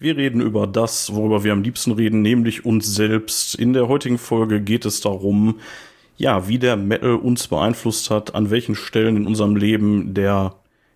Wir 0.00 0.16
reden 0.16 0.40
über 0.40 0.68
das, 0.68 1.12
worüber 1.12 1.42
wir 1.42 1.52
am 1.52 1.62
liebsten 1.62 1.90
reden, 1.90 2.22
nämlich 2.22 2.64
uns 2.64 2.94
selbst. 2.94 3.56
In 3.56 3.72
der 3.72 3.88
heutigen 3.88 4.18
Folge 4.18 4.60
geht 4.60 4.84
es 4.84 5.00
darum, 5.00 5.58
ja, 6.16 6.46
wie 6.46 6.60
der 6.60 6.76
Metal 6.76 7.16
uns 7.16 7.48
beeinflusst 7.48 8.08
hat, 8.08 8.34
an 8.34 8.50
welchen 8.50 8.76
Stellen 8.76 9.16
in 9.16 9.26
unserem 9.26 9.56
Leben 9.56 10.14
der 10.14 10.54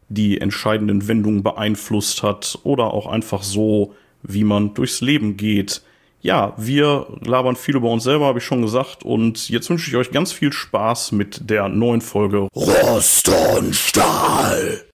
die 0.08 0.40
entscheidenden 0.40 1.08
Wendungen 1.08 1.42
beeinflusst 1.42 2.22
hat 2.22 2.58
oder 2.62 2.94
auch 2.94 3.06
einfach 3.06 3.42
so, 3.42 3.94
wie 4.22 4.44
man 4.44 4.74
durchs 4.74 5.00
Leben 5.00 5.36
geht. 5.36 5.82
Ja, 6.20 6.54
wir 6.56 7.06
labern 7.22 7.56
viel 7.56 7.76
über 7.76 7.90
uns 7.90 8.04
selber, 8.04 8.26
habe 8.26 8.38
ich 8.38 8.44
schon 8.44 8.62
gesagt. 8.62 9.02
Und 9.04 9.48
jetzt 9.48 9.68
wünsche 9.68 9.90
ich 9.90 9.96
euch 9.96 10.12
ganz 10.12 10.30
viel 10.32 10.52
Spaß 10.52 11.10
mit 11.10 11.50
der 11.50 11.68
neuen 11.68 12.02
Folge 12.02 12.46
Rost 12.54 13.28
und 13.56 13.74
Stahl. 13.74 14.84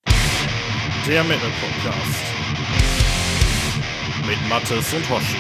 Der 1.07 1.25
Metal 1.25 1.51
Podcast. 1.61 2.28
Mattes 4.49 4.95
und 4.95 5.11
Hoshi. 5.11 5.37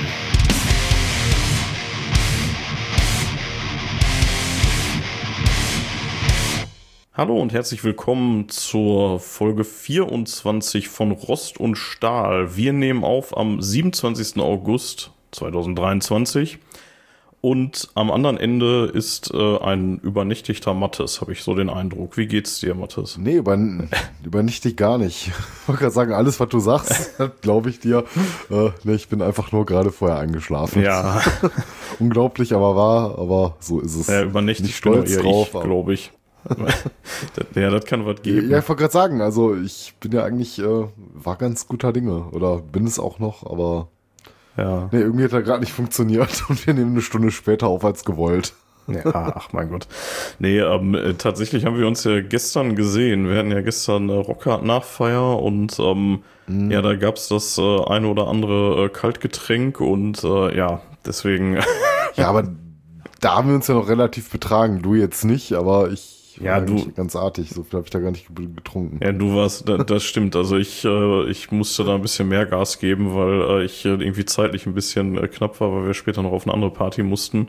Hallo 7.14 7.40
und 7.40 7.54
herzlich 7.54 7.82
willkommen 7.84 8.50
zur 8.50 9.18
Folge 9.18 9.64
24 9.64 10.88
von 10.88 11.12
Rost 11.12 11.58
und 11.58 11.76
Stahl. 11.76 12.54
Wir 12.56 12.74
nehmen 12.74 13.02
auf 13.02 13.34
am 13.34 13.62
27. 13.62 14.40
August 14.40 15.10
2023 15.30 16.58
und 17.40 17.88
am 17.94 18.10
anderen 18.10 18.36
Ende 18.36 18.86
ist 18.86 19.32
äh, 19.32 19.58
ein 19.58 20.00
übernächtigter 20.00 20.74
Mattes, 20.74 21.20
habe 21.20 21.32
ich 21.32 21.44
so 21.44 21.54
den 21.54 21.70
Eindruck. 21.70 22.16
Wie 22.16 22.26
geht's 22.26 22.58
dir, 22.58 22.74
Mattes? 22.74 23.16
Nee, 23.16 23.36
über, 23.36 23.56
übernächtig 24.24 24.76
gar 24.76 24.98
nicht. 24.98 25.30
Ich 25.62 25.68
wollte 25.68 25.82
gerade 25.82 25.94
sagen, 25.94 26.12
alles, 26.14 26.40
was 26.40 26.48
du 26.48 26.60
sagst, 26.60 27.20
glaube 27.42 27.68
ich 27.68 27.78
dir. 27.78 28.04
Äh, 28.50 28.70
nee, 28.84 28.94
ich 28.94 29.08
bin 29.08 29.20
einfach 29.20 29.52
nur 29.52 29.66
gerade 29.66 29.92
vorher 29.92 30.18
eingeschlafen. 30.18 30.82
Ja. 30.82 31.20
Unglaublich, 31.98 32.54
aber 32.54 32.74
wahr, 32.74 33.18
aber 33.18 33.56
so 33.60 33.80
ist 33.80 33.94
es. 33.94 34.06
Ja, 34.06 34.22
übernächtig 34.22 34.68
Nicht 34.68 34.76
stolz 34.76 35.14
bin 35.14 35.24
drauf, 35.24 35.50
glaube 35.52 35.92
ich. 35.92 36.10
ja, 37.54 37.70
das 37.70 37.84
kann 37.84 38.06
was 38.06 38.22
geben. 38.22 38.48
Ja, 38.48 38.60
ich 38.60 38.68
wollte 38.68 38.80
gerade 38.80 38.92
sagen, 38.94 39.20
also 39.20 39.54
ich 39.54 39.92
bin 40.00 40.12
ja 40.12 40.24
eigentlich, 40.24 40.58
äh, 40.58 40.86
war 41.12 41.36
ganz 41.36 41.68
guter 41.68 41.92
Dinge 41.92 42.30
oder 42.30 42.62
bin 42.62 42.86
es 42.86 42.98
auch 42.98 43.18
noch, 43.18 43.44
aber 43.44 43.88
Ja. 44.58 44.88
nee, 44.90 45.00
irgendwie 45.00 45.24
hat 45.24 45.32
er 45.32 45.42
gerade 45.42 45.60
nicht 45.60 45.72
funktioniert 45.72 46.44
und 46.48 46.66
wir 46.66 46.74
nehmen 46.74 46.92
eine 46.92 47.02
Stunde 47.02 47.30
später 47.30 47.68
auf 47.68 47.84
als 47.84 48.04
gewollt. 48.04 48.52
Ja, 48.88 49.34
ach 49.36 49.52
mein 49.52 49.68
Gott. 49.68 49.86
Nee, 50.38 50.60
ähm, 50.60 50.94
äh, 50.94 51.12
tatsächlich 51.12 51.66
haben 51.66 51.78
wir 51.78 51.86
uns 51.86 52.04
ja 52.04 52.22
gestern 52.22 52.74
gesehen. 52.74 53.28
Wir 53.28 53.38
hatten 53.38 53.50
ja 53.50 53.60
gestern 53.60 54.08
äh, 54.08 54.14
Rockhard 54.14 54.64
Nachfeier 54.64 55.42
und 55.42 55.78
ähm, 55.78 56.22
ja, 56.48 56.80
da 56.80 56.94
gab's 56.96 57.28
das 57.28 57.58
äh, 57.58 57.84
eine 57.84 58.08
oder 58.08 58.28
andere 58.28 58.86
äh, 58.86 58.88
Kaltgetränk 58.88 59.82
und 59.82 60.24
äh, 60.24 60.56
ja, 60.56 60.80
deswegen 61.04 61.58
Ja, 62.18 62.28
aber 62.28 62.48
da 63.20 63.36
haben 63.36 63.48
wir 63.48 63.54
uns 63.54 63.68
ja 63.68 63.74
noch 63.74 63.88
relativ 63.88 64.30
betragen. 64.30 64.82
Du 64.82 64.94
jetzt 64.94 65.24
nicht, 65.24 65.52
aber 65.52 65.90
ich 65.90 66.17
Ja, 66.40 66.52
war 66.56 66.60
du- 66.62 66.92
ganz 66.92 67.14
artig. 67.16 67.50
So 67.50 67.62
viel 67.62 67.78
habe 67.78 67.84
ich 67.86 67.90
da 67.90 67.98
gar 68.00 68.10
nicht 68.10 68.26
ge- 68.34 68.46
getrunken. 68.54 69.00
Ja, 69.02 69.12
du 69.12 69.34
warst, 69.34 69.68
da, 69.68 69.78
das 69.78 70.02
stimmt. 70.04 70.36
Also 70.36 70.56
ich, 70.56 70.84
äh, 70.84 71.30
ich 71.30 71.50
musste 71.50 71.84
da 71.84 71.94
ein 71.94 72.02
bisschen 72.02 72.28
mehr 72.28 72.46
Gas 72.46 72.78
geben, 72.78 73.14
weil 73.14 73.62
äh, 73.62 73.64
ich 73.64 73.84
äh, 73.84 73.90
irgendwie 73.90 74.24
zeitlich 74.24 74.66
ein 74.66 74.74
bisschen 74.74 75.16
äh, 75.18 75.28
knapp 75.28 75.60
war, 75.60 75.72
weil 75.72 75.86
wir 75.86 75.94
später 75.94 76.22
noch 76.22 76.32
auf 76.32 76.44
eine 76.46 76.54
andere 76.54 76.70
Party 76.72 77.02
mussten. 77.02 77.48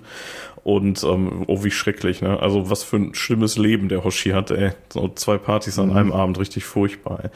Und 0.64 1.04
ähm, 1.04 1.46
oh, 1.48 1.64
wie 1.64 1.72
schrecklich, 1.72 2.22
ne? 2.22 2.40
Also 2.40 2.70
was 2.70 2.84
für 2.84 2.98
ein 2.98 3.14
schlimmes 3.16 3.58
Leben 3.58 3.90
der 3.90 4.04
Hoshi 4.04 4.32
hat, 4.32 4.52
ey. 4.52 4.72
So 4.92 5.08
zwei 5.16 5.38
Partys 5.38 5.80
an 5.80 5.92
einem 5.92 6.12
Abend, 6.12 6.38
richtig 6.40 6.66
furchtbar. 6.66 7.20
Ey. 7.24 7.30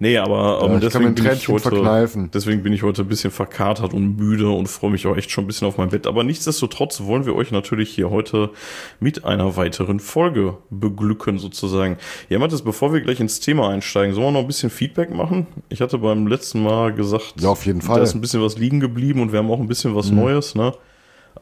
Nee, 0.00 0.18
aber 0.18 0.60
ähm, 0.62 0.68
Mhm. 0.68 0.74
Ja, 0.74 0.80
deswegen 0.80 1.14
bin 1.14 1.26
ich 1.32 1.48
heute, 1.48 1.62
verkneifen. 1.70 2.30
deswegen 2.34 2.62
bin 2.62 2.72
ich 2.72 2.82
heute 2.82 3.02
ein 3.02 3.08
bisschen 3.08 3.30
verkatert 3.30 3.94
und 3.94 4.16
müde 4.16 4.48
und 4.50 4.66
freue 4.68 4.90
mich 4.90 5.06
auch 5.06 5.16
echt 5.16 5.30
schon 5.30 5.44
ein 5.44 5.46
bisschen 5.46 5.68
auf 5.68 5.78
mein 5.78 5.90
Bett. 5.90 6.06
Aber 6.06 6.24
nichtsdestotrotz 6.24 7.02
wollen 7.02 7.24
wir 7.26 7.34
euch 7.36 7.50
natürlich 7.52 7.90
hier 7.94 8.10
heute 8.10 8.50
mit 9.00 9.24
einer 9.24 9.56
weiteren 9.56 10.00
Folge 10.00 10.56
beglücken, 10.70 11.38
sozusagen. 11.38 11.96
Ja, 12.28 12.38
Mathis, 12.38 12.62
bevor 12.62 12.92
wir 12.92 13.00
gleich 13.00 13.20
ins 13.20 13.40
Thema 13.40 13.68
einsteigen, 13.70 14.14
sollen 14.14 14.26
wir 14.26 14.32
noch 14.32 14.40
ein 14.40 14.46
bisschen 14.46 14.70
Feedback 14.70 15.14
machen? 15.14 15.46
Ich 15.68 15.80
hatte 15.80 15.98
beim 15.98 16.26
letzten 16.26 16.62
Mal 16.62 16.92
gesagt, 16.92 17.34
Ja, 17.40 17.50
auf 17.50 17.64
jeden 17.66 17.80
Fall. 17.82 17.96
Mhm. 17.96 17.98
da 17.98 18.02
ist 18.04 18.14
ein 18.14 18.20
bisschen 18.20 18.42
was 18.42 18.58
liegen 18.58 18.80
geblieben 18.80 19.20
und 19.22 19.32
wir 19.32 19.38
haben 19.38 19.50
auch 19.50 19.60
ein 19.60 19.68
bisschen 19.68 19.94
was 19.94 20.10
Neues, 20.10 20.54
ne? 20.54 20.72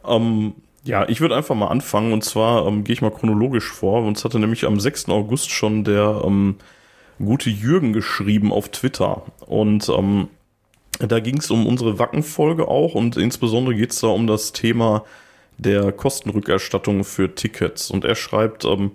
Ähm, 0.07 0.53
ja, 0.83 1.07
ich 1.07 1.21
würde 1.21 1.35
einfach 1.35 1.55
mal 1.55 1.67
anfangen 1.67 2.13
und 2.13 2.23
zwar 2.23 2.67
ähm, 2.67 2.83
gehe 2.83 2.93
ich 2.93 3.01
mal 3.01 3.11
chronologisch 3.11 3.71
vor. 3.71 4.03
Uns 4.03 4.23
hatte 4.25 4.39
nämlich 4.39 4.65
am 4.65 4.79
6. 4.79 5.09
August 5.09 5.49
schon 5.51 5.83
der 5.83 6.21
ähm, 6.25 6.55
gute 7.19 7.49
Jürgen 7.49 7.93
geschrieben 7.93 8.51
auf 8.51 8.69
Twitter 8.69 9.23
und 9.45 9.89
ähm, 9.89 10.27
da 10.99 11.19
ging 11.19 11.37
es 11.37 11.49
um 11.51 11.65
unsere 11.65 11.99
Wacken-Folge 11.99 12.67
auch 12.67 12.95
und 12.95 13.17
insbesondere 13.17 13.75
geht 13.75 13.91
es 13.91 14.01
da 14.01 14.07
um 14.07 14.27
das 14.27 14.53
Thema 14.53 15.03
der 15.57 15.91
Kostenrückerstattung 15.91 17.03
für 17.03 17.33
Tickets. 17.33 17.89
Und 17.91 18.05
er 18.05 18.15
schreibt, 18.15 18.65
ähm, 18.65 18.91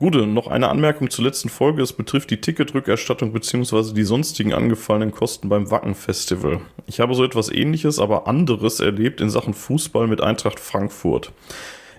Gute, 0.00 0.26
noch 0.26 0.48
eine 0.48 0.70
Anmerkung 0.70 1.08
zur 1.08 1.24
letzten 1.24 1.48
Folge. 1.48 1.80
Es 1.80 1.92
betrifft 1.92 2.30
die 2.30 2.40
Ticketrückerstattung 2.40 3.32
beziehungsweise 3.32 3.94
die 3.94 4.02
sonstigen 4.02 4.52
angefallenen 4.52 5.12
Kosten 5.12 5.48
beim 5.48 5.70
Wacken-Festival. 5.70 6.60
Ich 6.86 6.98
habe 6.98 7.14
so 7.14 7.22
etwas 7.22 7.48
ähnliches, 7.48 8.00
aber 8.00 8.26
anderes 8.26 8.80
erlebt 8.80 9.20
in 9.20 9.30
Sachen 9.30 9.54
Fußball 9.54 10.08
mit 10.08 10.20
Eintracht 10.20 10.58
Frankfurt. 10.58 11.30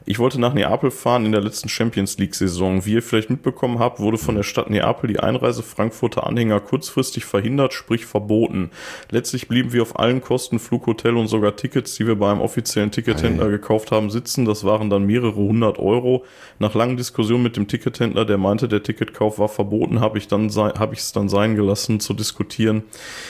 Ich 0.07 0.19
wollte 0.19 0.39
nach 0.39 0.53
Neapel 0.53 0.91
fahren 0.91 1.25
in 1.25 1.31
der 1.31 1.41
letzten 1.41 1.67
Champions 1.67 2.19
League-Saison. 2.19 2.85
Wie 2.85 2.93
ihr 2.93 3.01
vielleicht 3.01 3.31
mitbekommen 3.31 3.79
habt, 3.79 3.99
wurde 3.99 4.19
von 4.19 4.35
der 4.35 4.43
Stadt 4.43 4.69
Neapel 4.69 5.07
die 5.07 5.19
Einreise 5.19 5.63
Frankfurter 5.63 6.27
Anhänger 6.27 6.59
kurzfristig 6.59 7.25
verhindert, 7.25 7.73
sprich 7.73 8.05
verboten. 8.05 8.69
Letztlich 9.09 9.47
blieben 9.47 9.73
wir 9.73 9.81
auf 9.81 9.97
allen 9.97 10.21
Kosten, 10.21 10.59
Flug, 10.59 10.85
Hotel 10.85 11.17
und 11.17 11.27
sogar 11.27 11.55
Tickets, 11.55 11.95
die 11.95 12.05
wir 12.05 12.17
beim 12.17 12.39
offiziellen 12.39 12.91
Tickethändler 12.91 13.49
gekauft 13.49 13.91
haben, 13.91 14.11
sitzen. 14.11 14.45
Das 14.45 14.63
waren 14.63 14.91
dann 14.91 15.07
mehrere 15.07 15.33
hundert 15.33 15.79
Euro. 15.79 16.23
Nach 16.59 16.75
langen 16.75 16.97
Diskussionen 16.97 17.41
mit 17.41 17.57
dem 17.57 17.67
Tickethändler, 17.67 18.25
der 18.25 18.37
meinte, 18.37 18.67
der 18.67 18.83
Ticketkauf 18.83 19.39
war 19.39 19.49
verboten, 19.49 20.01
habe 20.01 20.19
ich 20.19 20.27
dann 20.27 20.51
habe 20.55 20.93
ich 20.93 20.99
es 20.99 21.13
dann 21.13 21.29
sein 21.29 21.55
gelassen 21.55 21.99
zu 21.99 22.13
diskutieren. 22.13 22.83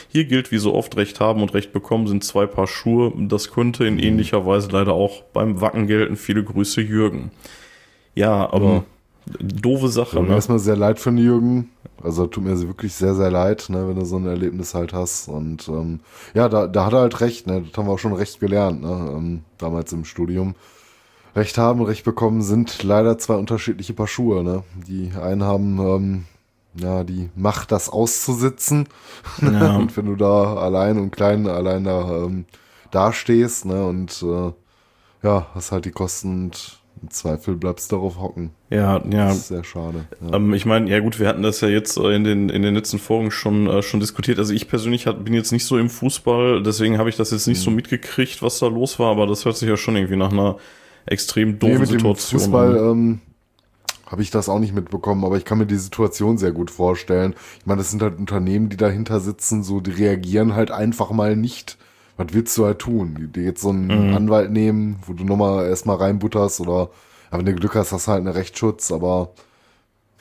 Hier 0.09 0.25
gilt 0.25 0.51
wie 0.51 0.57
so 0.57 0.73
oft 0.73 0.97
Recht 0.97 1.21
haben 1.21 1.41
und 1.41 1.53
Recht 1.53 1.71
bekommen 1.71 2.07
sind 2.07 2.25
zwei 2.25 2.45
Paar 2.47 2.67
Schuhe. 2.67 3.13
Das 3.15 3.51
könnte 3.51 3.85
in 3.85 3.97
ähnlicher 3.97 4.45
Weise 4.45 4.67
leider 4.71 4.91
auch 4.91 5.23
beim 5.31 5.61
Wacken 5.61 5.87
gelten. 5.87 6.17
Viele 6.17 6.43
Grüße, 6.43 6.64
Jürgen. 6.73 7.31
Ja, 8.15 8.51
aber 8.51 8.85
doofe 9.39 9.89
Sache, 9.89 10.21
mir 10.21 10.29
ne? 10.29 10.35
erstmal 10.35 10.59
sehr 10.59 10.75
leid 10.75 10.99
für 10.99 11.11
den 11.11 11.17
Jürgen. 11.17 11.69
Also 12.03 12.27
tut 12.27 12.43
mir 12.43 12.59
wirklich 12.59 12.93
sehr, 12.93 13.15
sehr 13.15 13.31
leid, 13.31 13.67
ne, 13.69 13.87
wenn 13.87 13.95
du 13.95 14.05
so 14.05 14.17
ein 14.17 14.27
Erlebnis 14.27 14.75
halt 14.75 14.93
hast. 14.93 15.27
Und 15.27 15.67
ähm, 15.67 16.01
ja, 16.33 16.49
da, 16.49 16.67
da 16.67 16.85
hat 16.85 16.93
er 16.93 16.99
halt 16.99 17.21
recht, 17.21 17.47
ne? 17.47 17.61
Das 17.61 17.77
haben 17.77 17.87
wir 17.87 17.93
auch 17.93 17.99
schon 17.99 18.13
recht 18.13 18.39
gelernt, 18.39 18.81
ne? 18.81 19.13
Ähm, 19.15 19.41
damals 19.57 19.91
im 19.93 20.05
Studium. 20.05 20.55
Recht 21.35 21.57
haben, 21.57 21.81
Recht 21.81 22.05
bekommen 22.05 22.41
sind 22.41 22.83
leider 22.83 23.17
zwei 23.17 23.35
unterschiedliche 23.35 23.93
Paar 23.93 24.07
Schuhe, 24.07 24.43
ne? 24.43 24.63
Die 24.87 25.11
einen 25.19 25.43
haben 25.43 25.79
ähm, 25.79 26.25
ja 26.75 27.03
die 27.03 27.29
Macht, 27.35 27.71
das 27.71 27.89
auszusitzen. 27.89 28.87
Ja. 29.41 29.77
und 29.77 29.95
wenn 29.97 30.05
du 30.05 30.15
da 30.15 30.55
allein 30.55 30.97
und 30.99 31.11
klein 31.11 31.47
allein 31.47 31.85
da 31.85 32.25
ähm, 32.25 32.45
dastehst, 32.91 33.65
ne, 33.65 33.85
und 33.85 34.21
äh, 34.21 34.51
ja, 35.25 35.47
hast 35.55 35.71
halt 35.71 35.85
die 35.85 35.91
Kosten 35.91 36.45
und 36.45 36.79
im 37.01 37.09
Zweifel 37.09 37.55
bleibst 37.55 37.91
darauf 37.91 38.19
hocken. 38.19 38.51
Ja, 38.69 39.03
ja. 39.09 39.27
Das 39.27 39.37
ist 39.37 39.47
sehr 39.49 39.63
schade. 39.63 40.05
Ja. 40.21 40.35
Ähm, 40.35 40.53
ich 40.53 40.65
meine, 40.65 40.89
ja 40.89 40.99
gut, 40.99 41.19
wir 41.19 41.27
hatten 41.27 41.41
das 41.41 41.61
ja 41.61 41.67
jetzt 41.67 41.97
äh, 41.97 42.15
in 42.15 42.23
den, 42.23 42.49
in 42.49 42.61
den 42.61 42.73
letzten 42.75 42.99
Folgen 42.99 43.31
schon, 43.31 43.67
äh, 43.67 43.81
schon 43.81 43.99
diskutiert. 43.99 44.39
Also 44.39 44.53
ich 44.53 44.67
persönlich 44.67 45.07
hat, 45.07 45.23
bin 45.25 45.33
jetzt 45.33 45.51
nicht 45.51 45.65
so 45.65 45.77
im 45.77 45.89
Fußball, 45.89 46.63
deswegen 46.63 46.97
habe 46.97 47.09
ich 47.09 47.15
das 47.17 47.31
jetzt 47.31 47.47
nicht 47.47 47.59
so 47.61 47.71
mitgekriegt, 47.71 48.41
was 48.41 48.59
da 48.59 48.67
los 48.67 48.97
war, 48.99 49.11
aber 49.11 49.27
das 49.27 49.45
hört 49.45 49.57
sich 49.57 49.67
ja 49.67 49.77
schon 49.77 49.95
irgendwie 49.95 50.15
nach 50.15 50.31
einer 50.31 50.57
extrem 51.05 51.51
Nee, 51.51 51.57
doofen 51.57 51.79
mit 51.81 51.89
dem 51.89 51.99
Situation 51.99 52.39
Fußball 52.39 52.77
an. 52.79 52.91
ähm, 52.91 53.21
habe 54.05 54.21
ich 54.21 54.29
das 54.31 54.47
auch 54.49 54.59
nicht 54.59 54.73
mitbekommen, 54.73 55.25
aber 55.25 55.37
ich 55.37 55.45
kann 55.45 55.57
mir 55.57 55.65
die 55.65 55.75
Situation 55.77 56.37
sehr 56.37 56.51
gut 56.51 56.69
vorstellen. 56.71 57.33
Ich 57.59 57.65
meine, 57.65 57.79
das 57.79 57.89
sind 57.91 58.01
halt 58.01 58.19
Unternehmen, 58.19 58.69
die 58.69 58.77
dahinter 58.77 59.19
sitzen, 59.19 59.63
so 59.63 59.79
die 59.79 59.91
reagieren 59.91 60.55
halt 60.55 60.71
einfach 60.71 61.11
mal 61.11 61.35
nicht. 61.35 61.77
Was 62.17 62.27
willst 62.31 62.57
du 62.57 62.65
halt 62.65 62.79
tun? 62.79 63.15
Die, 63.19 63.27
die 63.27 63.41
jetzt 63.41 63.61
so 63.61 63.69
einen 63.69 64.09
Mhm. 64.09 64.15
Anwalt 64.15 64.51
nehmen, 64.51 64.97
wo 65.05 65.13
du 65.13 65.23
nochmal 65.25 65.67
erstmal 65.67 65.97
reinbutterst 65.97 66.61
oder 66.61 66.89
ja, 67.31 67.37
wenn 67.37 67.45
du 67.45 67.53
Glück 67.55 67.75
hast, 67.75 67.91
hast 67.91 68.07
du 68.07 68.11
halt 68.11 68.19
einen 68.25 68.33
Rechtsschutz, 68.35 68.91
aber 68.91 69.29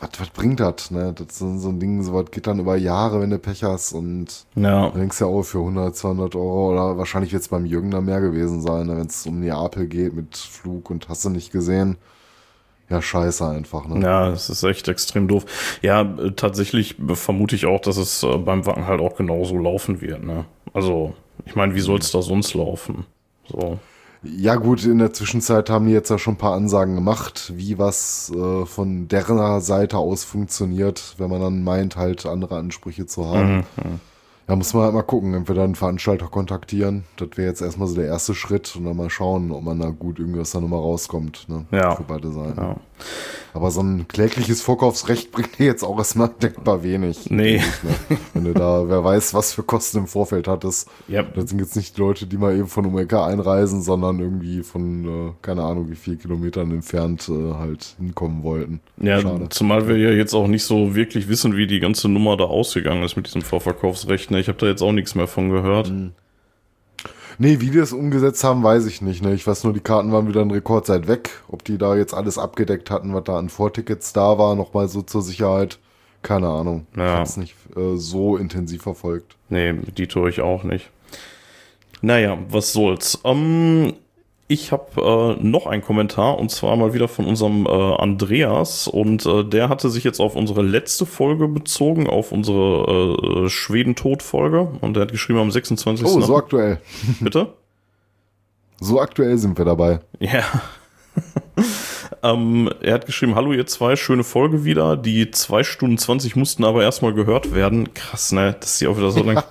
was, 0.00 0.10
was 0.18 0.30
bringt 0.30 0.58
das? 0.58 0.90
Ne? 0.90 1.12
Das 1.16 1.28
ist 1.28 1.38
so 1.38 1.56
so 1.58 1.68
ein 1.68 1.78
Ding, 1.78 2.02
sowas 2.02 2.26
geht 2.32 2.46
dann 2.48 2.58
über 2.58 2.76
Jahre, 2.76 3.20
wenn 3.20 3.30
du 3.30 3.38
Pech 3.38 3.62
hast 3.62 3.92
und 3.92 4.44
Ja, 4.56 4.88
Du 4.90 4.98
denkst 4.98 5.20
ja 5.20 5.28
auch 5.28 5.42
für 5.44 5.58
100, 5.58 5.94
200 5.94 6.34
Euro 6.34 6.72
oder 6.72 6.98
wahrscheinlich 6.98 7.32
wird 7.32 7.42
es 7.42 7.48
beim 7.48 7.64
Jürgen 7.64 7.90
da 7.92 8.00
mehr 8.00 8.20
gewesen 8.20 8.60
sein, 8.60 8.86
ne, 8.88 8.96
wenn 8.96 9.06
es 9.06 9.24
um 9.26 9.38
Neapel 9.40 9.86
geht 9.86 10.14
mit 10.14 10.36
Flug 10.36 10.90
und 10.90 11.08
hast 11.08 11.24
du 11.24 11.30
nicht 11.30 11.52
gesehen. 11.52 11.96
Ja, 12.90 13.00
scheiße 13.00 13.46
einfach. 13.48 13.86
Ne? 13.86 14.00
ja, 14.04 14.28
es 14.30 14.50
ist 14.50 14.62
echt 14.62 14.88
extrem 14.88 15.26
doof. 15.26 15.46
Ja, 15.80 16.02
äh, 16.02 16.32
tatsächlich 16.32 16.96
vermute 17.14 17.56
ich 17.56 17.64
auch, 17.64 17.80
dass 17.80 17.96
es 17.96 18.22
äh, 18.24 18.36
beim 18.36 18.66
Wacken 18.66 18.86
halt 18.86 19.00
auch 19.00 19.16
genauso 19.16 19.56
laufen 19.56 20.00
wird. 20.02 20.22
Ne? 20.22 20.44
Also, 20.74 21.14
ich 21.46 21.56
meine, 21.56 21.74
wie 21.74 21.80
soll 21.80 21.98
es 21.98 22.10
da 22.10 22.22
sonst 22.22 22.54
laufen? 22.54 23.06
So. 23.48 23.78
Ja 24.22 24.56
gut, 24.56 24.84
in 24.84 24.98
der 24.98 25.12
Zwischenzeit 25.12 25.68
haben 25.68 25.86
die 25.86 25.92
jetzt 25.92 26.08
ja 26.08 26.18
schon 26.18 26.34
ein 26.34 26.38
paar 26.38 26.54
Ansagen 26.54 26.94
gemacht, 26.94 27.52
wie 27.56 27.78
was 27.78 28.32
äh, 28.34 28.64
von 28.64 29.06
deren 29.08 29.60
Seite 29.60 29.98
aus 29.98 30.24
funktioniert, 30.24 31.14
wenn 31.18 31.28
man 31.28 31.42
dann 31.42 31.62
meint, 31.62 31.96
halt 31.96 32.24
andere 32.24 32.56
Ansprüche 32.56 33.04
zu 33.04 33.26
haben. 33.26 33.64
Da 34.46 34.56
muss 34.56 34.74
man 34.74 34.84
halt 34.84 34.94
mal 34.94 35.02
gucken, 35.02 35.32
entweder 35.34 35.64
einen 35.64 35.74
Veranstalter 35.74 36.26
kontaktieren. 36.26 37.04
Das 37.16 37.30
wäre 37.36 37.48
jetzt 37.48 37.62
erstmal 37.62 37.88
so 37.88 37.94
der 37.94 38.06
erste 38.06 38.34
Schritt 38.34 38.76
und 38.76 38.84
dann 38.84 38.96
mal 38.96 39.08
schauen, 39.08 39.50
ob 39.50 39.62
man 39.62 39.78
da 39.78 39.88
gut 39.88 40.18
irgendwie 40.18 40.40
aus 40.40 40.52
der 40.52 40.60
Nummer 40.60 40.76
rauskommt. 40.78 41.46
Ne? 41.48 41.64
Ja. 41.70 41.96
Für 41.96 42.02
beide 42.02 42.30
Seiten. 42.30 42.60
Ja. 42.60 42.76
Aber 43.54 43.70
so 43.70 43.80
ein 43.80 44.08
klägliches 44.08 44.60
Vorkaufsrecht 44.62 45.30
bringt 45.32 45.58
dir 45.58 45.66
jetzt 45.66 45.84
auch 45.84 45.96
erstmal 45.96 46.28
denkbar 46.28 46.82
wenig. 46.82 47.30
Nee. 47.30 47.62
Ne? 47.82 48.18
Wenn 48.34 48.44
du 48.44 48.52
da, 48.52 48.88
wer 48.88 49.04
weiß, 49.04 49.32
was 49.32 49.52
für 49.52 49.62
Kosten 49.62 49.98
im 49.98 50.06
Vorfeld 50.08 50.48
hattest. 50.48 50.88
Ja. 51.06 51.22
Das 51.22 51.50
sind 51.50 51.60
jetzt 51.60 51.76
nicht 51.76 51.96
die 51.96 52.00
Leute, 52.00 52.26
die 52.26 52.36
mal 52.36 52.56
eben 52.56 52.66
von 52.66 52.84
Omega 52.84 53.24
einreisen, 53.26 53.80
sondern 53.80 54.18
irgendwie 54.18 54.62
von, 54.62 55.28
äh, 55.28 55.32
keine 55.40 55.62
Ahnung, 55.62 55.88
wie 55.88 55.96
viel 55.96 56.16
Kilometern 56.16 56.72
entfernt 56.72 57.28
äh, 57.28 57.54
halt 57.54 57.94
hinkommen 57.98 58.42
wollten. 58.42 58.80
Ja, 58.96 59.20
Schade. 59.20 59.48
zumal 59.50 59.86
wir 59.86 59.98
ja 59.98 60.10
jetzt 60.10 60.34
auch 60.34 60.48
nicht 60.48 60.64
so 60.64 60.96
wirklich 60.96 61.28
wissen, 61.28 61.56
wie 61.56 61.68
die 61.68 61.78
ganze 61.80 62.08
Nummer 62.08 62.36
da 62.36 62.44
ausgegangen 62.44 63.04
ist 63.04 63.16
mit 63.16 63.26
diesem 63.26 63.42
Vorverkaufsrecht. 63.42 64.32
Ne? 64.32 64.40
Ich 64.40 64.48
habe 64.48 64.58
da 64.58 64.66
jetzt 64.66 64.82
auch 64.82 64.92
nichts 64.92 65.14
mehr 65.14 65.28
von 65.28 65.50
gehört. 65.50 65.92
Nee, 67.38 67.60
wie 67.60 67.70
die 67.70 67.78
das 67.78 67.92
umgesetzt 67.92 68.44
haben, 68.44 68.62
weiß 68.62 68.86
ich 68.86 69.02
nicht. 69.02 69.22
Ne? 69.22 69.34
Ich 69.34 69.46
weiß 69.46 69.64
nur, 69.64 69.72
die 69.72 69.80
Karten 69.80 70.12
waren 70.12 70.28
wieder 70.28 70.42
in 70.42 70.50
Rekordzeit 70.50 71.08
weg. 71.08 71.42
Ob 71.48 71.64
die 71.64 71.78
da 71.78 71.96
jetzt 71.96 72.14
alles 72.14 72.38
abgedeckt 72.38 72.90
hatten, 72.90 73.12
was 73.14 73.24
da 73.24 73.38
an 73.38 73.48
Vortickets 73.48 74.12
da 74.12 74.38
war, 74.38 74.54
nochmal 74.54 74.88
so 74.88 75.02
zur 75.02 75.22
Sicherheit. 75.22 75.78
Keine 76.22 76.48
Ahnung. 76.48 76.86
Ich 76.92 76.98
Ja. 76.98 77.06
habe 77.14 77.22
es 77.22 77.36
nicht 77.36 77.54
äh, 77.76 77.96
so 77.96 78.36
intensiv 78.36 78.82
verfolgt. 78.82 79.36
Nee, 79.48 79.74
die 79.96 80.06
tue 80.06 80.30
ich 80.30 80.40
auch 80.40 80.62
nicht. 80.64 80.90
Naja, 82.00 82.38
was 82.48 82.72
soll's. 82.72 83.18
Ähm, 83.24 83.94
ich 84.46 84.72
habe 84.72 85.36
äh, 85.40 85.42
noch 85.42 85.66
einen 85.66 85.82
Kommentar 85.82 86.38
und 86.38 86.50
zwar 86.50 86.76
mal 86.76 86.92
wieder 86.92 87.08
von 87.08 87.24
unserem 87.24 87.66
äh, 87.66 87.70
Andreas 87.70 88.88
und 88.88 89.24
äh, 89.24 89.42
der 89.44 89.68
hatte 89.68 89.88
sich 89.88 90.04
jetzt 90.04 90.20
auf 90.20 90.36
unsere 90.36 90.62
letzte 90.62 91.06
Folge 91.06 91.48
bezogen, 91.48 92.08
auf 92.08 92.30
unsere 92.30 93.44
äh, 93.44 93.48
Schweden-Tod-Folge 93.48 94.68
und 94.80 94.94
der 94.94 95.02
hat 95.02 95.12
geschrieben 95.12 95.38
am 95.38 95.50
26. 95.50 96.06
Oh, 96.06 96.20
so 96.20 96.36
aktuell. 96.36 96.78
Bitte? 97.20 97.54
So 98.80 99.00
aktuell 99.00 99.38
sind 99.38 99.56
wir 99.56 99.64
dabei. 99.64 100.00
Ja. 100.18 100.44
ähm, 102.22 102.70
er 102.82 102.94
hat 102.94 103.06
geschrieben, 103.06 103.34
hallo 103.36 103.52
ihr 103.52 103.66
zwei, 103.66 103.96
schöne 103.96 104.24
Folge 104.24 104.64
wieder. 104.64 104.96
Die 104.98 105.30
2 105.30 105.62
Stunden 105.62 105.96
20 105.96 106.36
mussten 106.36 106.64
aber 106.64 106.82
erstmal 106.82 107.14
gehört 107.14 107.54
werden. 107.54 107.94
Krass, 107.94 108.32
ne? 108.32 108.56
Dass 108.60 108.78
die 108.78 108.88
auch 108.88 108.98
wieder 108.98 109.10
so 109.10 109.22
lang. 109.22 109.42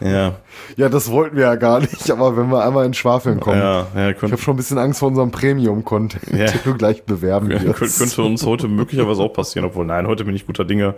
Ja, 0.00 0.36
Ja, 0.76 0.88
das 0.88 1.10
wollten 1.10 1.36
wir 1.36 1.44
ja 1.44 1.54
gar 1.56 1.80
nicht, 1.80 2.10
aber 2.10 2.36
wenn 2.36 2.48
wir 2.50 2.64
einmal 2.64 2.86
in 2.86 2.94
Schwafeln 2.94 3.40
kommen. 3.40 3.58
ja, 3.58 3.86
ja, 3.94 4.10
Ich 4.10 4.22
habe 4.22 4.38
schon 4.38 4.54
ein 4.54 4.56
bisschen 4.56 4.78
Angst 4.78 5.00
vor 5.00 5.08
unserem 5.08 5.30
Premium-Content, 5.30 6.22
Ja. 6.32 6.46
den 6.46 6.60
du 6.64 6.74
gleich 6.74 7.04
bewerben 7.04 7.50
Ja, 7.50 7.62
wirst. 7.62 7.98
könnte, 7.98 8.22
uns 8.22 8.44
heute 8.46 8.68
möglicherweise 8.68 9.22
auch 9.22 9.32
passieren, 9.32 9.66
obwohl 9.66 9.84
nein, 9.86 10.06
heute 10.06 10.24
bin 10.24 10.34
ich 10.34 10.46
guter 10.46 10.64
Dinge. 10.64 10.94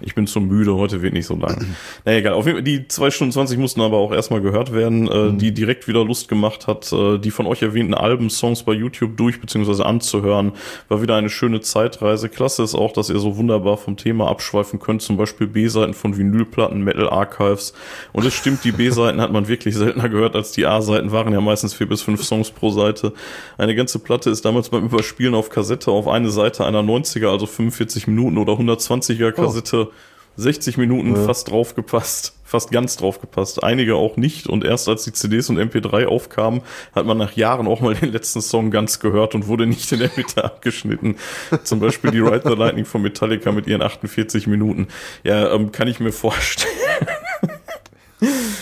Ich 0.00 0.14
bin 0.14 0.26
zu 0.26 0.40
müde, 0.40 0.74
heute 0.76 1.02
wird 1.02 1.12
nicht 1.12 1.26
so 1.26 1.36
lang. 1.36 1.64
Na 2.04 2.12
egal, 2.12 2.32
auf 2.34 2.46
jeden 2.46 2.58
Fall, 2.58 2.62
die 2.64 2.88
2 2.88 3.10
Stunden 3.10 3.32
20 3.32 3.58
mussten 3.58 3.80
aber 3.80 3.96
auch 3.98 4.12
erstmal 4.12 4.40
gehört 4.40 4.72
werden, 4.72 5.08
äh, 5.08 5.32
die 5.36 5.52
direkt 5.52 5.88
wieder 5.88 6.04
Lust 6.04 6.28
gemacht 6.28 6.66
hat, 6.66 6.92
äh, 6.92 7.18
die 7.18 7.30
von 7.30 7.46
euch 7.46 7.62
erwähnten 7.62 7.94
Alben, 7.94 8.30
Songs 8.30 8.62
bei 8.62 8.72
YouTube 8.72 9.16
durch 9.16 9.40
bzw. 9.40 9.82
anzuhören. 9.82 10.52
War 10.88 11.02
wieder 11.02 11.16
eine 11.16 11.28
schöne 11.30 11.60
Zeitreise. 11.60 12.28
Klasse 12.28 12.62
ist 12.62 12.74
auch, 12.74 12.92
dass 12.92 13.10
ihr 13.10 13.18
so 13.18 13.36
wunderbar 13.36 13.76
vom 13.76 13.96
Thema 13.96 14.28
abschweifen 14.28 14.78
könnt, 14.80 15.02
zum 15.02 15.16
Beispiel 15.16 15.46
B-Seiten 15.46 15.94
von 15.94 16.16
Vinylplatten, 16.16 16.82
Metal 16.82 17.08
Archives. 17.08 17.72
Und 18.12 18.24
es 18.24 18.34
stimmt, 18.34 18.64
die 18.64 18.72
B-Seiten 18.72 18.91
hat 18.96 19.32
man 19.32 19.48
wirklich 19.48 19.74
seltener 19.74 20.08
gehört 20.08 20.36
als 20.36 20.52
die 20.52 20.66
A-Seiten, 20.66 21.12
waren 21.12 21.32
ja 21.32 21.40
meistens 21.40 21.74
vier 21.74 21.88
bis 21.88 22.02
fünf 22.02 22.24
Songs 22.24 22.50
pro 22.50 22.70
Seite. 22.70 23.12
Eine 23.58 23.74
ganze 23.74 23.98
Platte 23.98 24.30
ist 24.30 24.44
damals 24.44 24.68
beim 24.68 24.84
Überspielen 24.84 25.34
auf 25.34 25.50
Kassette 25.50 25.90
auf 25.90 26.08
eine 26.08 26.30
Seite 26.30 26.64
einer 26.64 26.80
90er, 26.80 27.28
also 27.28 27.46
45 27.46 28.06
Minuten 28.06 28.38
oder 28.38 28.54
120er 28.54 29.32
Kassette, 29.32 29.88
60 30.36 30.78
Minuten 30.78 31.16
fast 31.16 31.50
draufgepasst, 31.50 32.34
fast 32.44 32.70
ganz 32.70 32.96
draufgepasst. 32.96 33.62
Einige 33.62 33.96
auch 33.96 34.16
nicht. 34.16 34.46
Und 34.46 34.64
erst 34.64 34.88
als 34.88 35.04
die 35.04 35.12
CDs 35.12 35.50
und 35.50 35.58
MP3 35.58 36.06
aufkamen, 36.06 36.62
hat 36.94 37.06
man 37.06 37.18
nach 37.18 37.32
Jahren 37.32 37.66
auch 37.66 37.80
mal 37.80 37.94
den 37.94 38.12
letzten 38.12 38.40
Song 38.40 38.70
ganz 38.70 39.00
gehört 39.00 39.34
und 39.34 39.46
wurde 39.46 39.66
nicht 39.66 39.92
in 39.92 39.98
der 39.98 40.10
Mitte 40.16 40.42
abgeschnitten. 40.44 41.16
Zum 41.64 41.80
Beispiel 41.80 42.10
die 42.10 42.20
Ride 42.20 42.42
the 42.44 42.54
Lightning 42.54 42.84
von 42.84 43.02
Metallica 43.02 43.52
mit 43.52 43.66
ihren 43.66 43.82
48 43.82 44.46
Minuten. 44.46 44.88
Ja, 45.22 45.52
ähm, 45.52 45.70
kann 45.70 45.88
ich 45.88 46.00
mir 46.00 46.12
vorstellen. 46.12 46.72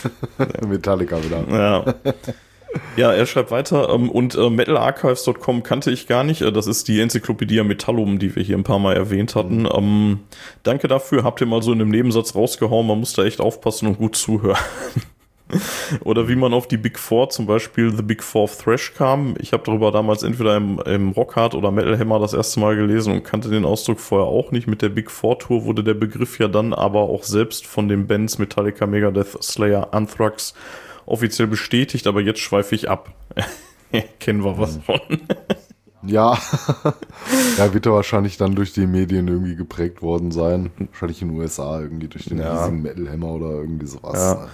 Metallica 0.67 1.23
wieder. 1.23 1.45
Ja. 1.51 1.95
Ja, 2.97 3.13
er 3.13 3.27
schreibt 3.27 3.51
weiter, 3.51 3.89
ähm, 3.91 4.11
und 4.11 4.37
äh, 4.37 4.49
metalarchives.com 4.49 5.63
kannte 5.63 5.91
ich 5.91 6.07
gar 6.07 6.23
nicht. 6.23 6.43
Äh, 6.43 6.53
das 6.53 6.67
ist 6.67 6.87
die 6.89 7.01
Enzyklopädie 7.01 7.63
Metallum, 7.63 8.19
die 8.19 8.35
wir 8.37 8.43
hier 8.43 8.57
ein 8.57 8.65
paar 8.65 8.79
Mal 8.79 8.97
erwähnt 8.97 9.35
hatten. 9.35 9.67
Ähm, 9.73 10.21
danke 10.63 10.87
dafür, 10.87 11.25
habt 11.25 11.41
ihr 11.41 11.47
mal 11.47 11.63
so 11.63 11.73
in 11.73 11.81
einem 11.81 11.91
Nebensatz 11.91 12.35
rausgehauen, 12.35 12.87
man 12.87 13.01
muss 13.01 13.13
da 13.13 13.25
echt 13.25 13.41
aufpassen 13.41 13.89
und 13.89 13.99
gut 13.99 14.17
zuhören. 14.17 14.59
Oder 16.05 16.29
wie 16.29 16.37
man 16.37 16.53
auf 16.53 16.69
die 16.69 16.77
Big 16.77 16.99
Four, 16.99 17.31
zum 17.31 17.47
Beispiel 17.47 17.95
The 17.95 18.03
Big 18.03 18.23
Four 18.23 18.45
of 18.45 18.57
Thrash 18.57 18.95
kam. 18.95 19.35
Ich 19.39 19.53
habe 19.53 19.63
darüber 19.65 19.91
damals 19.93 20.23
entweder 20.23 20.57
im, 20.57 20.79
im 20.81 21.11
Rockhard 21.11 21.55
oder 21.55 21.71
Metal 21.71 21.99
Hammer 21.99 22.19
das 22.19 22.35
erste 22.35 22.61
Mal 22.61 22.77
gelesen 22.77 23.13
und 23.13 23.25
kannte 23.25 23.49
den 23.51 23.65
Ausdruck 23.65 24.01
vorher 24.01 24.27
auch 24.29 24.51
nicht. 24.53 24.67
Mit 24.67 24.83
der 24.83 24.89
Big 24.91 25.11
Four 25.11 25.39
Tour 25.39 25.65
wurde 25.65 25.83
der 25.85 25.95
Begriff 25.95 26.39
ja 26.39 26.49
dann 26.49 26.73
aber 26.73 27.01
auch 27.01 27.25
selbst 27.25 27.67
von 27.67 27.89
den 27.89 28.07
Bands 28.07 28.39
Metallica, 28.39 28.87
Megadeth, 28.87 29.43
Slayer, 29.43 29.89
Anthrax 29.93 30.55
offiziell 31.07 31.49
bestätigt, 31.49 32.07
aber 32.07 32.21
jetzt 32.21 32.41
schweife 32.41 32.75
ich 32.75 32.89
ab. 32.89 33.13
Kennen 34.21 34.45
wir 34.45 34.59
was 34.59 34.79
von. 34.85 35.01
Ja. 36.03 36.39
ja, 37.59 37.75
wird 37.75 37.85
er 37.85 37.93
wahrscheinlich 37.93 38.39
dann 38.39 38.55
durch 38.55 38.73
die 38.73 38.87
Medien 38.87 39.29
irgendwie 39.29 39.55
geprägt 39.55 40.01
worden 40.01 40.31
sein. 40.31 40.71
Wahrscheinlich 40.79 41.21
in 41.21 41.29
den 41.29 41.39
USA 41.39 41.79
irgendwie 41.79 42.09
durch 42.09 42.25
den 42.25 42.39
Ja. 42.39 42.61
riesigen 42.65 42.81
Metal 42.81 43.07
Hammer 43.13 43.33
oder 43.35 43.51
irgendwie 43.51 43.87
sowas. 43.87 44.15
Ja. 44.19 44.49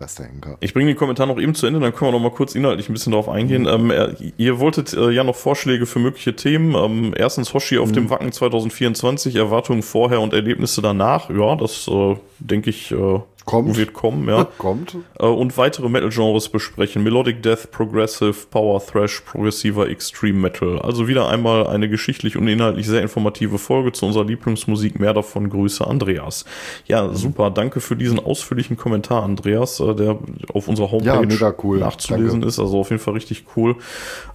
Der 0.00 0.08
Henker. 0.26 0.56
Ich 0.60 0.72
bringe 0.72 0.86
den 0.86 0.96
Kommentar 0.96 1.26
noch 1.26 1.38
eben 1.38 1.54
zu 1.54 1.66
Ende, 1.66 1.78
dann 1.78 1.94
können 1.94 2.08
wir 2.08 2.18
noch 2.18 2.24
mal 2.24 2.34
kurz 2.34 2.54
inhaltlich 2.54 2.88
ein 2.88 2.94
bisschen 2.94 3.12
darauf 3.12 3.28
eingehen. 3.28 3.66
Ähm, 3.66 3.90
er, 3.90 4.16
ihr 4.38 4.58
wolltet 4.58 4.94
äh, 4.94 5.10
ja 5.10 5.24
noch 5.24 5.36
Vorschläge 5.36 5.84
für 5.84 5.98
mögliche 5.98 6.34
Themen. 6.34 6.74
Ähm, 6.74 7.14
erstens 7.14 7.52
Hoshi 7.52 7.78
auf 7.78 7.92
dem 7.92 8.08
Wacken 8.08 8.32
2024, 8.32 9.36
Erwartungen 9.36 9.82
vorher 9.82 10.20
und 10.20 10.32
Erlebnisse 10.32 10.80
danach. 10.80 11.28
Ja, 11.28 11.54
das 11.54 11.86
äh, 11.86 12.16
denke 12.38 12.70
ich 12.70 12.90
äh, 12.92 13.20
Kommt. 13.44 13.76
wird 13.76 13.92
kommen, 13.92 14.28
ja. 14.28 14.44
Kommt. 14.58 14.96
Äh, 15.18 15.26
und 15.26 15.56
weitere 15.56 15.88
Metal-Genres 15.88 16.48
besprechen. 16.48 17.02
Melodic 17.02 17.42
Death, 17.42 17.70
Progressive, 17.70 18.34
Power 18.50 18.84
Thrash, 18.84 19.20
Progressiver 19.20 19.88
Extreme 19.88 20.38
Metal. 20.38 20.78
Also 20.80 21.08
wieder 21.08 21.28
einmal 21.28 21.66
eine 21.66 21.88
geschichtlich 21.88 22.36
und 22.36 22.48
inhaltlich 22.48 22.86
sehr 22.86 23.02
informative 23.02 23.58
Folge 23.58 23.92
zu 23.92 24.06
unserer 24.06 24.24
Lieblingsmusik. 24.24 25.00
Mehr 25.00 25.14
davon 25.14 25.50
Grüße 25.50 25.86
Andreas. 25.86 26.44
Ja, 26.86 27.12
super. 27.14 27.50
Danke 27.50 27.80
für 27.80 27.96
diesen 27.96 28.18
ausführlichen 28.18 28.76
Kommentar, 28.76 29.22
Andreas, 29.22 29.80
äh, 29.80 29.94
der 29.94 30.18
auf 30.52 30.68
unserer 30.68 30.90
Homepage 30.90 31.34
Ja, 31.36 31.54
cool. 31.62 31.78
nachzulesen 31.78 32.40
Danke. 32.40 32.48
ist. 32.48 32.58
Also 32.58 32.80
auf 32.80 32.90
jeden 32.90 33.02
Fall 33.02 33.14
richtig 33.14 33.44
cool. 33.56 33.76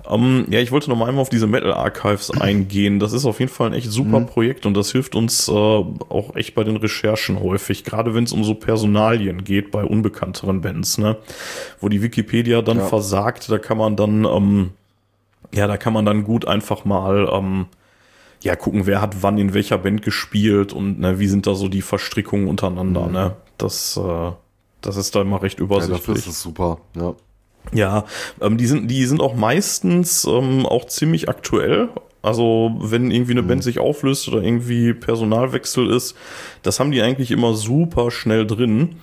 Ähm, 0.09 0.45
ja, 0.49 0.59
ich 0.59 0.71
wollte 0.71 0.89
noch 0.89 0.97
mal 0.97 1.07
einmal 1.07 1.21
auf 1.21 1.29
diese 1.29 1.47
Metal 1.47 1.73
Archives 1.73 2.31
eingehen. 2.39 2.99
Das 2.99 3.13
ist 3.13 3.25
auf 3.25 3.39
jeden 3.39 3.51
Fall 3.51 3.67
ein 3.67 3.73
echt 3.73 3.91
super 3.91 4.19
Mhm. 4.19 4.25
Projekt 4.27 4.65
und 4.65 4.73
das 4.75 4.91
hilft 4.91 5.15
uns 5.15 5.47
äh, 5.47 5.51
auch 5.51 6.35
echt 6.35 6.55
bei 6.55 6.63
den 6.63 6.77
Recherchen 6.77 7.39
häufig. 7.41 7.83
Gerade 7.83 8.13
wenn 8.13 8.23
es 8.25 8.33
um 8.33 8.43
so 8.43 8.53
Personalien 8.55 9.43
geht 9.43 9.71
bei 9.71 9.83
unbekannteren 9.83 10.61
Bands, 10.61 10.97
ne? 10.97 11.17
Wo 11.81 11.89
die 11.89 12.01
Wikipedia 12.01 12.61
dann 12.61 12.77
Ja. 12.77 12.87
versagt, 12.87 13.49
da 13.51 13.57
kann 13.57 13.77
man 13.77 13.95
dann, 13.95 14.25
ähm, 14.25 14.71
ja, 15.53 15.67
da 15.67 15.77
kann 15.77 15.93
man 15.93 16.05
dann 16.05 16.23
gut 16.23 16.47
einfach 16.47 16.85
mal, 16.85 17.29
ähm, 17.31 17.65
ja, 18.41 18.55
gucken, 18.55 18.85
wer 18.85 19.01
hat 19.01 19.23
wann 19.23 19.37
in 19.39 19.53
welcher 19.53 19.77
Band 19.79 20.01
gespielt 20.03 20.71
und 20.73 20.99
ne, 20.99 21.17
wie 21.19 21.27
sind 21.27 21.47
da 21.47 21.55
so 21.55 21.67
die 21.67 21.81
Verstrickungen 21.81 22.47
untereinander, 22.47 23.07
ne? 23.07 23.35
Das, 23.57 23.97
äh, 23.97 24.31
das 24.81 24.97
ist 24.97 25.15
da 25.15 25.21
immer 25.21 25.41
recht 25.41 25.59
Mhm. 25.59 25.63
Ja, 25.63 25.65
übersichtlich. 25.77 25.99
dafür 25.99 26.15
ist 26.15 26.27
es 26.27 26.41
super. 26.41 26.77
Ja. 26.95 27.15
Ja, 27.73 28.05
ähm, 28.41 28.57
die 28.57 28.67
sind, 28.67 28.89
die 28.89 29.05
sind 29.05 29.21
auch 29.21 29.35
meistens 29.35 30.25
ähm, 30.25 30.65
auch 30.65 30.85
ziemlich 30.85 31.29
aktuell. 31.29 31.89
Also 32.21 32.75
wenn 32.79 33.11
irgendwie 33.11 33.33
eine 33.33 33.43
Band 33.43 33.63
sich 33.63 33.77
auflöst 33.77 34.27
oder 34.27 34.41
irgendwie 34.41 34.93
Personalwechsel 34.93 35.91
ist, 35.91 36.15
das 36.63 36.79
haben 36.79 36.91
die 36.91 37.01
eigentlich 37.01 37.29
immer 37.29 37.53
super 37.53 38.09
schnell 38.09 38.47
drin. 38.47 38.95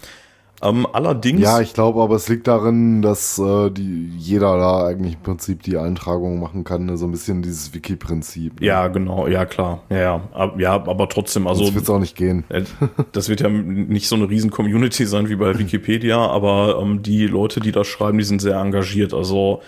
Ähm, 0.64 0.86
allerdings, 0.92 1.40
Ja, 1.40 1.60
ich 1.60 1.74
glaube, 1.74 2.00
aber 2.02 2.14
es 2.14 2.28
liegt 2.28 2.46
darin, 2.46 3.02
dass 3.02 3.36
äh, 3.38 3.70
die, 3.70 4.12
jeder 4.16 4.56
da 4.56 4.86
eigentlich 4.86 5.14
im 5.14 5.20
Prinzip 5.20 5.62
die 5.64 5.76
Eintragung 5.76 6.38
machen 6.38 6.62
kann. 6.62 6.86
Ne? 6.86 6.96
So 6.96 7.06
ein 7.06 7.10
bisschen 7.10 7.42
dieses 7.42 7.74
Wiki-Prinzip. 7.74 8.60
Ne? 8.60 8.66
ja, 8.66 8.86
genau, 8.86 9.26
ja 9.26 9.44
klar, 9.44 9.82
ja, 9.90 9.96
ja, 9.98 10.20
Ab- 10.32 10.60
ja, 10.60 10.74
aber 10.74 11.08
trotzdem, 11.08 11.46
also 11.48 11.64
Sonst 11.64 11.74
wird 11.74 11.84
es 11.84 11.90
auch 11.90 11.98
nicht 11.98 12.16
gehen. 12.16 12.44
Äh, 12.48 12.62
Das 13.10 13.28
wird 13.28 13.40
ja 13.40 13.48
nicht 13.48 14.06
so 14.06 14.14
eine 14.14 14.28
riesen 14.30 14.50
Community 14.52 15.04
sein 15.06 15.28
wie 15.28 15.36
bei 15.36 15.58
Wikipedia, 15.58 16.18
aber 16.18 16.78
ähm, 16.80 17.02
die 17.02 17.26
Leute, 17.26 17.58
die 17.60 17.72
das 17.72 17.88
schreiben, 17.88 18.18
die 18.18 18.24
sind 18.24 18.40
sehr 18.40 18.56
engagiert. 18.60 19.14
Also 19.14 19.62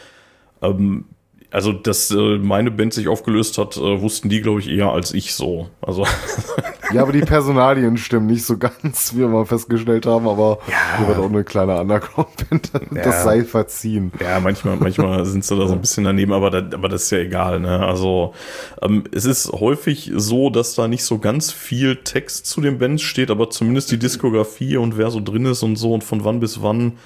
ähm, 0.63 1.07
also, 1.55 1.73
dass 1.73 2.11
äh, 2.11 2.39
meine 2.39 2.73
Band 2.73 2.93
sich 2.93 3.07
aufgelöst 3.07 3.59
hat, 3.59 3.77
äh, 3.77 4.01
wussten 4.03 4.29
die, 4.29 4.41
glaube 4.41 4.59
ich, 4.59 4.69
eher 4.69 4.91
als 4.91 5.15
ich 5.15 5.35
so. 5.35 5.69
Also. 5.81 6.05
ja, 6.93 7.03
aber 7.03 7.13
die 7.13 7.21
Personalien 7.21 7.97
stimmen 7.97 8.27
nicht 8.27 8.45
so 8.45 8.59
ganz, 8.59 9.15
wie 9.15 9.19
wir 9.21 9.29
mal 9.29 9.47
festgestellt 9.47 10.05
haben, 10.05 10.27
aber 10.27 10.59
Ja. 10.67 10.99
hier 10.99 11.07
wird 11.07 11.19
auch 11.19 11.29
eine 11.29 11.45
kleine 11.45 11.81
Underground-Band. 11.81 12.73
Das 12.91 13.07
Ja. 13.07 13.23
sei 13.23 13.45
verziehen. 13.45 14.11
Ja, 14.21 14.41
manchmal, 14.41 14.77
manchmal 14.77 15.25
sind 15.27 15.45
sie 15.45 15.57
da 15.57 15.69
so 15.69 15.75
ein 15.75 15.81
bisschen 15.81 16.03
daneben, 16.03 16.33
aber, 16.33 16.51
da, 16.51 16.59
aber 16.77 16.89
das 16.89 17.05
ist 17.05 17.11
ja 17.13 17.19
egal. 17.19 17.61
Ne? 17.61 17.79
Also 17.87 18.35
ähm, 18.83 19.05
es 19.13 19.25
ist 19.25 19.53
häufig 19.53 20.11
so, 20.17 20.51
dass 20.51 20.75
da 20.75 20.89
nicht 20.89 21.05
so 21.05 21.19
ganz 21.21 21.53
viel 21.53 21.97
Text 22.03 22.47
zu 22.47 22.63
den 22.63 22.79
Bands 22.79 23.03
steht, 23.05 23.31
aber 23.31 23.49
zumindest 23.51 23.93
die 23.93 23.99
Diskografie 24.01 24.77
und 24.77 24.99
wer 24.99 25.13
so 25.13 25.21
drin 25.21 25.47
ist 25.47 25.63
und 25.63 25.77
so 25.77 25.93
und 25.95 26.03
von 26.03 26.25
wann 26.25 26.41
bis 26.41 26.63
wann, 26.63 26.99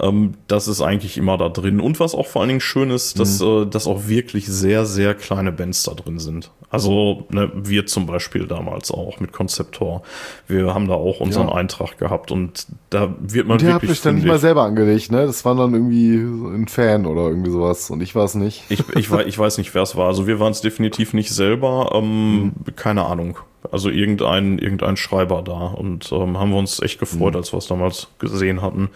ähm, 0.00 0.34
das 0.48 0.66
ist 0.68 0.80
eigentlich 0.80 1.16
immer 1.16 1.36
da 1.38 1.48
drin. 1.48 1.80
Und 1.80 2.00
was 2.00 2.14
auch 2.14 2.26
vor 2.26 2.42
allen 2.42 2.48
Dingen 2.48 2.60
schön 2.60 2.90
ist, 2.90 3.18
dass, 3.20 3.40
äh, 3.40 3.64
dass 3.66 3.86
auch 3.86 4.08
wirklich 4.08 4.46
sehr, 4.46 4.86
sehr 4.86 5.14
kleine 5.14 5.52
Bands 5.52 5.84
da 5.84 5.92
drin 5.94 6.18
sind. 6.18 6.50
Also 6.70 7.26
ne, 7.30 7.52
wir 7.54 7.86
zum 7.86 8.06
Beispiel 8.06 8.46
damals 8.48 8.90
auch 8.90 9.20
mit 9.20 9.32
Konzeptor. 9.32 10.02
Wir 10.48 10.74
haben 10.74 10.88
da 10.88 10.94
auch 10.94 11.20
unseren 11.20 11.46
Ja. 11.48 11.54
Eintrag 11.54 11.96
gehabt 11.98 12.32
und 12.32 12.66
da 12.90 13.14
wird 13.20 13.46
man 13.46 13.58
Und 13.60 13.64
habt 13.66 13.82
wirklich 13.82 13.98
euch 13.98 14.02
dann 14.02 14.16
nicht 14.16 14.26
mal 14.26 14.40
selber 14.40 14.62
angelegt, 14.64 15.12
ne? 15.12 15.24
Das 15.26 15.44
war 15.44 15.54
dann 15.54 15.72
irgendwie 15.72 16.16
ein 16.16 16.66
Fan 16.66 17.06
oder 17.06 17.28
irgendwie 17.28 17.50
sowas. 17.52 17.90
Und 17.90 18.00
ich 18.02 18.16
war 18.16 18.24
es 18.24 18.34
nicht. 18.34 18.64
Ich, 18.70 18.82
ich, 18.96 19.10
wei- 19.12 19.24
ich 19.26 19.38
weiß 19.38 19.58
nicht, 19.58 19.72
wer 19.74 19.82
es 19.82 19.94
war. 19.94 20.08
Also 20.08 20.26
wir 20.26 20.40
waren 20.40 20.50
es 20.50 20.60
definitiv 20.60 21.12
nicht 21.14 21.30
selber. 21.30 21.90
Ähm, 21.94 22.34
Mhm. 22.34 22.52
Keine 22.74 23.04
Ahnung. 23.06 23.38
Also 23.70 23.88
irgendein, 23.88 24.58
irgendein 24.58 24.96
Schreiber 24.96 25.42
da. 25.42 25.52
Und 25.68 26.10
ähm, 26.12 26.38
haben 26.38 26.50
wir 26.50 26.58
uns 26.58 26.80
echt 26.82 26.98
gefreut, 26.98 27.32
Mhm. 27.32 27.36
als 27.38 27.52
wir 27.52 27.58
es 27.58 27.66
damals 27.68 28.08
gesehen 28.18 28.60
hatten. 28.62 28.90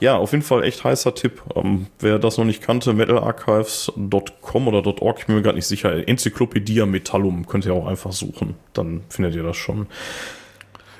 Ja, 0.00 0.16
auf 0.16 0.32
jeden 0.32 0.44
Fall 0.44 0.64
echt 0.64 0.84
heißer 0.84 1.14
Tipp. 1.14 1.42
Ähm, 1.54 1.86
wer 1.98 2.18
das 2.18 2.38
noch 2.38 2.44
nicht 2.44 2.62
kannte, 2.62 2.92
metalarchives.com 2.92 4.68
oder 4.68 5.02
.org, 5.02 5.18
ich 5.18 5.26
bin 5.26 5.36
mir 5.36 5.42
gerade 5.42 5.56
nicht 5.56 5.66
sicher. 5.66 6.06
Enzyklopädia 6.06 6.86
Metallum 6.86 7.46
könnt 7.46 7.64
ihr 7.66 7.74
auch 7.74 7.86
einfach 7.86 8.12
suchen. 8.12 8.56
Dann 8.72 9.02
findet 9.08 9.34
ihr 9.34 9.42
das 9.42 9.56
schon. 9.56 9.86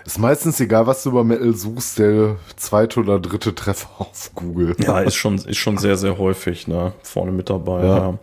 Ist 0.06 0.18
meistens 0.18 0.60
egal, 0.60 0.86
was 0.86 1.02
du 1.02 1.10
über 1.10 1.24
Metal 1.24 1.54
suchst, 1.54 1.98
der 1.98 2.36
zweite 2.56 3.00
oder 3.00 3.18
dritte 3.18 3.54
Treffer 3.54 3.88
auf 3.98 4.32
Google. 4.34 4.76
Ja, 4.78 5.00
ist 5.00 5.14
schon, 5.14 5.36
ist 5.36 5.56
schon 5.56 5.78
sehr, 5.78 5.96
sehr 5.96 6.18
häufig, 6.18 6.68
ne? 6.68 6.92
Vorne 7.02 7.32
mit 7.32 7.48
dabei. 7.48 7.84
Ja. 7.84 7.96
Ja. 7.98 8.18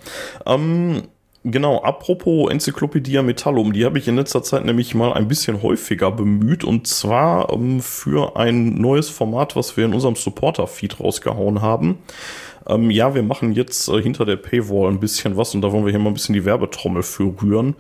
Ähm, 0.45 1.03
genau, 1.43 1.81
apropos 1.81 2.51
Enzyklopädia 2.51 3.21
Metallum, 3.21 3.73
die 3.73 3.85
habe 3.85 3.97
ich 3.97 4.07
in 4.07 4.15
letzter 4.15 4.43
Zeit 4.43 4.65
nämlich 4.65 4.95
mal 4.95 5.13
ein 5.13 5.27
bisschen 5.27 5.61
häufiger 5.61 6.11
bemüht 6.11 6.63
und 6.63 6.87
zwar 6.87 7.51
ähm, 7.51 7.81
für 7.81 8.35
ein 8.37 8.75
neues 8.75 9.09
Format, 9.09 9.55
was 9.55 9.77
wir 9.77 9.85
in 9.85 9.93
unserem 9.93 10.15
Supporter-Feed 10.15 10.99
rausgehauen 10.99 11.61
haben. 11.61 11.99
Ähm, 12.67 12.91
ja, 12.91 13.15
wir 13.15 13.23
machen 13.23 13.53
jetzt 13.53 13.87
äh, 13.89 14.01
hinter 14.01 14.25
der 14.25 14.35
Paywall 14.35 14.91
ein 14.91 14.99
bisschen 14.99 15.37
was 15.37 15.55
und 15.55 15.61
da 15.61 15.71
wollen 15.71 15.85
wir 15.85 15.91
hier 15.91 15.99
mal 15.99 16.09
ein 16.09 16.13
bisschen 16.15 16.33
die 16.33 16.45
Werbetrommel 16.45 17.03
für 17.03 17.33
rühren. 17.41 17.75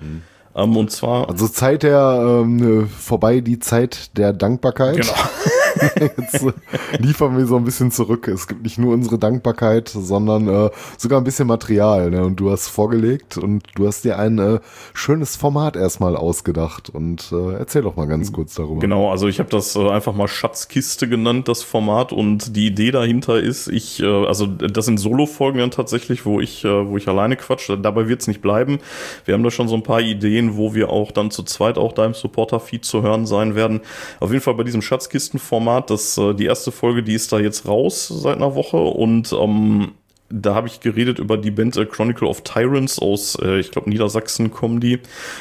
Ähm, 0.55 0.75
und 0.77 0.91
zwar. 0.91 1.29
Also 1.29 1.47
Zeit 1.47 1.83
der 1.83 2.41
ähm, 2.43 2.87
vorbei, 2.89 3.41
die 3.41 3.59
Zeit 3.59 4.17
der 4.17 4.33
Dankbarkeit. 4.33 4.97
Genau. 4.97 5.13
Jetzt 5.99 6.43
äh, 6.43 6.51
liefern 6.97 7.37
wir 7.37 7.45
so 7.45 7.55
ein 7.55 7.63
bisschen 7.63 7.91
zurück. 7.91 8.27
Es 8.27 8.47
gibt 8.47 8.63
nicht 8.63 8.77
nur 8.77 8.93
unsere 8.93 9.17
Dankbarkeit, 9.17 9.89
sondern 9.89 10.47
äh, 10.47 10.69
sogar 10.97 11.19
ein 11.19 11.23
bisschen 11.23 11.47
Material. 11.47 12.09
Ne? 12.11 12.23
Und 12.23 12.39
du 12.39 12.51
hast 12.51 12.67
vorgelegt 12.67 13.37
und 13.37 13.63
du 13.75 13.87
hast 13.87 14.03
dir 14.03 14.19
ein 14.19 14.39
äh, 14.39 14.59
schönes 14.93 15.35
Format 15.35 15.75
erstmal 15.75 16.15
ausgedacht. 16.15 16.89
Und 16.89 17.31
äh, 17.31 17.53
erzähl 17.57 17.81
doch 17.81 17.95
mal 17.95 18.07
ganz 18.07 18.31
kurz 18.31 18.55
darüber. 18.55 18.79
Genau, 18.79 19.11
also 19.11 19.27
ich 19.27 19.39
habe 19.39 19.49
das 19.49 19.75
äh, 19.75 19.89
einfach 19.89 20.13
mal 20.13 20.27
Schatzkiste 20.27 21.07
genannt, 21.07 21.47
das 21.47 21.63
Format. 21.63 22.13
Und 22.13 22.55
die 22.55 22.67
Idee 22.67 22.91
dahinter 22.91 23.39
ist, 23.39 23.67
ich, 23.67 24.01
äh, 24.01 24.25
also 24.25 24.45
das 24.45 24.85
sind 24.85 24.99
Solo-Folgen 24.99 25.59
dann 25.59 25.71
tatsächlich, 25.71 26.25
wo 26.25 26.39
ich, 26.39 26.65
äh, 26.65 26.87
wo 26.87 26.97
ich 26.97 27.07
alleine 27.07 27.35
quatsche. 27.35 27.77
Dabei 27.77 28.07
wird's 28.07 28.27
nicht 28.27 28.41
bleiben. 28.41 28.79
Wir 29.25 29.33
haben 29.33 29.43
da 29.43 29.51
schon 29.51 29.67
so 29.67 29.75
ein 29.75 29.83
paar 29.83 30.01
Ideen, 30.01 30.40
wo 30.55 30.73
wir 30.73 30.89
auch 30.89 31.11
dann 31.11 31.31
zu 31.31 31.43
zweit 31.43 31.77
auch 31.77 31.93
da 31.93 32.05
im 32.05 32.13
Supporter-Feed 32.13 32.85
zu 32.85 33.01
hören 33.01 33.25
sein 33.25 33.55
werden. 33.55 33.81
Auf 34.19 34.31
jeden 34.31 34.43
Fall 34.43 34.55
bei 34.55 34.63
diesem 34.63 34.81
Schatzkisten-Format, 34.81 35.89
das 35.89 36.17
äh, 36.17 36.33
die 36.33 36.45
erste 36.45 36.71
Folge, 36.71 37.03
die 37.03 37.13
ist 37.13 37.31
da 37.31 37.39
jetzt 37.39 37.67
raus 37.67 38.07
seit 38.07 38.37
einer 38.37 38.55
Woche 38.55 38.77
und 38.77 39.33
ähm, 39.33 39.91
da 40.31 40.55
habe 40.55 40.67
ich 40.67 40.79
geredet 40.79 41.19
über 41.19 41.37
die 41.37 41.51
Band 41.51 41.75
äh, 41.77 41.85
Chronicle 41.85 42.27
of 42.27 42.41
Tyrants 42.41 42.99
aus, 42.99 43.37
äh, 43.41 43.59
ich 43.59 43.71
glaube, 43.71 43.89
Niedersachsen 43.89 44.51
kommen 44.51 44.79
die. 44.79 44.99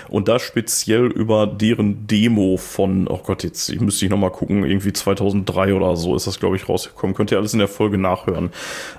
Und 0.08 0.28
da 0.28 0.38
speziell 0.38 1.06
über 1.06 1.46
deren 1.46 2.06
Demo 2.06 2.56
von, 2.56 3.08
oh 3.08 3.20
Gott, 3.24 3.44
jetzt 3.44 3.68
ich 3.68 3.80
müsste 3.80 4.04
ich 4.04 4.10
nochmal 4.10 4.30
gucken, 4.30 4.64
irgendwie 4.64 4.92
2003 4.92 5.74
oder 5.74 5.96
so 5.96 6.16
ist 6.16 6.26
das, 6.26 6.40
glaube 6.40 6.56
ich, 6.56 6.68
rausgekommen. 6.68 7.14
Könnt 7.14 7.30
ihr 7.30 7.38
alles 7.38 7.52
in 7.52 7.58
der 7.58 7.68
Folge 7.68 7.98
nachhören. 7.98 8.50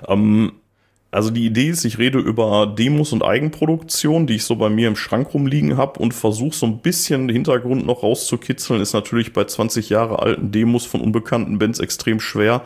Ähm, 0.08 0.52
also 1.12 1.28
die 1.28 1.44
Idee 1.44 1.68
ist, 1.68 1.84
ich 1.84 1.98
rede 1.98 2.18
über 2.18 2.66
Demos 2.66 3.12
und 3.12 3.22
Eigenproduktion, 3.22 4.26
die 4.26 4.36
ich 4.36 4.44
so 4.44 4.56
bei 4.56 4.70
mir 4.70 4.88
im 4.88 4.96
Schrank 4.96 5.34
rumliegen 5.34 5.76
habe 5.76 6.00
und 6.00 6.14
versuche 6.14 6.56
so 6.56 6.64
ein 6.64 6.78
bisschen 6.78 7.28
Hintergrund 7.28 7.84
noch 7.84 8.02
rauszukitzeln. 8.02 8.80
Ist 8.80 8.94
natürlich 8.94 9.34
bei 9.34 9.44
20 9.44 9.90
Jahre 9.90 10.20
alten 10.20 10.52
Demos 10.52 10.86
von 10.86 11.02
unbekannten 11.02 11.58
Bands 11.58 11.80
extrem 11.80 12.18
schwer. 12.18 12.62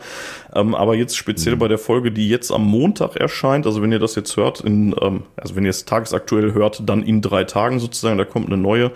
Ähm, 0.55 0.75
aber 0.75 0.95
jetzt 0.95 1.17
speziell 1.17 1.57
bei 1.57 1.67
der 1.67 1.77
Folge, 1.77 2.09
die 2.09 2.29
jetzt 2.29 2.51
am 2.51 2.65
Montag 2.65 3.17
erscheint, 3.17 3.65
also 3.65 3.81
wenn 3.81 3.91
ihr 3.91 3.99
das 3.99 4.15
jetzt 4.15 4.37
hört, 4.37 4.61
in, 4.61 4.95
ähm, 5.01 5.23
also 5.35 5.57
wenn 5.57 5.65
ihr 5.65 5.71
es 5.71 5.83
tagesaktuell 5.83 6.53
hört, 6.53 6.81
dann 6.87 7.03
in 7.03 7.21
drei 7.21 7.43
Tagen 7.43 7.79
sozusagen, 7.79 8.17
da 8.17 8.23
kommt 8.23 8.47
eine 8.47 8.57
neue. 8.57 8.93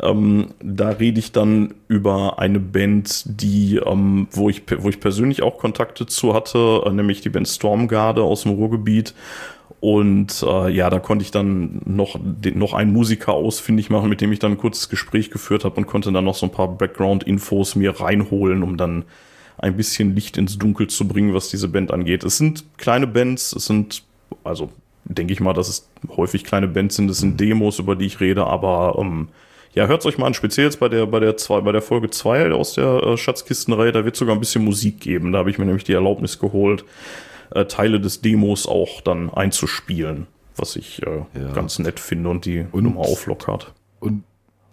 Ähm, 0.00 0.54
da 0.62 0.90
rede 0.90 1.18
ich 1.18 1.32
dann 1.32 1.74
über 1.88 2.38
eine 2.38 2.60
Band, 2.60 3.24
die, 3.26 3.80
ähm, 3.84 4.28
wo 4.30 4.48
ich, 4.48 4.62
wo 4.78 4.88
ich 4.88 5.00
persönlich 5.00 5.42
auch 5.42 5.58
Kontakte 5.58 6.06
zu 6.06 6.34
hatte, 6.34 6.82
äh, 6.86 6.90
nämlich 6.90 7.20
die 7.20 7.30
Band 7.30 7.48
Stormgarde 7.48 8.22
aus 8.22 8.44
dem 8.44 8.52
Ruhrgebiet. 8.52 8.91
Und 9.80 10.44
äh, 10.46 10.70
ja, 10.70 10.90
da 10.90 11.00
konnte 11.00 11.24
ich 11.24 11.32
dann 11.32 11.82
noch, 11.84 12.16
den, 12.22 12.56
noch 12.56 12.72
einen 12.72 12.92
Musiker 12.92 13.32
ausfindig 13.32 13.90
machen, 13.90 14.08
mit 14.08 14.20
dem 14.20 14.30
ich 14.30 14.38
dann 14.38 14.52
ein 14.52 14.58
kurzes 14.58 14.88
Gespräch 14.88 15.30
geführt 15.30 15.64
habe 15.64 15.74
und 15.76 15.86
konnte 15.86 16.12
dann 16.12 16.24
noch 16.24 16.36
so 16.36 16.46
ein 16.46 16.52
paar 16.52 16.68
Background-Infos 16.68 17.74
mir 17.74 17.98
reinholen, 18.00 18.62
um 18.62 18.76
dann 18.76 19.04
ein 19.58 19.76
bisschen 19.76 20.14
Licht 20.14 20.36
ins 20.38 20.56
Dunkel 20.56 20.86
zu 20.86 21.08
bringen, 21.08 21.34
was 21.34 21.48
diese 21.48 21.68
Band 21.68 21.90
angeht. 21.90 22.22
Es 22.22 22.38
sind 22.38 22.64
kleine 22.78 23.08
Bands, 23.08 23.52
es 23.52 23.66
sind, 23.66 24.04
also 24.44 24.70
denke 25.04 25.32
ich 25.32 25.40
mal, 25.40 25.52
dass 25.52 25.68
es 25.68 25.88
häufig 26.16 26.44
kleine 26.44 26.68
Bands 26.68 26.96
sind, 26.96 27.10
es 27.10 27.18
sind 27.18 27.40
Demos, 27.40 27.78
über 27.78 27.96
die 27.96 28.06
ich 28.06 28.20
rede, 28.20 28.46
aber 28.46 28.96
ähm, 29.00 29.28
ja, 29.74 29.86
hört's 29.86 30.04
euch 30.04 30.18
mal 30.18 30.26
an, 30.26 30.34
speziell 30.34 30.66
jetzt 30.66 30.80
bei 30.80 30.88
der, 30.88 31.06
bei 31.06 31.18
der 31.18 31.36
zwei, 31.36 31.60
bei 31.60 31.72
der 31.72 31.82
Folge 31.82 32.10
2 32.10 32.52
aus 32.52 32.74
der 32.74 33.02
äh, 33.02 33.16
Schatzkistenreihe, 33.16 33.92
da 33.92 34.04
wird 34.04 34.16
sogar 34.16 34.36
ein 34.36 34.40
bisschen 34.40 34.64
Musik 34.64 35.00
geben. 35.00 35.32
Da 35.32 35.38
habe 35.38 35.50
ich 35.50 35.58
mir 35.58 35.64
nämlich 35.64 35.84
die 35.84 35.94
Erlaubnis 35.94 36.38
geholt, 36.38 36.84
äh, 37.54 37.64
Teile 37.66 38.00
des 38.00 38.20
Demos 38.20 38.66
auch 38.66 39.00
dann 39.00 39.30
einzuspielen, 39.30 40.26
was 40.56 40.76
ich 40.76 41.02
äh, 41.02 41.18
Ja. 41.38 41.52
ganz 41.54 41.78
nett 41.78 42.00
finde 42.00 42.28
und 42.30 42.44
die 42.44 42.66
Und- 42.72 42.84
Nummer 42.84 43.00
auflockert. 43.00 43.72
Und 44.00 44.24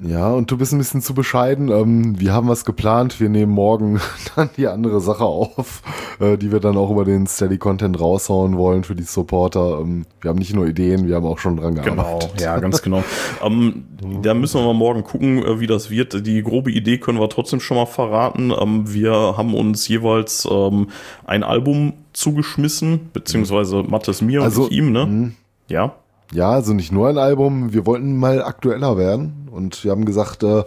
ja, 0.02 0.30
und 0.32 0.50
du 0.50 0.58
bist 0.58 0.72
ein 0.72 0.78
bisschen 0.78 1.02
zu 1.02 1.14
bescheiden. 1.14 1.68
Ähm, 1.68 2.18
wir 2.22 2.32
haben 2.32 2.48
was 2.48 2.64
geplant. 2.64 3.20
Wir 3.20 3.28
nehmen 3.28 3.52
morgen 3.52 4.00
dann 4.38 4.50
die 4.56 4.68
andere 4.68 5.02
Sache 5.02 5.26
auf, 5.26 5.82
äh, 6.22 6.38
die 6.38 6.54
wir 6.54 6.62
dann 6.62 6.78
auch 6.78 6.90
über 6.90 7.04
den 7.04 7.28
Steady 7.28 7.58
Content 7.58 8.00
raushauen 8.00 8.56
wollen 8.58 8.86
für 8.86 8.96
die 8.96 9.04
Supporter. 9.04 9.80
Ähm, 9.82 10.06
wir 10.22 10.30
haben 10.30 10.40
nicht 10.40 10.56
nur 10.56 10.66
Ideen, 10.68 11.06
wir 11.10 11.16
haben 11.18 11.26
auch 11.26 11.38
schon 11.38 11.58
dran 11.58 11.76
Genau, 11.76 11.96
gearbeitet. 11.96 12.40
ja, 12.40 12.58
ganz 12.60 12.82
genau. 12.82 13.04
ähm, 13.44 13.84
da 14.22 14.34
müssen 14.34 14.62
wir 14.62 14.68
mal 14.68 14.74
morgen 14.74 15.04
gucken, 15.04 15.40
äh, 15.44 15.60
wie 15.60 15.68
das 15.68 15.90
wird. 15.90 16.26
Die 16.26 16.44
grobe 16.44 16.72
Idee 16.72 16.98
können 16.98 17.20
wir 17.20 17.28
trotzdem 17.28 17.60
schon 17.60 17.76
mal 17.76 17.86
verraten. 17.86 18.54
Ähm, 18.58 18.94
wir 18.94 19.12
haben 19.36 19.54
uns 19.54 19.86
jeweils 19.90 20.48
ähm, 20.50 20.88
ein 21.26 21.44
Album 21.44 21.92
zugeschmissen, 22.20 23.10
beziehungsweise 23.14 23.84
Mattes 23.84 24.22
mir 24.22 24.42
Also, 24.42 24.64
und 24.64 24.72
ich 24.72 24.78
ihm, 24.78 24.92
ne? 24.92 25.06
mh. 25.06 25.32
Ja. 25.68 25.96
Ja, 26.32 26.52
also 26.52 26.74
nicht 26.74 26.92
nur 26.92 27.10
ein 27.10 27.18
Album, 27.18 27.74
wir 27.74 27.86
wollten 27.88 28.18
mal 28.18 28.44
aktueller 28.44 28.98
werden 28.98 29.50
und 29.52 29.84
wir 29.84 29.92
haben 29.92 30.06
gesagt, 30.06 30.44
äh, 30.44 30.64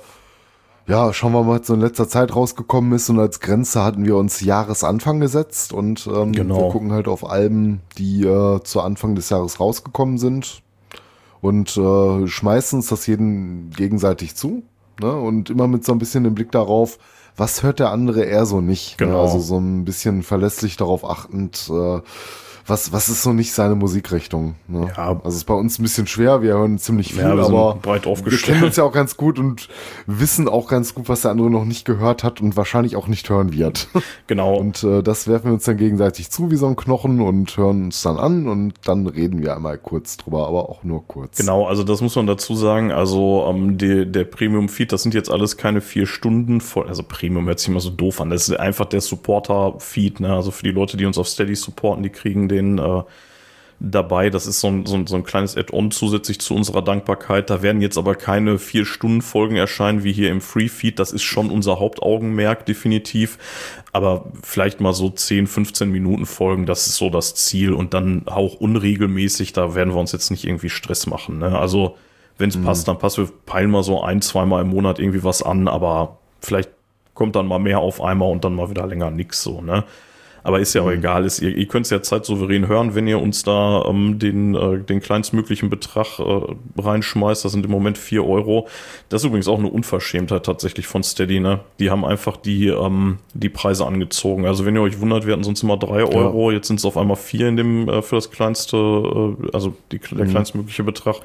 ja, 0.89 1.13
schauen 1.13 1.33
wir 1.33 1.45
mal, 1.45 1.61
was 1.61 1.69
so 1.69 1.75
in 1.75 1.81
letzter 1.81 2.09
Zeit 2.09 2.35
rausgekommen 2.35 2.93
ist 2.93 3.09
und 3.09 3.21
als 3.21 3.39
Grenze 3.39 3.85
hatten 3.85 4.05
wir 4.05 4.17
uns 4.17 4.41
Jahresanfang 4.41 5.21
gesetzt 5.21 5.73
und 5.73 6.09
ähm, 6.13 6.33
Genau. 6.33 6.57
wir 6.57 6.69
gucken 6.71 6.91
halt 6.91 7.07
auf 7.07 7.29
Alben, 7.31 7.81
die 7.99 8.25
äh, 8.25 8.61
zu 8.65 8.81
Anfang 8.81 9.15
des 9.15 9.31
Jahres 9.31 9.61
rausgekommen 9.61 10.19
sind 10.19 10.63
und 11.41 11.77
äh, 11.77 12.27
schmeißen 12.27 12.79
uns 12.81 12.89
das 12.89 13.07
jeden 13.07 13.71
gegenseitig 13.71 14.35
zu 14.35 14.65
ne? 15.01 15.13
und 15.13 15.49
immer 15.51 15.69
mit 15.69 15.85
so 15.85 15.93
ein 15.93 15.99
bisschen 15.99 16.25
dem 16.25 16.35
Blick 16.35 16.51
darauf, 16.51 16.99
was 17.37 17.63
hört 17.63 17.79
der 17.79 17.91
andere 17.91 18.25
eher 18.25 18.47
so 18.47 18.61
nicht. 18.61 19.01
Ne? 19.01 19.07
Genau. 19.07 19.23
Also 19.23 19.41
so 19.41 19.59
ein 19.59 19.85
bisschen 19.85 20.23
verlässlich 20.23 20.77
darauf 20.77 21.05
achtend, 21.05 21.71
äh, 21.71 22.01
was, 22.67 22.93
was 22.93 23.09
ist 23.09 23.23
so 23.23 23.33
nicht 23.33 23.53
seine 23.53 23.75
Musikrichtung. 23.75 24.55
Ne? 24.69 24.91
Ja. 24.97 25.21
Also 25.25 25.37
ist 25.37 25.45
bei 25.45 25.55
uns 25.55 25.79
ein 25.79 25.83
bisschen 25.83 26.07
schwer, 26.07 26.43
wir 26.43 26.55
hören 26.55 26.79
ziemlich 26.79 27.15
viel, 27.15 27.23
Ja, 27.23 27.37
wir 27.37 27.45
aber 27.45 27.75
breit 27.81 28.07
wir 28.07 28.39
kennen 28.39 28.65
uns 28.65 28.77
ja 28.77 28.85
auch 28.85 28.93
ganz 28.93 29.17
gut 29.17 29.39
und 29.39 29.69
wissen 30.07 30.49
auch 30.49 30.69
ganz 30.69 30.95
gut, 30.95 31.09
was 31.09 31.23
der 31.23 31.31
andere 31.31 31.51
noch 31.51 31.65
nicht 31.65 31.85
gehört 31.85 32.25
hat 32.25 32.41
und 32.41 32.57
wahrscheinlich 32.57 32.97
auch 32.97 33.09
nicht 33.09 33.29
hören 33.29 33.53
wird. 33.53 33.89
Genau. 34.27 34.55
Und 34.55 34.83
äh, 34.85 35.03
das 35.03 35.27
werfen 35.27 35.47
wir 35.47 35.53
uns 35.55 35.65
dann 35.65 35.77
gegenseitig 35.77 36.31
zu 36.31 36.51
wie 36.51 36.57
so 36.57 36.67
ein 36.67 36.77
Knochen 36.77 37.21
und 37.21 37.57
hören 37.57 37.85
uns 37.85 38.03
dann 38.03 38.19
an 38.19 38.47
und 38.47 38.75
dann 38.85 39.07
reden 39.07 39.43
wir 39.43 39.55
einmal 39.55 39.79
kurz 39.79 40.17
drüber, 40.17 40.47
aber 40.47 40.69
auch 40.69 40.85
nur 40.85 41.07
kurz. 41.07 41.37
Genau, 41.37 41.67
also 41.67 41.83
das 41.83 42.01
muss 42.01 42.17
man 42.17 42.27
dazu 42.27 42.55
sagen. 42.55 42.93
Also 42.93 43.47
ähm, 43.49 43.79
die, 43.79 44.11
der 44.11 44.25
Premium-Feed, 44.25 44.93
das 44.93 45.03
sind 45.03 45.15
jetzt 45.15 45.31
alles 45.31 45.57
keine 45.57 45.81
vier 45.81 46.07
Stunden 46.07 46.61
voll. 46.61 46.89
Also 46.89 47.03
Premium 47.03 47.47
hört 47.47 47.59
sich 47.59 47.69
immer 47.69 47.81
so 47.81 47.91
doof 47.91 48.21
an. 48.21 48.31
Das 48.31 48.49
ist 48.49 48.59
einfach 48.59 48.87
der 48.87 49.01
Supporter-Feed. 49.01 50.21
Ne? 50.21 50.35
Also 50.35 50.51
für 50.51 50.63
die 50.63 50.71
Leute, 50.71 50.97
die 50.97 51.05
uns 51.05 51.19
auf 51.19 51.29
Steady 51.29 51.55
supporten, 51.55 52.03
die 52.03 52.11
kriegen 52.11 52.49
den, 52.53 52.79
äh, 52.79 53.03
dabei. 53.83 54.31
Das 54.31 54.47
ist 54.47 54.61
so 54.61 54.69
ein, 54.69 54.87
so 54.87 54.95
ein, 54.95 55.07
so 55.07 55.17
ein 55.17 55.25
kleines 55.25 55.57
Add-on 55.57 55.91
zusätzlich 55.91 56.41
zu 56.41 56.55
unserer 56.55 56.83
Dankbarkeit. 56.83 57.51
Da 57.51 57.63
werden 57.63 57.83
jetzt 57.83 57.99
aber 57.99 58.15
keine 58.15 58.59
vier 58.59 58.87
Stunden 58.87 59.23
Folgen 59.23 59.57
erscheinen 59.57 60.05
wie 60.05 60.13
hier 60.13 60.31
im 60.31 60.41
Free 60.41 60.69
Feed. 60.69 60.99
Das 60.99 61.13
ist 61.13 61.23
schon 61.23 61.51
unser 61.51 61.81
Hauptaugenmerk 61.81 62.65
definitiv. 62.65 63.39
Aber 63.93 64.27
vielleicht 64.43 64.81
mal 64.81 64.93
so 64.93 65.11
10, 65.11 65.49
15 65.49 65.91
Minuten 65.91 66.27
Folgen, 66.27 66.65
das 66.65 66.87
ist 66.87 66.97
so 66.97 67.11
das 67.11 67.35
Ziel. 67.35 67.73
Und 67.73 67.93
dann 67.93 68.23
auch 68.27 68.55
unregelmäßig, 68.55 69.53
da 69.53 69.75
werden 69.75 69.93
wir 69.93 70.01
uns 70.01 70.13
jetzt 70.13 70.31
nicht 70.31 70.45
irgendwie 70.45 70.71
Stress 70.71 71.07
machen. 71.07 71.39
Ne? 71.39 71.59
Also 71.59 71.97
wenn 72.39 72.51
es 72.51 72.57
mhm. 72.57 72.65
passt, 72.65 72.87
dann 72.87 72.99
passt. 72.99 73.19
Wir 73.19 73.29
peilen 73.47 73.71
mal 73.71 73.83
so 73.83 74.03
ein, 74.03 74.23
zweimal 74.23 74.63
im 74.63 74.69
Monat 74.69 75.01
irgendwie 75.01 75.25
was 75.25 75.43
an, 75.43 75.67
aber 75.67 76.19
vielleicht 76.41 76.71
kommt 77.15 77.37
dann 77.37 77.47
mal 77.47 77.59
mehr 77.59 77.81
auf 77.81 78.01
einmal 78.01 78.31
und 78.31 78.45
dann 78.45 78.55
mal 78.55 78.71
wieder 78.71 78.87
länger 78.87 79.11
nix 79.11 79.43
so, 79.43 79.61
ne? 79.61 79.85
Aber 80.45 80.61
ist 80.61 80.75
ja 80.75 80.83
auch 80.83 80.87
mhm. 80.87 80.99
egal. 80.99 81.25
Ist, 81.25 81.41
ihr, 81.41 81.57
ihr 81.57 81.67
könnt 81.67 81.87
es 81.87 81.91
ja 81.91 82.03
zeitsouverän 82.03 82.67
hören, 82.67 82.95
wenn 82.95 83.07
ihr 83.07 83.21
uns 83.21 83.43
da 83.43 83.85
ähm, 83.87 84.19
den, 84.19 84.55
äh, 84.55 84.79
den 84.79 85.01
kleinstmöglichen 85.01 85.71
Betrag 85.71 86.19
äh, 86.19 86.57
reinschmeißt. 86.79 87.45
Das 87.45 87.53
sind 87.53 87.65
im 87.65 87.71
Moment 87.71 87.99
vier 87.99 88.27
Euro. 88.27 88.69
Das 89.09 89.23
ist 89.23 89.27
übrigens 89.27 89.49
auch 89.49 89.59
eine 89.59 89.69
Unverschämtheit 89.69 90.45
tatsächlich 90.45 90.87
von 90.87 91.03
Steady. 91.03 91.41
Ne? 91.41 91.61
Die 91.79 91.91
haben 91.91 92.05
einfach 92.05 92.37
die, 92.37 92.69
ähm, 92.69 93.19
die 93.35 93.49
Preise 93.49 93.87
angezogen. 93.87 94.47
Also 94.47 94.65
wenn 94.65 94.75
ihr 94.75 94.83
euch 94.83 95.01
wundert, 95.01 95.27
wir 95.27 95.33
hatten 95.33 95.45
sonst 95.45 95.63
immer 95.63 95.77
drei 95.77 96.05
Euro. 96.05 96.51
Ja. 96.51 96.57
Jetzt 96.57 96.69
sind 96.69 96.79
es 96.79 96.85
auf 96.85 96.97
einmal 96.97 97.17
vier 97.17 97.49
in 97.49 97.57
dem 97.57 97.89
äh, 97.89 98.03
für 98.03 98.17
das 98.17 98.31
kleinste, 98.31 98.77
äh, 98.77 99.51
also 99.53 99.75
die, 99.93 99.99
der 99.99 100.27
mhm. 100.27 100.31
kleinstmögliche 100.31 100.83
Betrag. 100.83 101.17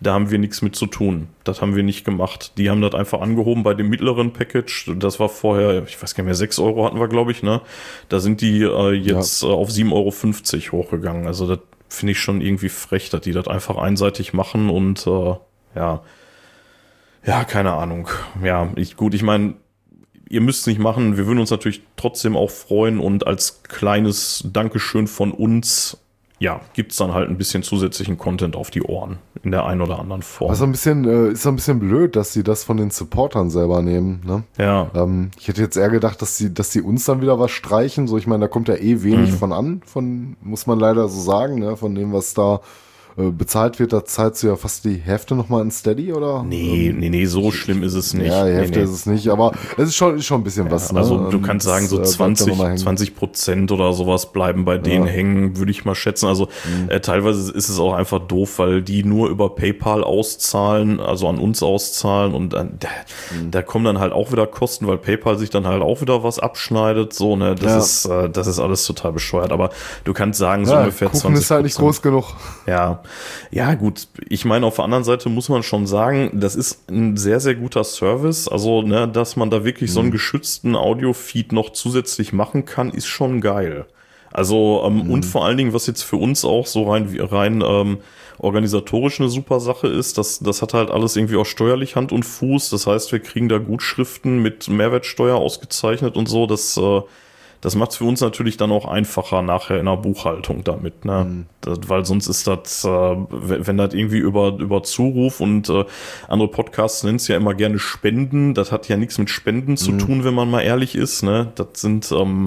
Da 0.00 0.14
haben 0.14 0.30
wir 0.30 0.38
nichts 0.38 0.62
mit 0.62 0.74
zu 0.74 0.86
tun. 0.86 1.28
Das 1.44 1.62
haben 1.62 1.76
wir 1.76 1.84
nicht 1.84 2.04
gemacht. 2.04 2.52
Die 2.58 2.70
haben 2.70 2.80
das 2.80 2.94
einfach 2.94 3.20
angehoben 3.20 3.62
bei 3.62 3.74
dem 3.74 3.88
mittleren 3.88 4.32
Package. 4.32 4.90
Das 4.96 5.20
war 5.20 5.28
vorher, 5.28 5.84
ich 5.86 6.02
weiß 6.02 6.14
gar 6.14 6.24
nicht 6.24 6.26
mehr, 6.26 6.34
sechs 6.34 6.58
Euro 6.58 6.84
hatten 6.84 6.98
wir, 6.98 7.08
glaube 7.08 7.30
ich. 7.30 7.42
Ne? 7.42 7.60
Da 8.08 8.18
sind 8.18 8.40
die 8.40 8.55
äh, 8.62 8.92
jetzt 8.92 9.42
ja. 9.42 9.48
äh, 9.48 9.52
auf 9.52 9.70
7,50 9.70 10.72
Euro 10.72 10.82
hochgegangen. 10.84 11.26
Also 11.26 11.46
das 11.46 11.60
finde 11.88 12.12
ich 12.12 12.20
schon 12.20 12.40
irgendwie 12.40 12.68
frech, 12.68 13.10
dass 13.10 13.20
die 13.22 13.32
das 13.32 13.48
einfach 13.48 13.76
einseitig 13.76 14.32
machen 14.32 14.70
und 14.70 15.06
äh, 15.06 15.34
ja, 15.74 16.02
ja, 17.24 17.44
keine 17.44 17.72
Ahnung. 17.72 18.08
Ja, 18.42 18.70
ich, 18.76 18.96
gut, 18.96 19.12
ich 19.12 19.22
meine, 19.22 19.54
ihr 20.28 20.40
müsst 20.40 20.60
es 20.60 20.66
nicht 20.66 20.78
machen. 20.78 21.16
Wir 21.16 21.26
würden 21.26 21.40
uns 21.40 21.50
natürlich 21.50 21.82
trotzdem 21.96 22.36
auch 22.36 22.50
freuen 22.50 23.00
und 23.00 23.26
als 23.26 23.62
kleines 23.64 24.44
Dankeschön 24.52 25.08
von 25.08 25.32
uns 25.32 25.98
ja, 26.38 26.60
gibt's 26.74 26.96
dann 26.96 27.14
halt 27.14 27.30
ein 27.30 27.38
bisschen 27.38 27.62
zusätzlichen 27.62 28.18
Content 28.18 28.56
auf 28.56 28.70
die 28.70 28.82
Ohren 28.82 29.18
in 29.42 29.52
der 29.52 29.64
einen 29.64 29.80
oder 29.80 29.98
anderen 29.98 30.22
Form. 30.22 30.50
Also 30.50 30.64
ein 30.64 30.72
bisschen, 30.72 31.04
äh, 31.06 31.30
ist 31.30 31.46
ein 31.46 31.56
bisschen 31.56 31.78
blöd, 31.78 32.14
dass 32.14 32.32
sie 32.32 32.42
das 32.42 32.64
von 32.64 32.76
den 32.76 32.90
Supportern 32.90 33.48
selber 33.48 33.80
nehmen. 33.80 34.20
Ne? 34.26 34.42
Ja. 34.58 34.90
Ähm, 34.94 35.30
ich 35.38 35.48
hätte 35.48 35.62
jetzt 35.62 35.76
eher 35.76 35.88
gedacht, 35.88 36.20
dass 36.20 36.36
sie, 36.36 36.52
dass 36.52 36.72
sie 36.72 36.82
uns 36.82 37.06
dann 37.06 37.22
wieder 37.22 37.38
was 37.38 37.52
streichen. 37.52 38.06
So, 38.06 38.18
ich 38.18 38.26
meine, 38.26 38.42
da 38.42 38.48
kommt 38.48 38.68
ja 38.68 38.74
eh 38.74 39.02
wenig 39.02 39.32
mhm. 39.32 39.36
von 39.36 39.52
an, 39.52 39.82
von 39.86 40.36
muss 40.42 40.66
man 40.66 40.78
leider 40.78 41.08
so 41.08 41.20
sagen, 41.20 41.58
ne? 41.58 41.76
von 41.76 41.94
dem, 41.94 42.12
was 42.12 42.34
da 42.34 42.60
bezahlt 43.16 43.78
wird, 43.78 43.94
da 43.94 44.04
zahlst 44.04 44.42
du 44.42 44.48
ja 44.48 44.56
fast 44.56 44.84
die 44.84 44.96
Hälfte 44.96 45.34
nochmal 45.34 45.62
in 45.62 45.70
Steady, 45.70 46.12
oder? 46.12 46.42
Nee, 46.42 46.88
ähm, 46.88 46.98
nee, 46.98 47.08
nee, 47.08 47.24
so 47.24 47.50
schlimm 47.50 47.82
ist 47.82 47.94
es 47.94 48.12
nicht. 48.12 48.26
Ja, 48.26 48.44
die 48.44 48.52
Hälfte 48.52 48.78
nee, 48.78 48.84
ist 48.84 48.90
es 48.90 49.06
nicht, 49.06 49.28
aber 49.28 49.52
es 49.78 49.88
ist 49.88 49.96
schon, 49.96 50.18
ist 50.18 50.26
schon 50.26 50.42
ein 50.42 50.44
bisschen 50.44 50.66
ja, 50.66 50.72
was. 50.72 50.92
Ne? 50.92 50.98
Also 51.00 51.30
du 51.30 51.40
kannst 51.40 51.64
sagen, 51.64 51.86
so 51.86 52.02
20, 52.02 52.54
20 52.76 53.08
äh, 53.08 53.12
Prozent 53.12 53.72
oder 53.72 53.94
sowas 53.94 54.32
bleiben 54.32 54.66
bei 54.66 54.76
denen 54.76 55.06
ja. 55.06 55.12
hängen, 55.12 55.56
würde 55.56 55.70
ich 55.70 55.86
mal 55.86 55.94
schätzen. 55.94 56.26
Also 56.26 56.48
mhm. 56.64 56.90
äh, 56.90 57.00
teilweise 57.00 57.50
ist 57.52 57.70
es 57.70 57.78
auch 57.78 57.94
einfach 57.94 58.18
doof, 58.18 58.58
weil 58.58 58.82
die 58.82 59.02
nur 59.02 59.30
über 59.30 59.54
PayPal 59.54 60.04
auszahlen, 60.04 61.00
also 61.00 61.26
an 61.26 61.38
uns 61.38 61.62
auszahlen 61.62 62.34
und 62.34 62.52
dann, 62.52 62.76
da, 62.78 62.88
mhm. 63.34 63.50
da 63.50 63.62
kommen 63.62 63.86
dann 63.86 63.98
halt 63.98 64.12
auch 64.12 64.30
wieder 64.30 64.46
Kosten, 64.46 64.86
weil 64.88 64.98
PayPal 64.98 65.38
sich 65.38 65.48
dann 65.48 65.66
halt 65.66 65.80
auch 65.80 66.02
wieder 66.02 66.22
was 66.22 66.38
abschneidet. 66.38 67.14
So, 67.14 67.34
ne, 67.34 67.54
das 67.54 67.64
ja. 67.64 67.78
ist, 67.78 68.26
äh, 68.26 68.28
das 68.28 68.46
ist 68.46 68.58
alles 68.58 68.84
total 68.84 69.12
bescheuert. 69.12 69.52
Aber 69.52 69.70
du 70.04 70.12
kannst 70.12 70.38
sagen, 70.38 70.66
so 70.66 70.76
ungefähr 70.76 71.08
Kuchen 71.08 71.20
20 71.20 71.42
ist 71.42 71.50
halt 71.50 71.62
nicht 71.64 71.78
groß 71.78 72.02
genug. 72.02 72.34
Ja, 72.66 73.00
ja, 73.50 73.74
gut 73.74 74.08
ich 74.28 74.44
meine, 74.44 74.66
auf 74.66 74.76
der 74.76 74.84
anderen 74.84 75.04
Seite 75.04 75.28
muss 75.28 75.48
man 75.48 75.62
schon 75.62 75.86
sagen, 75.86 76.30
das 76.34 76.56
ist 76.56 76.90
ein 76.90 77.16
sehr, 77.16 77.40
sehr 77.40 77.54
guter 77.54 77.84
Service. 77.84 78.48
Also, 78.48 78.82
ne, 78.82 79.08
dass 79.08 79.36
man 79.36 79.50
da 79.50 79.64
wirklich 79.64 79.90
mhm. 79.90 79.94
so 79.94 80.00
einen 80.00 80.08
mhm. 80.08 80.12
geschützten 80.12 80.76
Audio-Feed 80.76 81.52
noch 81.52 81.70
zusätzlich 81.70 82.32
machen 82.32 82.64
kann, 82.64 82.90
ist 82.90 83.06
schon 83.06 83.40
geil. 83.40 83.86
Also, 84.32 84.82
ähm, 84.84 85.04
mhm. 85.04 85.10
und 85.10 85.24
vor 85.24 85.44
allen 85.44 85.56
Dingen, 85.56 85.72
was 85.72 85.86
jetzt 85.86 86.02
für 86.02 86.16
uns 86.16 86.44
auch 86.44 86.66
so 86.66 86.90
rein, 86.90 87.16
rein 87.18 87.62
ähm, 87.66 87.98
organisatorisch 88.38 89.20
eine 89.20 89.30
super 89.30 89.60
Sache 89.60 89.88
ist, 89.88 90.18
das, 90.18 90.40
das 90.40 90.60
hat 90.60 90.74
halt 90.74 90.90
alles 90.90 91.16
irgendwie 91.16 91.36
auch 91.36 91.46
steuerlich 91.46 91.96
Hand 91.96 92.12
und 92.12 92.24
Fuß. 92.24 92.70
Das 92.70 92.86
heißt, 92.86 93.12
wir 93.12 93.20
kriegen 93.20 93.48
da 93.48 93.58
Gutschriften 93.58 94.42
mit 94.42 94.68
Mehrwertsteuer 94.68 95.36
ausgezeichnet 95.36 96.16
und 96.16 96.28
so. 96.28 96.46
Das 96.46 96.76
äh, 96.76 97.00
das 97.66 97.74
macht 97.74 97.90
es 97.90 97.96
für 97.96 98.04
uns 98.04 98.20
natürlich 98.20 98.56
dann 98.56 98.70
auch 98.70 98.86
einfacher 98.86 99.42
nachher 99.42 99.80
in 99.80 99.86
der 99.86 99.96
Buchhaltung 99.96 100.62
damit, 100.62 101.04
ne? 101.04 101.24
Mhm. 101.24 101.46
Das, 101.62 101.80
weil 101.88 102.04
sonst 102.04 102.28
ist 102.28 102.46
das, 102.46 102.84
äh, 102.84 102.88
wenn, 102.88 103.66
wenn 103.66 103.76
das 103.76 103.92
irgendwie 103.92 104.18
über, 104.18 104.56
über 104.56 104.84
Zuruf 104.84 105.40
und 105.40 105.68
äh, 105.68 105.84
andere 106.28 106.48
Podcasts 106.48 107.02
nennen 107.02 107.16
es 107.16 107.26
ja 107.26 107.36
immer 107.36 107.54
gerne 107.54 107.80
Spenden, 107.80 108.54
das 108.54 108.70
hat 108.70 108.88
ja 108.88 108.96
nichts 108.96 109.18
mit 109.18 109.30
Spenden 109.30 109.76
zu 109.76 109.90
mhm. 109.90 109.98
tun, 109.98 110.24
wenn 110.24 110.32
man 110.32 110.48
mal 110.48 110.60
ehrlich 110.60 110.94
ist, 110.94 111.24
ne? 111.24 111.50
Das 111.56 111.66
sind, 111.74 112.12
ähm, 112.12 112.46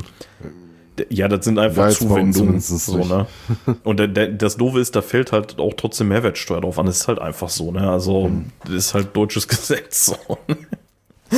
ja, 1.09 1.27
das 1.27 1.43
sind 1.43 1.59
einfach 1.59 1.89
Zuwendungen. 1.89 2.61
So, 2.61 2.99
ne? 2.99 3.27
Und 3.83 3.99
der, 3.99 4.07
der, 4.07 4.29
das 4.29 4.55
Doofe 4.55 4.79
ist, 4.79 4.95
da 4.95 5.01
fällt 5.01 5.33
halt 5.33 5.59
auch 5.59 5.73
trotzdem 5.73 6.07
Mehrwertsteuer 6.07 6.61
drauf 6.61 6.79
an. 6.79 6.85
Das 6.85 7.01
ist 7.01 7.07
halt 7.09 7.19
einfach 7.19 7.49
so, 7.49 7.73
ne? 7.73 7.91
Also, 7.91 8.29
mhm. 8.29 8.53
das 8.63 8.73
ist 8.73 8.93
halt 8.93 9.13
deutsches 9.17 9.47
Gesetz. 9.49 10.05
So. 10.05 10.37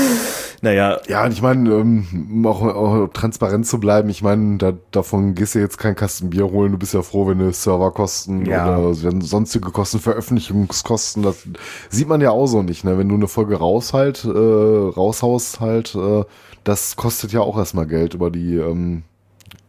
Naja. 0.64 1.00
Ja, 1.08 1.26
und 1.26 1.32
ich 1.32 1.42
meine, 1.42 1.70
ähm, 1.72 2.28
um 2.30 2.46
auch, 2.46 2.62
auch 2.62 3.08
transparent 3.08 3.66
zu 3.66 3.80
bleiben, 3.80 4.10
ich 4.10 4.22
meine, 4.22 4.58
da, 4.58 4.74
davon 4.92 5.34
gehst 5.34 5.56
du 5.56 5.60
jetzt 5.60 5.80
kein 5.80 5.96
Kasten 5.96 6.30
Bier 6.30 6.52
holen, 6.52 6.72
du 6.72 6.78
bist 6.78 6.94
ja 6.94 7.02
froh, 7.02 7.28
wenn 7.28 7.40
du 7.40 7.52
Serverkosten 7.52 8.46
ja. 8.46 8.78
oder 8.78 8.94
sonstige 8.94 9.72
Kosten, 9.72 10.00
Veröffentlichungskosten, 10.00 11.24
das 11.24 11.48
sieht 11.90 12.08
man 12.08 12.22
ja 12.22 12.30
auch 12.30 12.46
so 12.46 12.62
nicht, 12.62 12.84
ne? 12.84 12.98
Wenn 13.00 13.10
du 13.10 13.16
eine 13.16 13.28
Folge 13.28 13.56
raus 13.56 13.94
halt, 13.94 14.24
äh, 14.24 14.30
raushaust 14.30 15.62
halt, 15.62 15.96
äh, 15.96 16.26
das 16.64 16.96
kostet 16.96 17.32
ja 17.32 17.42
auch 17.42 17.58
erstmal 17.58 17.88
Geld 17.88 18.14
über 18.14 18.30
die 18.30 18.56
ähm, 18.58 19.02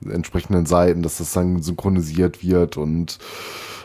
entsprechenden 0.06 0.66
Seiten, 0.66 1.02
dass 1.02 1.18
das 1.18 1.32
dann 1.32 1.62
synchronisiert 1.62 2.44
wird 2.44 2.76
und 2.76 3.18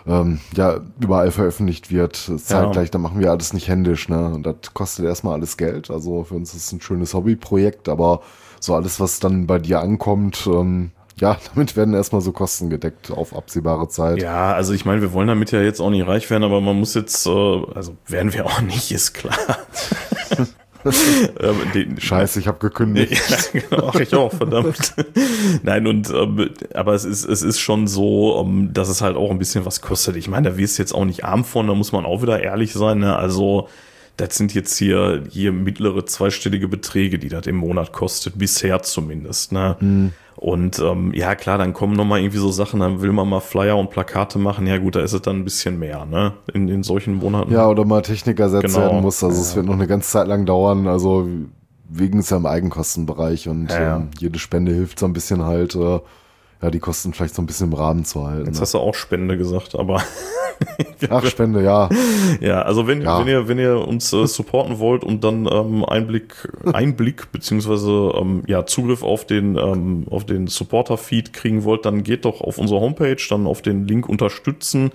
ähm, 0.07 0.39
ja 0.55 0.79
überall 0.99 1.31
veröffentlicht 1.31 1.91
wird, 1.91 2.15
zeitgleich, 2.15 2.87
ja. 2.87 2.91
dann 2.91 3.01
machen 3.01 3.19
wir 3.19 3.31
alles 3.31 3.53
nicht 3.53 3.67
händisch, 3.67 4.09
ne? 4.09 4.33
Und 4.33 4.45
das 4.45 4.73
kostet 4.73 5.05
erstmal 5.05 5.33
alles 5.33 5.57
Geld. 5.57 5.91
Also 5.91 6.23
für 6.23 6.35
uns 6.35 6.53
ist 6.53 6.67
es 6.67 6.71
ein 6.71 6.81
schönes 6.81 7.13
Hobbyprojekt, 7.13 7.89
aber 7.89 8.21
so 8.59 8.75
alles, 8.75 8.99
was 8.99 9.19
dann 9.19 9.47
bei 9.47 9.59
dir 9.59 9.81
ankommt, 9.81 10.47
ähm, 10.51 10.91
ja, 11.19 11.37
damit 11.53 11.75
werden 11.75 11.93
erstmal 11.93 12.21
so 12.21 12.31
Kosten 12.31 12.69
gedeckt 12.69 13.11
auf 13.11 13.35
absehbare 13.35 13.87
Zeit. 13.89 14.21
Ja, 14.21 14.53
also 14.53 14.73
ich 14.73 14.85
meine, 14.85 15.01
wir 15.01 15.13
wollen 15.13 15.27
damit 15.27 15.51
ja 15.51 15.61
jetzt 15.61 15.79
auch 15.79 15.89
nicht 15.89 16.07
reich 16.07 16.29
werden, 16.29 16.43
aber 16.43 16.61
man 16.61 16.79
muss 16.79 16.93
jetzt, 16.93 17.25
äh, 17.25 17.29
also 17.29 17.95
werden 18.07 18.33
wir 18.33 18.45
auch 18.45 18.61
nicht, 18.61 18.91
ist 18.91 19.13
klar. 19.13 19.37
ähm, 21.39 21.99
Scheiße, 21.99 22.39
ich 22.39 22.47
habe 22.47 22.59
gekündigt. 22.59 23.13
ja, 23.53 23.61
genau, 23.61 23.93
ich 23.99 24.13
auch, 24.15 24.33
verdammt. 24.33 24.93
Nein, 25.63 25.87
und 25.87 26.09
ähm, 26.09 26.49
aber 26.73 26.93
es 26.93 27.05
ist, 27.05 27.25
es 27.25 27.41
ist 27.41 27.59
schon 27.59 27.87
so, 27.87 28.41
ähm, 28.41 28.71
dass 28.73 28.89
es 28.89 29.01
halt 29.01 29.15
auch 29.15 29.31
ein 29.31 29.39
bisschen 29.39 29.65
was 29.65 29.81
kostet. 29.81 30.15
Ich 30.15 30.27
meine, 30.27 30.51
da 30.51 30.57
wirst 30.57 30.77
du 30.77 30.83
jetzt 30.83 30.93
auch 30.93 31.05
nicht 31.05 31.23
arm 31.23 31.43
von, 31.43 31.67
da 31.67 31.73
muss 31.73 31.91
man 31.91 32.05
auch 32.05 32.21
wieder 32.21 32.41
ehrlich 32.41 32.73
sein. 32.73 32.99
Ne? 32.99 33.15
Also 33.15 33.69
das 34.17 34.35
sind 34.35 34.53
jetzt 34.53 34.77
hier, 34.77 35.23
hier 35.29 35.51
mittlere 35.51 36.05
zweistellige 36.05 36.67
Beträge, 36.67 37.19
die 37.19 37.29
das 37.29 37.45
im 37.45 37.57
Monat 37.57 37.93
kostet, 37.93 38.37
bisher 38.37 38.81
zumindest. 38.81 39.51
Ne? 39.51 39.77
Mhm. 39.79 40.13
Und 40.37 40.77
ähm, 40.77 41.13
ja, 41.15 41.33
klar, 41.33 41.57
dann 41.57 41.73
kommen 41.73 41.95
nochmal 41.95 42.19
irgendwie 42.19 42.37
so 42.37 42.51
Sachen, 42.51 42.79
dann 42.79 43.01
will 43.01 43.11
man 43.11 43.27
mal 43.27 43.39
Flyer 43.39 43.75
und 43.75 43.89
Plakate 43.89 44.37
machen. 44.37 44.67
Ja 44.67 44.77
gut, 44.77 44.95
da 44.95 44.99
ist 44.99 45.13
es 45.13 45.23
dann 45.23 45.37
ein 45.37 45.43
bisschen 45.43 45.79
mehr, 45.79 46.05
ne? 46.05 46.33
In, 46.53 46.69
in 46.69 46.83
solchen 46.83 47.15
Monaten. 47.15 47.51
Ja, 47.51 47.67
oder 47.67 47.85
mal 47.85 48.03
Technik 48.03 48.39
ersetzt 48.39 48.75
genau. 48.75 48.81
werden 48.81 49.01
muss. 49.01 49.23
Also 49.23 49.35
ja. 49.35 49.41
es 49.41 49.55
wird 49.55 49.65
noch 49.65 49.73
eine 49.73 49.87
ganze 49.87 50.11
Zeit 50.11 50.27
lang 50.27 50.45
dauern. 50.45 50.87
Also 50.87 51.27
wegen 51.89 52.19
es 52.19 52.29
ja 52.29 52.37
im 52.37 52.45
Eigenkostenbereich 52.45 53.49
und 53.49 53.71
ja, 53.71 53.81
ja. 53.81 53.95
Ähm, 53.97 54.09
jede 54.19 54.37
Spende 54.37 54.73
hilft 54.73 54.99
so 54.99 55.07
ein 55.07 55.13
bisschen 55.13 55.43
halt, 55.43 55.75
äh, 55.75 55.99
ja, 56.61 56.71
die 56.71 56.79
Kosten 56.79 57.13
vielleicht 57.13 57.35
so 57.35 57.41
ein 57.41 57.45
bisschen 57.45 57.67
im 57.67 57.73
Rahmen 57.73 58.05
zu 58.05 58.25
halten. 58.25 58.45
Jetzt 58.45 58.55
ne? 58.55 58.61
hast 58.61 58.73
du 58.73 58.79
auch 58.79 58.95
Spende 58.95 59.37
gesagt, 59.37 59.75
aber 59.75 60.01
Ach, 61.09 61.25
Spende, 61.25 61.63
ja. 61.63 61.89
Ja, 62.41 62.61
also 62.63 62.87
wenn, 62.87 63.01
ja. 63.01 63.19
wenn 63.19 63.27
ihr, 63.27 63.47
wenn 63.47 63.59
ihr 63.59 63.87
uns 63.87 64.11
äh, 64.13 64.25
supporten 64.25 64.79
wollt 64.79 65.03
und 65.03 65.23
dann 65.23 65.47
ähm, 65.51 65.85
Einblick, 65.85 66.51
Einblick 66.65 67.31
beziehungsweise 67.31 68.11
ähm, 68.15 68.43
ja, 68.47 68.65
Zugriff 68.65 69.03
auf 69.03 69.25
den, 69.25 69.55
ähm, 69.57 70.05
auf 70.09 70.25
den 70.25 70.47
Supporter-Feed 70.47 71.33
kriegen 71.33 71.63
wollt, 71.63 71.85
dann 71.85 72.03
geht 72.03 72.25
doch 72.25 72.41
auf 72.41 72.57
unsere 72.57 72.79
Homepage, 72.79 73.17
dann 73.29 73.47
auf 73.47 73.61
den 73.61 73.87
Link 73.87 74.09
unterstützen. 74.09 74.91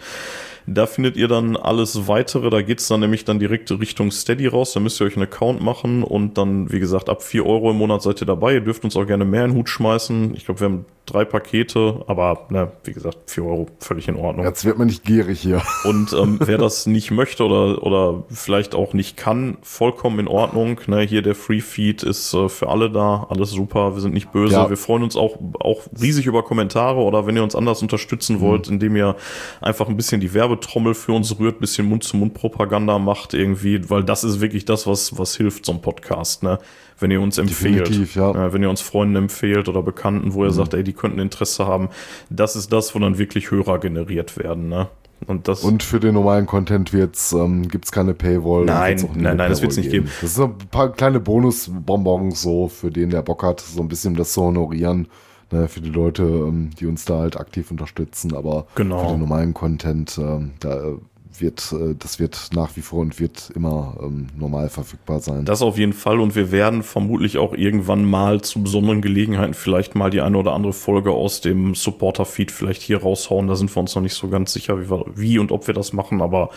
Da 0.67 0.87
findet 0.87 1.17
ihr 1.17 1.29
dann 1.29 1.57
alles 1.57 2.09
weitere. 2.09 2.51
Da 2.51 2.63
geht's 2.63 2.89
dann 2.89 3.01
nämlich 3.01 3.25
dann 3.25 3.39
direkt 3.39 3.71
Richtung 3.71 4.11
Steady 4.11 4.47
raus. 4.47 4.73
Da 4.73 4.81
müsst 4.81 5.01
ihr 5.01 5.07
euch 5.07 5.17
einen 5.17 5.25
Account 5.25 5.61
machen 5.61 6.03
und 6.03 6.39
dann, 6.39 6.71
wie 6.73 6.81
gesagt, 6.81 7.09
ab 7.09 7.23
vier 7.23 7.47
Euro 7.47 7.71
im 7.71 7.79
Monat 7.79 8.03
seid 8.03 8.21
ihr 8.21 8.27
dabei. 8.27 8.55
Ihr 8.55 8.61
dürft 8.61 8.85
uns 8.85 8.97
auch 8.97 9.07
gerne 9.07 9.25
mehr 9.25 9.45
in 9.45 9.53
den 9.53 9.57
Hut 9.59 9.69
schmeißen. 9.69 10.35
Ich 10.35 10.45
glaube, 10.45 10.61
wir 10.61 10.65
haben 10.67 10.85
drei 11.07 11.25
Pakete, 11.25 12.05
aber 12.07 12.47
ne, 12.49 12.71
wie 12.85 12.93
gesagt, 12.93 13.19
vier 13.27 13.45
Euro 13.45 13.67
völlig 13.81 14.09
in 14.09 14.17
Ordnung. 14.17 14.47
Jetzt 14.47 14.65
wird 14.65 14.79
man 14.79 14.87
nicht 14.87 15.05
gierig 15.05 15.41
hier. 15.41 15.63
Und 15.85 16.13
ähm, 16.13 16.39
wer 16.45 16.59
das 16.59 16.87
nicht 16.87 17.11
möchte 17.11 17.45
oder, 17.45 17.83
oder 17.83 18.25
vielleicht 18.31 18.75
auch 18.75 18.95
nicht 18.95 19.17
kann, 19.17 19.59
vollkommen 19.63 20.21
in 20.21 20.29
Ordnung. 20.29 20.81
Ne, 20.87 21.01
hier 21.01 21.23
der 21.23 21.35
Free 21.35 21.61
Feed 21.61 22.03
ist 22.03 22.33
äh, 22.35 22.49
für 22.49 22.69
alle 22.69 22.91
da, 22.91 23.27
alles 23.31 23.51
super, 23.51 23.95
wir 23.95 24.01
sind 24.01 24.15
nicht 24.15 24.33
böse. 24.33 24.55
Ja. 24.55 24.71
Wir 24.71 24.77
freuen 24.77 25.03
uns 25.03 25.17
auch, 25.17 25.39
auch 25.61 25.83
riesig 26.01 26.27
über 26.27 26.43
Kommentare 26.45 27.01
oder 27.01 27.27
wenn 27.27 27.37
ihr 27.37 27.43
uns 27.43 27.57
anders 27.57 27.83
unterstützen 27.83 28.41
wollt, 28.41 28.69
indem 28.69 28.97
ihr 28.97 29.17
einfach 29.61 29.89
ein 29.89 29.97
bisschen 29.97 30.21
die 30.21 30.35
Werbetrommel 30.53 30.95
für 30.95 31.13
uns 31.13 31.39
rührt, 31.39 31.61
bisschen 31.61 31.89
Mund-zu-Mund-Propaganda 31.89 32.99
macht 32.99 33.35
irgendwie, 33.35 33.89
weil 33.89 34.05
das 34.05 34.25
ist 34.25 34.41
wirklich 34.41 34.65
das, 34.65 34.87
was, 34.87 35.19
was 35.19 35.37
hilft, 35.37 35.67
so 35.67 35.73
ein 35.73 35.81
Podcast, 35.81 36.43
ne? 36.43 36.59
Wenn 36.99 37.11
ihr 37.11 37.21
uns 37.21 37.39
empfehlt. 37.39 38.15
Ja. 38.15 38.53
Wenn 38.53 38.63
ihr 38.63 38.71
uns 38.71 38.81
Freunden 38.81 39.17
empfehlt 39.17 39.69
oder 39.69 39.83
Bekannten, 39.83 40.35
wo 40.35 40.45
ihr 40.45 40.53
sagt, 40.53 40.75
ey, 40.75 40.85
die 40.85 40.93
könnten 40.93 41.19
Interesse 41.19 41.67
haben, 41.67 41.89
das 42.31 42.55
ist 42.55 42.73
das, 42.73 42.95
wo 42.95 42.99
dann 42.99 43.19
wirklich 43.19 43.51
Hörer 43.51 43.79
generiert 43.79 44.39
werden, 44.39 44.69
ne? 44.69 44.89
Und 45.27 45.47
das 45.47 45.63
Und 45.63 45.85
für 45.85 46.01
den 46.01 46.15
normalen 46.15 46.47
Content 46.47 46.93
wird's, 46.93 47.33
ähm, 47.33 47.69
gibt's 47.69 47.93
keine 47.93 48.13
Paywall. 48.13 48.65
Nein, 48.65 49.09
nein, 49.15 49.37
nein, 49.37 49.51
das 49.51 49.63
wird's 49.63 49.77
Paywall 49.77 49.85
nicht 49.85 49.93
geben. 49.93 50.11
Das 50.21 50.35
sind 50.35 50.63
ein 50.63 50.69
paar 50.69 50.93
kleine 50.93 51.21
Bonusbonbons 51.21 52.43
so, 52.43 52.69
für 52.69 52.91
den 52.91 53.11
der 53.11 53.23
Bock 53.23 53.45
hat, 53.45 53.61
so 53.61 53.81
ein 53.81 53.89
bisschen 53.89 54.15
das 54.15 54.33
zu 54.33 54.43
honorieren. 54.43 55.07
Ne, 55.53 55.69
für 55.69 55.81
die 55.81 55.91
Leute, 55.91 56.23
ähm, 56.23 56.71
die 56.79 56.87
uns 56.87 57.05
da 57.05 57.19
halt 57.19 57.37
aktiv 57.39 57.71
unterstützen, 57.71 58.35
aber 58.35 58.67
Genau. 58.75 59.01
für 59.01 59.15
den 59.15 59.21
normalen 59.21 59.53
Content, 59.53 60.19
ähm, 60.19 60.53
da 60.61 60.95
wird, 61.39 61.73
äh, 61.73 61.95
das 61.99 62.19
wird 62.19 62.51
nach 62.55 62.77
wie 62.77 62.81
vor 62.83 63.01
und 63.01 63.19
wird 63.21 63.51
immer 63.55 63.97
ähm, 64.03 64.29
normal 64.39 64.69
verfügbar 64.69 65.21
sein. 65.21 65.45
Das 65.45 65.63
auf 65.63 65.79
jeden 65.79 65.93
Fall 65.93 66.21
und 66.21 66.35
wir 66.35 66.51
werden 66.53 66.83
vermutlich 66.83 67.39
auch 67.39 67.55
irgendwann 67.55 68.05
mal 68.05 68.41
zu 68.43 68.63
besonderen 68.63 69.03
Gelegenheiten 69.03 69.55
vielleicht 69.55 69.95
mal 69.95 70.11
die 70.11 70.21
eine 70.21 70.37
oder 70.37 70.53
andere 70.53 70.73
Folge 70.73 71.11
aus 71.11 71.41
dem 71.41 71.75
Supporter-Feed 71.75 72.51
vielleicht 72.51 72.83
hier 72.83 73.03
raushauen. 73.03 73.49
Da 73.49 73.57
sind 73.57 73.75
wir 73.75 73.81
uns 73.81 73.95
noch 73.95 74.03
nicht 74.03 74.15
so 74.15 74.29
ganz 74.29 74.53
sicher, 74.53 74.81
wie, 74.81 74.91
wir, 74.91 75.05
wie 75.15 75.39
und 75.39 75.53
ob 75.53 75.67
wir 75.67 75.75
das 75.75 75.93
machen, 75.93 76.21
aber 76.23 76.51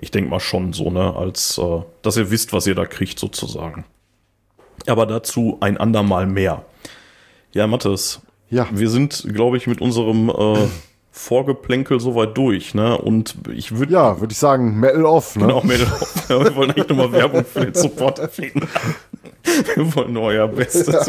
ich 0.00 0.10
denke 0.10 0.30
mal 0.30 0.40
schon 0.40 0.72
so, 0.72 0.90
ne, 0.90 1.14
als 1.16 1.58
äh, 1.58 1.80
dass 2.02 2.16
ihr 2.16 2.30
wisst, 2.30 2.52
was 2.52 2.66
ihr 2.66 2.74
da 2.74 2.86
kriegt 2.86 3.18
sozusagen. 3.18 3.84
Aber 4.86 5.06
dazu 5.06 5.56
ein 5.60 5.76
andermal 5.78 6.26
mehr. 6.26 6.64
Ja, 7.52 7.66
Mathis, 7.66 8.20
ja, 8.50 8.66
wir 8.72 8.90
sind, 8.90 9.26
glaube 9.32 9.56
ich, 9.56 9.66
mit 9.66 9.80
unserem 9.80 10.28
äh, 10.28 10.66
Vorgeplänkel 11.10 11.98
soweit 11.98 12.36
durch, 12.36 12.74
ne? 12.74 12.98
Und 12.98 13.36
ich 13.54 13.76
würde 13.78 13.94
ja, 13.94 14.20
würde 14.20 14.32
ich 14.32 14.38
sagen, 14.38 14.78
Metal 14.78 15.06
off, 15.06 15.34
ne? 15.36 15.46
Genau, 15.46 15.62
Mädel. 15.62 15.86
Ja, 16.28 16.42
wir 16.42 16.56
wollen 16.56 16.70
eigentlich 16.72 16.88
nochmal 16.88 17.12
Werbung 17.12 17.44
für 17.44 17.60
den 17.60 17.74
Supporter 17.74 18.28
finden. 18.28 18.66
Wir 19.76 19.94
wollen 19.94 20.16
euer 20.16 20.48
Bestes. 20.48 21.08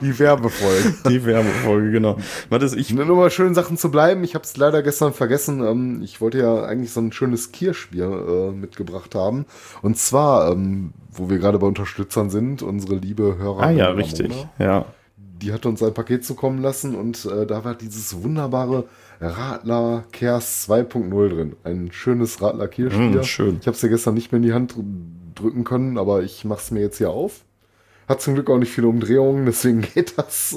Die 0.00 0.18
Werbefolge. 0.18 0.94
Die 1.08 1.24
Werbefolge, 1.24 1.90
genau. 1.90 2.16
Mathis, 2.48 2.72
ich, 2.72 2.92
Nur 2.94 3.04
mal 3.04 3.30
schön 3.30 3.54
Sachen 3.54 3.76
zu 3.76 3.90
bleiben. 3.90 4.24
Ich 4.24 4.34
habe 4.34 4.44
es 4.44 4.56
leider 4.56 4.82
gestern 4.82 5.12
vergessen. 5.12 5.60
Ähm, 5.60 6.00
ich 6.02 6.20
wollte 6.20 6.38
ja 6.38 6.64
eigentlich 6.64 6.92
so 6.92 7.00
ein 7.00 7.12
schönes 7.12 7.52
Kirschbier 7.52 8.06
äh, 8.06 8.50
mitgebracht 8.52 9.14
haben. 9.14 9.44
Und 9.82 9.98
zwar, 9.98 10.50
ähm, 10.50 10.92
wo 11.12 11.28
wir 11.28 11.38
gerade 11.38 11.58
bei 11.58 11.66
Unterstützern 11.66 12.30
sind, 12.30 12.62
unsere 12.62 12.94
liebe 12.96 13.36
Hörer. 13.38 13.64
ah 13.64 13.70
ja, 13.70 13.90
richtig. 13.90 14.32
Ja. 14.58 14.86
Die 15.40 15.52
hat 15.52 15.66
uns 15.66 15.82
ein 15.82 15.94
Paket 15.94 16.24
zukommen 16.24 16.60
lassen 16.62 16.94
und 16.94 17.24
äh, 17.26 17.46
da 17.46 17.64
war 17.64 17.74
dieses 17.74 18.22
wunderbare 18.22 18.84
Radler 19.20 20.04
Kers 20.12 20.68
2.0 20.68 21.28
drin. 21.28 21.56
Ein 21.64 21.90
schönes 21.92 22.40
Radler 22.42 22.66
Kirschbier. 22.68 23.20
Mm, 23.20 23.24
schön. 23.24 23.58
Ich 23.60 23.66
habe 23.66 23.74
es 23.76 23.82
ja 23.82 23.88
gestern 23.88 24.14
nicht 24.14 24.32
mehr 24.32 24.38
in 24.38 24.42
die 24.42 24.52
Hand 24.52 24.74
dr- 24.74 24.84
drücken 25.36 25.64
können, 25.64 25.96
aber 25.98 26.22
ich 26.22 26.44
mache 26.44 26.60
es 26.60 26.70
mir 26.72 26.80
jetzt 26.80 26.98
hier 26.98 27.10
auf. 27.10 27.42
Hat 28.08 28.20
zum 28.20 28.34
Glück 28.34 28.50
auch 28.50 28.58
nicht 28.58 28.72
viele 28.72 28.88
Umdrehungen, 28.88 29.46
deswegen 29.46 29.82
geht 29.94 30.18
das. 30.18 30.56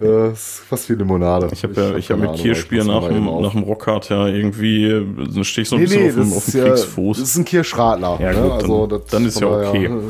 Äh, 0.00 0.32
ist 0.32 0.60
fast 0.68 0.88
wie 0.88 0.94
Limonade. 0.94 1.48
Ich 1.52 1.62
habe 1.62 1.74
ja, 1.74 1.94
ich 1.96 2.10
hab 2.10 2.18
keine 2.18 2.32
mit 2.32 2.40
Kirschbier 2.40 2.84
nach 2.84 3.06
dem, 3.08 3.24
nach 3.26 3.52
dem 3.52 3.62
Rockhard 3.62 4.08
ja 4.08 4.26
irgendwie, 4.26 4.88
dann 4.88 5.44
stehe 5.44 5.62
ich 5.64 5.68
so 5.68 5.76
ein 5.76 5.82
Nee, 5.82 5.86
bisschen 5.86 6.02
nee, 6.02 6.08
auf 6.08 6.14
dem, 6.14 6.32
auf 6.32 6.44
dem 6.46 6.60
ja, 6.60 6.64
Kriegsfuß. 6.68 7.18
das 7.18 7.28
ist 7.28 7.36
ein 7.36 7.44
Kirschradler. 7.44 8.18
Ja, 8.20 8.32
ne? 8.32 8.40
gut, 8.42 8.52
also, 8.52 8.86
dann- 8.86 9.02
dann 9.10 9.26
ist 9.26 9.38
ja 9.40 9.46
okay. 9.48 9.90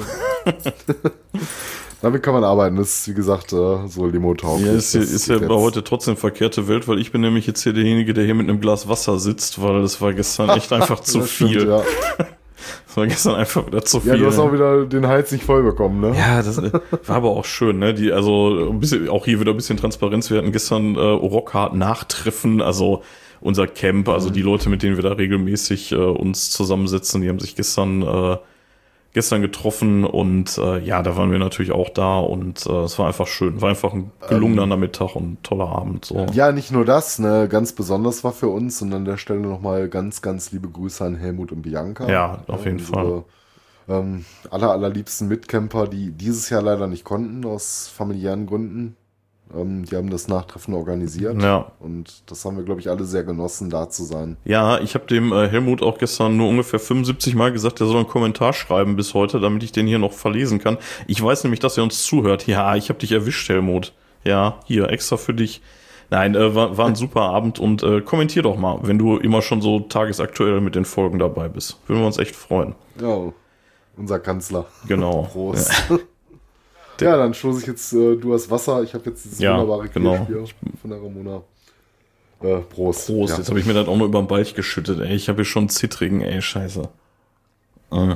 Damit 2.02 2.22
kann 2.22 2.34
man 2.34 2.44
arbeiten. 2.44 2.76
Das 2.76 2.88
ist, 3.00 3.08
wie 3.08 3.14
gesagt, 3.14 3.52
äh, 3.52 3.86
so 3.86 4.06
Limo-tauglich. 4.06 4.66
Ja, 4.66 4.72
ist, 4.74 4.92
ja- 4.94 5.00
Das 5.00 5.10
ist 5.10 5.28
ja 5.28 5.36
bei 5.38 5.42
jetzt. 5.44 5.52
heute 5.52 5.84
trotzdem 5.84 6.16
verkehrte 6.16 6.66
Welt, 6.68 6.88
weil 6.88 6.98
ich 6.98 7.12
bin 7.12 7.20
nämlich 7.20 7.46
jetzt 7.46 7.62
hier 7.62 7.72
derjenige, 7.72 8.12
der 8.12 8.24
hier 8.24 8.34
mit 8.34 8.48
einem 8.48 8.60
Glas 8.60 8.88
Wasser 8.88 9.18
sitzt, 9.18 9.62
weil 9.62 9.82
das 9.82 10.00
war 10.00 10.12
gestern 10.12 10.50
echt 10.50 10.72
einfach 10.72 11.00
zu 11.00 11.20
Das 11.20 11.30
stimmt, 11.30 11.50
viel. 11.52 11.68
ja. 11.68 11.82
Das 12.86 12.96
war 12.96 13.06
gestern 13.06 13.34
einfach 13.34 13.66
wieder 13.66 13.82
zu 13.84 13.98
viel. 14.00 14.10
ja, 14.12 14.16
du 14.18 14.26
hast 14.26 14.38
auch 14.38 14.52
wieder 14.52 14.84
den 14.84 15.06
Hals 15.08 15.32
nicht 15.32 15.42
voll 15.42 15.62
bekommen, 15.64 16.00
ne? 16.00 16.14
Ja, 16.16 16.42
das 16.42 16.58
äh, 16.58 16.70
war 17.06 17.16
aber 17.16 17.30
auch 17.30 17.44
schön, 17.44 17.78
ne? 17.80 17.92
Die, 17.94 18.12
also 18.12 18.68
ein 18.70 18.78
bisschen, 18.78 19.08
auch 19.08 19.24
hier 19.24 19.40
wieder 19.40 19.50
ein 19.52 19.56
bisschen 19.56 19.78
Transparenz. 19.78 20.30
Wir 20.30 20.38
hatten 20.38 20.52
gestern 20.52 20.94
äh, 20.94 21.00
Rockhard 21.00 21.74
Nachtreffen, 21.74 22.60
also 22.62 23.02
unser 23.40 23.66
Camp, 23.66 24.08
also 24.08 24.30
die 24.30 24.42
Leute, 24.42 24.68
mit 24.68 24.82
denen 24.84 24.94
wir 24.96 25.02
da 25.02 25.12
regelmäßig 25.12 25.90
äh, 25.90 25.96
uns 25.96 26.50
zusammensetzen, 26.50 27.22
die 27.22 27.28
haben 27.30 27.40
sich 27.40 27.56
gestern 27.56 28.02
äh, 28.02 28.36
gestern 29.12 29.42
getroffen 29.42 30.04
und 30.04 30.56
äh, 30.58 30.78
ja, 30.78 31.02
da 31.02 31.16
waren 31.16 31.30
wir 31.30 31.38
natürlich 31.38 31.72
auch 31.72 31.90
da 31.90 32.18
und 32.18 32.64
äh, 32.66 32.84
es 32.84 32.98
war 32.98 33.06
einfach 33.06 33.26
schön. 33.26 33.60
War 33.60 33.68
einfach 33.68 33.92
ein 33.92 34.10
gelungener 34.28 34.66
Nachmittag 34.66 35.14
und 35.16 35.32
ein 35.32 35.42
toller 35.42 35.68
Abend. 35.68 36.06
So. 36.06 36.26
Ja, 36.32 36.52
nicht 36.52 36.70
nur 36.70 36.84
das, 36.84 37.18
ne, 37.18 37.46
ganz 37.48 37.72
besonders 37.72 38.24
war 38.24 38.32
für 38.32 38.48
uns 38.48 38.80
und 38.80 38.92
an 38.94 39.04
der 39.04 39.18
Stelle 39.18 39.40
nochmal 39.40 39.88
ganz, 39.88 40.22
ganz 40.22 40.52
liebe 40.52 40.68
Grüße 40.68 41.04
an 41.04 41.16
Helmut 41.16 41.52
und 41.52 41.62
Bianca. 41.62 42.08
Ja, 42.08 42.42
auf 42.46 42.64
jeden 42.64 42.78
unsere, 42.78 43.24
Ähm, 43.88 44.24
aller, 44.50 44.70
allerliebsten 44.70 45.26
Mitcamper, 45.28 45.88
die 45.88 46.12
dieses 46.12 46.48
Jahr 46.50 46.62
leider 46.62 46.86
nicht 46.86 47.04
konnten, 47.04 47.44
aus 47.44 47.88
familiären 47.88 48.46
Gründen. 48.46 48.96
Ähm, 49.54 49.84
die 49.84 49.96
haben 49.96 50.10
das 50.10 50.28
Nachtreffen 50.28 50.74
organisiert. 50.74 51.40
Ja. 51.42 51.72
Und 51.80 52.22
das 52.26 52.44
haben 52.44 52.56
wir, 52.56 52.64
glaube 52.64 52.80
ich, 52.80 52.88
alle 52.88 53.04
sehr 53.04 53.24
genossen, 53.24 53.70
da 53.70 53.88
zu 53.88 54.04
sein. 54.04 54.36
Ja, 54.44 54.80
ich 54.80 54.94
habe 54.94 55.06
dem 55.06 55.32
äh, 55.32 55.48
Helmut 55.48 55.82
auch 55.82 55.98
gestern 55.98 56.36
nur 56.36 56.48
ungefähr 56.48 56.80
75 56.80 57.34
Mal 57.34 57.52
gesagt, 57.52 57.80
er 57.80 57.86
soll 57.86 57.96
einen 57.96 58.08
Kommentar 58.08 58.52
schreiben 58.52 58.96
bis 58.96 59.14
heute, 59.14 59.40
damit 59.40 59.62
ich 59.62 59.72
den 59.72 59.86
hier 59.86 59.98
noch 59.98 60.12
verlesen 60.12 60.58
kann. 60.58 60.78
Ich 61.06 61.22
weiß 61.22 61.44
nämlich, 61.44 61.60
dass 61.60 61.76
er 61.76 61.84
uns 61.84 62.02
zuhört. 62.04 62.46
Ja, 62.46 62.76
ich 62.76 62.88
habe 62.88 62.98
dich 62.98 63.12
erwischt, 63.12 63.48
Helmut. 63.48 63.92
Ja, 64.24 64.60
hier, 64.66 64.90
extra 64.90 65.16
für 65.16 65.34
dich. 65.34 65.60
Nein, 66.10 66.34
äh, 66.34 66.54
war, 66.54 66.76
war 66.76 66.86
ein 66.86 66.94
super 66.94 67.22
Abend 67.22 67.58
und 67.58 67.82
äh, 67.82 68.02
kommentier 68.02 68.42
doch 68.42 68.58
mal, 68.58 68.80
wenn 68.82 68.98
du 68.98 69.16
immer 69.16 69.40
schon 69.40 69.62
so 69.62 69.80
tagesaktuell 69.80 70.60
mit 70.60 70.74
den 70.74 70.84
Folgen 70.84 71.18
dabei 71.18 71.48
bist. 71.48 71.78
Würden 71.86 72.00
wir 72.00 72.06
uns 72.06 72.18
echt 72.18 72.36
freuen. 72.36 72.74
Ja, 73.00 73.32
unser 73.96 74.18
Kanzler. 74.18 74.66
Genau. 74.86 75.22
Prost. 75.32 75.72
Ja, 75.88 75.98
dann 76.98 77.34
stoße 77.34 77.60
ich 77.60 77.66
jetzt, 77.66 77.92
äh, 77.92 78.16
du 78.16 78.34
hast 78.34 78.50
Wasser, 78.50 78.82
ich 78.82 78.94
habe 78.94 79.10
jetzt 79.10 79.24
dieses 79.24 79.38
Ja, 79.38 79.58
wunderbare 79.58 79.88
genau. 79.88 80.26
Von 80.80 80.90
der 80.90 80.98
Ramona. 81.02 81.42
Äh, 82.42 82.58
Prost. 82.60 83.06
Prost, 83.06 83.32
Ja. 83.32 83.38
jetzt 83.38 83.48
habe 83.48 83.60
ich 83.60 83.66
mir 83.66 83.74
das 83.74 83.86
auch 83.88 83.96
noch 83.96 84.06
über 84.06 84.20
den 84.20 84.26
Balch 84.26 84.54
geschüttet, 84.54 85.00
ey. 85.00 85.14
Ich 85.14 85.28
habe 85.28 85.36
hier 85.36 85.44
schon 85.44 85.68
zittrigen, 85.68 86.20
ey, 86.22 86.42
scheiße. 86.42 86.88
Äh. 87.92 88.14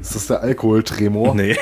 Ist 0.00 0.14
das 0.14 0.26
der 0.26 0.42
Alkoholtremor? 0.42 1.34
Nee, 1.34 1.56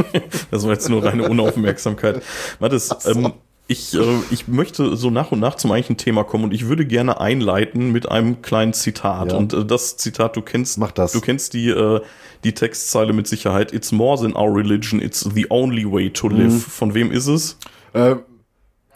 das 0.50 0.64
war 0.64 0.72
jetzt 0.72 0.88
nur 0.88 1.04
reine 1.04 1.28
Unaufmerksamkeit. 1.28 2.22
Mathis, 2.58 2.90
ähm, 3.06 3.32
ich, 3.72 3.94
äh, 3.94 4.00
ich 4.30 4.46
möchte 4.48 4.96
so 4.96 5.10
nach 5.10 5.32
und 5.32 5.40
nach 5.40 5.56
zum 5.56 5.72
eigentlichen 5.72 5.96
Thema 5.96 6.22
kommen 6.24 6.44
und 6.44 6.54
ich 6.54 6.68
würde 6.68 6.86
gerne 6.86 7.20
einleiten 7.20 7.90
mit 7.92 8.08
einem 8.10 8.40
kleinen 8.42 8.72
Zitat. 8.72 9.32
Ja. 9.32 9.38
Und 9.38 9.52
äh, 9.54 9.64
das 9.64 9.96
Zitat, 9.96 10.36
du 10.36 10.42
kennst, 10.42 10.78
Mach 10.78 10.92
das. 10.92 11.12
du 11.12 11.20
kennst 11.20 11.54
die, 11.54 11.68
äh, 11.70 12.00
die 12.44 12.52
Textzeile 12.54 13.12
mit 13.12 13.26
Sicherheit. 13.26 13.72
It's 13.72 13.90
more 13.92 14.20
than 14.20 14.36
our 14.36 14.54
religion, 14.54 15.00
it's 15.02 15.20
the 15.34 15.46
only 15.50 15.84
way 15.90 16.10
to 16.10 16.28
Mhm. 16.28 16.36
live. 16.36 16.62
Von 16.66 16.94
wem 16.94 17.10
ist 17.10 17.26
es? 17.26 17.56
Äh, 17.94 18.16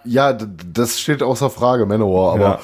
ja, 0.05 0.33
das 0.33 1.01
steht 1.01 1.23
außer 1.23 1.51
Frage, 1.51 1.85
Manowar, 1.87 2.35
aber 2.35 2.43
Ja. 2.45 2.61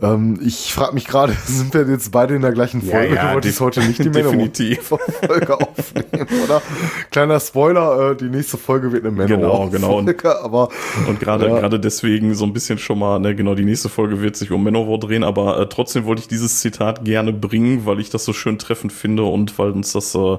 Ähm, 0.00 0.38
ich 0.44 0.72
frage 0.72 0.94
mich 0.94 1.06
gerade, 1.06 1.32
sind 1.46 1.74
wir 1.74 1.86
jetzt 1.88 2.10
beide 2.12 2.34
in 2.34 2.42
der 2.42 2.52
gleichen 2.52 2.82
Folge? 2.82 3.14
ja, 3.14 3.28
du 3.28 3.34
wolltest 3.34 3.60
heute 3.60 3.80
nicht 3.80 3.98
die. 4.04 4.08
Manowar-Folge 4.10 5.54
aufnehmen, 5.60 6.26
oder? 6.44 6.62
Kleiner 7.10 7.40
Spoiler, 7.40 8.10
äh, 8.12 8.16
die 8.16 8.26
nächste 8.28 8.56
Folge 8.58 8.92
wird 8.92 9.04
eine 9.06 9.26
Genau, 9.26 9.68
genau. 9.68 9.96
Manowar-Folge, 10.02 10.40
aber 10.42 10.68
Und 11.08 11.20
gerade 11.20 11.46
Ja. 11.48 11.58
gerade 11.60 11.80
deswegen 11.80 12.34
so 12.34 12.44
ein 12.44 12.52
bisschen 12.52 12.78
schon 12.78 12.98
mal, 12.98 13.18
ne, 13.18 13.34
genau, 13.34 13.54
die 13.54 13.64
nächste 13.64 13.88
Folge 13.88 14.20
wird 14.22 14.36
sich 14.36 14.50
um 14.50 14.62
Manowar 14.64 14.98
drehen, 14.98 15.24
aber 15.24 15.58
äh, 15.60 15.68
trotzdem 15.68 16.04
wollte 16.04 16.22
ich 16.22 16.28
dieses 16.28 16.60
Zitat 16.60 17.04
gerne 17.04 17.32
bringen, 17.32 17.86
weil 17.86 18.00
ich 18.00 18.10
das 18.10 18.24
so 18.24 18.32
schön 18.32 18.58
treffend 18.58 18.92
finde 18.92 19.24
und 19.24 19.58
weil 19.58 19.70
uns 19.70 19.92
das 19.92 20.14
äh, 20.14 20.36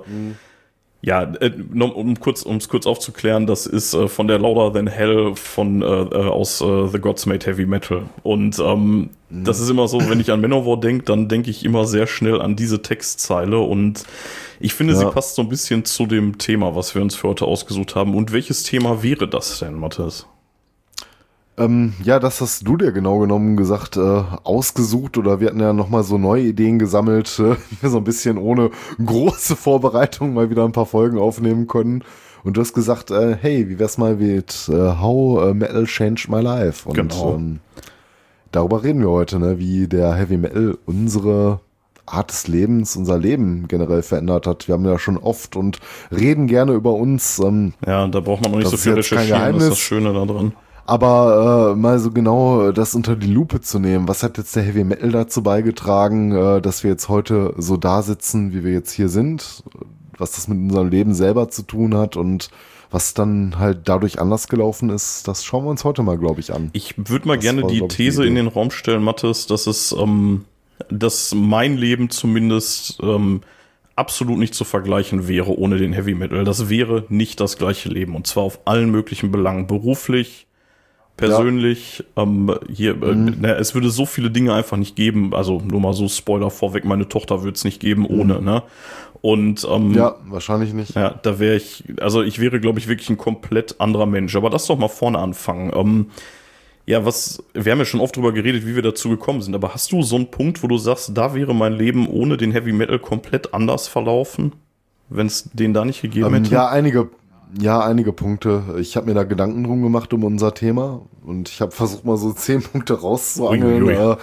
ja, 1.01 1.23
äh, 1.39 1.51
um 1.71 2.19
kurz 2.19 2.41
um 2.43 2.57
es 2.57 2.67
kurz 2.67 2.85
aufzuklären, 2.85 3.47
das 3.47 3.65
ist 3.65 3.93
äh, 3.93 4.07
von 4.07 4.27
der 4.27 4.38
Louder 4.39 4.73
Than 4.73 4.88
Hell 4.88 5.35
von 5.35 5.81
äh, 5.81 5.85
äh, 5.85 6.27
aus 6.27 6.62
äh, 6.62 6.88
The 6.88 6.99
Gods 6.99 7.25
Made 7.25 7.45
Heavy 7.45 7.65
Metal 7.65 8.03
und 8.23 8.59
ähm, 8.59 9.09
das 9.31 9.59
ist 9.59 9.69
immer 9.69 9.88
so, 9.88 10.09
wenn 10.09 10.19
ich 10.19 10.31
an 10.31 10.41
Manowar 10.41 10.79
denke, 10.79 11.05
dann 11.05 11.27
denke 11.29 11.51
ich 11.51 11.63
immer 11.63 11.85
sehr 11.85 12.07
schnell 12.07 12.41
an 12.41 12.55
diese 12.55 12.81
Textzeile 12.81 13.59
und 13.59 14.03
ich 14.59 14.73
finde, 14.73 14.95
sie 14.95 15.03
Ja. 15.03 15.12
passt 15.12 15.35
so 15.35 15.43
ein 15.43 15.49
bisschen 15.49 15.85
zu 15.85 16.05
dem 16.07 16.38
Thema, 16.39 16.75
was 16.75 16.95
wir 16.95 17.01
uns 17.03 17.15
für 17.15 17.29
heute 17.29 17.45
ausgesucht 17.45 17.95
haben. 17.95 18.15
Und 18.15 18.33
welches 18.33 18.63
Thema 18.63 19.03
wäre 19.03 19.27
das 19.27 19.59
denn, 19.59 19.75
Matthias? 19.75 20.25
Ähm, 21.60 21.93
ja, 22.04 22.19
das 22.19 22.39
hast 22.41 22.65
du 22.67 22.78
dir 22.78 22.91
genau 22.91 23.19
genommen 23.19 23.58
gesagt, 23.58 23.98
äh, 23.98 24.24
ausgesucht 24.43 25.17
oder 25.17 25.39
wir 25.39 25.48
hatten 25.48 25.60
ja 25.60 25.74
nochmal 25.74 26.04
so 26.04 26.17
neue 26.17 26.43
Ideen 26.43 26.80
gesammelt, 26.80 27.39
äh, 27.84 27.88
so 27.88 27.98
ein 27.98 28.04
bisschen 28.04 28.38
ohne 28.38 28.72
große 29.04 29.56
Vorbereitung 29.56 30.34
mal 30.34 30.50
wieder 30.50 30.63
ein 30.65 30.72
paar 30.72 30.86
Folgen 30.86 31.19
aufnehmen 31.19 31.67
können. 31.67 32.04
Und 32.43 32.56
du 32.56 32.62
hast 32.62 32.74
gesagt, 32.74 33.12
äh, 33.12 33.36
hey, 33.39 33.67
wie 33.69 33.80
wär's 33.80 33.98
mal 33.98 34.15
mit 34.15 34.69
äh, 34.72 34.74
How 35.02 35.54
Metal 35.54 35.86
Changed 35.86 36.30
My 36.30 36.39
Life? 36.39 36.88
Und 36.88 36.95
Genau. 36.95 37.36
ähm, 37.36 37.60
darüber 38.54 38.82
reden 38.84 39.02
wir 39.02 39.10
heute, 39.10 39.39
ne, 39.39 39.60
wie 39.60 39.88
der 39.88 40.13
Heavy 40.13 40.38
Metal 40.38 40.78
unsere 40.86 41.60
Art 42.06 42.32
des 42.32 42.48
Lebens, 42.48 42.95
unser 42.95 43.17
Leben 43.17 43.67
generell 43.67 44.02
verändert 44.02 44.48
hat. 44.48 44.67
Wir 44.67 44.76
haben 44.76 44.86
ja 44.86 44.98
schon 44.98 45.17
oft 45.17 45.56
und 45.56 45.80
reden 46.12 46.48
gerne 46.48 46.72
über 46.74 46.93
uns, 46.93 47.39
ähm, 47.39 47.74
Ja, 47.86 48.08
da 48.08 48.22
braucht 48.22 48.41
man 48.41 48.52
noch 48.52 48.60
nicht 48.60 48.69
so 48.69 48.78
viel 48.78 48.93
recherchieren, 48.93 49.54
das 49.56 49.63
ist 49.63 49.69
das 49.72 49.80
Schöne 49.80 50.13
da 50.13 50.26
drin. 50.26 50.54
Aber 50.89 51.73
äh, 51.73 51.80
mal 51.80 51.99
so 51.99 52.12
genau 52.12 52.71
das 52.71 52.95
unter 52.95 53.15
die 53.15 53.32
Lupe 53.32 53.62
zu 53.62 53.80
nehmen. 53.80 54.08
Was 54.08 54.23
hat 54.23 54.38
jetzt 54.38 54.56
der 54.56 54.63
Heavy 54.63 54.84
Metal 54.84 55.12
dazu 55.12 55.43
beigetragen, 55.43 56.32
äh, 56.32 56.62
dass 56.62 56.84
wir 56.84 56.91
jetzt 56.91 57.10
heute 57.10 57.54
so 57.58 57.78
da 57.78 58.02
sitzen, 58.02 58.54
wie 58.54 58.63
wir 58.63 58.71
jetzt 58.71 58.91
hier 58.91 59.08
sind? 59.08 59.63
Was 60.17 60.32
das 60.32 60.47
mit 60.47 60.58
unserem 60.58 60.89
Leben 60.89 61.13
selber 61.13 61.49
zu 61.49 61.62
tun 61.62 61.95
hat 61.95 62.17
und 62.17 62.49
was 62.91 63.13
dann 63.13 63.60
halt 63.60 63.82
dadurch 63.86 64.19
anders 64.19 64.47
gelaufen 64.47 64.89
ist, 64.89 65.28
das 65.28 65.45
schauen 65.45 65.63
wir 65.63 65.69
uns 65.69 65.84
heute 65.84 66.02
mal, 66.02 66.17
glaube 66.17 66.39
ich, 66.39 66.54
an. 66.54 66.71
Ich 66.73 66.95
würde 66.97 67.28
mal 67.28 67.36
Das 67.36 67.43
gerne 67.43 67.62
war, 67.62 67.69
die 67.69 67.82
die 67.82 67.88
These 67.88 68.21
Idee. 68.23 68.30
in 68.30 68.36
den 68.36 68.47
Raum 68.47 68.71
stellen, 68.71 69.04
Mathis, 69.04 69.45
dass 69.45 69.67
es, 69.67 69.91
ähm, 69.91 70.45
dass 70.89 71.36
mein 71.36 71.78
Leben 71.78 72.10
zumindest 72.10 72.99
ähm, 73.04 73.41
absolut 73.95 74.39
nicht 74.39 74.56
zu 74.56 74.63
vergleichen 74.63 75.28
wäre 75.28 75.56
ohne 75.58 75.78
den 75.78 75.93
Heavy 75.93 76.15
Metal. 76.15 76.43
Das 76.43 76.67
wäre 76.67 77.06
nicht 77.10 77.39
das 77.39 77.58
gleiche 77.58 77.89
Leben 77.89 78.15
und 78.15 78.25
zwar 78.25 78.43
auf 78.43 78.62
allen 78.65 78.89
möglichen 78.89 79.32
Belangen, 79.32 79.67
beruflich, 79.67 80.47
persönlich. 81.19 82.03
Ähm, 82.15 82.55
hier, 82.71 82.95
Mhm. 82.95 83.27
äh, 83.27 83.34
na, 83.41 83.49
es 83.55 83.73
würde 83.75 83.89
so 83.89 84.05
viele 84.05 84.32
Dinge 84.32 84.53
einfach 84.53 84.77
nicht 84.77 84.95
geben. 84.95 85.34
Also 85.34 85.62
nur 85.63 85.79
mal 85.82 85.93
so 85.93 86.08
Spoiler 86.08 86.49
vorweg: 86.49 86.86
Meine 86.86 87.08
Tochter 87.08 87.43
würde 87.43 87.55
es 87.55 87.63
nicht 87.63 87.79
geben 87.79 88.05
ohne. 88.05 88.41
Ne? 88.41 88.63
Und 89.21 89.67
ähm, 89.69 89.89
Mhm. 89.89 89.93
Ja, 89.95 90.15
wahrscheinlich 90.27 90.73
nicht. 90.73 90.95
ja, 90.95 91.10
da 91.21 91.39
wäre 91.39 91.55
ich, 91.58 91.84
also 91.99 92.21
ich 92.21 92.39
wäre, 92.39 92.60
glaube 92.60 92.79
ich, 92.79 92.88
wirklich 92.88 93.10
ein 93.10 93.17
komplett 93.17 93.79
anderer 93.82 94.05
Mensch. 94.05 94.36
Aber 94.36 94.49
lass 94.49 94.65
doch 94.67 94.77
mal 94.77 94.88
vorne 94.88 95.19
anfangen. 95.19 95.71
Ähm, 95.75 96.05
ja, 96.86 97.05
was, 97.05 97.43
wir 97.53 97.71
haben 97.71 97.79
ja 97.79 97.86
schon 97.86 97.99
oft 97.99 98.15
drüber 98.15 98.32
geredet, 98.32 98.65
wie 98.65 98.73
wir 98.75 98.82
dazu 98.82 99.10
gekommen 99.10 99.41
sind, 99.43 99.53
aber 99.53 99.75
hast 99.75 99.91
du 99.91 100.01
so 100.01 100.15
einen 100.15 100.32
Punkt, 100.32 100.63
wo 100.63 100.67
du 100.67 100.77
sagst, 100.79 101.12
da 101.15 101.36
wäre 101.36 101.53
mein 101.53 101.73
Leben 101.73 102.08
ohne 102.08 102.36
den 102.36 102.51
Heavy 102.51 102.71
Metal 102.71 102.97
komplett 102.97 103.53
anders 103.53 103.88
verlaufen, 103.88 104.53
wenn 105.10 105.27
es 105.27 105.49
den 105.53 105.73
da 105.75 105.86
nicht 105.86 106.01
gegeben 106.01 106.25
Ähm, 106.27 106.34
hätte? 106.36 106.51
ja, 106.51 106.67
einige, 106.69 107.10
ja, 107.59 107.79
einige 107.83 108.13
Punkte. 108.13 108.75
Ich 108.79 108.95
habe 108.95 109.07
mir 109.07 109.13
da 109.15 109.23
Gedanken 109.23 109.63
drum 109.63 109.81
gemacht 109.81 110.13
um 110.13 110.23
unser 110.23 110.53
Thema 110.53 111.01
und 111.25 111.49
ich 111.49 111.62
habe 111.62 111.71
versucht 111.71 112.05
mal 112.05 112.17
so 112.17 112.31
zehn 112.33 112.62
Punkte 112.62 113.01
rauszuangeln, 113.01 113.89
äh, 113.89 114.15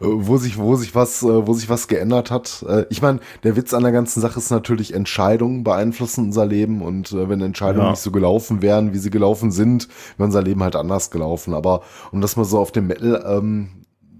wo 0.00 0.38
sich, 0.38 0.56
wo 0.58 0.76
sich 0.76 0.94
was, 0.94 1.22
äh, 1.22 1.46
wo 1.46 1.52
sich 1.52 1.68
was 1.68 1.88
geändert 1.88 2.30
hat. 2.30 2.64
Äh, 2.68 2.86
ich 2.88 3.02
meine, 3.02 3.20
der 3.42 3.56
Witz 3.56 3.74
an 3.74 3.82
der 3.82 3.92
ganzen 3.92 4.20
Sache 4.20 4.38
ist 4.38 4.50
natürlich, 4.50 4.94
Entscheidungen 4.94 5.62
beeinflussen 5.62 6.24
unser 6.26 6.46
Leben 6.46 6.80
und 6.80 7.12
äh, 7.12 7.28
wenn 7.28 7.40
Entscheidungen 7.42 7.84
Ja. 7.86 7.90
nicht 7.90 8.00
so 8.00 8.10
gelaufen 8.10 8.62
wären, 8.62 8.94
wie 8.94 8.98
sie 8.98 9.10
gelaufen 9.10 9.50
sind, 9.50 9.88
wäre 10.16 10.26
unser 10.26 10.42
Leben 10.42 10.62
halt 10.62 10.76
anders 10.76 11.10
gelaufen. 11.10 11.52
Aber 11.54 11.82
um 12.12 12.20
das 12.20 12.36
mal 12.36 12.44
so 12.44 12.58
auf 12.58 12.72
dem 12.72 12.86
Metal 12.86 13.22
ähm, 13.26 13.68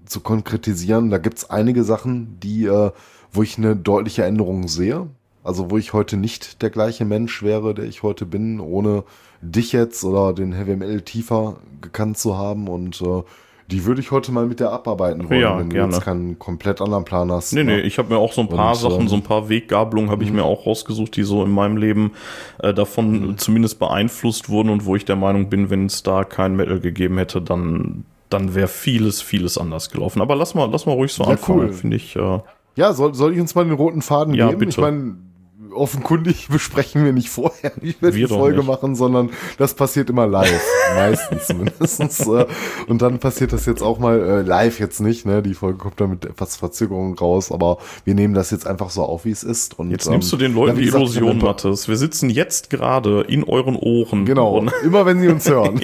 zu 0.05 0.19
konkretisieren, 0.19 1.09
da 1.09 1.17
gibt's 1.17 1.49
einige 1.49 1.83
Sachen, 1.83 2.39
die, 2.41 2.65
äh, 2.65 2.91
wo 3.31 3.41
ich 3.43 3.57
eine 3.57 3.75
deutliche 3.75 4.23
Änderung 4.23 4.67
sehe. 4.67 5.07
Also 5.43 5.71
wo 5.71 5.77
ich 5.77 5.93
heute 5.93 6.17
nicht 6.17 6.61
der 6.61 6.69
gleiche 6.69 7.05
Mensch 7.05 7.41
wäre, 7.43 7.73
der 7.73 7.85
ich 7.85 8.03
heute 8.03 8.25
bin, 8.25 8.59
ohne 8.59 9.03
dich 9.41 9.71
jetzt 9.71 10.03
oder 10.03 10.33
den 10.33 10.53
Heavy 10.53 10.75
Metal 10.75 11.01
tiefer 11.01 11.55
gekannt 11.81 12.17
zu 12.17 12.37
haben. 12.37 12.67
Und 12.67 13.01
äh, 13.01 13.23
die 13.71 13.85
würde 13.85 14.01
ich 14.01 14.11
heute 14.11 14.31
mal 14.31 14.45
mit 14.45 14.59
dir 14.59 14.69
abarbeiten 14.69 15.29
wollen, 15.29 15.39
Ja, 15.41 15.57
wenn 15.57 15.69
gerne. 15.69 15.87
du 15.89 15.95
jetzt 15.95 16.03
keinen 16.03 16.37
komplett 16.37 16.79
anderen 16.81 17.05
Plan 17.05 17.31
hast. 17.31 17.53
Nee, 17.53 17.63
ne? 17.63 17.77
nee, 17.77 17.79
ich 17.81 17.97
habe 17.97 18.13
mir 18.13 18.19
auch 18.19 18.33
so 18.33 18.41
ein 18.41 18.49
paar 18.49 18.71
Und, 18.73 18.75
Sachen, 18.77 19.01
ähm, 19.01 19.07
so 19.07 19.15
ein 19.15 19.23
paar 19.23 19.49
Weggabelungen 19.49 20.11
habe 20.11 20.23
ich 20.23 20.31
mir 20.31 20.43
auch 20.43 20.65
rausgesucht, 20.67 21.15
die 21.15 21.23
so 21.23 21.43
in 21.43 21.51
meinem 21.51 21.77
Leben 21.77 22.11
äh, 22.61 22.73
davon 22.73 23.35
zumindest 23.37 23.79
beeinflusst 23.79 24.49
wurden 24.49 24.69
und 24.69 24.85
wo 24.85 24.95
ich 24.95 25.05
der 25.05 25.15
Meinung 25.15 25.49
bin, 25.49 25.69
wenn 25.71 25.85
es 25.87 26.03
da 26.03 26.23
kein 26.23 26.55
Metal 26.55 26.79
gegeben 26.79 27.17
hätte, 27.17 27.41
dann, 27.41 28.03
dann 28.29 28.53
wäre 28.53 28.67
vieles, 28.67 29.21
vieles 29.21 29.57
anders 29.57 29.89
gelaufen. 29.89 30.21
Aber 30.21 30.35
lass 30.35 30.53
mal, 30.53 30.69
lass 30.69 30.85
mal 30.85 30.91
ruhig 30.93 31.13
so 31.13 31.23
Ja, 31.23 31.31
anfangen, 31.31 31.59
cool. 31.61 31.73
finde 31.73 31.95
ich. 31.95 32.15
Äh, 32.15 32.39
Ja, 32.75 32.93
soll, 32.93 33.15
soll 33.15 33.33
ich 33.33 33.39
uns 33.39 33.55
mal 33.55 33.63
den 33.63 33.73
roten 33.73 34.01
Faden 34.03 34.33
Ja, 34.35 34.47
geben? 34.49 34.59
bitte. 34.59 34.69
Ich 34.71 34.77
meine, 34.77 35.15
offenkundig 35.73 36.47
besprechen 36.51 37.05
wir 37.05 37.13
nicht 37.13 37.29
vorher, 37.29 37.71
wie 37.81 37.95
wir, 37.99 38.13
Wir 38.13 38.27
die 38.27 38.33
Folge 38.33 38.57
nicht. 38.59 38.67
machen, 38.67 38.95
sondern 38.95 39.29
das 39.57 39.73
passiert 39.73 40.09
immer 40.09 40.27
live. 40.27 40.61
Meistens 40.95 41.47
zumindest. 41.47 42.27
äh, 42.27 42.45
Und 42.87 43.01
dann 43.01 43.19
passiert 43.19 43.53
das 43.53 43.65
jetzt 43.65 43.81
auch 43.81 43.99
mal 43.99 44.19
äh, 44.19 44.41
live 44.41 44.79
jetzt 44.79 44.99
nicht. 44.99 45.25
Ne? 45.25 45.41
Die 45.41 45.53
Folge 45.53 45.77
kommt 45.77 45.99
dann 46.01 46.09
mit 46.09 46.25
etwas 46.25 46.57
Verzögerung 46.57 47.17
raus, 47.17 47.51
aber 47.51 47.77
wir 48.03 48.13
nehmen 48.15 48.33
das 48.33 48.51
jetzt 48.51 48.67
einfach 48.67 48.89
so 48.89 49.03
auf, 49.03 49.25
wie 49.25 49.31
es 49.31 49.43
ist. 49.43 49.79
Und, 49.79 49.91
Jetzt 49.91 50.07
ähm, 50.07 50.13
nimmst 50.13 50.31
du 50.31 50.37
den 50.37 50.53
Leuten 50.53 50.77
die 50.77 50.85
gesagt, 50.85 51.01
Illusion, 51.03 51.39
paar- 51.39 51.49
Mathis. 51.49 51.87
Wir 51.87 51.97
sitzen 51.97 52.29
jetzt 52.29 52.69
gerade 52.69 53.21
in 53.21 53.43
euren 53.43 53.75
Ohren. 53.75 54.25
Genau, 54.25 54.57
Und 54.57 54.71
immer 54.83 55.05
wenn 55.05 55.19
sie 55.21 55.27
uns 55.29 55.47
hören. 55.49 55.79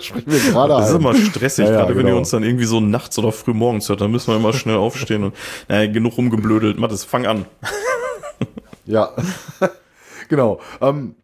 Sprechen 0.00 0.24
wir 0.26 0.38
gerade 0.52 0.74
das 0.74 0.88
ist 0.88 0.94
ein. 0.96 1.00
immer 1.00 1.14
stressig, 1.14 1.64
Ja, 1.66 1.70
ja, 1.72 1.76
gerade 1.78 1.90
wenn 1.94 2.00
ihr 2.06 2.10
genau. 2.10 2.18
uns 2.18 2.30
dann 2.30 2.42
irgendwie 2.42 2.64
so 2.64 2.80
nachts 2.80 3.18
oder 3.18 3.30
früh 3.32 3.52
morgens 3.54 3.88
hört, 3.88 4.00
dann 4.00 4.10
müssen 4.10 4.28
wir 4.32 4.36
immer 4.36 4.52
schnell 4.52 4.76
aufstehen 4.76 5.22
und 5.24 5.34
naja, 5.68 5.90
genug 5.90 6.16
rumgeblödelt. 6.18 6.78
Mathis, 6.78 7.04
fang 7.04 7.26
an. 7.26 7.44
Ja, 8.86 9.12
genau. 10.28 10.60
Ähm, 10.80 11.16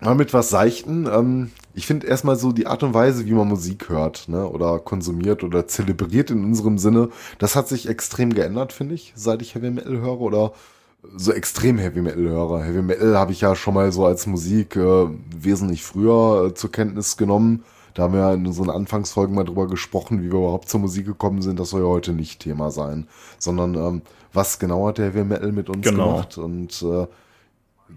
mal 0.00 0.14
mit 0.14 0.32
was 0.32 0.50
Seichten. 0.50 1.06
Ähm, 1.06 1.50
ich 1.74 1.86
finde 1.86 2.06
erstmal 2.06 2.36
so 2.36 2.52
die 2.52 2.66
Art 2.66 2.82
und 2.82 2.94
Weise, 2.94 3.26
wie 3.26 3.32
man 3.32 3.48
Musik 3.48 3.88
hört, 3.88 4.28
ne, 4.28 4.48
oder 4.48 4.78
konsumiert 4.78 5.42
oder 5.42 5.66
zelebriert 5.66 6.30
in 6.30 6.44
unserem 6.44 6.78
Sinne, 6.78 7.10
das 7.38 7.56
hat 7.56 7.68
sich 7.68 7.88
extrem 7.88 8.34
geändert, 8.34 8.72
finde 8.72 8.94
ich, 8.94 9.12
seit 9.16 9.42
ich 9.42 9.54
Heavy 9.54 9.70
Metal 9.70 9.98
höre 9.98 10.20
oder 10.20 10.52
so 11.16 11.32
extrem 11.32 11.78
Heavy 11.78 12.00
Metal 12.02 12.22
höre. 12.22 12.62
Heavy 12.62 12.82
Metal 12.82 13.16
habe 13.16 13.32
ich 13.32 13.40
ja 13.40 13.54
schon 13.54 13.74
mal 13.74 13.92
so 13.92 14.06
als 14.06 14.26
Musik 14.26 14.76
äh, 14.76 15.06
wesentlich 15.36 15.82
früher 15.82 16.46
äh, 16.48 16.54
zur 16.54 16.72
Kenntnis 16.72 17.16
genommen. 17.16 17.64
Da 17.94 18.02
haben 18.04 18.14
wir 18.14 18.20
ja 18.20 18.34
in 18.34 18.46
unseren 18.46 18.68
Anfangsfolgen 18.68 19.34
mal 19.34 19.44
drüber 19.44 19.68
gesprochen, 19.68 20.20
wie 20.20 20.30
wir 20.30 20.38
überhaupt 20.38 20.68
zur 20.68 20.80
Musik 20.80 21.06
gekommen 21.06 21.40
sind. 21.40 21.58
Das 21.58 21.70
soll 21.70 21.80
ja 21.80 21.88
heute 21.88 22.12
nicht 22.12 22.40
Thema 22.40 22.70
sein, 22.70 23.08
sondern 23.38 23.74
ähm, 23.74 24.02
was 24.36 24.58
genau 24.58 24.86
hat 24.88 24.98
der 24.98 25.06
Heavy 25.06 25.24
Metal 25.24 25.50
mit 25.52 25.68
uns 25.68 25.86
Genau. 25.86 26.12
gemacht 26.12 26.38
und 26.38 26.82
äh, 26.82 27.06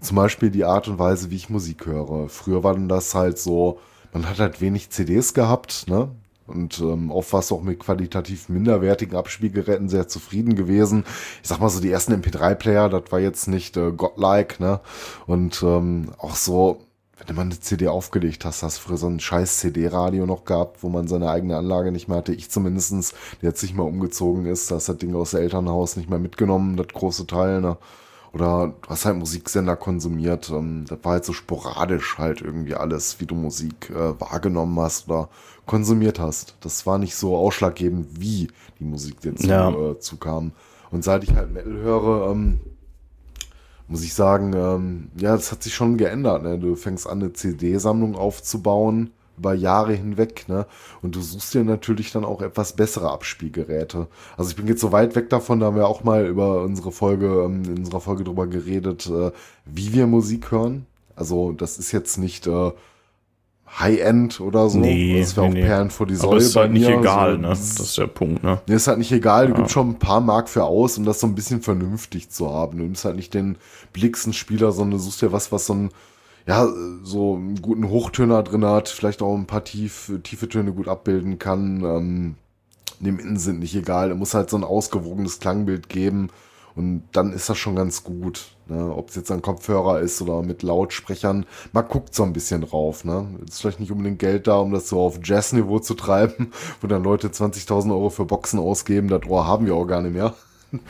zum 0.00 0.16
Beispiel 0.16 0.50
die 0.50 0.64
Art 0.64 0.88
und 0.88 0.98
Weise, 0.98 1.30
wie 1.30 1.36
ich 1.36 1.50
Musik 1.50 1.86
höre. 1.86 2.28
Früher 2.28 2.62
war 2.64 2.74
dann 2.74 2.88
das 2.88 3.14
halt 3.14 3.38
so, 3.38 3.78
man 4.12 4.28
hat 4.28 4.38
halt 4.38 4.60
wenig 4.60 4.90
CDs 4.90 5.34
gehabt, 5.34 5.86
ne? 5.88 6.08
Und 6.46 6.80
ähm, 6.80 7.12
oft 7.12 7.32
warst 7.32 7.52
du 7.52 7.54
auch 7.54 7.62
mit 7.62 7.78
qualitativ 7.78 8.48
minderwertigen 8.48 9.16
Abspielgeräten 9.16 9.88
sehr 9.88 10.08
zufrieden 10.08 10.56
gewesen. 10.56 11.04
Ich 11.42 11.48
sag 11.48 11.60
mal 11.60 11.68
so, 11.68 11.80
die 11.80 11.92
ersten 11.92 12.12
MP3-Player, 12.12 12.88
das 12.88 13.04
war 13.12 13.20
jetzt 13.20 13.46
nicht 13.46 13.76
äh, 13.76 13.92
godlike, 13.92 14.60
ne? 14.60 14.80
Und 15.28 15.62
ähm, 15.62 16.10
auch 16.18 16.34
so, 16.34 16.80
wenn 17.20 17.26
du 17.26 17.34
mal 17.34 17.42
eine 17.42 17.60
CD 17.60 17.86
aufgelegt 17.88 18.44
hast, 18.44 18.62
hast 18.62 18.78
du 18.78 18.82
früher 18.88 18.96
so 18.96 19.06
ein 19.06 19.20
scheiß 19.20 19.58
CD-Radio 19.58 20.26
noch 20.26 20.44
gehabt, 20.44 20.82
wo 20.82 20.88
man 20.88 21.06
seine 21.06 21.30
eigene 21.30 21.56
Anlage 21.56 21.92
nicht 21.92 22.08
mehr 22.08 22.16
hatte. 22.18 22.32
Ich 22.32 22.50
zumindestens, 22.50 23.12
der 23.42 23.50
jetzt 23.50 23.62
nicht 23.62 23.76
mal 23.76 23.82
umgezogen 23.84 24.46
ist, 24.46 24.70
da 24.70 24.76
ist 24.78 24.88
das 24.88 24.96
Ding 24.96 25.14
aus 25.14 25.32
dem 25.32 25.40
Elternhaus 25.40 25.96
nicht 25.96 26.08
mehr 26.10 26.18
mitgenommen, 26.18 26.76
das 26.76 26.88
große 26.88 27.26
Teil, 27.26 27.60
ne? 27.60 27.76
Oder 28.32 28.74
du 28.82 28.88
hast 28.88 29.06
halt 29.06 29.16
Musiksender 29.18 29.74
konsumiert. 29.76 30.50
Ähm, 30.50 30.84
das 30.88 30.98
war 31.02 31.12
halt 31.12 31.24
so 31.24 31.32
sporadisch 31.32 32.16
halt 32.16 32.40
irgendwie 32.40 32.74
alles, 32.76 33.18
wie 33.20 33.26
du 33.26 33.34
Musik 33.34 33.90
äh, 33.90 34.20
wahrgenommen 34.20 34.78
hast 34.78 35.08
oder 35.08 35.28
konsumiert 35.66 36.20
hast. 36.20 36.54
Das 36.60 36.86
war 36.86 36.98
nicht 36.98 37.16
so 37.16 37.36
ausschlaggebend, 37.36 38.20
wie 38.20 38.48
die 38.78 38.84
Musik 38.84 39.20
dir 39.20 39.34
zu, 39.34 39.48
Ja. 39.48 39.70
äh, 39.70 39.98
zukam. 39.98 40.52
Und 40.92 41.02
seit 41.04 41.24
ich 41.24 41.34
halt 41.34 41.52
Metal 41.52 41.72
höre, 41.72 42.30
ähm, 42.30 42.60
muss 43.90 44.04
ich 44.04 44.14
sagen, 44.14 44.52
ähm, 44.54 45.08
ja, 45.20 45.34
das 45.34 45.50
hat 45.50 45.62
sich 45.64 45.74
schon 45.74 45.98
geändert. 45.98 46.44
Ne? 46.44 46.58
Du 46.58 46.76
fängst 46.76 47.08
an, 47.08 47.20
eine 47.20 47.32
CD-Sammlung 47.32 48.14
aufzubauen 48.14 49.10
über 49.36 49.54
Jahre 49.54 49.94
hinweg, 49.94 50.48
ne? 50.48 50.66
Und 51.00 51.16
du 51.16 51.22
suchst 51.22 51.54
dir 51.54 51.64
natürlich 51.64 52.12
dann 52.12 52.26
auch 52.26 52.42
etwas 52.42 52.74
bessere 52.74 53.10
Abspielgeräte. 53.10 54.06
Also 54.36 54.50
ich 54.50 54.56
bin 54.56 54.66
jetzt 54.66 54.82
so 54.82 54.92
weit 54.92 55.16
weg 55.16 55.30
davon, 55.30 55.60
da 55.60 55.66
haben 55.66 55.76
wir 55.76 55.88
auch 55.88 56.04
mal 56.04 56.26
über 56.26 56.62
unsere 56.62 56.92
Folge, 56.92 57.44
ähm, 57.46 57.64
in 57.64 57.78
unserer 57.78 58.00
Folge 58.00 58.22
drüber 58.22 58.46
geredet, 58.46 59.06
äh, 59.06 59.32
wie 59.64 59.94
wir 59.94 60.06
Musik 60.06 60.52
hören. 60.52 60.86
Also 61.16 61.52
das 61.52 61.78
ist 61.78 61.90
jetzt 61.90 62.18
nicht 62.18 62.46
äh, 62.46 62.70
High-End 63.78 64.40
oder 64.40 64.68
so. 64.68 64.78
Nee, 64.78 65.20
das 65.20 65.36
wäre 65.36 65.46
nee, 65.46 65.52
auch 65.52 65.54
nee. 65.54 65.62
Perlen 65.62 65.90
vor 65.90 66.06
die 66.06 66.16
Säule 66.16 66.32
Aber 66.32 66.36
ist 66.38 66.56
halt 66.56 66.72
nicht 66.72 66.88
egal, 66.88 67.32
so, 67.34 67.40
ne? 67.40 67.48
Das 67.48 67.80
ist 67.80 67.98
der 67.98 68.06
Punkt, 68.08 68.42
ne? 68.42 68.60
Mir 68.66 68.76
ist 68.76 68.88
halt 68.88 68.98
nicht 68.98 69.12
egal, 69.12 69.48
du 69.48 69.54
gibst 69.54 69.72
schon 69.72 69.90
ein 69.90 69.98
paar 69.98 70.20
Mark 70.20 70.48
für 70.48 70.64
aus, 70.64 70.98
um 70.98 71.04
das 71.04 71.20
so 71.20 71.26
ein 71.26 71.34
bisschen 71.34 71.62
vernünftig 71.62 72.30
zu 72.30 72.50
haben. 72.50 72.78
Du 72.78 72.84
nimmst 72.84 73.04
halt 73.04 73.16
nicht 73.16 73.32
den 73.32 73.56
blicksten 73.92 74.32
Spieler, 74.32 74.72
sondern 74.72 74.98
du 74.98 75.04
suchst 75.04 75.22
dir 75.22 75.32
was, 75.32 75.52
was 75.52 75.66
so 75.66 75.74
ein, 75.74 75.90
ja, 76.46 76.66
so 77.04 77.36
einen 77.36 77.62
guten 77.62 77.88
Hochtöner 77.88 78.42
drin 78.42 78.64
hat, 78.64 78.88
vielleicht 78.88 79.22
auch 79.22 79.36
ein 79.36 79.46
paar 79.46 79.64
tief, 79.64 80.12
tiefe 80.24 80.48
Töne 80.48 80.72
gut 80.72 80.88
abbilden 80.88 81.38
kann. 81.38 81.84
Ähm, 81.84 82.34
dem 82.98 83.18
Innen 83.18 83.38
sind 83.38 83.60
nicht 83.60 83.74
egal. 83.74 84.10
Er 84.10 84.16
muss 84.16 84.34
halt 84.34 84.50
so 84.50 84.56
ein 84.56 84.64
ausgewogenes 84.64 85.40
Klangbild 85.40 85.88
geben. 85.88 86.28
Und 86.74 87.04
dann 87.12 87.32
ist 87.32 87.48
das 87.48 87.58
schon 87.58 87.76
ganz 87.76 88.04
gut. 88.04 88.56
Ne? 88.66 88.94
Ob 88.94 89.08
es 89.08 89.16
jetzt 89.16 89.30
ein 89.30 89.42
Kopfhörer 89.42 90.00
ist 90.00 90.22
oder 90.22 90.42
mit 90.42 90.62
Lautsprechern. 90.62 91.46
Man 91.72 91.88
guckt 91.88 92.14
so 92.14 92.22
ein 92.22 92.32
bisschen 92.32 92.62
drauf. 92.62 93.04
Ne? 93.04 93.26
Ist 93.46 93.60
vielleicht 93.60 93.80
nicht 93.80 93.92
unbedingt 93.92 94.18
Geld 94.18 94.46
da, 94.46 94.58
um 94.58 94.72
das 94.72 94.88
so 94.88 95.00
auf 95.00 95.18
Jazz-Niveau 95.22 95.80
zu 95.80 95.94
treiben, 95.94 96.52
wo 96.80 96.86
dann 96.86 97.02
Leute 97.02 97.28
20.000 97.28 97.90
Euro 97.90 98.10
für 98.10 98.24
Boxen 98.24 98.58
ausgeben. 98.58 99.08
Das 99.08 99.26
Ohr 99.26 99.46
haben 99.46 99.66
wir 99.66 99.74
auch 99.74 99.86
gar 99.86 100.02
nicht 100.02 100.14
mehr. 100.14 100.34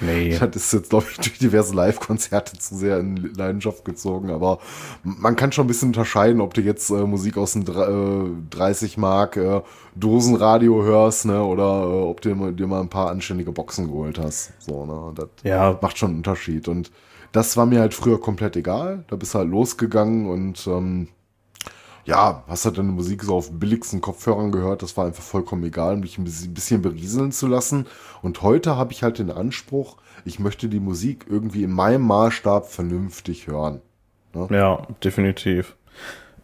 Nee. 0.00 0.38
Das 0.38 0.56
ist 0.56 0.72
jetzt, 0.72 0.90
glaube 0.90 1.06
ich, 1.10 1.16
durch 1.16 1.38
diverse 1.38 1.74
Live-Konzerte 1.74 2.58
zu 2.58 2.76
sehr 2.76 2.98
in 2.98 3.16
Leidenschaft 3.34 3.84
gezogen. 3.84 4.30
Aber 4.30 4.58
man 5.04 5.36
kann 5.36 5.52
schon 5.52 5.64
ein 5.64 5.68
bisschen 5.68 5.88
unterscheiden, 5.88 6.40
ob 6.40 6.54
du 6.54 6.60
jetzt 6.60 6.90
äh, 6.90 7.04
Musik 7.06 7.36
aus 7.38 7.52
dem 7.52 7.62
äh, 7.62 8.30
30 8.50 8.96
Mark 8.98 9.36
äh, 9.36 9.60
Dosenradio 9.94 10.82
hörst, 10.82 11.26
ne, 11.26 11.42
oder 11.42 11.82
äh, 11.82 12.02
ob 12.02 12.20
du 12.20 12.52
dir 12.52 12.66
mal 12.66 12.80
ein 12.80 12.88
paar 12.88 13.10
anständige 13.10 13.52
Boxen 13.52 13.86
geholt 13.88 14.18
hast. 14.18 14.52
So, 14.60 14.84
ne, 14.86 15.12
das 15.14 15.28
Ja. 15.42 15.78
macht 15.80 15.98
schon 15.98 16.10
einen 16.10 16.16
Unterschied. 16.18 16.68
Und 16.68 16.90
das 17.32 17.56
war 17.56 17.66
mir 17.66 17.80
halt 17.80 17.94
früher 17.94 18.20
komplett 18.20 18.56
egal. 18.56 19.04
Da 19.08 19.16
bist 19.16 19.34
du 19.34 19.38
halt 19.38 19.48
losgegangen 19.50 20.28
und 20.28 20.66
ähm, 20.66 21.08
ja, 22.10 22.44
hast 22.48 22.64
halt 22.64 22.76
deine 22.76 22.90
Musik 22.90 23.22
so 23.22 23.36
auf 23.36 23.50
billigsten 23.52 24.00
Kopfhörern 24.00 24.50
gehört. 24.52 24.82
Das 24.82 24.96
war 24.96 25.06
einfach 25.06 25.22
vollkommen 25.22 25.64
egal, 25.64 25.96
mich 25.96 26.18
ein 26.18 26.24
bisschen- 26.24 26.82
berieseln 26.82 27.32
zu 27.32 27.46
lassen. 27.46 27.86
Und 28.20 28.42
heute 28.42 28.76
habe 28.76 28.92
ich 28.92 29.02
halt 29.02 29.18
den 29.18 29.30
Anspruch, 29.30 29.96
ich 30.24 30.38
möchte 30.38 30.68
die 30.68 30.80
Musik 30.80 31.26
irgendwie 31.30 31.62
in 31.62 31.72
meinem 31.72 32.02
Maßstab 32.02 32.66
vernünftig 32.66 33.46
hören. 33.46 33.80
Ja, 34.50 34.86
definitiv. 35.02 35.76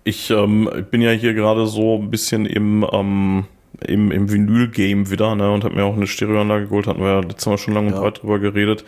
Ich 0.05 0.31
ähm, 0.31 0.70
bin 0.90 1.02
ja 1.02 1.11
hier 1.11 1.35
gerade 1.35 1.66
so 1.66 1.96
ein 1.98 2.11
bisschen 2.11 2.46
im, 2.46 2.87
ähm, 2.92 3.44
im, 3.87 4.11
im 4.12 4.31
Vinyl-Game 4.33 5.11
wieder, 5.11 5.35
ne, 5.35 5.50
und 5.52 5.64
habe 5.64 5.74
mir 5.74 5.85
auch 5.85 5.96
eine 5.96 6.07
Stereoanlage 6.07 6.66
geholt, 6.68 6.87
hatten 6.87 7.00
wir 7.00 7.09
ja 7.09 7.20
letztes 7.20 7.46
Mal 7.46 7.59
schon 7.59 7.74
lange 7.74 7.88
und 7.88 7.94
Ja. 7.94 8.00
breit 8.00 8.22
drüber 8.22 8.38
geredet. 8.38 8.85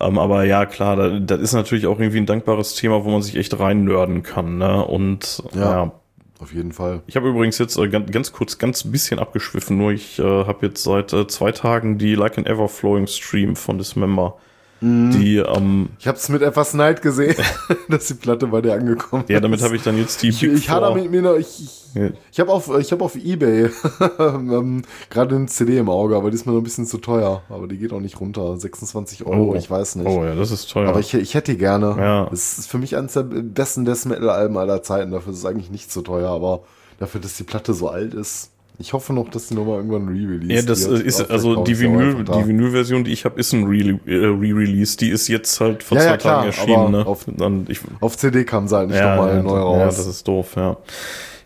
Ähm, 0.00 0.18
aber 0.18 0.44
ja, 0.44 0.64
klar, 0.66 0.96
da, 0.96 1.18
das 1.18 1.40
ist 1.40 1.52
natürlich 1.52 1.86
auch 1.86 1.98
irgendwie 1.98 2.18
ein 2.18 2.26
dankbares 2.26 2.74
Thema, 2.76 3.04
wo 3.04 3.10
man 3.10 3.20
sich 3.22 3.36
echt 3.36 3.58
reinnörden 3.58 4.22
kann, 4.22 4.58
ne, 4.58 4.84
und 4.84 5.42
Ja. 5.54 5.60
ja. 5.84 5.92
Auf 6.40 6.54
jeden 6.54 6.72
Fall. 6.72 7.02
Ich 7.06 7.16
habe 7.16 7.28
übrigens 7.28 7.58
jetzt 7.58 7.76
äh, 7.76 7.88
ganz, 7.88 8.10
ganz 8.10 8.32
kurz, 8.32 8.56
ganz 8.56 8.90
bisschen 8.90 9.18
abgeschwiffen, 9.18 9.76
nur 9.76 9.92
ich 9.92 10.18
äh, 10.18 10.22
habe 10.22 10.66
jetzt 10.66 10.82
seit 10.82 11.12
äh, 11.12 11.26
zwei 11.26 11.52
Tagen 11.52 11.98
die 11.98 12.14
Like 12.14 12.38
an 12.38 12.46
Everflowing 12.46 13.06
Stream 13.06 13.56
von 13.56 13.76
Dismember. 13.76 14.38
Mhm. 14.80 15.10
Die, 15.10 15.36
ähm, 15.36 15.90
Ich 15.98 16.06
habe 16.08 16.16
es 16.16 16.28
mit 16.30 16.42
etwas 16.42 16.72
Neid 16.74 17.02
gesehen, 17.02 17.36
dass 17.88 18.06
die 18.06 18.14
Platte 18.14 18.46
bei 18.46 18.60
dir 18.62 18.74
angekommen 18.74 19.24
ja, 19.28 19.38
damit 19.40 19.60
ist. 19.60 19.64
habe 19.66 19.76
ich 19.76 19.82
dann 19.82 19.98
jetzt 19.98 20.22
die 20.22 20.28
Ich, 20.28 20.40
Big 20.40 20.52
ich 20.54 20.68
Four- 20.68 20.94
mit 20.94 21.10
mir 21.10 21.20
noch, 21.22 21.34
ich, 21.36 21.62
ich, 21.62 21.94
Ja. 21.94 22.08
ich 22.32 22.40
habe 22.40 22.50
auf, 22.52 22.70
ich 22.78 22.90
hab 22.92 23.02
auf 23.02 23.16
Ebay 23.16 23.68
ähm, 24.18 24.82
gerade 25.10 25.36
eine 25.36 25.46
CD 25.46 25.76
im 25.78 25.88
Auge, 25.90 26.16
aber 26.16 26.30
die 26.30 26.36
ist 26.36 26.46
mir 26.46 26.52
noch 26.52 26.60
ein 26.60 26.64
bisschen 26.64 26.86
zu 26.86 26.98
teuer. 26.98 27.42
Aber 27.48 27.66
die 27.66 27.76
geht 27.78 27.92
auch 27.92 28.00
nicht 28.00 28.20
runter. 28.20 28.56
26 28.58 29.26
Euro, 29.26 29.50
Oh. 29.50 29.54
ich 29.54 29.70
weiß 29.70 29.96
nicht. 29.96 30.06
Oh 30.08 30.24
ja, 30.24 30.34
das 30.34 30.50
ist 30.50 30.70
teuer. 30.70 30.88
Aber 30.88 31.00
ich, 31.00 31.12
ich 31.14 31.34
hätte 31.34 31.52
die 31.52 31.58
gerne. 31.58 31.96
Ja. 31.98 32.28
Es 32.32 32.58
ist 32.58 32.70
für 32.70 32.78
mich 32.78 32.96
eines 32.96 33.12
der 33.14 33.24
besten 33.24 33.84
Death 33.84 34.06
Metal 34.06 34.30
Alben 34.30 34.56
aller 34.56 34.82
Zeiten. 34.82 35.10
Dafür 35.10 35.32
ist 35.32 35.40
es 35.40 35.44
eigentlich 35.44 35.70
nicht 35.70 35.92
so 35.92 36.00
teuer, 36.02 36.30
aber 36.30 36.60
dafür, 36.98 37.20
dass 37.20 37.36
die 37.36 37.42
Platte 37.44 37.74
so 37.74 37.88
alt 37.88 38.14
ist. 38.14 38.50
Ich 38.80 38.94
hoffe 38.94 39.12
noch, 39.12 39.28
dass 39.28 39.48
die 39.48 39.54
nochmal 39.54 39.76
irgendwann 39.76 40.08
re-release 40.08 40.52
Ja, 40.54 40.62
das 40.62 40.86
äh, 40.86 41.02
ist, 41.02 41.30
also 41.30 41.64
die 41.64 41.78
Vinyl, 41.78 42.24
die 42.24 42.46
Vinyl-Version, 42.48 43.04
die 43.04 43.12
ich 43.12 43.26
habe, 43.26 43.38
ist 43.38 43.52
ein 43.52 43.64
äh, 43.70 43.92
Re-Release. 44.14 44.96
Die 44.96 45.10
ist 45.10 45.28
jetzt 45.28 45.60
halt 45.60 45.82
vor 45.82 45.98
Ja, 45.98 46.04
ja, 46.04 46.10
zwei 46.12 46.16
klar, 46.16 46.34
Tagen 46.36 46.46
erschienen. 46.46 46.90
Ne? 46.92 47.06
auf- 47.06 47.26
Dann, 47.26 47.66
ich, 47.68 47.80
Auf 48.00 48.16
CD 48.16 48.44
kam 48.44 48.68
sie 48.68 48.76
halt 48.76 48.88
nicht 48.88 48.96
ja, 48.98 49.16
nochmal 49.16 49.36
ja, 49.36 49.42
neu 49.42 49.54
ja, 49.56 49.60
raus. 49.62 49.96
das 49.96 50.06
ist 50.06 50.26
doof, 50.26 50.54
ja. 50.56 50.78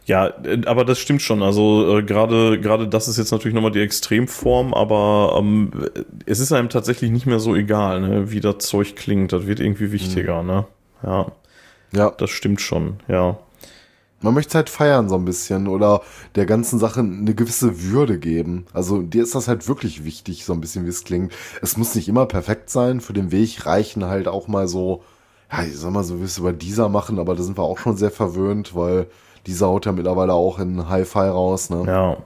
Ja, 0.07 0.29
äh, 0.45 0.61
aber 0.67 0.85
das 0.85 0.99
stimmt 1.01 1.23
schon. 1.23 1.43
Also 1.43 1.99
äh, 1.99 2.03
gerade 2.05 2.61
gerade 2.61 2.87
das 2.87 3.09
ist 3.09 3.19
jetzt 3.19 3.33
natürlich 3.33 3.55
nochmal 3.55 3.73
die 3.73 3.81
Extremform, 3.81 4.73
aber 4.73 5.35
ähm, 5.39 5.73
es 6.27 6.39
ist 6.41 6.53
einem 6.53 6.69
tatsächlich 6.69 7.11
nicht 7.11 7.27
mehr 7.27 7.41
so 7.41 7.57
egal, 7.57 8.01
ne, 8.01 8.31
wie 8.31 8.41
das 8.41 8.59
Zeug 8.59 8.95
klingt. 8.97 9.33
Das 9.33 9.47
wird 9.47 9.59
irgendwie 9.61 9.91
wichtiger, 9.93 10.43
ne? 10.43 10.67
Ja, 11.03 11.33
ja, 11.93 12.11
das 12.11 12.31
stimmt 12.31 12.61
schon, 12.61 12.99
ja. 13.09 13.39
Man 14.25 14.35
möchte 14.35 14.51
es 14.51 14.55
halt 14.55 14.71
feiern 14.71 15.09
so 15.09 15.15
ein 15.15 15.25
bisschen 15.25 15.69
oder 15.69 16.01
der 16.35 16.47
ganzen 16.47 16.79
Sache 16.79 17.01
eine 17.01 17.35
gewisse 17.35 17.83
Würde 17.83 18.19
geben. 18.19 18.67
Also 18.73 19.03
dir 19.03 19.23
ist 19.23 19.35
das 19.35 19.49
halt 19.49 19.69
wirklich 19.69 20.05
wichtig, 20.05 20.45
so 20.45 20.53
ein 20.53 20.61
bisschen 20.61 20.85
wie 20.87 20.91
es 20.91 21.05
klingt. 21.05 21.33
Es 21.63 21.77
muss 21.77 21.95
nicht 21.95 22.09
immer 22.09 22.27
perfekt 22.27 22.71
sein. 22.71 23.01
Für 23.01 23.13
den 23.13 23.31
Weg 23.31 23.67
reichen 23.67 24.05
halt 24.07 24.27
auch 24.27 24.49
mal 24.49 24.67
so, 24.67 25.03
ja, 25.53 25.63
ich 25.63 25.77
sag 25.77 25.93
mal 25.93 26.05
so, 26.05 26.21
wie 26.21 26.25
es 26.25 26.39
über 26.39 26.53
dieser 26.53 26.89
machen, 26.89 27.19
aber 27.19 27.35
da 27.35 27.43
sind 27.43 27.59
wir 27.59 27.63
auch 27.63 27.79
schon 27.79 27.97
sehr 27.97 28.11
verwöhnt, 28.11 28.75
weil 28.75 29.07
dieser 29.47 29.67
haut 29.67 29.85
ja 29.87 29.93
mittlerweile 29.93 30.33
auch 30.33 30.59
in 30.59 30.89
Hi-Fi 30.89 31.19
raus, 31.29 31.69
ne? 31.69 31.85
Ja, 31.87 32.17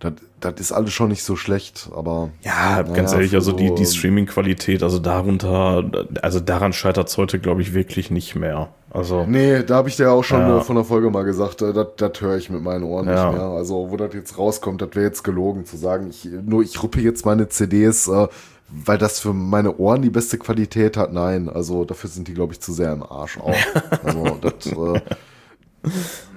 Das, 0.00 0.14
das 0.40 0.54
ist 0.58 0.72
alles 0.72 0.94
schon 0.94 1.10
nicht 1.10 1.22
so 1.22 1.36
schlecht, 1.36 1.90
aber. 1.94 2.30
Ja, 2.42 2.80
ganz 2.82 3.12
ehrlich, 3.12 3.34
also 3.34 3.52
die, 3.52 3.74
die 3.74 3.84
Streaming-Qualität, 3.84 4.82
also 4.82 4.98
darunter, 4.98 5.84
also 6.22 6.40
daran 6.40 6.72
scheitert 6.72 7.08
es 7.08 7.18
heute, 7.18 7.38
glaube 7.38 7.60
ich, 7.60 7.74
wirklich 7.74 8.10
nicht 8.10 8.34
mehr. 8.34 8.70
Also, 8.92 9.24
Nee, 9.24 9.62
da 9.62 9.76
habe 9.76 9.88
ich 9.88 9.96
dir 9.96 10.10
auch 10.10 10.24
schon 10.24 10.40
Ja. 10.40 10.60
von 10.60 10.74
der 10.76 10.84
Folge 10.84 11.10
mal 11.10 11.22
gesagt, 11.24 11.62
äh, 11.62 11.72
das 11.72 11.86
das 11.96 12.20
höre 12.20 12.36
ich 12.36 12.50
mit 12.50 12.62
meinen 12.62 12.82
Ohren 12.84 13.06
Ja. 13.08 13.26
nicht 13.30 13.38
mehr. 13.38 13.46
Also, 13.48 13.90
wo 13.90 13.96
das 13.96 14.12
jetzt 14.14 14.36
rauskommt, 14.36 14.82
das 14.82 14.90
wäre 14.94 15.06
jetzt 15.06 15.22
gelogen 15.22 15.64
zu 15.64 15.76
sagen, 15.76 16.08
ich, 16.10 16.24
nur 16.44 16.62
ich 16.62 16.82
ruppe 16.82 17.00
jetzt 17.00 17.24
meine 17.24 17.48
CDs, 17.48 18.08
äh, 18.08 18.26
weil 18.68 18.98
das 18.98 19.20
für 19.20 19.32
meine 19.32 19.76
Ohren 19.76 20.02
die 20.02 20.10
beste 20.10 20.38
Qualität 20.38 20.96
hat. 20.96 21.12
Nein, 21.12 21.48
also 21.48 21.84
dafür 21.84 22.10
sind 22.10 22.26
die, 22.28 22.34
glaube 22.34 22.52
ich, 22.52 22.60
zu 22.60 22.72
sehr 22.72 22.92
im 22.92 23.02
Arsch 23.02 23.38
auch. 23.38 23.54
Also, 24.04 24.38
das 24.40 24.66
äh, 24.66 25.00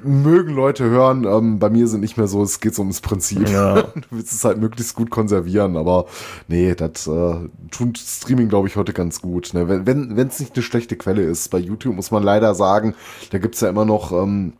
mögen 0.03 0.53
Leute 0.53 0.85
hören. 0.85 1.25
Ähm, 1.25 1.59
bei 1.59 1.69
mir 1.69 1.87
sind 1.87 2.01
nicht 2.01 2.17
mehr 2.17 2.27
so, 2.27 2.43
es 2.43 2.59
geht 2.59 2.75
so 2.75 2.81
ums 2.81 3.01
Prinzip. 3.01 3.49
Ja. 3.49 3.83
Du 3.93 4.17
willst 4.17 4.33
es 4.33 4.43
halt 4.43 4.57
möglichst 4.59 4.95
gut 4.95 5.09
konservieren, 5.09 5.77
aber 5.77 6.05
nee, 6.47 6.75
das 6.75 7.07
äh, 7.07 7.35
tut 7.71 7.97
Streaming, 7.97 8.49
glaube 8.49 8.67
ich, 8.67 8.75
heute 8.75 8.93
ganz 8.93 9.21
gut. 9.21 9.53
Ne? 9.53 9.85
Wenn 9.85 10.17
es 10.17 10.39
nicht 10.39 10.55
eine 10.55 10.63
schlechte 10.63 10.95
Quelle 10.95 11.21
ist. 11.21 11.49
Bei 11.49 11.57
YouTube 11.57 11.95
muss 11.95 12.11
man 12.11 12.23
leider 12.23 12.53
sagen, 12.55 12.95
da 13.31 13.37
gibt's 13.37 13.61
ja 13.61 13.69
immer 13.69 13.85
noch, 13.85 14.11
ähm, 14.11 14.53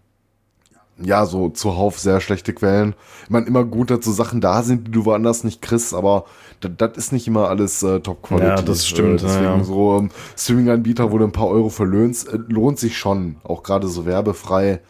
ja, 1.02 1.26
so 1.26 1.50
zuhauf 1.50 2.00
sehr 2.00 2.22
schlechte 2.22 2.54
Quellen. 2.54 2.94
Ich 3.24 3.30
meine, 3.30 3.48
immer 3.48 3.64
gut, 3.64 3.90
dass 3.90 4.06
so 4.06 4.12
Sachen 4.12 4.42
da 4.42 4.64
sind, 4.64 4.88
die 4.88 4.92
du 4.92 5.06
woanders 5.06 5.44
nicht 5.44 5.62
kriegst, 5.62 5.94
aber 5.94 6.26
das 6.60 6.98
ist 6.98 7.12
nicht 7.12 7.28
immer 7.28 7.50
alles 7.50 7.82
äh, 7.84 8.00
Top-Qualität. 8.00 8.60
Ja, 8.60 8.62
das 8.62 8.88
stimmt, 8.88 9.22
Äh, 9.22 9.24
deswegen 9.24 9.44
ja. 9.44 9.64
so 9.64 9.98
ähm, 9.98 10.10
Streaming-Anbieter, 10.38 11.12
wo 11.12 11.18
du 11.18 11.26
ein 11.26 11.32
paar 11.32 11.48
Euro 11.48 11.70
verlöhnst, 11.70 12.32
äh, 12.32 12.38
lohnt 12.48 12.80
sich 12.80 12.98
schon. 12.98 13.38
Auch 13.44 13.64
gerade 13.64 13.88
so 13.88 14.06
werbefrei. 14.06 14.82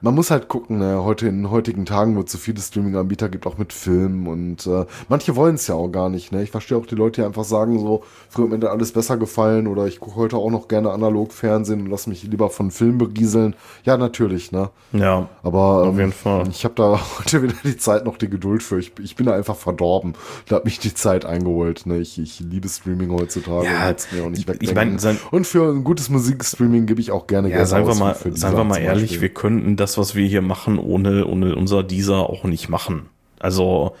Man 0.00 0.14
muss 0.14 0.30
halt 0.30 0.48
gucken, 0.48 0.78
ne, 0.78 1.02
heute 1.02 1.26
in 1.28 1.50
heutigen 1.50 1.84
Tagen, 1.84 2.16
wo 2.16 2.20
es 2.20 2.30
so 2.30 2.38
viele 2.38 2.60
Streaming-Anbieter 2.60 3.28
gibt, 3.28 3.46
auch 3.46 3.58
mit 3.58 3.72
Filmen 3.72 4.26
und 4.28 4.66
äh, 4.66 4.84
manche 5.08 5.34
wollen 5.34 5.56
es 5.56 5.66
ja 5.66 5.74
auch 5.74 5.88
gar 5.88 6.08
nicht. 6.08 6.30
Ne? 6.32 6.42
Ich 6.42 6.50
verstehe 6.52 6.76
auch 6.78 6.86
die 6.86 6.94
Leute, 6.94 7.20
die 7.22 7.26
einfach 7.26 7.44
sagen, 7.44 7.78
so, 7.80 8.04
früher 8.28 8.44
hat 8.44 8.50
mir 8.52 8.58
da 8.60 8.68
alles 8.68 8.92
besser 8.92 9.16
gefallen 9.16 9.66
oder 9.66 9.86
ich 9.86 9.98
gucke 10.00 10.16
heute 10.16 10.36
auch 10.36 10.50
noch 10.50 10.68
gerne 10.68 10.90
analog 10.90 11.32
Fernsehen 11.32 11.80
und 11.80 11.86
lass 11.90 12.06
mich 12.06 12.22
lieber 12.22 12.48
von 12.50 12.70
Film 12.70 12.98
berieseln. 12.98 13.56
Ja, 13.84 13.96
natürlich, 13.96 14.52
ne? 14.52 14.70
ja, 14.92 15.28
Aber 15.42 15.82
Auf 15.82 15.94
ähm, 15.94 15.98
jeden 15.98 16.12
Fall. 16.12 16.48
ich 16.48 16.64
habe 16.64 16.74
da 16.76 17.00
heute 17.18 17.42
wieder 17.42 17.54
die 17.64 17.76
Zeit 17.76 18.04
noch 18.04 18.18
die 18.18 18.28
Geduld 18.28 18.62
für. 18.62 18.78
Ich, 18.78 18.92
ich 19.02 19.16
bin 19.16 19.26
da 19.26 19.34
einfach 19.34 19.56
verdorben. 19.56 20.14
Da 20.48 20.56
hat 20.56 20.64
mich 20.64 20.78
die 20.78 20.94
Zeit 20.94 21.24
eingeholt. 21.24 21.86
Ne? 21.86 21.98
Ich, 21.98 22.18
ich 22.18 22.40
liebe 22.40 22.68
Streaming 22.68 23.10
heutzutage. 23.12 23.66
Ja, 23.66 23.88
und 23.88 24.06
mir 24.12 24.22
auch 24.24 24.30
nicht 24.30 24.40
ich- 24.40 24.48
wegdenken. 24.48 24.64
ich 24.68 24.74
mein, 24.74 24.98
sein- 24.98 25.18
und 25.30 25.46
für 25.46 25.70
ein 25.72 25.82
gutes 25.84 26.08
Musikstreaming 26.08 26.86
gebe 26.86 27.00
ich 27.00 27.10
auch 27.10 27.26
gerne 27.26 27.48
ja, 27.50 27.56
Geld 27.56 27.68
seien 27.68 27.86
wir 27.86 27.94
mal, 27.94 28.14
seien 28.32 28.56
wir 28.56 28.64
mal 28.64 28.76
ehrlich, 28.78 29.04
Beispiel. 29.10 29.20
wir 29.22 29.28
könnten 29.30 29.76
das, 29.76 29.87
was 29.96 30.14
wir 30.14 30.26
hier 30.26 30.42
machen, 30.42 30.78
ohne, 30.78 31.24
ohne 31.26 31.54
unser 31.54 31.82
Dieser 31.82 32.28
auch 32.28 32.44
nicht 32.44 32.68
machen. 32.68 33.06
Also, 33.38 33.94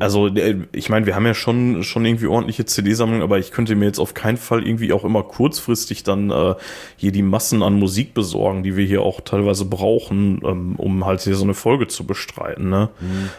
also, 0.00 0.26
äh, 0.26 0.66
ich 0.72 0.90
meine, 0.90 1.06
wir 1.06 1.14
haben 1.14 1.24
ja 1.24 1.32
schon, 1.32 1.82
schon 1.82 2.04
irgendwie 2.04 2.26
ordentliche 2.26 2.66
CD-Sammlungen, 2.66 3.22
aber 3.22 3.38
ich 3.38 3.52
könnte 3.52 3.74
mir 3.74 3.86
jetzt 3.86 3.98
auf 3.98 4.12
keinen 4.12 4.36
Fall 4.36 4.66
irgendwie 4.66 4.92
auch 4.92 5.02
immer 5.02 5.22
kurzfristig 5.22 6.02
dann 6.02 6.30
äh, 6.30 6.54
hier 6.96 7.10
die 7.10 7.22
Massen 7.22 7.62
an 7.62 7.78
Musik 7.78 8.12
besorgen, 8.12 8.62
die 8.62 8.76
wir 8.76 8.84
hier 8.84 9.00
auch 9.00 9.22
teilweise 9.22 9.64
brauchen, 9.64 10.42
ähm, 10.44 10.74
um 10.76 11.06
halt 11.06 11.22
hier 11.22 11.36
so 11.36 11.44
eine 11.44 11.54
Folge 11.54 11.86
zu 11.86 12.04
bestreiten. 12.04 12.68
Ne? 12.68 12.90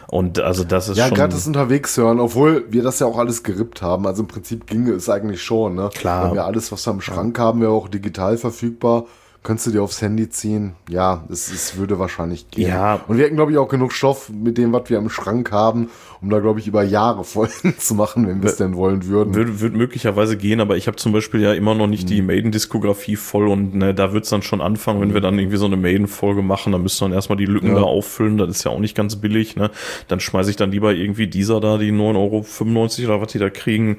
Und 0.08 0.40
also 0.40 0.64
das 0.64 0.88
ist 0.88 0.96
Mhm. 0.96 0.98
Ja, 0.98 1.08
gerade 1.10 1.34
das 1.34 1.46
unterwegs 1.46 1.96
hören, 1.96 2.18
obwohl 2.18 2.64
wir 2.68 2.82
das 2.82 2.98
ja 2.98 3.06
auch 3.06 3.18
alles 3.18 3.44
gerippt 3.44 3.80
haben. 3.80 4.04
Also 4.06 4.22
im 4.22 4.28
Prinzip 4.28 4.66
ginge 4.66 4.90
es 4.92 5.08
eigentlich 5.08 5.42
schon. 5.42 5.76
Ne? 5.76 5.90
Klar. 5.94 6.24
Wir 6.24 6.28
haben 6.30 6.36
ja 6.36 6.46
alles, 6.46 6.72
was 6.72 6.84
wir 6.84 6.90
am 6.92 7.00
Schrank 7.00 7.38
haben, 7.38 7.60
wäre 7.60 7.70
auch 7.70 7.88
digital 7.88 8.38
verfügbar. 8.38 9.06
Könntest 9.44 9.66
du 9.66 9.72
dir 9.72 9.82
aufs 9.82 10.00
Handy 10.00 10.30
ziehen? 10.30 10.72
Ja, 10.88 11.22
es, 11.30 11.52
es 11.52 11.76
würde 11.76 11.98
wahrscheinlich 11.98 12.50
gehen. 12.50 12.68
Ja. 12.70 13.00
Und 13.06 13.18
wir 13.18 13.26
hätten, 13.26 13.36
glaube 13.36 13.52
ich, 13.52 13.58
auch 13.58 13.68
genug 13.68 13.92
Stoff 13.92 14.30
mit 14.30 14.56
dem, 14.56 14.72
was 14.72 14.88
wir 14.88 14.96
am 14.96 15.10
Schrank 15.10 15.52
haben, 15.52 15.90
um 16.22 16.30
da, 16.30 16.40
glaube 16.40 16.60
ich, 16.60 16.66
über 16.66 16.82
Jahre 16.82 17.24
Folgen 17.24 17.74
zu 17.78 17.94
machen, 17.94 18.26
wenn 18.26 18.42
wir 18.42 18.48
es 18.48 18.56
denn 18.56 18.74
wollen 18.74 19.06
würden. 19.06 19.34
Würde, 19.34 19.60
würde 19.60 19.76
möglicherweise 19.76 20.38
gehen, 20.38 20.62
aber 20.62 20.78
ich 20.78 20.86
habe 20.86 20.96
zum 20.96 21.12
Beispiel 21.12 21.42
ja 21.42 21.52
immer 21.52 21.74
noch 21.74 21.86
nicht 21.88 22.08
die 22.08 22.22
Mhm. 22.22 22.28
Maiden-Diskografie 22.28 23.16
voll 23.16 23.48
und 23.48 23.74
ne, 23.74 23.92
da 23.94 24.14
wird's 24.14 24.30
dann 24.30 24.40
schon 24.40 24.62
anfangen, 24.62 25.02
wenn 25.02 25.12
wir 25.12 25.20
dann 25.20 25.38
irgendwie 25.38 25.58
so 25.58 25.66
eine 25.66 25.76
Maiden-Folge 25.76 26.40
machen, 26.40 26.72
dann 26.72 26.82
müssten 26.82 27.02
wir 27.04 27.08
dann 27.10 27.16
erstmal 27.16 27.36
die 27.36 27.44
Lücken 27.44 27.68
Ja. 27.68 27.74
da 27.74 27.82
auffüllen, 27.82 28.38
das 28.38 28.48
ist 28.48 28.64
ja 28.64 28.70
auch 28.70 28.78
nicht 28.80 28.96
ganz 28.96 29.16
billig, 29.16 29.56
ne? 29.56 29.70
Dann 30.08 30.20
schmeiße 30.20 30.48
ich 30.48 30.56
dann 30.56 30.70
lieber 30.70 30.94
irgendwie 30.94 31.26
dieser 31.26 31.60
da, 31.60 31.76
die 31.76 31.92
9,95 31.92 33.02
Euro 33.02 33.12
oder 33.12 33.20
was 33.20 33.32
die 33.32 33.38
da 33.38 33.50
kriegen, 33.50 33.98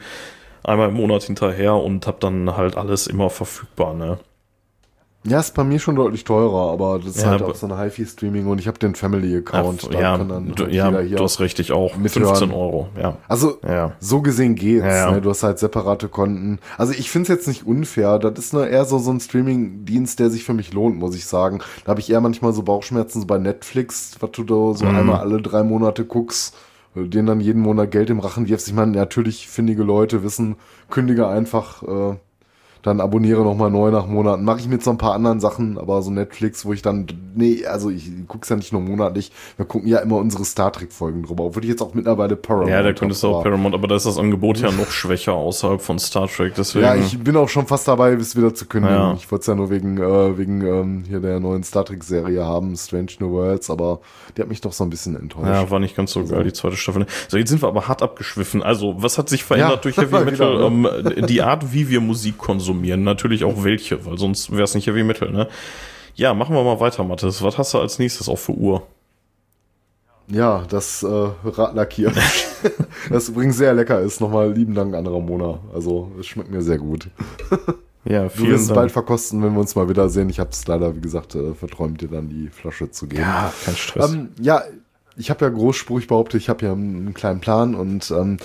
einmal 0.64 0.90
im 0.90 0.96
Monat 0.96 1.22
hinterher 1.22 1.76
und 1.76 2.08
hab 2.08 2.20
dann 2.20 2.58
halt 2.58 2.78
alles 2.78 3.06
immer 3.06 3.30
verfügbar, 3.30 3.94
ne? 3.94 4.18
Ja, 5.28 5.40
ist 5.40 5.56
bei 5.56 5.64
mir 5.64 5.80
schon 5.80 5.96
deutlich 5.96 6.24
teurer, 6.24 6.72
aber 6.72 7.00
das 7.00 7.16
ist 7.16 7.24
Ja, 7.24 7.32
halt 7.32 7.42
auch 7.42 7.56
so 7.56 7.66
eine 7.66 7.80
HiFi-Streaming 7.80 8.46
und 8.46 8.60
ich 8.60 8.68
habe 8.68 8.78
den 8.78 8.94
Family-Account. 8.94 9.90
ja, 9.92 10.00
ja, 10.02 10.18
du, 10.20 10.66
ja 10.68 10.92
du 10.92 11.24
hast 11.24 11.40
recht, 11.40 11.60
ich 11.60 11.72
auch. 11.72 11.98
mithören. 11.98 12.28
15 12.28 12.52
Euro, 12.52 12.90
ja. 13.02 13.18
Also, 13.28 13.58
Ja. 13.68 13.94
so 14.00 14.22
gesehen 14.22 14.54
geht's. 14.54 14.84
Ne? 14.86 15.22
Du 15.22 15.30
hast 15.32 15.42
halt 15.42 15.58
separate 15.58 16.10
Konten. 16.10 16.60
Also, 16.78 16.94
ich 16.94 17.10
find's 17.10 17.30
jetzt 17.30 17.48
nicht 17.48 17.66
unfair. 17.66 18.20
Das 18.20 18.38
ist 18.38 18.54
nur 18.54 18.68
eher 18.68 18.86
so, 18.86 19.00
so 19.00 19.10
ein 19.12 19.20
Streaming-Dienst, 19.20 20.20
der 20.20 20.30
sich 20.30 20.44
für 20.44 20.54
mich 20.54 20.74
lohnt, 20.74 20.98
muss 20.98 21.16
ich 21.16 21.26
sagen. 21.26 21.60
Da 21.86 21.90
habe 21.90 22.00
ich 22.02 22.12
eher 22.12 22.22
manchmal 22.22 22.54
so 22.54 22.62
Bauchschmerzen 22.62 23.22
so 23.22 23.26
bei 23.28 23.40
Netflix, 23.40 24.12
was 24.20 24.32
du 24.32 24.44
da 24.44 24.74
so 24.78 24.86
Mhm. 24.86 24.96
einmal 24.96 25.20
alle 25.22 25.42
drei 25.42 25.64
Monate 25.64 26.06
guckst, 26.06 26.56
denen 26.94 27.26
dann 27.28 27.40
jeden 27.42 27.62
Monat 27.62 27.90
Geld 27.92 28.10
im 28.12 28.20
Rachen 28.20 28.48
wirfst. 28.48 28.68
Ich 28.68 28.74
meine, 28.74 28.92
natürlich 28.92 29.48
findige 29.48 29.82
Leute 29.84 30.24
wissen, 30.24 30.56
kündige 30.90 31.28
einfach, 31.28 31.82
äh, 31.84 32.16
dann 32.86 33.02
abonniere 33.02 33.44
nochmal 33.44 33.72
neu 33.72 33.90
nach 33.90 34.06
Monaten. 34.06 34.44
Mache 34.44 34.60
ich 34.60 34.68
mit 34.68 34.84
so 34.84 34.92
ein 34.92 35.00
paar 35.00 35.14
anderen 35.14 35.40
Sachen, 35.40 35.80
aber 35.80 36.04
so 36.04 36.12
Netflix, 36.12 36.66
wo 36.66 36.74
ich 36.74 36.84
dann, 36.84 37.08
nee, 37.34 37.66
also 37.66 37.90
ich 37.90 38.12
guck's 38.28 38.48
ja 38.50 38.56
nicht 38.56 38.72
nur 38.72 38.82
monatlich, 38.82 39.32
wir 39.58 39.66
gucken 39.66 39.90
ja 39.90 39.98
immer 40.00 40.18
unsere 40.18 40.46
Star 40.46 40.72
Trek-Folgen 40.72 41.24
drüber, 41.24 41.46
obwohl 41.46 41.64
ich 41.64 41.70
jetzt 41.70 41.82
auch 41.82 41.96
mittlerweile 41.96 42.36
Paramount 42.36 42.70
Ja, 42.70 42.84
da 42.84 42.94
könntest 42.94 43.24
du 43.24 43.30
auch 43.30 43.44
Paramount, 43.44 43.74
aber 43.74 43.88
da 43.88 43.96
ist 43.96 44.06
das 44.06 44.20
Angebot 44.20 44.60
ja 44.60 44.72
noch 44.78 44.92
schwächer 44.92 45.34
außerhalb 45.34 45.82
von 45.82 45.98
Star 45.98 46.28
Trek, 46.28 46.54
deswegen. 46.56 46.86
Ja, 46.86 46.96
ich 46.96 47.18
bin 47.18 47.36
auch 47.38 47.50
schon 47.50 47.66
fast 47.66 47.88
dabei, 47.88 48.12
es 48.14 48.36
wieder 48.36 48.54
zu 48.54 48.68
kündigen. 48.68 48.96
Ja. 48.96 49.14
Ich 49.16 49.32
wollte 49.32 49.42
es 49.42 49.48
ja 49.48 49.56
nur 49.56 49.72
wegen, 49.72 49.98
äh, 49.98 50.38
wegen 50.38 50.62
ähm, 50.62 51.04
hier 51.08 51.22
der 51.22 51.40
neuen 51.40 51.64
Star 51.64 51.86
Trek-Serie 51.86 52.46
haben, 52.46 52.76
Strange 52.76 53.14
New 53.20 53.32
Worlds, 53.32 53.72
aber 53.72 54.00
die 54.38 54.44
hat 54.44 54.48
mich 54.48 54.62
doch 54.62 54.74
so 54.74 54.84
ein 54.84 54.92
bisschen 54.92 55.16
enttäuscht. 55.16 55.48
Ja, 55.48 55.72
war 55.72 55.80
nicht 55.80 55.96
ganz 55.96 56.12
so 56.12 56.24
geil, 56.24 56.44
die 56.44 56.54
zweite 56.54 56.78
Staffel. 56.78 57.08
So, 57.30 57.38
jetzt 57.38 57.50
sind 57.50 57.64
wir 57.64 57.68
aber 57.68 57.88
hart 57.88 58.04
abgeschwiffen. 58.04 58.62
Also, 58.62 58.94
was 59.02 59.18
hat 59.18 59.28
sich 59.28 59.44
verändert 59.44 59.72
Ja, 59.72 59.78
durch 59.78 59.98
Heavy 59.98 60.24
Metal? 60.26 60.72
wieder, 60.72 61.18
ähm, 61.18 61.26
die 61.26 61.42
Art, 61.42 61.74
wie 61.74 61.90
wir 61.90 62.00
Musik 62.00 62.38
konsumieren. 62.38 62.75
Natürlich 62.82 63.44
auch 63.44 63.64
welche, 63.64 64.06
weil 64.06 64.18
sonst 64.18 64.52
wäre 64.52 64.64
es 64.64 64.76
nicht 64.76 64.88
Heavy 64.88 65.04
Metal, 65.04 65.32
ne? 65.32 65.48
Ja, 66.16 66.34
machen 66.34 66.56
wir 66.56 66.64
mal 66.64 66.80
weiter, 66.80 67.04
Mathis. 67.04 67.42
Was 67.42 67.58
hast 67.58 67.74
du 67.74 67.80
als 67.80 68.00
nächstes 68.00 68.30
auch 68.30 68.38
für 68.38 68.54
Uhr? 68.54 68.84
Ja, 70.28 70.64
das 70.70 71.04
äh, 71.04 71.30
Radlackier. 71.44 72.12
das 73.10 73.30
übrigens 73.30 73.58
sehr 73.58 73.74
lecker 73.74 74.00
ist. 74.00 74.22
Nochmal 74.22 74.52
lieben 74.52 74.74
Dank 74.74 74.96
an 74.96 75.06
Ramona. 75.06 75.60
Also, 75.74 76.12
es 76.20 76.26
schmeckt 76.28 76.52
mir 76.52 76.62
sehr 76.62 76.78
gut. 76.78 77.10
Ja, 78.08 78.26
Du 78.26 78.30
vielen 78.30 78.52
wirst 78.52 78.70
es 78.70 78.72
bald 78.76 78.92
verkosten, 78.92 79.42
wenn 79.42 79.54
wir 79.54 79.60
uns 79.60 79.74
mal 79.74 79.90
wiedersehen. 79.90 80.30
Ich 80.30 80.40
habe 80.40 80.52
es 80.52 80.68
leider, 80.68 80.96
wie 80.96 81.02
gesagt, 81.02 81.34
äh, 81.34 81.56
verträumt, 81.56 82.02
dir 82.02 82.08
dann 82.08 82.30
die 82.30 82.50
Flasche 82.50 82.92
zu 82.92 83.08
geben. 83.08 83.24
ja, 83.24 83.52
kein 83.66 83.76
Stress. 83.76 84.14
Ähm, 84.14 84.30
ja, 84.40 84.62
ich 85.18 85.32
habe 85.32 85.44
ja 85.44 85.50
großspurig 85.50 86.06
behauptet, 86.08 86.40
ich 86.40 86.48
habe 86.48 86.66
ja 86.66 86.72
einen, 86.72 86.98
einen 86.98 87.14
kleinen 87.16 87.40
Plan 87.40 87.74
und 87.74 88.12
ähm, 88.12 88.38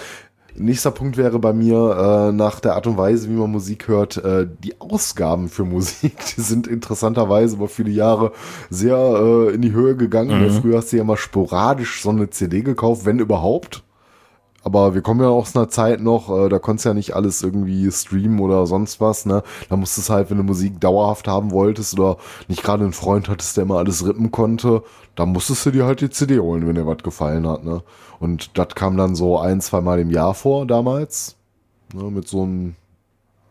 nächster 0.56 0.90
Punkt 0.90 1.16
wäre 1.16 1.38
bei 1.38 1.52
mir 1.52 2.28
äh, 2.30 2.32
nach 2.32 2.60
der 2.60 2.74
Art 2.74 2.86
und 2.86 2.96
Weise, 2.96 3.28
wie 3.28 3.34
man 3.34 3.50
Musik 3.50 3.88
hört, 3.88 4.16
äh, 4.18 4.46
die 4.62 4.80
Ausgaben 4.80 5.48
für 5.48 5.64
Musik. 5.64 6.16
Die 6.36 6.40
sind 6.40 6.66
interessanterweise 6.66 7.56
über 7.56 7.68
viele 7.68 7.90
Jahre 7.90 8.32
sehr 8.68 8.96
äh, 8.96 9.54
in 9.54 9.62
die 9.62 9.72
Höhe 9.72 9.96
gegangen. 9.96 10.42
Mhm. 10.42 10.60
Früher 10.60 10.78
hast 10.78 10.92
du 10.92 10.96
ja 10.96 11.04
mal 11.04 11.16
sporadisch 11.16 12.02
so 12.02 12.10
eine 12.10 12.30
CD 12.30 12.62
gekauft, 12.62 13.04
wenn 13.04 13.18
überhaupt. 13.18 13.82
Aber 14.62 14.94
wir 14.94 15.00
kommen 15.00 15.20
ja 15.20 15.28
aus 15.28 15.56
einer 15.56 15.68
Zeit 15.68 16.00
noch, 16.00 16.28
äh, 16.28 16.48
da 16.48 16.58
konntest 16.58 16.84
du 16.84 16.90
ja 16.90 16.94
nicht 16.94 17.14
alles 17.16 17.42
irgendwie 17.42 17.90
streamen 17.90 18.40
oder 18.40 18.66
sonst 18.66 19.00
was, 19.00 19.24
ne? 19.24 19.42
Da 19.70 19.76
musstest 19.76 20.08
du 20.08 20.12
halt, 20.12 20.30
wenn 20.30 20.36
du 20.36 20.42
Musik 20.42 20.80
dauerhaft 20.80 21.28
haben 21.28 21.50
wolltest 21.50 21.98
oder 21.98 22.18
nicht 22.46 22.62
gerade 22.62 22.84
einen 22.84 22.92
Freund 22.92 23.28
hattest, 23.28 23.56
der 23.56 23.64
immer 23.64 23.78
alles 23.78 24.06
rippen 24.06 24.30
konnte, 24.30 24.82
da 25.16 25.26
musstest 25.26 25.66
du 25.66 25.70
dir 25.70 25.86
halt 25.86 26.00
die 26.00 26.10
CD 26.10 26.38
holen, 26.38 26.66
wenn 26.66 26.74
dir 26.76 26.86
was 26.86 27.02
gefallen 27.02 27.46
hat, 27.46 27.64
ne? 27.64 27.82
Und 28.18 28.58
das 28.58 28.68
kam 28.74 28.96
dann 28.96 29.14
so 29.14 29.38
ein, 29.38 29.60
zwei 29.60 29.80
Mal 29.80 29.98
im 29.98 30.10
Jahr 30.10 30.34
vor 30.34 30.66
damals, 30.66 31.36
ne? 31.92 32.04
Mit 32.04 32.28
so 32.28 32.42
einem, 32.42 32.74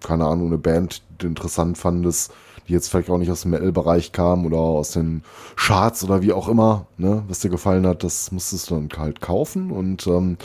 keine 0.02 0.26
Ahnung, 0.26 0.48
eine 0.48 0.58
Band, 0.58 1.02
die 1.12 1.18
du 1.20 1.28
interessant 1.28 1.78
fandest, 1.78 2.32
die 2.68 2.74
jetzt 2.74 2.90
vielleicht 2.90 3.10
auch 3.10 3.18
nicht 3.18 3.32
aus 3.32 3.42
dem 3.42 3.52
Metal-Bereich 3.52 4.12
kam 4.12 4.46
oder 4.46 4.58
aus 4.58 4.92
den 4.92 5.24
Charts 5.56 6.04
oder 6.04 6.22
wie 6.22 6.34
auch 6.34 6.48
immer, 6.48 6.88
ne? 6.98 7.24
Was 7.28 7.40
dir 7.40 7.50
gefallen 7.50 7.86
hat, 7.86 8.04
das 8.04 8.32
musstest 8.32 8.70
du 8.70 8.76
dann 8.76 8.90
halt 8.98 9.22
kaufen 9.22 9.72
und 9.72 10.08
ähm, 10.08 10.38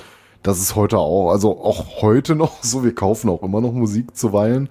das 0.43 0.59
ist 0.59 0.75
heute 0.75 0.99
auch, 0.99 1.31
also 1.31 1.63
auch 1.63 2.03
heute 2.03 2.35
noch 2.37 2.63
so, 2.63 2.85
wir 2.85 2.95
kaufen 2.95 3.31
auch 3.31 3.43
immer 3.43 3.61
noch 3.61 3.73
Musik 3.73 4.17
zuweilen, 4.17 4.69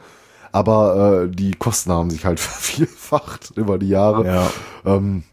aber 0.51 1.23
äh, 1.23 1.29
die 1.29 1.53
Kosten 1.53 1.91
haben 1.91 2.09
sich 2.09 2.25
halt 2.25 2.39
vervielfacht 2.41 3.53
über 3.55 3.77
die 3.77 3.89
Jahre. 3.89 4.25
ja. 4.25 4.51
Ähm, 4.85 5.23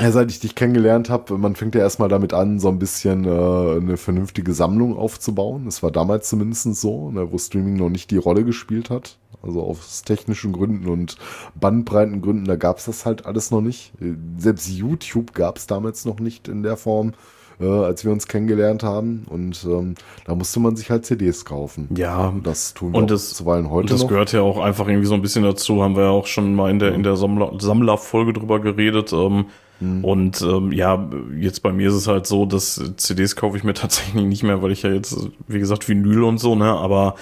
ja, 0.00 0.10
seit 0.12 0.30
ich 0.30 0.40
dich 0.40 0.54
kennengelernt 0.54 1.10
habe, 1.10 1.36
man 1.38 1.56
fängt 1.56 1.74
ja 1.74 1.80
erstmal 1.80 2.08
damit 2.08 2.32
an, 2.32 2.58
so 2.58 2.68
ein 2.68 2.78
bisschen 2.78 3.24
äh, 3.24 3.76
eine 3.80 3.96
vernünftige 3.96 4.52
Sammlung 4.52 4.96
aufzubauen. 4.96 5.64
Das 5.66 5.82
war 5.82 5.90
damals 5.90 6.28
zumindest 6.28 6.74
so, 6.76 7.10
ne, 7.10 7.30
wo 7.32 7.38
Streaming 7.38 7.76
noch 7.76 7.88
nicht 7.90 8.10
die 8.10 8.16
Rolle 8.18 8.44
gespielt 8.44 8.90
hat. 8.90 9.18
Also 9.42 9.62
aus 9.62 10.02
technischen 10.02 10.52
Gründen 10.52 10.88
und 10.88 11.16
Bandbreitengründen, 11.54 12.46
da 12.46 12.56
gab 12.56 12.78
es 12.78 12.86
das 12.86 13.06
halt 13.06 13.26
alles 13.26 13.50
noch 13.50 13.60
nicht. 13.60 13.92
Äh, 14.00 14.14
Selbst 14.38 14.68
YouTube 14.68 15.34
gab 15.34 15.56
es 15.58 15.66
damals 15.66 16.04
noch 16.04 16.18
nicht 16.20 16.48
in 16.48 16.62
der 16.62 16.76
Form, 16.76 17.12
äh, 17.60 17.66
als 17.66 18.04
wir 18.04 18.12
uns 18.12 18.26
kennengelernt 18.28 18.82
haben. 18.82 19.24
Und 19.28 19.64
ähm, 19.68 19.94
da 20.24 20.34
musste 20.34 20.60
man 20.60 20.76
sich 20.76 20.90
halt 20.90 21.06
CDs 21.06 21.44
kaufen. 21.44 21.88
Ja, 21.96 22.32
Das 22.42 22.74
tun 22.74 22.92
wir 22.92 22.98
Und 22.98 23.10
das- 23.10 23.34
zuweilen 23.34 23.70
heute 23.70 23.82
Und 23.84 23.90
das 23.92 24.02
noch. 24.02 24.08
gehört 24.08 24.32
ja 24.32 24.42
auch 24.42 24.58
einfach 24.58 24.88
irgendwie 24.88 25.06
so 25.06 25.14
ein 25.14 25.22
bisschen 25.22 25.44
dazu, 25.44 25.82
haben 25.82 25.96
wir 25.96 26.04
ja 26.04 26.10
auch 26.10 26.26
schon 26.26 26.54
mal 26.54 26.70
in 26.70 26.78
der, 26.78 26.94
in 26.94 27.02
der 27.02 27.16
Sammler, 27.16 27.52
Sammlerfolge 27.58 28.32
drüber 28.32 28.60
geredet. 28.60 29.12
Ähm, 29.12 29.46
Mhm. 29.80 30.04
Und 30.04 30.40
ähm, 30.42 30.72
ja, 30.72 31.08
jetzt 31.38 31.62
bei 31.62 31.72
mir 31.72 31.88
ist 31.88 31.94
es 31.94 32.06
halt 32.08 32.26
so, 32.26 32.46
dass 32.46 32.80
CDs 32.96 33.36
kaufe 33.36 33.56
ich 33.56 33.64
mir 33.64 33.74
tatsächlich 33.74 34.24
nicht 34.24 34.42
mehr, 34.42 34.62
weil 34.62 34.72
ich 34.72 34.82
ja 34.82 34.90
jetzt, 34.90 35.16
wie 35.48 35.58
gesagt, 35.58 35.88
Vinyl 35.88 36.22
und 36.22 36.38
so, 36.38 36.54
ne, 36.54 36.64
aber 36.72 37.14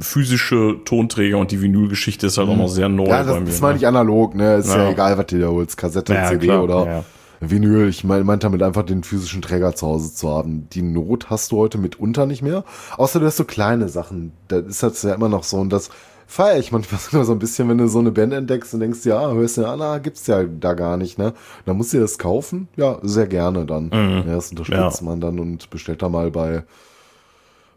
physische 0.00 0.76
Tonträger 0.84 1.38
und 1.38 1.50
die 1.50 1.60
Vinylgeschichte 1.62 2.26
ist 2.26 2.38
halt 2.38 2.48
auch 2.48 2.56
noch 2.56 2.68
sehr 2.68 2.88
neu 2.88 3.04
Mhm. 3.04 3.08
Ja, 3.10 3.22
bei 3.22 3.24
das, 3.24 3.40
mir. 3.40 3.46
das 3.46 3.60
meine 3.60 3.74
ne? 3.74 3.78
ich 3.80 3.86
analog, 3.86 4.34
ne? 4.34 4.56
Ist 4.56 4.68
ja, 4.68 4.84
Ja. 4.84 4.90
egal, 4.90 5.18
was 5.18 5.26
du 5.26 5.38
da 5.40 5.48
holst. 5.48 5.76
Kassette, 5.76 6.14
Ja, 6.14 6.28
CD 6.28 6.46
klar, 6.46 6.62
oder 6.64 6.86
ja. 6.86 7.04
Vinyl. 7.40 7.88
Ich 7.88 8.04
mein, 8.04 8.24
meinte 8.24 8.46
damit 8.46 8.62
einfach 8.62 8.84
den 8.84 9.02
physischen 9.02 9.42
Träger 9.42 9.74
zu 9.74 9.86
Hause 9.86 10.14
zu 10.14 10.30
haben. 10.30 10.68
Die 10.72 10.82
Not 10.82 11.28
hast 11.30 11.50
du 11.52 11.56
heute 11.58 11.78
mitunter 11.78 12.26
nicht 12.26 12.42
mehr. 12.42 12.64
Außer 12.96 13.18
du 13.20 13.26
hast 13.26 13.36
so 13.36 13.44
kleine 13.44 13.88
Sachen. 13.88 14.32
Da 14.48 14.58
ist 14.58 14.82
das 14.82 15.02
ja 15.02 15.14
immer 15.14 15.28
noch 15.28 15.42
so. 15.42 15.56
Und 15.58 15.70
das 15.72 15.90
feiere 16.32 16.58
ich 16.58 16.72
manchmal 16.72 17.00
sogar 17.00 17.24
so 17.24 17.32
ein 17.32 17.38
bisschen, 17.38 17.68
wenn 17.68 17.78
du 17.78 17.86
so 17.88 17.98
eine 17.98 18.10
Band 18.10 18.32
entdeckst 18.32 18.72
und 18.74 18.80
denkst, 18.80 19.04
ja, 19.04 19.30
hörst 19.32 19.58
du 19.58 19.66
an, 19.66 19.80
ah, 19.82 19.98
gibt's 19.98 20.26
ja 20.26 20.42
da 20.44 20.72
gar 20.74 20.96
nicht, 20.96 21.18
ne? 21.18 21.34
Dann 21.66 21.76
musst 21.76 21.92
du 21.92 21.98
dir 21.98 22.02
das 22.02 22.18
kaufen. 22.18 22.68
Ja, 22.76 22.98
sehr 23.02 23.26
gerne 23.26 23.66
dann. 23.66 23.90
Ja, 24.26 24.34
das 24.34 24.50
unterstützt 24.50 25.00
Ja. 25.00 25.04
man 25.06 25.20
dann 25.20 25.38
und 25.38 25.68
bestellt 25.70 26.02
da 26.02 26.08
mal 26.08 26.30
bei 26.30 26.64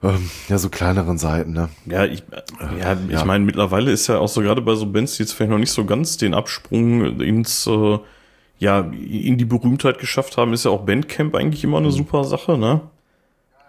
ähm, 0.03 0.29
ja, 0.49 0.57
so 0.57 0.69
kleineren 0.69 1.17
Seiten, 1.17 1.53
ne? 1.53 1.69
Ja, 1.85 2.05
ich, 2.05 2.23
ja, 2.79 2.95
ich 3.07 3.13
Ja. 3.13 3.25
meine, 3.25 3.43
mittlerweile 3.43 3.91
ist 3.91 4.07
ja 4.07 4.19
auch 4.19 4.27
so 4.27 4.41
gerade 4.41 4.61
bei 4.61 4.75
so 4.75 4.85
Bands, 4.85 5.17
die 5.17 5.23
jetzt 5.23 5.31
vielleicht 5.33 5.51
noch 5.51 5.57
nicht 5.57 5.71
so 5.71 5.85
ganz 5.85 6.17
den 6.17 6.33
Absprung 6.33 7.19
ins, 7.21 7.65
äh, 7.65 7.97
ja, 8.59 8.81
in 8.81 9.37
die 9.37 9.45
Berühmtheit 9.45 9.97
geschafft 9.99 10.37
haben, 10.37 10.53
ist 10.53 10.65
ja 10.65 10.71
auch 10.71 10.85
Bandcamp 10.85 11.33
eigentlich 11.35 11.63
immer 11.63 11.77
eine 11.79 11.91
super 11.91 12.23
Sache, 12.23 12.57
ne? 12.57 12.81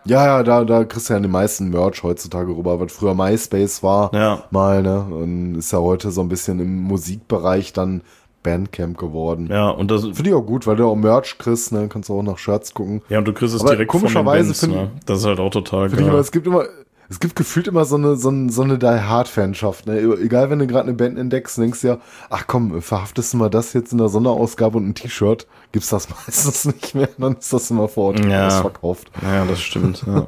Ja, 0.07 0.24
ja, 0.26 0.42
da, 0.42 0.64
da 0.64 0.84
kriegst 0.84 1.09
du 1.11 1.14
ja 1.14 1.20
den 1.20 1.30
meisten 1.30 1.70
Merch 1.70 2.02
heutzutage 2.02 2.57
rüber, 2.57 2.78
was 2.80 2.92
früher 2.92 3.14
MySpace 3.14 3.82
war, 3.82 4.11
Ja. 4.14 4.44
mal, 4.50 4.82
ne? 4.82 5.00
Und 5.11 5.57
ist 5.57 5.72
ja 5.72 5.78
heute 5.80 6.11
so 6.11 6.20
ein 6.20 6.28
bisschen 6.28 6.61
im 6.61 6.82
Musikbereich 6.82 7.72
dann 7.72 8.02
Bandcamp 8.42 8.96
geworden. 8.96 9.48
Ja, 9.50 9.70
und 9.70 9.90
das, 9.90 10.02
Finde 10.04 10.28
ich 10.30 10.34
auch 10.34 10.42
gut, 10.46 10.66
weil 10.68 10.76
du 10.76 10.86
auch 10.86 10.94
Merch 10.94 11.36
kriegst, 11.38 11.72
ne? 11.72 11.88
Kannst 11.88 12.09
du 12.09 12.18
auch 12.18 12.22
nach 12.22 12.38
Shirts 12.38 12.72
gucken. 12.74 13.02
ja, 13.09 13.18
und 13.18 13.24
du 13.26 13.32
kriegst 13.32 13.54
es 13.54 13.61
Aber 13.62 13.70
direkt 13.70 13.90
von 13.90 14.00
den 14.00 14.02
komischerweise 14.09 14.46
Bands, 14.48 14.66
ne? 14.68 14.90
Das 15.07 15.18
ist 15.18 15.26
halt 15.26 15.40
auch 15.40 15.50
total 15.50 15.88
Finde 15.88 16.02
ich 16.02 16.07
immer, 16.07 16.12
geil. 16.12 16.20
es 16.20 16.30
gibt 16.30 16.46
immer, 16.46 16.64
es 17.09 17.18
gibt 17.20 17.34
gefühlt 17.36 17.66
immer 17.66 17.84
so 17.84 17.96
eine, 17.96 18.16
so 18.16 18.28
eine, 18.28 18.50
so 18.50 18.62
eine 18.62 18.78
Die 18.78 18.86
Hard-Fanschaft, 18.86 19.86
ne? 19.88 19.98
Egal, 20.22 20.50
wenn 20.50 20.61
du 20.61 20.66
gerade 20.68 20.84
eine 20.88 20.94
Band 20.96 21.18
entdeckst, 21.18 21.59
denkst 21.59 21.80
du 21.80 21.86
ja, 21.88 21.98
ach 22.30 22.44
komm, 22.46 22.80
verhaftest 22.82 23.32
du 23.32 23.38
mal 23.38 23.50
das 23.50 23.72
jetzt 23.72 23.90
in 23.90 23.98
der 23.98 24.09
Sonderausgabe 24.09 24.76
und 24.78 24.88
ein 24.88 24.94
T-Shirt, 24.94 25.48
gibt's 25.72 25.88
das 25.90 26.08
meistens 26.26 26.64
nicht 26.66 26.94
mehr, 26.94 27.08
dann 27.18 27.36
ist 27.36 27.52
das 27.52 27.70
immer 27.70 27.88
vor 27.88 28.08
Ort 28.08 28.24
Ja. 28.24 28.46
ausverkauft. 28.48 29.10
Ja, 29.22 29.44
das 29.44 29.60
stimmt. 29.60 30.04
Ja. 30.06 30.26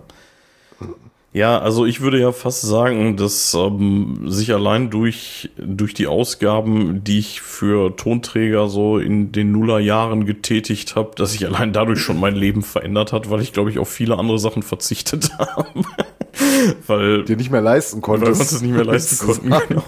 Ja, 1.34 1.59
also 1.59 1.84
ich 1.84 2.01
würde 2.01 2.18
ja 2.18 2.32
fast 2.32 2.62
sagen, 2.62 3.18
dass 3.18 3.53
ähm, 3.53 4.22
sich 4.30 4.55
allein 4.55 4.89
durch, 4.89 5.51
durch 5.59 5.93
die 5.93 6.07
Ausgaben, 6.07 7.05
die 7.05 7.18
ich 7.18 7.43
für 7.43 7.95
Tonträger 7.97 8.68
so 8.68 8.99
in 8.99 9.30
den 9.30 9.53
Nullerjahren 9.53 10.24
getätigt 10.24 10.97
habe, 10.97 11.11
dass 11.16 11.32
sich 11.32 11.47
allein 11.47 11.74
dadurch 11.74 12.01
schon 12.01 12.18
mein 12.18 12.34
Leben 12.34 12.62
verändert 12.62 13.12
hat, 13.12 13.28
weil 13.30 13.43
ich 13.43 13.53
glaube 13.53 13.70
ich 13.70 13.78
auf 13.78 13.91
viele 13.91 14.18
andere 14.18 14.39
Sachen 14.39 14.62
verzichtet 14.62 15.30
habe. 15.39 15.66
weil, 16.86 17.24
Dir 17.24 17.36
nicht 17.36 17.51
mehr 17.51 17.61
leisten 17.61 17.97
weil 18.03 18.20
wir 18.20 18.24
konntest. 18.28 18.41
uns 18.41 18.51
das 18.53 18.62
nicht 18.62 18.74
mehr 18.74 18.84
leisten 18.86 19.18
konnten. 19.26 19.51
Genau. 19.68 19.82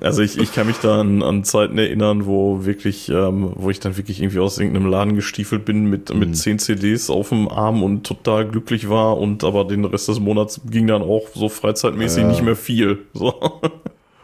Also 0.00 0.22
ich, 0.22 0.38
ich 0.38 0.54
kann 0.54 0.66
mich 0.66 0.78
da 0.78 1.00
an, 1.00 1.22
an 1.22 1.44
Zeiten 1.44 1.76
erinnern, 1.76 2.26
wo 2.26 2.64
wirklich, 2.64 3.08
ähm, 3.08 3.52
wo 3.54 3.70
ich 3.70 3.80
dann 3.80 3.96
wirklich 3.96 4.20
irgendwie 4.20 4.38
aus 4.38 4.58
irgendeinem 4.58 4.86
Laden 4.86 5.14
gestiefelt 5.16 5.64
bin 5.64 5.86
mit, 5.86 6.14
mit 6.14 6.36
zehn 6.36 6.58
CDs 6.58 7.10
auf 7.10 7.30
dem 7.30 7.48
Arm 7.48 7.82
und 7.82 8.04
total 8.04 8.46
glücklich 8.48 8.88
war 8.88 9.18
und 9.18 9.44
aber 9.44 9.64
den 9.64 9.84
Rest 9.84 10.08
des 10.08 10.20
Monats 10.20 10.60
ging 10.70 10.86
dann 10.86 11.02
auch 11.02 11.28
so 11.34 11.48
freizeitmäßig 11.48 12.22
Ja. 12.22 12.28
nicht 12.28 12.42
mehr 12.42 12.56
viel. 12.56 13.00
So. 13.14 13.34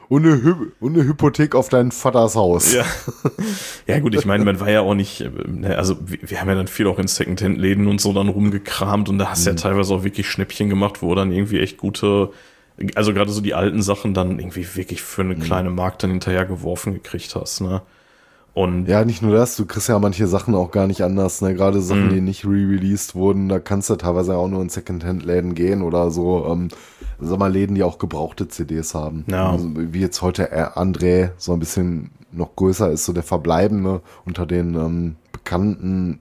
Und 0.09 0.25
eine, 0.25 0.43
Hy 0.43 0.55
und 0.81 0.95
eine 0.95 1.07
Hypothek 1.07 1.55
auf 1.55 1.69
dein 1.69 1.93
Vaters 1.93 2.35
Haus. 2.35 2.73
Ja. 2.73 2.85
ja 3.87 3.99
gut, 3.99 4.15
ich 4.15 4.25
meine, 4.25 4.43
man 4.45 4.59
war 4.61 4.71
ja 4.71 4.81
auch 4.81 4.95
nicht, 4.95 5.23
ne, 5.47 5.77
also 5.77 5.99
wir, 6.01 6.19
wir 6.23 6.41
haben 6.41 6.49
ja 6.49 6.55
dann 6.55 6.69
viel 6.69 6.87
auch 6.87 6.99
in 6.99 7.09
Secondhand-Läden 7.09 7.87
und 7.89 8.01
so 8.01 8.15
dann 8.15 8.29
rumgekramt 8.29 9.11
und 9.11 9.19
da 9.19 9.29
hast 9.31 9.45
du 9.45 9.51
ja 9.51 9.57
teilweise 9.57 9.95
auch 9.95 10.05
wirklich 10.05 10.27
Schnäppchen 10.29 10.71
gemacht, 10.71 11.03
wo 11.03 11.15
dann 11.15 11.31
irgendwie 11.31 11.61
echt 11.61 11.77
gute 11.77 12.31
also 12.95 13.13
gerade 13.13 13.31
so 13.31 13.41
die 13.41 13.55
alten 13.55 13.83
Sachen 13.83 14.15
dann 14.15 14.39
irgendwie 14.39 14.67
wirklich 14.77 15.03
für 15.03 15.23
eine 15.23 15.37
kleine 15.37 15.71
Mark 15.71 15.99
dann 15.99 16.11
hinterher 16.11 16.45
geworfen 16.47 16.95
gekriegt 16.95 17.35
hast, 17.35 17.61
ne? 17.61 17.83
Und 18.55 18.87
Ja, 18.89 19.05
nicht 19.05 19.23
nur 19.23 19.35
das, 19.35 19.55
du 19.57 19.67
kriegst 19.67 19.89
ja 19.89 19.99
manche 20.01 20.27
Sachen 20.27 20.55
auch 20.55 20.71
gar 20.73 20.87
nicht 20.89 21.03
anders, 21.03 21.43
ne? 21.43 21.55
Gerade 21.55 21.81
Sachen, 21.81 22.07
Mhm. 22.07 22.11
die 22.11 22.21
nicht 22.21 22.45
re-released 22.45 23.15
wurden, 23.15 23.49
da 23.49 23.61
kannst 23.61 23.89
du 23.91 23.97
teilweise 23.97 24.37
auch 24.37 24.49
nur 24.49 24.63
in 24.63 24.69
Secondhand-Läden 24.69 25.55
gehen 25.55 25.83
oder 25.83 26.11
so, 26.11 26.47
ähm, 26.51 26.69
sag 27.21 27.39
mal, 27.39 27.53
Läden, 27.53 27.75
die 27.77 27.83
auch 27.85 27.99
gebrauchte 27.99 28.49
CDs 28.49 28.95
haben. 28.95 29.25
Ja. 29.29 29.51
Also, 29.53 29.71
wie 29.75 30.01
jetzt 30.01 30.23
heute 30.23 30.51
äh, 30.51 30.65
André 30.75 31.31
so 31.37 31.53
ein 31.53 31.61
bisschen 31.61 32.11
noch 32.33 32.57
größer 32.57 32.91
ist, 32.91 33.05
so 33.05 33.13
der 33.13 33.23
Verbleibende 33.23 34.01
unter 34.25 34.45
den 34.45 34.75
ähm, 34.75 35.17
bekannten 35.33 36.21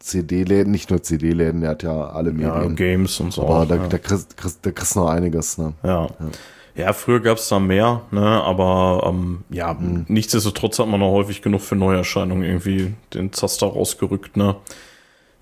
CD-Läden, 0.00 0.70
nicht 0.70 0.90
nur 0.90 1.02
CD-Läden, 1.02 1.60
der 1.62 1.70
hat 1.70 1.82
ja 1.82 2.08
alle 2.10 2.30
ja, 2.30 2.54
Medien. 2.54 2.76
Games 2.76 3.18
und 3.20 3.32
so. 3.32 3.42
Aber 3.42 3.66
da, 3.66 3.76
ja. 3.76 3.86
da, 3.88 3.98
kriegst, 3.98 4.36
kriegst, 4.36 4.64
da 4.64 4.70
kriegst 4.70 4.94
du 4.96 5.00
noch 5.00 5.08
einiges, 5.08 5.58
ne? 5.58 5.72
Ja. 5.82 6.08
Ja, 6.76 6.92
früher 6.92 7.18
gab's 7.18 7.48
da 7.48 7.58
mehr, 7.58 8.02
ne, 8.12 8.20
aber 8.24 9.02
ähm, 9.08 9.42
ja, 9.50 9.74
Mhm. 9.74 10.04
nichtsdestotrotz 10.06 10.78
hat 10.78 10.86
man 10.86 11.02
auch 11.02 11.10
häufig 11.12 11.42
genug 11.42 11.60
für 11.62 11.74
Neuerscheinungen 11.74 12.44
irgendwie 12.44 12.94
den 13.14 13.32
Zaster 13.32 13.66
rausgerückt, 13.66 14.36
ne. 14.36 14.54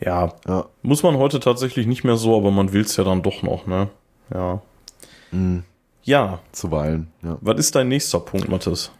Ja, 0.01 0.33
Ja. 0.49 0.65
muss 0.83 1.03
man 1.03 1.19
heute 1.19 1.39
tatsächlich 1.41 1.87
nicht 1.87 2.05
mehr 2.05 2.17
so, 2.17 2.35
aber 2.39 2.51
man 2.51 2.73
will's 2.73 2.97
ja 2.97 3.05
dann 3.05 3.23
doch 3.23 3.43
noch, 3.43 3.67
ne. 3.67 3.89
Ja. 4.33 4.63
Mhm. 5.31 5.65
Ja, 6.05 6.39
Zuweilen, 6.53 7.09
ja. 7.23 7.37
was 7.43 7.59
ist 7.59 7.75
dein 7.75 7.89
nächster 7.89 8.21
Punkt, 8.21 8.49
Mathis? 8.49 8.91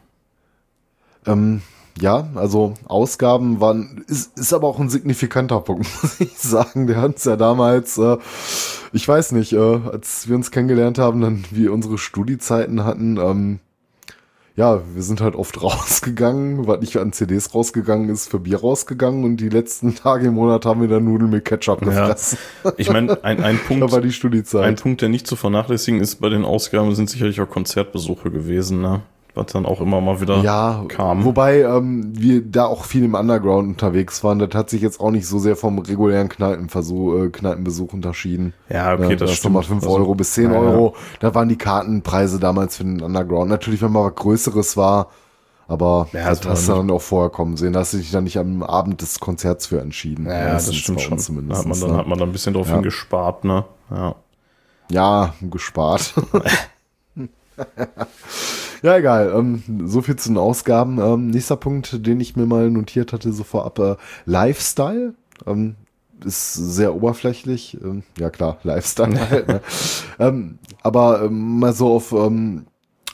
Ähm, 1.25 1.63
ja, 2.01 2.29
also 2.35 2.75
Ausgaben 2.87 3.61
waren, 3.61 4.05
ist, 4.07 4.39
ist 4.39 4.53
aber 4.53 4.69
auch 4.69 4.79
ein 4.79 4.91
signifikanter 4.91 5.61
Punkt, 5.61 5.87
muss 6.03 6.21
ich 6.21 6.37
sagen. 6.39 6.87
Der 6.87 6.97
hat 7.01 7.15
uns 7.15 7.25
ja 7.25 7.37
damals, 7.37 7.97
äh, 7.99 8.17
ich 8.93 9.07
weiß 9.07 9.33
nicht, 9.33 9.53
äh, 9.53 9.59
als 9.93 10.29
wir 10.29 10.37
uns 10.37 10.51
kennengelernt 10.51 10.99
haben, 10.99 11.21
dann 11.21 11.45
wir 11.51 11.73
unsere 11.73 11.99
Studiezeiten 11.99 12.85
hatten, 12.85 13.17
ähm, 13.19 13.59
ja, 14.57 14.81
wir 14.95 15.03
sind 15.03 15.21
halt 15.21 15.37
oft 15.37 15.63
rausgegangen, 15.63 16.67
was 16.67 16.81
nicht 16.81 16.97
an 16.97 17.13
CDs 17.13 17.55
rausgegangen 17.55 18.09
ist, 18.09 18.31
für 18.31 18.39
Bier 18.41 18.61
rausgegangen 18.61 19.25
und 19.25 19.37
die 19.39 19.51
letzten 19.51 19.95
Tage 19.95 20.29
im 20.29 20.35
Monat 20.35 20.65
haben 20.65 20.81
wir 20.81 20.89
dann 20.89 21.05
Nudeln 21.05 21.31
mit 21.31 21.45
Ketchup 21.45 21.81
Ja. 21.83 21.89
gefressen. 21.89 22.39
Ich 22.79 22.91
meine, 22.91 23.23
ein, 23.25 23.43
ein 23.43 23.59
Da 23.69 23.81
war 23.81 23.89
Punkt, 23.89 24.05
die 24.05 24.13
Studiezeit. 24.13 24.65
ein 24.65 24.77
Punkt, 24.77 25.03
der 25.03 25.09
nicht 25.11 25.27
zu 25.27 25.37
vernachlässigen 25.37 26.01
ist 26.01 26.17
bei 26.21 26.29
den 26.31 26.45
Ausgaben, 26.45 26.95
sind 26.95 27.11
sicherlich 27.11 27.41
auch 27.41 27.49
Konzertbesuche 27.51 28.31
gewesen, 28.31 28.81
ne. 28.81 29.03
Was 29.37 29.47
dann 29.53 29.67
auch 29.67 29.83
immer 29.83 30.01
mal 30.01 30.21
wieder 30.23 30.39
ja, 30.39 30.83
kam. 30.89 31.25
wobei 31.27 31.61
ähm, 31.61 32.11
wir 32.19 32.41
da 32.43 32.65
auch 32.65 32.85
viel 32.87 33.05
im 33.05 33.15
Underground 33.15 33.69
unterwegs 33.69 34.25
waren. 34.25 34.39
Das 34.39 34.49
hat 34.55 34.71
sich 34.71 34.81
jetzt 34.81 34.99
auch 34.99 35.11
nicht 35.11 35.27
so 35.27 35.39
sehr 35.39 35.57
vom 35.57 35.79
regulären 35.79 36.31
Kneipenversuch, 36.31 37.25
äh, 37.25 37.29
Kneipenbesuch 37.29 37.93
unterschieden. 37.93 38.55
Ja, 38.71 38.95
okay, 38.95 39.11
Ja, 39.11 39.17
das 39.17 39.45
nochmal 39.45 39.63
stimmt. 39.63 39.83
5 39.83 39.93
Also, 39.93 39.97
Euro 39.99 40.15
bis 40.15 40.33
10 40.33 40.53
ja. 40.53 40.59
Euro. 40.59 40.95
Da 41.21 41.35
waren 41.35 41.51
die 41.51 41.59
Kartenpreise 41.59 42.41
damals 42.41 42.79
für 42.79 42.85
den 42.85 43.03
Underground. 43.03 43.51
Natürlich, 43.51 43.83
wenn 43.83 43.93
mal 43.93 44.07
was 44.07 44.15
Größeres 44.15 44.79
war, 44.79 45.09
aber 45.69 46.09
Ja, 46.15 46.31
das 46.31 46.41
das 46.41 46.53
hast 46.53 46.69
du 46.69 46.73
dann 46.73 46.91
auch 46.91 47.03
vorher 47.03 47.29
kommen 47.29 47.59
sehen. 47.59 47.75
Da 47.75 47.81
hast 47.81 47.93
du 47.93 47.99
dich 47.99 48.11
dann 48.13 48.25
nicht 48.25 48.39
am 48.39 48.63
Abend 48.63 49.03
des 49.03 49.21
Konzerts 49.21 49.67
für 49.67 49.83
entschieden. 49.83 50.25
Ja, 50.25 50.55
das 50.55 50.75
stimmt 50.75 51.03
schon. 51.03 51.13
uns 51.13 51.27
Da 51.27 51.27
Zumindest, 51.27 51.61
hat 51.61 51.67
man, 51.69 51.81
dann 51.81 51.91
ne? 51.91 51.97
hat 51.99 52.07
man 52.07 52.19
dann 52.19 52.29
ein 52.31 52.33
bisschen 52.33 52.55
drauf 52.55 52.69
Ja. 52.69 52.75
hingespart, 52.77 53.45
ne? 53.45 53.65
Ja. 53.91 54.15
Ja, 54.91 55.35
gespart. 55.43 56.15
ja, 58.83 58.97
egal. 58.97 59.33
Ähm, 59.35 59.63
so 59.87 60.03
viel 60.03 60.17
zu 60.17 60.31
den 60.31 60.39
Ausgaben. 60.39 60.99
Ähm, 60.99 61.31
nächster 61.31 61.57
Punkt, 61.57 62.07
den 62.07 62.21
ich 62.21 62.37
mir 62.37 62.47
mal 62.47 62.71
notiert 62.71 63.13
hatte, 63.13 63.33
so 63.33 63.45
vorab, 63.45 63.79
äh, 63.79 63.97
Lifestyle. 64.25 65.15
Ähm, 65.47 65.77
ist 66.25 66.55
sehr 66.55 66.95
oberflächlich. 66.95 67.79
Ähm, 67.83 68.03
ja 68.19 68.31
klar, 68.31 68.59
Lifestyle 68.63 69.31
halt. 69.31 69.49
Ne? 69.49 69.61
ähm, 70.19 70.59
aber 70.83 71.23
ähm, 71.25 71.59
mal 71.59 71.73
so 71.73 71.95
auf 71.95 72.13
ähm, 72.13 72.67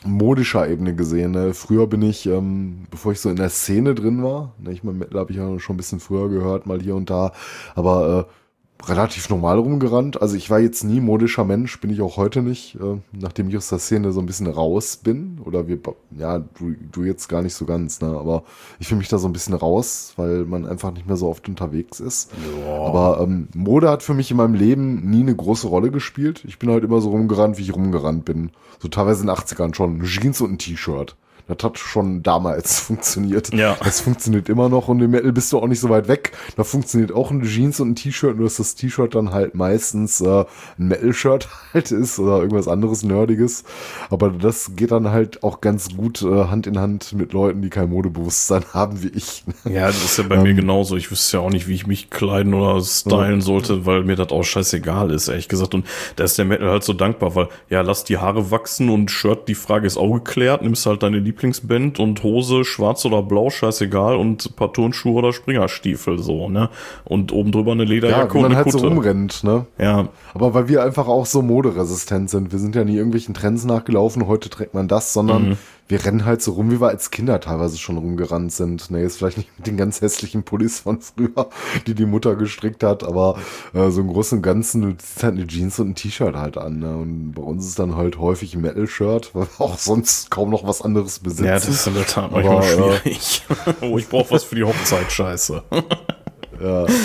modischer 0.04 0.68
Ebene 0.68 0.94
gesehen. 0.94 1.32
Ne? 1.32 1.54
Früher 1.54 1.86
bin 1.86 2.02
ich, 2.02 2.26
ähm, 2.26 2.86
bevor 2.90 3.12
ich 3.12 3.20
so 3.20 3.30
in 3.30 3.36
der 3.36 3.50
Szene 3.50 3.94
drin 3.94 4.22
war, 4.22 4.54
ne, 4.58 4.72
ich 4.72 4.82
meine, 4.82 4.98
Metal 4.98 5.20
habe 5.20 5.30
ich 5.30 5.38
ja 5.38 5.58
schon 5.58 5.74
ein 5.74 5.76
bisschen 5.76 6.00
früher 6.00 6.28
gehört, 6.28 6.66
mal 6.66 6.80
hier 6.80 6.96
und 6.96 7.10
da, 7.10 7.32
aber 7.74 8.28
äh, 8.28 8.41
relativ 8.88 9.28
normal 9.30 9.58
rumgerannt. 9.58 10.20
Also 10.20 10.36
ich 10.36 10.50
war 10.50 10.60
jetzt 10.60 10.84
nie 10.84 11.00
modischer 11.00 11.44
Mensch, 11.44 11.80
bin 11.80 11.90
ich 11.90 12.00
auch 12.00 12.16
heute 12.16 12.42
nicht, 12.42 12.76
äh, 12.76 12.98
nachdem 13.12 13.48
ich 13.48 13.56
aus 13.56 13.68
der 13.68 13.78
Szene 13.78 14.12
so 14.12 14.20
ein 14.20 14.26
bisschen 14.26 14.46
raus 14.46 14.96
bin. 14.96 15.40
Oder 15.44 15.68
wir, 15.68 15.78
ja, 16.18 16.38
du, 16.38 16.74
du 16.90 17.04
jetzt 17.04 17.28
gar 17.28 17.42
nicht 17.42 17.54
so 17.54 17.64
ganz, 17.64 18.00
ne? 18.00 18.08
Aber 18.08 18.44
ich 18.78 18.88
fühle 18.88 18.98
mich 18.98 19.08
da 19.08 19.18
so 19.18 19.28
ein 19.28 19.32
bisschen 19.32 19.54
raus, 19.54 20.14
weil 20.16 20.44
man 20.44 20.66
einfach 20.66 20.92
nicht 20.92 21.06
mehr 21.06 21.16
so 21.16 21.28
oft 21.28 21.48
unterwegs 21.48 22.00
ist. 22.00 22.30
Aber 22.68 23.20
ähm, 23.22 23.48
Mode 23.54 23.90
hat 23.90 24.02
für 24.02 24.14
mich 24.14 24.30
in 24.30 24.36
meinem 24.36 24.54
Leben 24.54 25.10
nie 25.10 25.20
eine 25.20 25.34
große 25.34 25.66
Rolle 25.66 25.90
gespielt. 25.90 26.44
Ich 26.46 26.58
bin 26.58 26.70
halt 26.70 26.84
immer 26.84 27.00
so 27.00 27.10
rumgerannt, 27.10 27.58
wie 27.58 27.62
ich 27.62 27.74
rumgerannt 27.74 28.24
bin. 28.24 28.50
So 28.80 28.88
teilweise 28.88 29.22
in 29.22 29.28
den 29.28 29.36
80ern 29.36 29.74
schon. 29.74 30.02
Jeans 30.02 30.40
und 30.40 30.52
ein 30.52 30.58
T-Shirt. 30.58 31.16
Das 31.54 31.64
hat 31.64 31.78
schon 31.78 32.22
damals 32.22 32.80
funktioniert. 32.80 33.52
Ja. 33.54 33.76
Das 33.82 34.00
funktioniert 34.00 34.48
immer 34.48 34.68
noch 34.68 34.88
und 34.88 35.00
im 35.00 35.10
Metal 35.10 35.32
bist 35.32 35.52
du 35.52 35.58
auch 35.58 35.66
nicht 35.66 35.80
so 35.80 35.88
weit 35.88 36.08
weg. 36.08 36.32
Da 36.56 36.64
funktioniert 36.64 37.12
auch 37.12 37.30
ein 37.30 37.42
Jeans 37.42 37.80
und 37.80 37.90
ein 37.90 37.94
T-Shirt, 37.94 38.36
nur 38.36 38.46
dass 38.46 38.56
das 38.56 38.74
T-Shirt 38.74 39.14
dann 39.14 39.32
halt 39.32 39.54
meistens 39.54 40.20
äh, 40.20 40.44
ein 40.78 40.88
Metal-Shirt 40.88 41.48
halt 41.74 41.90
ist 41.90 42.18
oder 42.18 42.38
irgendwas 42.38 42.68
anderes 42.68 43.02
Nerdiges. 43.02 43.64
Aber 44.10 44.30
das 44.30 44.72
geht 44.76 44.90
dann 44.92 45.10
halt 45.10 45.42
auch 45.42 45.60
ganz 45.60 45.94
gut 45.96 46.22
äh, 46.22 46.44
Hand 46.46 46.66
in 46.66 46.78
Hand 46.78 47.12
mit 47.12 47.32
Leuten, 47.32 47.62
die 47.62 47.70
kein 47.70 47.90
Modebewusstsein 47.90 48.64
haben 48.74 49.02
wie 49.02 49.08
ich. 49.08 49.44
Ja, 49.64 49.86
das 49.86 50.04
ist 50.04 50.18
ja 50.18 50.24
bei 50.24 50.36
Ähm. 50.36 50.42
mir 50.42 50.54
genauso. 50.54 50.96
Ich 50.96 51.10
wüsste 51.10 51.36
ja 51.38 51.42
auch 51.42 51.50
nicht, 51.50 51.68
wie 51.68 51.74
ich 51.74 51.86
mich 51.86 52.10
kleiden 52.10 52.54
oder 52.54 52.80
stylen 52.80 53.40
sollte, 53.40 53.86
weil 53.86 54.04
mir 54.04 54.16
das 54.16 54.30
auch 54.30 54.42
scheißegal 54.42 55.10
ist, 55.10 55.28
ehrlich 55.28 55.48
gesagt. 55.48 55.74
Und 55.74 55.86
da 56.16 56.24
ist 56.24 56.38
der 56.38 56.44
Metal 56.44 56.68
halt 56.70 56.84
so 56.84 56.92
dankbar, 56.92 57.34
weil, 57.34 57.48
ja, 57.68 57.80
lass 57.82 58.04
die 58.04 58.18
Haare 58.18 58.50
wachsen 58.50 58.88
und 58.88 59.10
Shirt, 59.10 59.48
die 59.48 59.54
Frage 59.54 59.86
ist 59.86 59.96
auch 59.96 60.12
geklärt. 60.14 60.62
Nimmst 60.62 60.86
halt 60.86 61.02
deine 61.02 61.20
Lieblingsband 61.42 61.98
und 61.98 62.22
Hose, 62.22 62.64
schwarz 62.64 63.04
oder 63.04 63.22
blau, 63.22 63.50
scheißegal. 63.50 64.14
Und 64.16 64.46
ein 64.46 64.52
paar 64.54 64.72
Turnschuhe 64.72 65.14
oder 65.14 65.32
Springerstiefel, 65.32 66.18
so, 66.20 66.48
ne? 66.48 66.70
Und 67.04 67.32
oben 67.32 67.50
drüber 67.50 67.72
eine 67.72 67.82
Ja, 67.82 67.88
Lederjacke 67.88 68.34
wie 68.34 68.36
und 68.38 68.42
man 68.42 68.52
eine 68.52 68.56
halt 68.64 68.70
so 68.70 68.78
Kutte. 68.78 68.90
rumrennt, 68.94 69.42
ne? 69.44 69.66
ja, 69.78 70.08
Aber 70.34 70.54
weil 70.54 70.68
wir 70.68 70.82
einfach 70.84 71.08
auch 71.08 71.26
so 71.26 71.42
moderesistent 71.42 72.30
sind. 72.30 72.52
Wir 72.52 72.58
sind 72.60 72.76
ja 72.76 72.84
nie 72.84 72.94
irgendwelchen 72.96 73.34
Trends 73.34 73.64
nachgelaufen, 73.64 74.26
heute 74.28 74.48
trägt 74.50 74.72
man 74.74 74.86
das, 74.88 75.12
sondern 75.12 75.50
Mhm. 75.50 75.56
Wir 75.88 76.04
rennen 76.04 76.24
halt 76.24 76.42
so 76.42 76.52
rum, 76.52 76.70
wie 76.70 76.80
wir 76.80 76.88
als 76.88 77.10
Kinder 77.10 77.40
teilweise 77.40 77.78
schon 77.78 77.98
rumgerannt 77.98 78.52
sind. 78.52 78.90
Ne, 78.90 79.02
jetzt 79.02 79.18
vielleicht 79.18 79.36
nicht 79.36 79.50
mit 79.58 79.66
den 79.66 79.76
ganz 79.76 80.00
hässlichen 80.00 80.42
Pullis 80.42 80.80
von 80.80 81.00
früher, 81.00 81.48
die 81.86 81.94
die 81.94 82.06
Mutter 82.06 82.36
gestrickt 82.36 82.82
hat, 82.82 83.04
aber 83.04 83.38
äh, 83.74 83.90
so 83.90 84.00
im 84.00 84.08
Großen 84.08 84.38
und 84.38 84.42
Ganzen, 84.42 84.82
du 84.82 84.96
ziehst 84.96 85.22
halt 85.22 85.34
eine 85.34 85.46
Jeans 85.46 85.78
und 85.78 85.90
ein 85.90 85.94
T-Shirt 85.94 86.34
halt 86.34 86.56
an. 86.56 86.78
Ne? 86.78 86.96
Und 86.96 87.32
bei 87.32 87.42
uns 87.42 87.66
ist 87.66 87.78
dann 87.78 87.96
halt 87.96 88.18
häufig 88.18 88.54
ein 88.54 88.62
Metal-Shirt, 88.62 89.34
weil 89.34 89.46
wir 89.46 89.64
auch 89.64 89.78
sonst 89.78 90.30
kaum 90.30 90.50
noch 90.50 90.66
was 90.66 90.82
anderes 90.82 91.18
besitzen. 91.18 91.44
ja, 91.44 91.54
das 91.54 91.68
ist 91.68 91.86
in 91.86 91.94
der 91.94 92.06
Tat 92.06 92.32
manchmal 92.32 92.56
Aber, 92.56 92.62
schwierig. 92.96 93.42
oh, 93.80 93.98
ich 93.98 94.08
brauche 94.08 94.30
was 94.30 94.44
für 94.44 94.54
die 94.54 94.64
Hochzeit, 94.64 95.10
scheiße. 95.10 95.62
ja. 96.62 96.86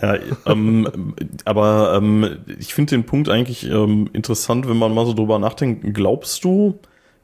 Ja, 0.00 0.16
ähm, 0.46 1.14
aber 1.44 1.94
ähm, 1.96 2.38
ich 2.58 2.72
finde 2.72 2.94
den 2.94 3.04
Punkt 3.04 3.28
eigentlich 3.28 3.68
ähm, 3.68 4.08
interessant, 4.12 4.68
wenn 4.68 4.76
man 4.76 4.94
mal 4.94 5.06
so 5.06 5.12
drüber 5.12 5.40
nachdenkt. 5.40 5.92
Glaubst 5.92 6.44
du, 6.44 6.78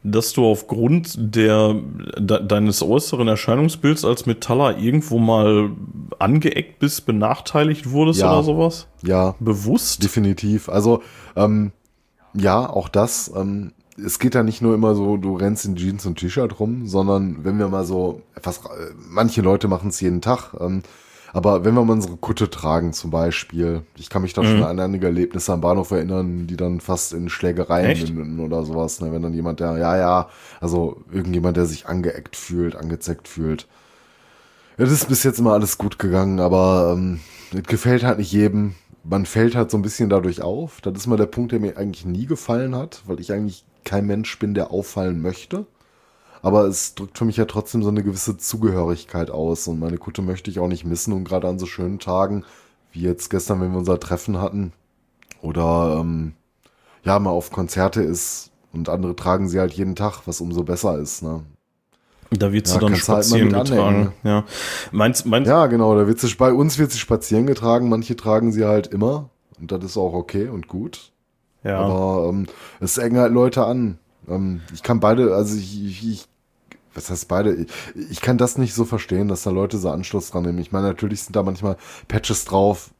dass 0.06 0.32
du 0.34 0.44
aufgrund 0.46 1.14
der 1.34 1.74
de, 2.18 2.46
deines 2.46 2.82
äußeren 2.82 3.26
Erscheinungsbilds 3.26 4.04
als 4.04 4.26
Metaller 4.26 4.78
irgendwo 4.78 5.18
mal 5.18 5.70
angeeckt 6.18 6.78
bist, 6.78 7.06
benachteiligt 7.06 7.90
wurdest 7.90 8.20
Ja. 8.20 8.32
oder 8.34 8.42
sowas? 8.42 8.86
ja, 9.02 9.34
Bewusst? 9.40 10.02
Definitiv. 10.04 10.68
Also, 10.68 11.02
ähm, 11.36 11.72
ja, 12.34 12.68
auch 12.68 12.88
das. 12.88 13.32
Ähm, 13.34 13.72
es 13.96 14.18
geht 14.18 14.34
ja 14.34 14.42
nicht 14.42 14.60
nur 14.60 14.74
immer 14.74 14.94
so, 14.94 15.16
du 15.16 15.36
rennst 15.36 15.64
in 15.64 15.76
Jeans 15.76 16.04
und 16.04 16.18
T-Shirt 16.18 16.58
rum, 16.60 16.86
sondern 16.86 17.44
wenn 17.44 17.58
wir 17.58 17.68
mal 17.68 17.84
so 17.84 18.22
etwas, 18.34 18.58
äh, 18.58 18.92
manche 19.08 19.40
Leute 19.40 19.68
machen 19.68 19.88
es 19.88 20.00
jeden 20.00 20.20
Tag, 20.20 20.52
ähm, 20.60 20.82
aber 21.34 21.64
wenn 21.64 21.74
wir 21.74 21.84
mal 21.84 21.94
unsere 21.94 22.16
Kutte 22.16 22.48
tragen 22.48 22.92
zum 22.92 23.10
Beispiel, 23.10 23.82
ich 23.96 24.08
kann 24.08 24.22
mich 24.22 24.34
da 24.34 24.44
schon 24.44 24.62
an 24.62 24.78
einige 24.78 25.06
Erlebnisse 25.06 25.52
am 25.52 25.60
Bahnhof 25.60 25.90
erinnern, 25.90 26.46
die 26.46 26.56
dann 26.56 26.78
fast 26.78 27.12
in 27.12 27.28
Schlägereien 27.28 28.14
münden 28.14 28.38
oder 28.38 28.62
sowas, 28.62 29.00
ne? 29.00 29.10
wenn 29.10 29.22
dann 29.22 29.34
jemand, 29.34 29.58
der, 29.58 29.76
ja, 29.76 29.96
ja, 29.96 30.28
also 30.60 31.02
irgendjemand, 31.12 31.56
der 31.56 31.66
sich 31.66 31.86
angeeckt 31.86 32.36
fühlt, 32.36 32.76
angezeckt 32.76 33.26
fühlt. 33.26 33.66
Das 34.76 34.92
ist 34.92 35.08
bis 35.08 35.24
jetzt 35.24 35.40
immer 35.40 35.54
alles 35.54 35.76
gut 35.76 35.98
gegangen, 35.98 36.38
aber 36.38 36.94
ähm, 36.96 37.18
es 37.52 37.64
gefällt 37.64 38.04
halt 38.04 38.18
nicht 38.18 38.30
jedem. 38.30 38.76
Man 39.02 39.26
fällt 39.26 39.56
halt 39.56 39.72
so 39.72 39.76
ein 39.76 39.82
bisschen 39.82 40.08
dadurch 40.08 40.40
auf. 40.40 40.80
Das 40.82 40.94
ist 40.94 41.08
mal 41.08 41.16
der 41.16 41.26
Punkt, 41.26 41.50
der 41.50 41.58
mir 41.58 41.76
eigentlich 41.76 42.06
nie 42.06 42.26
gefallen 42.26 42.76
hat, 42.76 43.02
weil 43.06 43.18
ich 43.18 43.32
eigentlich 43.32 43.64
kein 43.84 44.06
Mensch 44.06 44.38
bin, 44.38 44.54
der 44.54 44.70
auffallen 44.70 45.20
möchte. 45.20 45.66
Aber 46.44 46.66
es 46.66 46.94
drückt 46.94 47.16
für 47.16 47.24
mich 47.24 47.38
ja 47.38 47.46
trotzdem 47.46 47.82
so 47.82 47.88
eine 47.88 48.02
gewisse 48.02 48.36
Zugehörigkeit 48.36 49.30
aus 49.30 49.66
und 49.66 49.78
meine 49.80 49.96
Kutte 49.96 50.20
möchte 50.20 50.50
ich 50.50 50.58
auch 50.58 50.68
nicht 50.68 50.84
missen 50.84 51.14
und 51.14 51.24
gerade 51.24 51.48
an 51.48 51.58
so 51.58 51.64
schönen 51.64 51.98
Tagen, 51.98 52.44
wie 52.92 53.00
jetzt 53.00 53.30
gestern, 53.30 53.62
wenn 53.62 53.72
wir 53.72 53.78
unser 53.78 53.98
Treffen 53.98 54.38
hatten 54.38 54.74
oder 55.40 55.96
ähm, 56.00 56.34
ja, 57.02 57.18
mal 57.18 57.30
auf 57.30 57.50
Konzerte 57.50 58.02
ist 58.02 58.50
und 58.74 58.90
andere 58.90 59.16
tragen 59.16 59.48
sie 59.48 59.58
halt 59.58 59.72
jeden 59.72 59.96
Tag, 59.96 60.26
was 60.26 60.42
umso 60.42 60.64
besser 60.64 60.98
ist. 60.98 61.22
Ne? 61.22 61.44
Da 62.30 62.52
wird 62.52 62.66
sie 62.66 62.74
Ja, 62.74 62.80
dann 62.80 62.92
halt 62.92 63.00
spazieren 63.00 63.48
mit 63.48 63.64
getragen. 63.64 64.12
Ja. 64.22 64.44
Meinst, 64.92 65.24
meinst, 65.24 65.48
Ja, 65.48 65.64
genau. 65.66 65.96
Da 65.96 66.06
wird 66.06 66.20
sie, 66.20 66.34
bei 66.34 66.52
uns 66.52 66.78
wird 66.78 66.92
sie 66.92 66.98
spazieren 66.98 67.46
getragen. 67.46 67.88
Manche 67.88 68.16
tragen 68.16 68.52
sie 68.52 68.66
halt 68.66 68.88
immer. 68.88 69.30
Und 69.58 69.72
das 69.72 69.82
ist 69.82 69.96
auch 69.96 70.12
okay 70.12 70.48
und 70.48 70.68
gut. 70.68 71.10
Ja. 71.62 71.78
Aber 71.78 72.28
ähm, 72.28 72.46
es 72.80 72.98
engen 72.98 73.18
halt 73.18 73.32
Leute 73.32 73.64
an. 73.64 73.98
Ähm, 74.28 74.60
ich 74.74 74.82
kann 74.82 75.00
beide, 75.00 75.34
also 75.34 75.56
ich, 75.56 75.82
ich, 75.82 76.10
ich 76.10 76.28
was 76.94 77.10
heißt 77.10 77.28
beide? 77.28 77.66
Ich 78.10 78.20
kann 78.20 78.38
das 78.38 78.58
nicht 78.58 78.74
so 78.74 78.84
verstehen, 78.84 79.28
dass 79.28 79.42
da 79.42 79.50
Leute 79.50 79.78
so 79.78 79.90
Anschluss 79.90 80.30
dran 80.30 80.44
nehmen. 80.44 80.58
Ich 80.58 80.72
meine, 80.72 80.86
natürlich 80.88 81.22
sind 81.22 81.36
da 81.36 81.42
manchmal 81.42 81.76
Patches 82.08 82.44
drauf, 82.44 82.90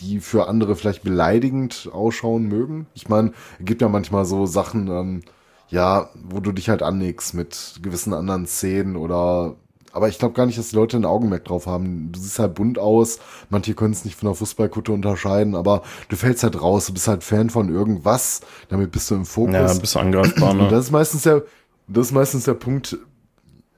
die 0.00 0.20
für 0.20 0.48
andere 0.48 0.76
vielleicht 0.76 1.02
beleidigend 1.02 1.88
ausschauen 1.92 2.46
mögen. 2.46 2.86
Ich 2.94 3.08
meine, 3.08 3.32
es 3.58 3.64
gibt 3.64 3.82
ja 3.82 3.88
manchmal 3.88 4.24
so 4.24 4.46
Sachen, 4.46 4.88
ähm, 4.88 5.22
ja, 5.68 6.10
wo 6.14 6.40
du 6.40 6.52
dich 6.52 6.68
halt 6.68 6.82
anlegst 6.82 7.34
mit 7.34 7.80
gewissen 7.82 8.12
anderen 8.12 8.46
Szenen 8.46 8.96
oder 8.96 9.56
aber 9.94 10.08
ich 10.08 10.18
glaube 10.18 10.34
gar 10.34 10.44
nicht, 10.44 10.58
dass 10.58 10.70
die 10.70 10.76
Leute 10.76 10.96
ein 10.96 11.04
Augenmerk 11.04 11.44
drauf 11.44 11.68
haben. 11.68 12.10
Du 12.10 12.18
siehst 12.18 12.40
halt 12.40 12.56
bunt 12.56 12.80
aus, 12.80 13.20
manche 13.48 13.74
können 13.74 13.92
es 13.92 14.04
nicht 14.04 14.16
von 14.16 14.26
der 14.26 14.34
Fußballkutte 14.34 14.90
unterscheiden, 14.90 15.54
aber 15.54 15.82
du 16.08 16.16
fällst 16.16 16.42
halt 16.42 16.60
raus, 16.60 16.86
du 16.86 16.94
bist 16.94 17.06
halt 17.06 17.22
Fan 17.22 17.48
von 17.48 17.72
irgendwas, 17.72 18.40
damit 18.68 18.90
bist 18.90 19.08
du 19.12 19.14
im 19.14 19.24
Fokus. 19.24 19.54
Ja, 19.54 19.72
bist 19.72 19.94
du 19.94 20.00
angreifbar, 20.00 20.52
ne? 20.54 20.64
Und 20.64 20.72
das 20.72 20.86
ist 20.86 20.90
meistens 20.90 21.22
der, 21.22 21.44
das 21.86 22.06
ist 22.06 22.12
meistens 22.12 22.44
der 22.44 22.54
Punkt, 22.54 22.98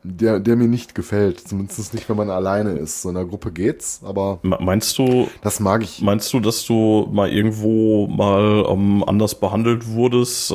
der, 0.09 0.41
der 0.41 0.57
mir 0.57 0.69
nicht 0.69 0.95
gefällt. 0.95 1.41
Zumindest 1.49 1.93
nicht, 1.95 2.09
wenn 2.09 2.17
man 2.17 2.31
alleine 2.31 2.73
ist. 2.73 3.03
So 3.03 3.09
in 3.09 3.17
der 3.17 3.25
Gruppe 3.25 3.51
geht's, 3.53 4.01
aber 4.05 4.39
Me- 4.43 4.59
Meinst 4.61 4.97
du, 4.99 5.29
das 5.43 5.61
mag 5.61 5.83
ich. 5.83 6.01
meinst 6.03 6.33
du, 6.33 6.41
dass 6.41 6.65
du 6.65 7.09
mal 7.13 7.29
irgendwo 7.31 8.07
mal 8.07 8.65
ähm, 8.69 9.05
anders 9.07 9.35
behandelt 9.35 9.89
wurdest 9.89 10.51
äh, 10.51 10.55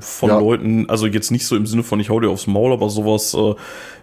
von 0.00 0.28
Ja. 0.28 0.38
Leuten, 0.38 0.88
also 0.88 1.06
jetzt 1.06 1.30
nicht 1.30 1.46
so 1.46 1.56
im 1.56 1.66
Sinne 1.66 1.82
von 1.82 1.98
ich 2.00 2.10
hau 2.10 2.20
dir 2.20 2.30
aufs 2.30 2.46
Maul, 2.46 2.72
aber 2.72 2.88
sowas 2.90 3.34
äh, 3.34 3.54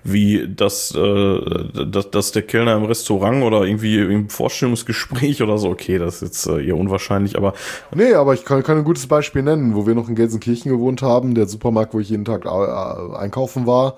wie 0.04 0.48
dass, 0.54 0.94
äh, 0.96 1.86
dass, 1.86 2.10
dass 2.12 2.32
der 2.32 2.42
Kellner 2.42 2.76
im 2.76 2.84
Restaurant 2.86 3.44
oder 3.44 3.64
irgendwie 3.64 4.00
im 4.00 4.30
Vorstellungsgespräch 4.30 5.42
oder 5.44 5.58
so, 5.58 5.70
okay, 5.70 5.98
das 6.00 6.16
ist 6.16 6.22
jetzt 6.22 6.48
äh, 6.48 6.66
eher 6.68 6.78
unwahrscheinlich, 6.78 7.38
aber 7.38 7.54
Nee, 7.96 8.14
aber 8.14 8.34
ich 8.34 8.44
kann, 8.46 8.64
kann 8.64 8.78
ein 8.78 8.84
gutes 8.84 9.08
Beispiel 9.08 9.44
nennen, 9.44 9.76
wo 9.76 9.86
wir 9.86 9.96
noch 9.96 10.10
in 10.10 10.16
Gelsenkirchen 10.16 10.72
gewohnt 10.72 11.02
haben, 11.02 11.36
der 11.36 11.48
Supermarkt, 11.48 11.94
wo 11.94 12.00
ich 12.00 12.10
jeden 12.10 12.26
Tag 12.26 12.46
äh, 12.46 13.16
einkaufen 13.18 13.68
war. 13.68 13.98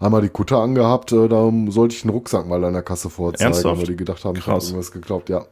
Einmal 0.00 0.22
die 0.22 0.28
Kutte 0.28 0.56
angehabt, 0.56 1.12
äh, 1.12 1.28
da 1.28 1.52
sollte 1.68 1.94
ich 1.94 2.04
einen 2.04 2.12
Rucksack 2.12 2.46
mal 2.46 2.62
an 2.64 2.72
der 2.72 2.82
Kasse 2.82 3.10
vorzeigen, 3.10 3.52
Ernsthaft? 3.52 3.78
weil 3.80 3.86
die 3.86 3.96
gedacht 3.96 4.24
haben, 4.24 4.36
ich 4.36 4.46
habe 4.46 4.58
Krass. 4.58 4.68
irgendwas 4.68 4.92
geglaubt, 4.92 5.28
ja. 5.28 5.44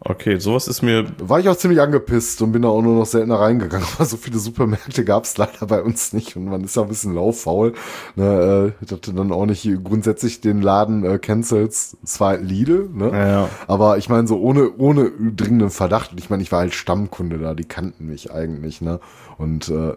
okay, 0.00 0.38
sowas 0.38 0.68
ist 0.68 0.82
mir 0.82 1.04
War 1.18 1.38
ich 1.38 1.48
auch 1.48 1.56
ziemlich 1.56 1.80
angepisst 1.80 2.40
und 2.40 2.52
bin 2.52 2.62
da 2.62 2.68
auch 2.68 2.80
nur 2.80 2.96
noch 2.96 3.06
seltener 3.06 3.40
reingegangen. 3.40 3.86
Aber 3.94 4.06
so 4.06 4.16
viele 4.16 4.38
Supermärkte 4.38 5.04
gab 5.04 5.24
es 5.24 5.36
leider 5.36 5.66
bei 5.66 5.82
uns 5.82 6.14
nicht 6.14 6.34
und 6.34 6.46
man 6.46 6.64
ist 6.64 6.76
ja 6.76 6.82
ein 6.82 6.88
bisschen 6.88 7.14
lauffaul. 7.14 7.74
Ne, 8.16 8.72
äh, 8.80 8.84
ich 8.84 8.90
hatte 8.90 9.12
dann 9.12 9.30
auch 9.32 9.46
nicht 9.46 9.68
grundsätzlich 9.84 10.40
den 10.40 10.62
Laden 10.62 11.04
äh, 11.04 11.18
cancels. 11.18 11.96
Es 12.02 12.20
war 12.20 12.30
halt 12.30 12.42
Lidl, 12.42 12.88
ne? 12.92 13.10
Ja. 13.12 13.48
Aber 13.68 13.98
ich 13.98 14.08
meine, 14.08 14.26
so 14.26 14.40
ohne, 14.40 14.72
ohne 14.78 15.10
dringenden 15.10 15.70
Verdacht. 15.70 16.12
Und 16.12 16.18
ich 16.18 16.30
meine, 16.30 16.42
ich 16.42 16.50
war 16.52 16.60
halt 16.60 16.74
Stammkunde 16.74 17.38
da, 17.38 17.54
die 17.54 17.64
kannten 17.66 18.06
mich 18.06 18.32
eigentlich, 18.32 18.80
ne? 18.80 18.98
Und 19.38 19.68
äh, 19.68 19.94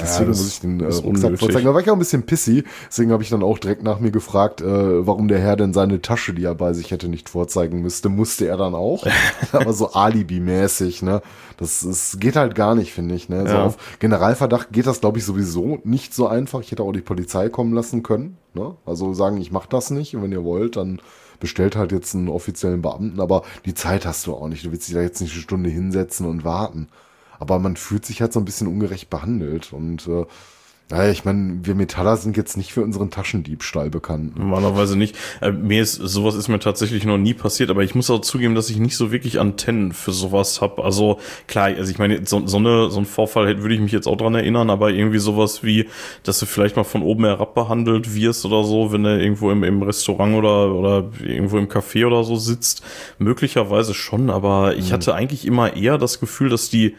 deswegen 0.00 0.28
das 0.30 0.38
muss 0.38 0.48
ich 0.48 0.60
den 0.60 0.80
äh, 0.80 0.86
Rucksack 0.86 1.38
vorzeigen. 1.38 1.64
Da 1.66 1.74
war 1.74 1.80
ich 1.80 1.88
auch 1.90 1.94
ein 1.94 1.98
bisschen 1.98 2.24
pissy. 2.24 2.64
Deswegen 2.88 3.12
habe 3.12 3.22
ich 3.22 3.28
dann 3.30 3.42
auch 3.42 3.58
direkt 3.58 3.82
nach 3.82 4.00
mir 4.00 4.10
gefragt, 4.10 4.60
äh, 4.60 5.06
warum 5.06 5.28
der 5.28 5.38
Herr 5.38 5.56
denn 5.56 5.72
seine 5.72 6.00
Tasche, 6.02 6.34
die 6.34 6.44
er 6.44 6.54
bei 6.54 6.72
sich 6.72 6.90
hätte, 6.90 7.08
nicht 7.08 7.28
vorzeigen 7.28 7.82
müsste. 7.82 8.08
Musste 8.08 8.46
er 8.46 8.56
dann 8.56 8.74
auch. 8.74 9.06
Aber 9.52 9.72
so 9.72 9.92
Alibi-mäßig, 9.92 11.02
ne? 11.02 11.22
Das, 11.56 11.80
das 11.80 12.18
geht 12.20 12.36
halt 12.36 12.54
gar 12.54 12.74
nicht, 12.74 12.92
finde 12.92 13.14
ich. 13.14 13.28
Ne? 13.28 13.46
So 13.46 13.54
Ja. 13.54 13.64
auf 13.64 13.76
Generalverdacht 13.98 14.72
geht 14.72 14.86
das, 14.86 15.00
glaube 15.00 15.18
ich, 15.18 15.24
sowieso 15.24 15.78
nicht 15.84 16.14
so 16.14 16.28
einfach. 16.28 16.60
Ich 16.60 16.70
hätte 16.70 16.82
auch 16.82 16.92
die 16.92 17.00
Polizei 17.00 17.48
kommen 17.48 17.72
lassen 17.72 18.02
können. 18.02 18.36
Ne? 18.54 18.76
Also 18.86 19.12
sagen, 19.14 19.40
ich 19.40 19.50
mache 19.50 19.68
das 19.68 19.90
nicht 19.90 20.14
und 20.14 20.22
wenn 20.22 20.32
ihr 20.32 20.44
wollt, 20.44 20.76
dann 20.76 21.00
bestellt 21.40 21.76
halt 21.76 21.92
jetzt 21.92 22.14
einen 22.14 22.28
offiziellen 22.28 22.82
Beamten, 22.82 23.20
aber 23.20 23.42
die 23.64 23.74
Zeit 23.74 24.06
hast 24.06 24.26
du 24.26 24.34
auch 24.34 24.48
nicht. 24.48 24.64
Du 24.64 24.72
willst 24.72 24.88
dich 24.88 24.94
da 24.94 25.00
jetzt 25.02 25.20
nicht 25.20 25.32
eine 25.32 25.42
Stunde 25.42 25.70
hinsetzen 25.70 26.26
und 26.26 26.44
warten. 26.44 26.88
Aber 27.38 27.58
man 27.58 27.76
fühlt 27.76 28.04
sich 28.06 28.20
halt 28.20 28.32
so 28.32 28.40
ein 28.40 28.44
bisschen 28.44 28.66
ungerecht 28.66 29.10
behandelt 29.10 29.72
und 29.72 30.06
äh, 30.08 30.24
naja, 30.90 31.10
ich 31.12 31.26
meine, 31.26 31.58
wir 31.64 31.74
Metaller 31.74 32.16
sind 32.16 32.38
jetzt 32.38 32.56
nicht 32.56 32.72
für 32.72 32.80
unseren 32.82 33.10
Taschendiebstahl 33.10 33.90
bekannt. 33.90 34.38
Normalerweise 34.38 34.96
nicht. 34.96 35.16
Äh, 35.42 35.52
mir 35.52 35.82
ist 35.82 35.96
sowas 35.96 36.34
ist 36.34 36.48
mir 36.48 36.60
tatsächlich 36.60 37.04
noch 37.04 37.18
nie 37.18 37.34
passiert, 37.34 37.68
aber 37.68 37.82
ich 37.82 37.94
muss 37.94 38.08
auch 38.08 38.20
zugeben, 38.22 38.54
dass 38.54 38.70
ich 38.70 38.78
nicht 38.78 38.96
so 38.96 39.12
wirklich 39.12 39.38
Antennen 39.38 39.92
für 39.92 40.12
sowas 40.12 40.62
hab. 40.62 40.78
Also 40.78 41.18
klar, 41.46 41.66
also 41.66 41.90
ich 41.90 41.98
meine, 41.98 42.26
so, 42.26 42.46
so, 42.46 42.56
eine, 42.56 42.90
so 42.90 43.00
ein 43.00 43.04
Vorfall 43.04 43.46
hätte- 43.48 43.60
würde 43.60 43.74
ich 43.74 43.82
mich 43.82 43.92
jetzt 43.92 44.08
auch 44.08 44.16
dran 44.16 44.34
erinnern, 44.34 44.70
aber 44.70 44.88
irgendwie 44.88 45.18
sowas 45.18 45.62
wie, 45.62 45.88
dass 46.22 46.38
du 46.38 46.46
vielleicht 46.46 46.76
mal 46.76 46.84
von 46.84 47.02
oben 47.02 47.26
herab 47.26 47.54
behandelt 47.54 48.14
wirst 48.14 48.46
oder 48.46 48.64
so, 48.64 48.90
wenn 48.90 49.02
du 49.02 49.14
irgendwo 49.20 49.50
im, 49.50 49.64
im 49.64 49.82
Restaurant 49.82 50.36
oder, 50.36 50.74
oder 50.74 51.10
irgendwo 51.22 51.58
im 51.58 51.68
Café 51.68 52.06
oder 52.06 52.24
so 52.24 52.36
sitzt, 52.36 52.82
möglicherweise 53.18 53.92
schon, 53.92 54.30
aber 54.30 54.74
ich 54.76 54.90
hatte 54.94 55.14
eigentlich 55.14 55.44
immer 55.46 55.76
eher 55.76 55.98
das 55.98 56.18
Gefühl, 56.18 56.48
dass 56.48 56.70
die 56.70 56.96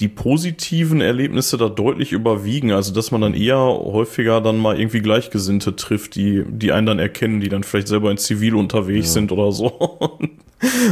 die 0.00 0.08
positiven 0.08 1.00
Erlebnisse 1.00 1.56
da 1.56 1.68
deutlich 1.68 2.12
überwiegen. 2.12 2.72
Also, 2.72 2.92
dass 2.92 3.10
man 3.10 3.22
dann 3.22 3.34
eher 3.34 3.58
häufiger 3.58 4.40
dann 4.40 4.58
mal 4.58 4.78
irgendwie 4.78 5.00
Gleichgesinnte 5.00 5.76
trifft, 5.76 6.16
die, 6.16 6.44
die 6.48 6.72
einen 6.72 6.86
dann 6.86 6.98
erkennen, 6.98 7.40
die 7.40 7.48
dann 7.48 7.64
vielleicht 7.64 7.88
selber 7.88 8.10
in 8.10 8.18
Zivil 8.18 8.54
unterwegs 8.54 9.12
sind 9.12 9.32
oder 9.32 9.52
so. 9.52 9.98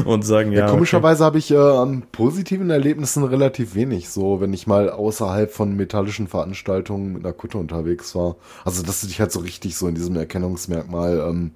Und 0.05 0.25
sagen, 0.27 0.53
ja. 0.53 0.61
Ja, 0.61 0.71
komischerweise 0.71 1.25
habe 1.25 1.39
ich 1.39 1.51
äh, 1.51 1.57
an 1.57 2.03
positiven 2.13 2.69
Erlebnissen 2.69 3.25
relativ 3.25 3.75
wenig, 3.75 4.11
so 4.11 4.41
wenn 4.43 4.53
ich 4.53 4.67
mal 4.67 4.91
außerhalb 4.91 5.51
von 5.51 5.75
metallischen 5.75 6.29
Veranstaltungen 6.29 7.15
mit 7.15 7.25
einer 7.25 7.33
Kutte 7.33 7.57
unterwegs 7.57 8.15
war. 8.15 8.37
Also 8.65 8.83
dass 8.83 9.01
du 9.01 9.07
dich 9.07 9.21
halt 9.21 9.33
so 9.33 9.41
richtig 9.41 9.77
so 9.77 9.89
in 9.89 9.95
diesem 9.95 10.17
Erkennungsmerkmal 10.17 11.19
ähm, 11.31 11.53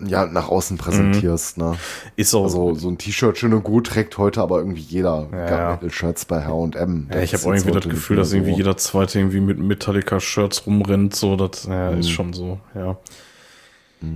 ja 0.00 0.26
nach 0.26 0.48
außen 0.48 0.78
präsentierst. 0.78 1.58
Ne? 1.58 1.70
okay. 1.70 1.78
ist 2.16 2.34
auch. 2.34 2.44
Also 2.44 2.74
so 2.74 2.88
ein 2.88 2.98
T-Shirt 2.98 3.38
schön 3.38 3.52
und 3.52 3.62
gut 3.62 3.86
trägt 3.88 4.18
heute 4.18 4.42
aber 4.42 4.58
irgendwie 4.58 4.82
jeder. 4.82 5.28
Ja. 5.32 5.72
Metal-Shirts 5.72 6.24
bei 6.24 6.44
H&M. 6.44 7.08
ja, 7.12 7.20
ich 7.20 7.34
habe 7.34 7.44
irgendwie 7.44 7.72
das 7.72 7.88
Gefühl, 7.88 8.16
dass 8.16 8.32
irgendwie 8.32 8.52
jeder 8.52 8.76
zweite 8.76 9.18
irgendwie 9.18 9.40
mit 9.40 9.58
Metallica-Shirts 9.58 10.66
rumrennt. 10.66 11.14
So, 11.14 11.36
das 11.36 11.64
ja, 11.64 11.90
ist 11.90 12.10
schon 12.10 12.32
so, 12.32 12.58
ja. 12.74 12.96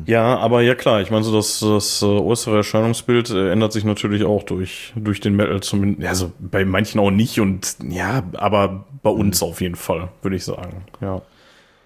Ja, 0.07 0.37
aber 0.39 0.61
ja 0.63 0.75
klar, 0.75 1.01
ich 1.01 1.11
meine 1.11 1.25
so, 1.25 1.35
das, 1.35 1.61
das 1.61 2.03
äh, 2.03 2.05
äußere 2.05 2.57
Erscheinungsbild 2.57 3.31
äh, 3.31 3.51
ändert 3.51 3.73
sich 3.73 3.85
natürlich 3.85 4.25
auch 4.25 4.43
durch, 4.43 4.93
durch 4.95 5.21
den 5.21 5.35
Metal 5.35 5.61
zumindest. 5.61 6.07
Also 6.07 6.33
bei 6.39 6.65
manchen 6.65 7.01
auch 7.01 7.11
nicht 7.11 7.41
und 7.41 7.77
ja, 7.89 8.23
aber 8.35 8.85
bei 9.03 9.11
uns 9.11 9.43
auf 9.43 9.61
jeden 9.61 9.77
Fall, 9.77 10.09
würde 10.23 10.37
ich 10.37 10.45
sagen. 10.45 10.85
Ja. 11.01 11.23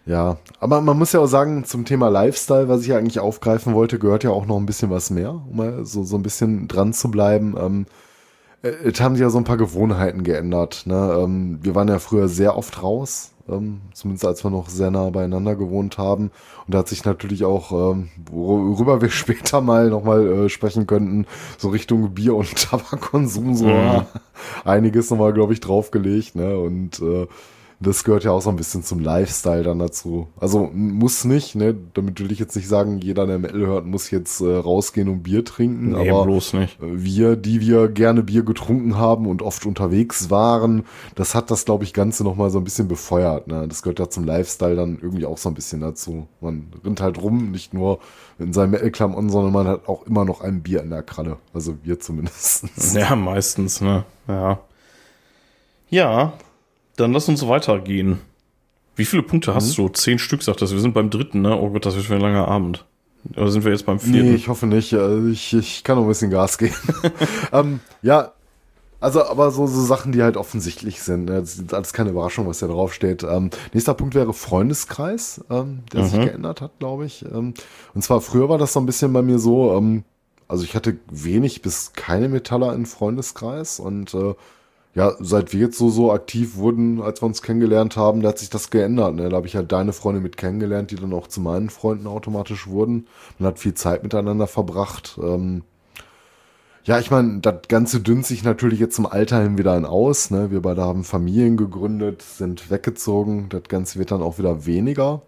Ja, 0.06 0.36
aber 0.60 0.82
man 0.82 0.98
muss 0.98 1.12
ja 1.12 1.20
auch 1.20 1.26
sagen, 1.26 1.64
zum 1.64 1.86
Thema 1.86 2.08
Lifestyle, 2.08 2.68
was 2.68 2.82
ich 2.82 2.88
ja 2.88 2.98
eigentlich 2.98 3.20
aufgreifen 3.20 3.72
wollte, 3.74 3.98
gehört 3.98 4.22
ja 4.22 4.30
auch 4.30 4.44
noch 4.44 4.58
ein 4.58 4.66
bisschen 4.66 4.90
was 4.90 5.08
mehr, 5.10 5.30
um 5.32 5.56
mal 5.56 5.84
so, 5.86 6.04
so 6.04 6.16
ein 6.16 6.22
bisschen 6.22 6.68
dran 6.68 6.92
zu 6.92 7.10
bleiben. 7.10 7.54
Ähm, 7.58 7.86
äh, 8.62 8.68
es 8.68 9.00
haben 9.00 9.16
sich 9.16 9.22
ja 9.22 9.30
so 9.30 9.38
ein 9.38 9.44
paar 9.44 9.56
Gewohnheiten 9.58 10.24
geändert. 10.24 10.84
Ne? 10.86 11.16
Ähm, 11.20 11.58
wir 11.62 11.74
waren 11.74 11.88
ja 11.88 11.98
früher 12.00 12.28
sehr 12.28 12.56
oft 12.56 12.82
raus, 12.82 13.32
ähm, 13.48 13.82
zumindest 13.94 14.26
als 14.26 14.44
wir 14.44 14.50
noch 14.50 14.68
sehr 14.68 14.90
nah 14.90 15.10
beieinander 15.10 15.56
gewohnt 15.56 15.98
haben. 15.98 16.32
Und 16.66 16.74
da 16.74 16.78
hat 16.78 16.88
sich 16.88 17.04
natürlich 17.04 17.44
auch, 17.44 17.72
ähm, 17.92 18.08
worüber 18.30 19.00
wir 19.02 19.10
später 19.12 19.60
mal 19.62 19.90
nochmal 19.90 20.26
äh, 20.46 20.48
sprechen 20.50 20.86
könnten, 20.86 21.26
so 21.58 21.70
Richtung 21.70 22.14
Bier- 22.14 22.36
und 22.36 22.56
Tabakkonsum 22.70 23.54
so 23.54 23.66
Mhm. 23.66 24.06
einiges 24.64 25.10
nochmal, 25.10 25.32
glaube 25.32 25.52
ich, 25.54 25.60
draufgelegt. 25.60 26.36
Ne? 26.36 26.58
Und 26.58 27.00
äh, 27.00 27.26
das 27.84 28.04
gehört 28.04 28.24
ja 28.24 28.32
auch 28.32 28.42
so 28.42 28.50
ein 28.50 28.56
bisschen 28.56 28.82
zum 28.82 28.98
Lifestyle 28.98 29.62
dann 29.62 29.78
dazu. 29.78 30.28
Also 30.38 30.70
muss 30.72 31.24
nicht, 31.24 31.54
ne? 31.54 31.74
Damit 31.94 32.20
will 32.20 32.32
ich 32.32 32.38
jetzt 32.38 32.56
nicht 32.56 32.68
sagen, 32.68 32.98
jeder, 32.98 33.26
der 33.26 33.38
Metal 33.38 33.66
hört, 33.66 33.86
muss 33.86 34.10
jetzt 34.10 34.40
äh, 34.40 34.56
rausgehen 34.56 35.08
und 35.08 35.22
Bier 35.22 35.44
trinken. 35.44 35.90
Nee, 35.90 36.10
aber 36.10 36.24
bloß 36.24 36.54
nicht. 36.54 36.80
äh, 36.82 36.86
wir, 37.04 37.36
die 37.36 37.60
wir 37.60 37.88
gerne 37.88 38.22
Bier 38.22 38.42
getrunken 38.42 38.96
haben 38.98 39.26
und 39.26 39.42
oft 39.42 39.66
unterwegs 39.66 40.30
waren, 40.30 40.84
das 41.14 41.34
hat 41.34 41.50
das, 41.50 41.64
glaube 41.64 41.84
ich, 41.84 41.92
Ganze 41.92 42.24
nochmal 42.24 42.50
so 42.50 42.58
ein 42.58 42.64
bisschen 42.64 42.88
befeuert. 42.88 43.46
Ne? 43.46 43.68
Das 43.68 43.82
gehört 43.82 43.98
ja 43.98 44.08
zum 44.08 44.24
Lifestyle 44.24 44.76
dann 44.76 44.98
irgendwie 45.00 45.26
auch 45.26 45.38
so 45.38 45.48
ein 45.48 45.54
bisschen 45.54 45.80
dazu. 45.80 46.26
Man 46.40 46.72
rennt 46.84 47.00
halt 47.00 47.20
rum, 47.22 47.50
nicht 47.50 47.74
nur 47.74 48.00
in 48.38 48.52
seinem 48.52 48.72
Metal-Klamotten, 48.72 49.30
sondern 49.30 49.52
man 49.52 49.68
hat 49.68 49.88
auch 49.88 50.06
immer 50.06 50.24
noch 50.24 50.40
ein 50.40 50.62
Bier 50.62 50.82
in 50.82 50.90
der 50.90 51.02
Kralle. 51.02 51.36
Also 51.52 51.76
wir 51.82 52.00
zumindest. 52.00 52.66
Ja, 52.94 53.14
meistens, 53.16 53.80
ne? 53.80 54.04
Ja. 54.26 54.60
Ja, 55.90 56.32
dann 56.96 57.12
lass 57.12 57.28
uns 57.28 57.46
weitergehen. 57.46 58.20
Wie 58.96 59.04
viele 59.04 59.22
Punkte 59.22 59.54
hast 59.54 59.76
du? 59.76 59.88
Zehn 59.88 60.18
Stück, 60.18 60.42
sagt 60.42 60.62
das. 60.62 60.72
Wir 60.72 60.80
sind 60.80 60.94
beim 60.94 61.10
dritten, 61.10 61.42
ne? 61.42 61.58
Oh 61.58 61.70
Gott, 61.70 61.84
das 61.84 61.96
wird 61.96 62.04
schon 62.04 62.16
ein 62.16 62.22
langer 62.22 62.46
Abend. 62.46 62.84
Oder 63.36 63.50
sind 63.50 63.64
wir 63.64 63.72
jetzt 63.72 63.86
beim 63.86 63.98
vierten? 63.98 64.30
Nee, 64.30 64.34
ich 64.34 64.48
hoffe 64.48 64.66
nicht. 64.66 64.94
Also 64.94 65.28
ich, 65.28 65.52
ich 65.54 65.82
kann 65.82 65.96
noch 65.96 66.04
ein 66.04 66.08
bisschen 66.08 66.30
Gas 66.30 66.58
geben. 66.58 66.74
ähm, 67.52 67.80
ja, 68.02 68.32
also 69.00 69.24
aber 69.24 69.50
so, 69.50 69.66
so 69.66 69.82
Sachen, 69.82 70.12
die 70.12 70.22
halt 70.22 70.36
offensichtlich 70.36 71.02
sind. 71.02 71.26
ne? 71.26 71.40
Das 71.40 71.56
ist 71.56 71.74
alles 71.74 71.92
keine 71.92 72.10
Überraschung, 72.10 72.46
was 72.46 72.60
da 72.60 72.66
draufsteht. 72.66 73.22
Ähm, 73.22 73.50
nächster 73.72 73.94
Punkt 73.94 74.14
wäre 74.14 74.32
Freundeskreis, 74.32 75.44
ähm, 75.50 75.80
der 75.92 76.04
sich 76.04 76.20
geändert 76.20 76.60
hat, 76.60 76.78
glaube 76.78 77.06
ich. 77.06 77.24
Ähm, 77.24 77.54
und 77.94 78.02
zwar 78.02 78.20
früher 78.20 78.48
war 78.48 78.58
das 78.58 78.72
so 78.72 78.80
ein 78.80 78.86
bisschen 78.86 79.12
bei 79.12 79.22
mir 79.22 79.38
so, 79.38 79.76
ähm, 79.76 80.04
also 80.48 80.64
ich 80.64 80.74
hatte 80.74 80.96
wenig 81.10 81.62
bis 81.62 81.92
keine 81.92 82.28
Metaller 82.28 82.72
im 82.74 82.86
Freundeskreis 82.86 83.80
und 83.80 84.14
äh, 84.14 84.34
ja, 84.94 85.14
seit 85.20 85.52
wir 85.52 85.60
jetzt 85.60 85.78
so, 85.78 85.90
so 85.90 86.12
aktiv 86.12 86.56
wurden, 86.56 87.00
als 87.02 87.20
wir 87.22 87.26
uns 87.26 87.42
kennengelernt 87.42 87.96
haben, 87.96 88.22
da 88.22 88.28
hat 88.30 88.38
sich 88.38 88.50
das 88.50 88.70
geändert. 88.70 89.14
Ne? 89.14 89.28
Da 89.28 89.36
habe 89.36 89.46
ich 89.46 89.56
halt 89.56 89.72
deine 89.72 89.92
Freunde 89.92 90.20
mit 90.20 90.36
kennengelernt, 90.36 90.90
die 90.90 90.96
dann 90.96 91.12
auch 91.12 91.26
zu 91.28 91.40
meinen 91.40 91.70
Freunden 91.70 92.06
automatisch 92.06 92.66
wurden. 92.68 93.06
Man 93.38 93.48
hat 93.48 93.58
viel 93.58 93.74
Zeit 93.74 94.02
miteinander 94.04 94.46
verbracht. 94.46 95.18
Ähm, 95.22 95.62
Ja, 96.86 96.98
ich 96.98 97.10
meine, 97.10 97.40
das 97.40 97.62
Ganze 97.68 98.00
dünnt 98.00 98.26
sich 98.26 98.44
natürlich 98.44 98.78
jetzt 98.78 98.96
zum 98.96 99.06
Alter 99.06 99.42
hin 99.42 99.56
wieder 99.56 99.72
ein 99.72 99.86
aus. 99.86 100.30
Ne? 100.30 100.50
Wir 100.50 100.60
beide 100.60 100.82
haben 100.82 101.02
Familien 101.04 101.56
gegründet, 101.56 102.20
sind 102.22 102.70
weggezogen. 102.70 103.48
Das 103.48 103.62
Ganze 103.68 103.98
wird 103.98 104.10
dann 104.10 104.20
auch 104.22 104.38
wieder 104.38 104.66
weniger. 104.66 105.22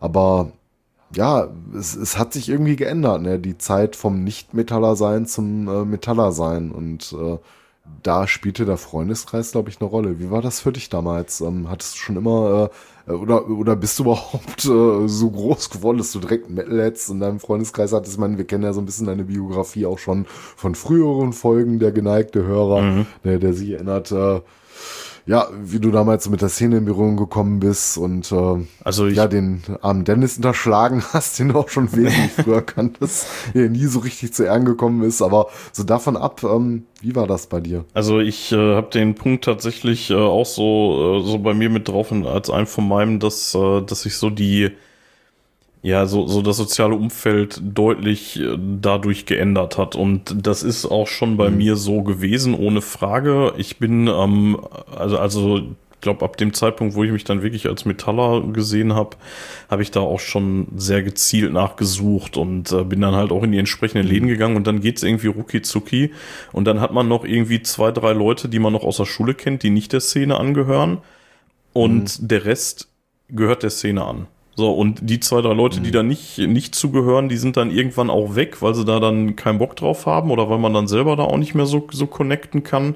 Aber 0.00 0.52
ja, 1.14 1.48
es, 1.74 1.94
es 1.96 2.18
hat 2.18 2.34
sich 2.34 2.48
irgendwie 2.50 2.76
geändert. 2.76 3.22
Ne? 3.22 3.38
Die 3.38 3.56
Zeit 3.58 3.96
vom 3.96 4.22
Nicht-Metaller-Sein 4.22 5.26
zum 5.26 5.66
äh, 5.68 5.84
Metaller-Sein. 5.86 6.70
Und 6.72 7.14
äh, 7.14 7.38
da 8.02 8.26
spielte 8.28 8.64
der 8.64 8.76
Freundeskreis, 8.76 9.52
glaube 9.52 9.68
ich, 9.70 9.80
eine 9.80 9.88
Rolle. 9.90 10.18
Wie 10.20 10.30
war 10.30 10.40
das 10.42 10.60
für 10.60 10.72
dich 10.72 10.88
damals? 10.88 11.40
Ähm, 11.40 11.68
hattest 11.68 11.94
du 11.94 11.98
schon 11.98 12.16
immer 12.16 12.70
äh, 13.08 13.12
oder 13.12 13.48
oder 13.48 13.74
bist 13.76 13.98
du 13.98 14.02
überhaupt 14.04 14.64
äh, 14.64 15.08
so 15.08 15.30
groß 15.30 15.70
geworden, 15.70 15.98
dass 15.98 16.12
du 16.12 16.20
direkt 16.20 16.48
Metalheads 16.50 17.08
in 17.10 17.20
deinem 17.20 17.40
Freundeskreis 17.40 17.92
hattest? 17.92 18.14
Ich 18.14 18.20
meine, 18.20 18.38
wir 18.38 18.44
kennen 18.46 18.64
ja 18.64 18.72
so 18.72 18.80
ein 18.80 18.86
bisschen 18.86 19.06
deine 19.06 19.24
Biografie 19.24 19.86
auch 19.86 19.98
schon 19.98 20.26
von 20.56 20.74
früheren 20.74 21.32
Folgen, 21.32 21.78
der 21.78 21.92
geneigte 21.92 22.44
Hörer, 22.44 22.82
Mhm. 22.82 23.06
der, 23.24 23.38
der 23.38 23.52
sich 23.52 23.70
erinnert, 23.70 24.12
äh, 24.12 24.40
ja, 25.26 25.48
wie 25.62 25.78
du 25.78 25.90
damals 25.90 26.28
mit 26.28 26.42
der 26.42 26.48
Szene 26.48 26.78
in 26.78 26.84
Berührung 26.84 27.16
gekommen 27.16 27.60
bist 27.60 27.96
und 27.96 28.30
äh, 28.32 28.66
Also 28.82 29.06
ich, 29.06 29.16
ja, 29.16 29.28
den 29.28 29.62
armen 29.80 30.04
Dennis 30.04 30.36
unterschlagen 30.36 31.02
hast, 31.12 31.38
den 31.38 31.50
du 31.50 31.58
auch 31.58 31.68
schon 31.68 31.92
wesentlich 31.92 32.32
früher 32.44 32.62
kanntest, 32.62 33.26
der 33.54 33.68
nie 33.68 33.86
so 33.86 34.00
richtig 34.00 34.32
zu 34.34 34.44
Ehren 34.44 34.64
gekommen 34.64 35.02
ist. 35.02 35.22
Aber 35.22 35.46
so 35.72 35.84
davon 35.84 36.16
ab, 36.16 36.42
ähm, 36.42 36.86
wie 37.00 37.14
war 37.14 37.26
das 37.26 37.46
bei 37.46 37.60
dir? 37.60 37.84
Also 37.94 38.20
ich 38.20 38.52
äh, 38.52 38.74
habe 38.74 38.90
den 38.90 39.14
Punkt 39.14 39.44
tatsächlich 39.44 40.10
äh, 40.10 40.14
auch 40.14 40.46
so 40.46 41.20
äh, 41.20 41.24
so 41.24 41.38
bei 41.38 41.54
mir 41.54 41.70
mit 41.70 41.88
drauf 41.88 42.10
und 42.10 42.26
als 42.26 42.50
einen 42.50 42.66
von 42.66 42.86
meinem, 42.88 43.20
dass 43.20 43.54
äh, 43.54 43.82
dass 43.82 44.04
ich 44.06 44.16
so 44.16 44.30
die 44.30 44.70
ja 45.82 46.06
so 46.06 46.26
so 46.28 46.42
das 46.42 46.56
soziale 46.56 46.94
Umfeld 46.94 47.60
deutlich 47.62 48.40
äh, 48.40 48.56
dadurch 48.80 49.26
geändert 49.26 49.78
hat. 49.78 49.96
Und 49.96 50.46
das 50.46 50.62
ist 50.62 50.86
auch 50.86 51.08
schon 51.08 51.36
bei 51.36 51.50
mir 51.50 51.76
so 51.76 52.02
gewesen 52.02 52.54
ohne 52.54 52.80
Frage. 52.80 53.52
Ich 53.56 53.78
bin 53.78 54.06
ähm, 54.06 54.58
also 54.96 55.18
also 55.18 55.58
ich 55.58 56.00
glaube 56.00 56.24
ab 56.24 56.36
dem 56.36 56.52
Zeitpunkt, 56.52 56.94
wo 56.94 57.04
ich 57.04 57.12
mich 57.12 57.24
dann 57.24 57.42
wirklich 57.42 57.68
als 57.68 57.84
Metaller 57.84 58.42
gesehen 58.52 58.94
habe, 58.94 59.16
habe 59.70 59.82
ich 59.82 59.92
da 59.92 60.00
auch 60.00 60.18
schon 60.18 60.66
sehr 60.76 61.02
gezielt 61.02 61.52
nachgesucht 61.52 62.36
und 62.36 62.72
äh, 62.72 62.84
bin 62.84 63.00
dann 63.00 63.14
halt 63.14 63.30
auch 63.30 63.42
in 63.44 63.52
die 63.52 63.58
entsprechenden 63.58 64.06
Läden 64.06 64.28
gegangen 64.28 64.56
und 64.56 64.66
dann 64.66 64.80
geht's 64.80 65.04
irgendwie 65.04 65.28
rucki 65.28 65.62
zucki. 65.62 66.12
Und 66.52 66.64
dann 66.64 66.80
hat 66.80 66.92
man 66.92 67.06
noch 67.06 67.24
irgendwie 67.24 67.62
zwei, 67.62 67.92
drei 67.92 68.12
Leute, 68.12 68.48
die 68.48 68.58
man 68.58 68.72
noch 68.72 68.82
aus 68.82 68.96
der 68.96 69.04
Schule 69.04 69.34
kennt, 69.34 69.62
die 69.62 69.70
nicht 69.70 69.92
der 69.92 70.00
Szene 70.00 70.38
angehören. 70.38 70.98
Und 71.72 72.30
der 72.30 72.44
Rest 72.44 72.88
gehört 73.28 73.62
der 73.62 73.70
Szene 73.70 74.04
an. 74.04 74.26
So, 74.54 74.70
und 74.70 74.98
die 75.02 75.18
zwei, 75.18 75.40
drei 75.40 75.54
Leute, 75.54 75.80
die 75.80 75.90
da 75.90 76.02
nicht, 76.02 76.36
nicht 76.36 76.74
zugehören, 76.74 77.30
die 77.30 77.38
sind 77.38 77.56
dann 77.56 77.70
irgendwann 77.70 78.10
auch 78.10 78.34
weg, 78.34 78.60
weil 78.60 78.74
sie 78.74 78.84
da 78.84 79.00
dann 79.00 79.34
keinen 79.34 79.58
Bock 79.58 79.76
drauf 79.76 80.04
haben 80.04 80.30
oder 80.30 80.50
weil 80.50 80.58
man 80.58 80.74
dann 80.74 80.88
selber 80.88 81.16
da 81.16 81.24
auch 81.24 81.38
nicht 81.38 81.54
mehr 81.54 81.64
so, 81.64 81.88
so 81.90 82.06
connecten 82.06 82.62
kann. 82.62 82.94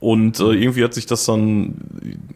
Und 0.00 0.40
äh, 0.40 0.52
irgendwie 0.52 0.84
hat 0.84 0.94
sich 0.94 1.06
das 1.06 1.24
dann 1.26 1.76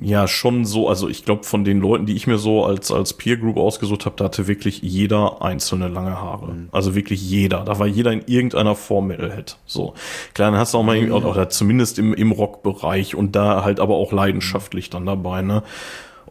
ja 0.01 0.29
schon 0.29 0.65
so, 0.65 0.89
also 0.89 1.09
ich 1.09 1.25
glaube, 1.25 1.45
von 1.45 1.65
den 1.65 1.81
Leuten, 1.81 2.05
die 2.05 2.15
ich 2.15 2.27
mir 2.27 2.39
so 2.39 2.65
als, 2.65 2.91
als 2.91 3.15
Peer 3.15 3.37
Group 3.39 3.57
ausgesucht 3.57 4.07
habe, 4.07 4.17
da 4.17 4.27
hatte 4.27 4.47
wirklich 4.47 4.83
jeder 4.83 5.43
einzelne 5.43 5.89
lange 5.89 6.21
Haare. 6.21 6.57
Also 6.73 6.95
wirklich 6.95 7.23
jeder. 7.23 7.65
Da 7.65 7.79
war 7.79 7.87
jeder 7.87 8.13
in 8.13 8.23
irgendeiner 8.27 8.75
Form 8.75 9.09
Metalhead. 9.09 9.57
So. 9.67 9.95
Klar, 10.35 10.51
dann 10.51 10.61
hast 10.61 10.75
du 10.75 10.79
auch 10.79 10.83
mal 10.83 10.97
irgendwie, 10.97 11.13
oder 11.13 11.49
zumindest 11.49 11.99
im, 11.99 12.15
im 12.15 12.33
Rockbereich 12.33 13.15
und 13.15 13.37
da 13.37 13.63
halt 13.65 13.81
aber 13.81 13.97
auch 13.97 14.13
leidenschaftlich 14.13 14.91
dann 14.91 15.07
dabei, 15.07 15.43
ne? 15.43 15.63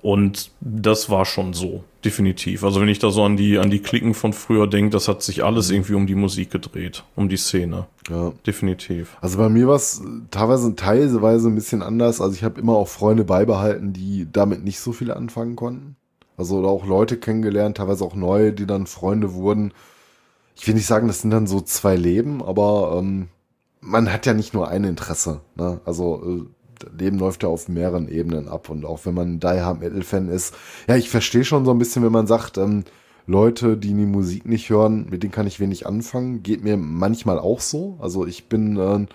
Und 0.02 0.52
das 0.62 1.10
war 1.10 1.26
schon 1.26 1.54
so, 1.54 1.84
definitiv. 2.06 2.64
Also 2.64 2.80
wenn 2.80 2.88
ich 2.88 3.00
da 3.00 3.10
so 3.10 3.24
an 3.24 3.36
die, 3.36 3.58
an 3.58 3.70
die 3.70 3.80
Klicken 3.80 4.14
von 4.14 4.32
früher 4.34 4.68
denke, 4.68 4.92
das 4.92 5.08
hat 5.08 5.22
sich 5.22 5.44
alles 5.44 5.70
irgendwie 5.70 5.94
um 5.94 6.08
die 6.08 6.16
Musik 6.16 6.52
gedreht, 6.52 7.04
um 7.16 7.28
die 7.28 7.38
Szene. 7.38 7.88
Ja. 8.10 8.32
Definitiv. 8.46 9.18
Also 9.22 9.38
bei 9.38 9.50
mir 9.50 9.68
war 9.68 9.76
es 9.76 10.02
teilweise 10.32 10.76
teilweise 10.76 11.50
ein 11.50 11.56
bisschen 11.56 11.84
anders. 11.84 12.22
Also 12.22 12.34
ich 12.34 12.44
habe 12.44 12.62
immer 12.62 12.74
auch 12.74 12.88
Freunde 12.88 13.26
beibehalten, 13.26 13.94
die 13.94 14.28
damit 14.32 14.64
nicht 14.64 14.80
so 14.80 14.94
viel 14.94 15.12
anfangen 15.12 15.56
konnten. 15.56 15.96
Also 16.38 16.60
oder 16.60 16.70
auch 16.70 16.86
Leute 16.86 17.18
kennengelernt, 17.18 17.78
teilweise 17.78 18.06
auch 18.06 18.16
neue, 18.16 18.54
die 18.54 18.66
dann 18.66 18.88
Freunde 18.88 19.34
wurden. 19.34 19.74
Ich 20.56 20.66
will 20.68 20.76
nicht 20.76 20.88
sagen, 20.88 21.08
das 21.08 21.22
sind 21.22 21.32
dann 21.32 21.48
so 21.48 21.60
zwei 21.60 21.98
Leben, 21.98 22.42
aber 22.42 22.98
ähm, 22.98 23.28
man 23.82 24.12
hat 24.12 24.26
ja 24.26 24.34
nicht 24.34 24.54
nur 24.54 24.70
ein 24.70 24.86
Interesse. 24.86 25.42
Ne? 25.56 25.82
Also 25.86 26.48
äh, 26.48 26.59
Leben 26.98 27.20
läuft 27.20 27.44
ja 27.44 27.50
auf 27.50 27.68
mehreren 27.68 28.08
Ebenen 28.08 28.48
ab. 28.48 28.70
Und 28.70 28.86
auch 28.86 29.06
wenn 29.06 29.14
man 29.14 29.34
ein 29.34 29.40
Die 29.40 29.62
Hard 29.62 29.82
Metal 29.82 30.04
Fan 30.04 30.30
ist, 30.30 30.54
ja, 30.88 30.96
ich 30.96 31.10
verstehe 31.10 31.46
schon 31.46 31.66
so 31.66 31.72
ein 31.72 31.80
bisschen, 31.80 32.04
wenn 32.04 32.12
man 32.12 32.28
sagt, 32.28 32.58
ähm, 32.58 32.84
Leute, 33.28 33.78
die 33.78 33.94
die 33.94 34.06
Musik 34.06 34.48
nicht 34.48 34.70
hören, 34.72 35.08
mit 35.10 35.22
denen 35.22 35.32
kann 35.32 35.46
ich 35.46 35.60
wenig 35.60 35.86
anfangen. 35.86 36.42
Geht 36.42 36.64
mir 36.64 36.78
manchmal 36.78 37.38
auch 37.38 37.60
so. 37.60 37.98
Also 38.02 38.26
ich 38.26 38.50
bin 38.50 38.78
äh, 38.78 39.06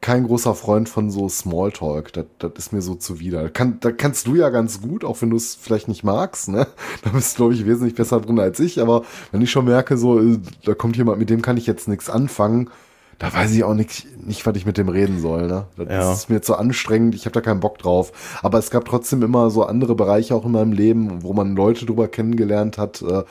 kein 0.00 0.24
großer 0.24 0.54
Freund 0.54 0.88
von 0.88 1.10
so 1.10 1.28
Smalltalk. 1.28 2.12
Das, 2.12 2.26
das 2.38 2.52
ist 2.56 2.72
mir 2.72 2.80
so 2.80 2.94
zuwider. 2.94 3.48
Kann, 3.48 3.78
da 3.80 3.90
kannst 3.90 4.28
du 4.28 4.36
ja 4.36 4.50
ganz 4.50 4.82
gut, 4.82 5.04
auch 5.04 5.20
wenn 5.20 5.30
du 5.30 5.36
es 5.36 5.56
vielleicht 5.56 5.88
nicht 5.88 6.04
magst. 6.04 6.48
Ne? 6.48 6.68
Da 7.02 7.10
bist 7.10 7.34
du, 7.34 7.36
glaube 7.38 7.54
ich, 7.54 7.66
wesentlich 7.66 7.96
besser 7.96 8.20
drin 8.20 8.38
als 8.38 8.60
ich. 8.60 8.80
Aber 8.80 9.02
wenn 9.32 9.42
ich 9.42 9.50
schon 9.50 9.64
merke, 9.64 9.96
so, 9.96 10.20
äh, 10.20 10.38
da 10.64 10.74
kommt 10.74 10.96
jemand, 10.96 11.18
mit 11.18 11.30
dem 11.30 11.42
kann 11.42 11.56
ich 11.56 11.66
jetzt 11.66 11.88
nichts 11.88 12.08
anfangen, 12.08 12.70
da 13.18 13.32
weiß 13.32 13.52
ich 13.52 13.64
auch 13.64 13.74
nicht, 13.74 14.06
nicht 14.26 14.44
was 14.46 14.56
ich 14.56 14.66
mit 14.66 14.76
dem 14.76 14.88
reden 14.88 15.20
soll. 15.20 15.46
Ne? 15.46 15.66
Das 15.76 15.88
Ja. 15.88 16.12
ist 16.12 16.28
mir 16.30 16.42
zu 16.42 16.56
anstrengend, 16.56 17.14
ich 17.14 17.24
habe 17.24 17.32
da 17.32 17.40
keinen 17.40 17.60
Bock 17.60 17.78
drauf. 17.78 18.38
Aber 18.42 18.58
es 18.58 18.70
gab 18.70 18.84
trotzdem 18.84 19.22
immer 19.22 19.50
so 19.50 19.64
andere 19.64 19.94
Bereiche 19.94 20.34
auch 20.34 20.44
in 20.44 20.52
meinem 20.52 20.72
Leben, 20.72 21.22
wo 21.22 21.32
man 21.32 21.56
Leute 21.56 21.86
drüber 21.86 22.08
kennengelernt 22.08 22.76
hat, 22.78 23.02
äh, 23.02 23.24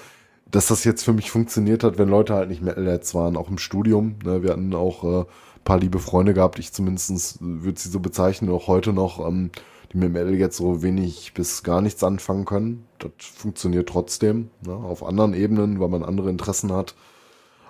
dass 0.50 0.68
das 0.68 0.84
jetzt 0.86 1.04
für 1.04 1.14
mich 1.14 1.30
funktioniert 1.32 1.84
hat, 1.84 1.98
wenn 1.98 2.10
Leute 2.10 2.34
halt 2.34 2.50
nicht 2.50 2.62
Metalheads 2.62 3.14
waren, 3.14 3.38
auch 3.38 3.50
im 3.50 3.58
Studium. 3.58 4.16
Ne? 4.24 4.42
Wir 4.44 4.52
hatten 4.52 4.74
auch 4.74 5.04
äh, 5.04 5.20
ein 5.20 5.26
paar 5.64 5.80
liebe 5.80 6.00
Freunde 6.00 6.34
gehabt, 6.34 6.60
ich 6.60 6.72
zumindest 6.72 7.38
würde 7.40 7.80
sie 7.80 7.90
so 7.90 8.00
bezeichnen, 8.00 8.50
auch 8.52 8.68
heute 8.68 8.94
noch, 8.94 9.26
ähm, 9.28 9.52
die 9.92 9.98
mit 9.98 10.14
Metal 10.14 10.34
jetzt 10.34 10.58
so 10.58 10.82
wenig 10.82 11.34
bis 11.36 11.62
gar 11.64 11.82
nichts 11.82 12.04
anfangen 12.04 12.46
können. 12.46 12.86
Das 13.00 13.12
funktioniert 13.20 13.90
trotzdem, 13.90 14.50
ne? 14.66 14.74
auf 14.74 15.04
anderen 15.06 15.34
Ebenen, 15.34 15.80
weil 15.80 15.90
man 15.90 16.04
andere 16.04 16.30
Interessen 16.30 16.72
hat. 16.72 16.96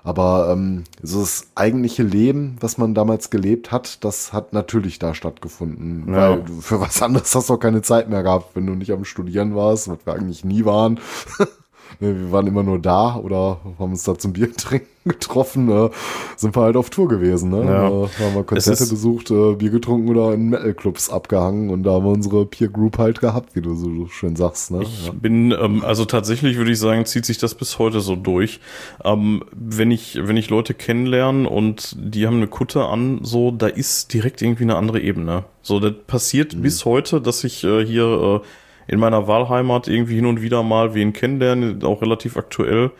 Aber 0.05 0.49
ähm, 0.51 0.83
so 1.01 1.21
das 1.21 1.47
eigentliche 1.55 2.03
Leben, 2.03 2.57
was 2.59 2.77
man 2.77 2.93
damals 2.93 3.31
gelebt 3.31 3.71
hat, 3.71 4.03
das 4.03 4.33
hat 4.33 4.53
natürlich 4.53 4.99
da 4.99 5.15
stattgefunden. 5.15 6.13
Ja. 6.13 6.29
Weil 6.29 6.43
du, 6.43 6.61
für 6.61 6.79
was 6.79 7.01
anderes 7.01 7.33
hast 7.33 7.49
du 7.49 7.55
auch 7.55 7.59
keine 7.59 7.81
Zeit 7.81 8.07
mehr 8.07 8.21
gehabt, 8.21 8.55
wenn 8.55 8.67
du 8.67 8.75
nicht 8.75 8.91
am 8.91 9.03
Studieren 9.03 9.55
warst, 9.55 9.87
was 9.87 9.97
wir 10.05 10.13
eigentlich 10.13 10.45
nie 10.45 10.63
waren. 10.63 10.99
Ne, 11.99 12.19
wir 12.19 12.31
waren 12.31 12.47
immer 12.47 12.63
nur 12.63 12.79
da 12.79 13.15
oder 13.15 13.59
haben 13.79 13.91
uns 13.91 14.03
da 14.03 14.17
zum 14.17 14.33
Bier 14.33 14.51
trinken 14.57 14.95
getroffen. 15.05 15.69
Äh, 15.69 15.89
sind 16.35 16.55
wir 16.55 16.63
halt 16.63 16.75
auf 16.75 16.89
Tour 16.89 17.07
gewesen. 17.07 17.51
Ne? 17.51 17.63
Ja. 17.63 17.87
Äh, 17.87 18.07
haben 18.25 18.35
wir 18.35 18.43
Konzerte 18.43 18.87
besucht, 18.87 19.31
äh, 19.31 19.53
Bier 19.53 19.69
getrunken 19.69 20.09
oder 20.09 20.33
in 20.33 20.49
Metal-Clubs 20.49 21.09
abgehangen 21.09 21.69
und 21.69 21.83
da 21.83 21.93
haben 21.93 22.05
wir 22.05 22.11
unsere 22.11 22.45
Peer 22.45 22.67
Group 22.67 22.97
halt 22.97 23.21
gehabt, 23.21 23.55
wie 23.55 23.61
du 23.61 23.75
so 23.75 24.07
schön 24.07 24.35
sagst. 24.35 24.71
Ne? 24.71 24.81
Ich 24.83 25.11
bin, 25.11 25.51
ähm, 25.51 25.83
also 25.83 26.05
tatsächlich 26.05 26.57
würde 26.57 26.71
ich 26.71 26.79
sagen, 26.79 27.05
zieht 27.05 27.25
sich 27.25 27.37
das 27.37 27.55
bis 27.55 27.79
heute 27.79 28.01
so 28.01 28.15
durch. 28.15 28.59
Ähm, 29.03 29.43
wenn 29.51 29.91
ich, 29.91 30.19
wenn 30.21 30.37
ich 30.37 30.49
Leute 30.49 30.73
kennenlerne 30.73 31.47
und 31.47 31.95
die 31.99 32.25
haben 32.25 32.37
eine 32.37 32.47
Kutte 32.47 32.85
an, 32.85 33.19
so, 33.21 33.51
da 33.51 33.67
ist 33.67 34.13
direkt 34.13 34.41
irgendwie 34.41 34.63
eine 34.63 34.75
andere 34.75 34.99
Ebene. 34.99 35.45
So, 35.61 35.79
das 35.79 35.93
passiert 36.07 36.61
bis 36.61 36.85
heute, 36.85 37.21
dass 37.21 37.43
ich 37.43 37.63
äh, 37.63 37.85
hier 37.85 38.41
äh, 38.43 38.47
in 38.87 38.99
meiner 38.99 39.27
Wahlheimat 39.27 39.87
irgendwie 39.87 40.15
hin 40.15 40.25
und 40.25 40.41
wieder 40.41 40.63
mal 40.63 40.93
wen 40.93 41.13
kennenlerne, 41.13 41.79
auch 41.85 42.01
relativ 42.01 42.37
aktuell. 42.37 42.91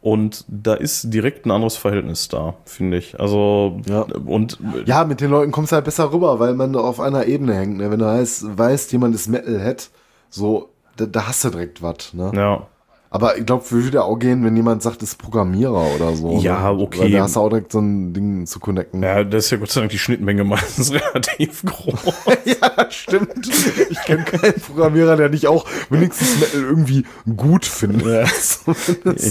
Und 0.00 0.44
da 0.48 0.74
ist 0.74 1.14
direkt 1.14 1.46
ein 1.46 1.50
anderes 1.50 1.76
Verhältnis 1.76 2.28
da, 2.28 2.54
finde 2.66 2.98
ich. 2.98 3.18
Also, 3.18 3.80
Ja. 3.86 4.02
und 4.26 4.58
Ja, 4.84 5.04
mit 5.04 5.20
den 5.22 5.30
Leuten 5.30 5.50
kommst 5.50 5.72
du 5.72 5.76
halt 5.76 5.86
besser 5.86 6.12
rüber, 6.12 6.38
weil 6.40 6.54
man 6.54 6.76
auf 6.76 7.00
einer 7.00 7.26
Ebene 7.26 7.54
hängt. 7.54 7.78
Ne? 7.78 7.90
Wenn 7.90 8.00
du 8.00 8.06
heißt, 8.06 8.58
weißt, 8.58 8.92
jemand 8.92 9.14
ist 9.14 9.28
Metalhead, 9.28 9.88
so, 10.28 10.68
da, 10.96 11.06
da 11.06 11.26
hast 11.26 11.42
du 11.44 11.50
direkt 11.50 11.82
was. 11.82 12.12
Ne? 12.12 12.30
ja. 12.34 12.66
Aber 13.14 13.38
ich 13.38 13.46
glaube, 13.46 13.70
würde 13.70 14.02
auch 14.02 14.18
gehen, 14.18 14.44
wenn 14.44 14.56
jemand 14.56 14.82
sagt, 14.82 15.00
ist 15.04 15.18
Programmierer 15.18 15.94
oder 15.94 16.16
so. 16.16 16.36
Ja, 16.40 16.72
ne? 16.72 16.80
okay. 16.80 16.98
Weil 17.02 17.10
da 17.12 17.20
hast 17.22 17.36
du 17.36 17.40
auch 17.42 17.48
direkt 17.48 17.70
so 17.70 17.78
ein 17.78 18.12
Ding 18.12 18.44
zu 18.44 18.58
connecten. 18.58 19.04
Ja, 19.04 19.22
da 19.22 19.38
ist 19.38 19.52
ja 19.52 19.56
Gott 19.56 19.70
sei 19.70 19.82
Dank 19.82 19.92
die 19.92 20.00
Schnittmenge 20.00 20.42
meistens 20.42 20.92
relativ 21.14 21.62
groß. 21.62 22.12
ja 22.44 22.90
stimmt. 22.90 23.48
Ich 23.88 24.02
kenne 24.02 24.24
keinen 24.24 24.60
Programmierer, 24.60 25.16
der 25.16 25.28
nicht 25.28 25.46
auch 25.46 25.64
wenigstens 25.90 26.40
Metal 26.40 26.62
irgendwie 26.62 27.06
gut 27.36 27.64
findet. 27.64 28.04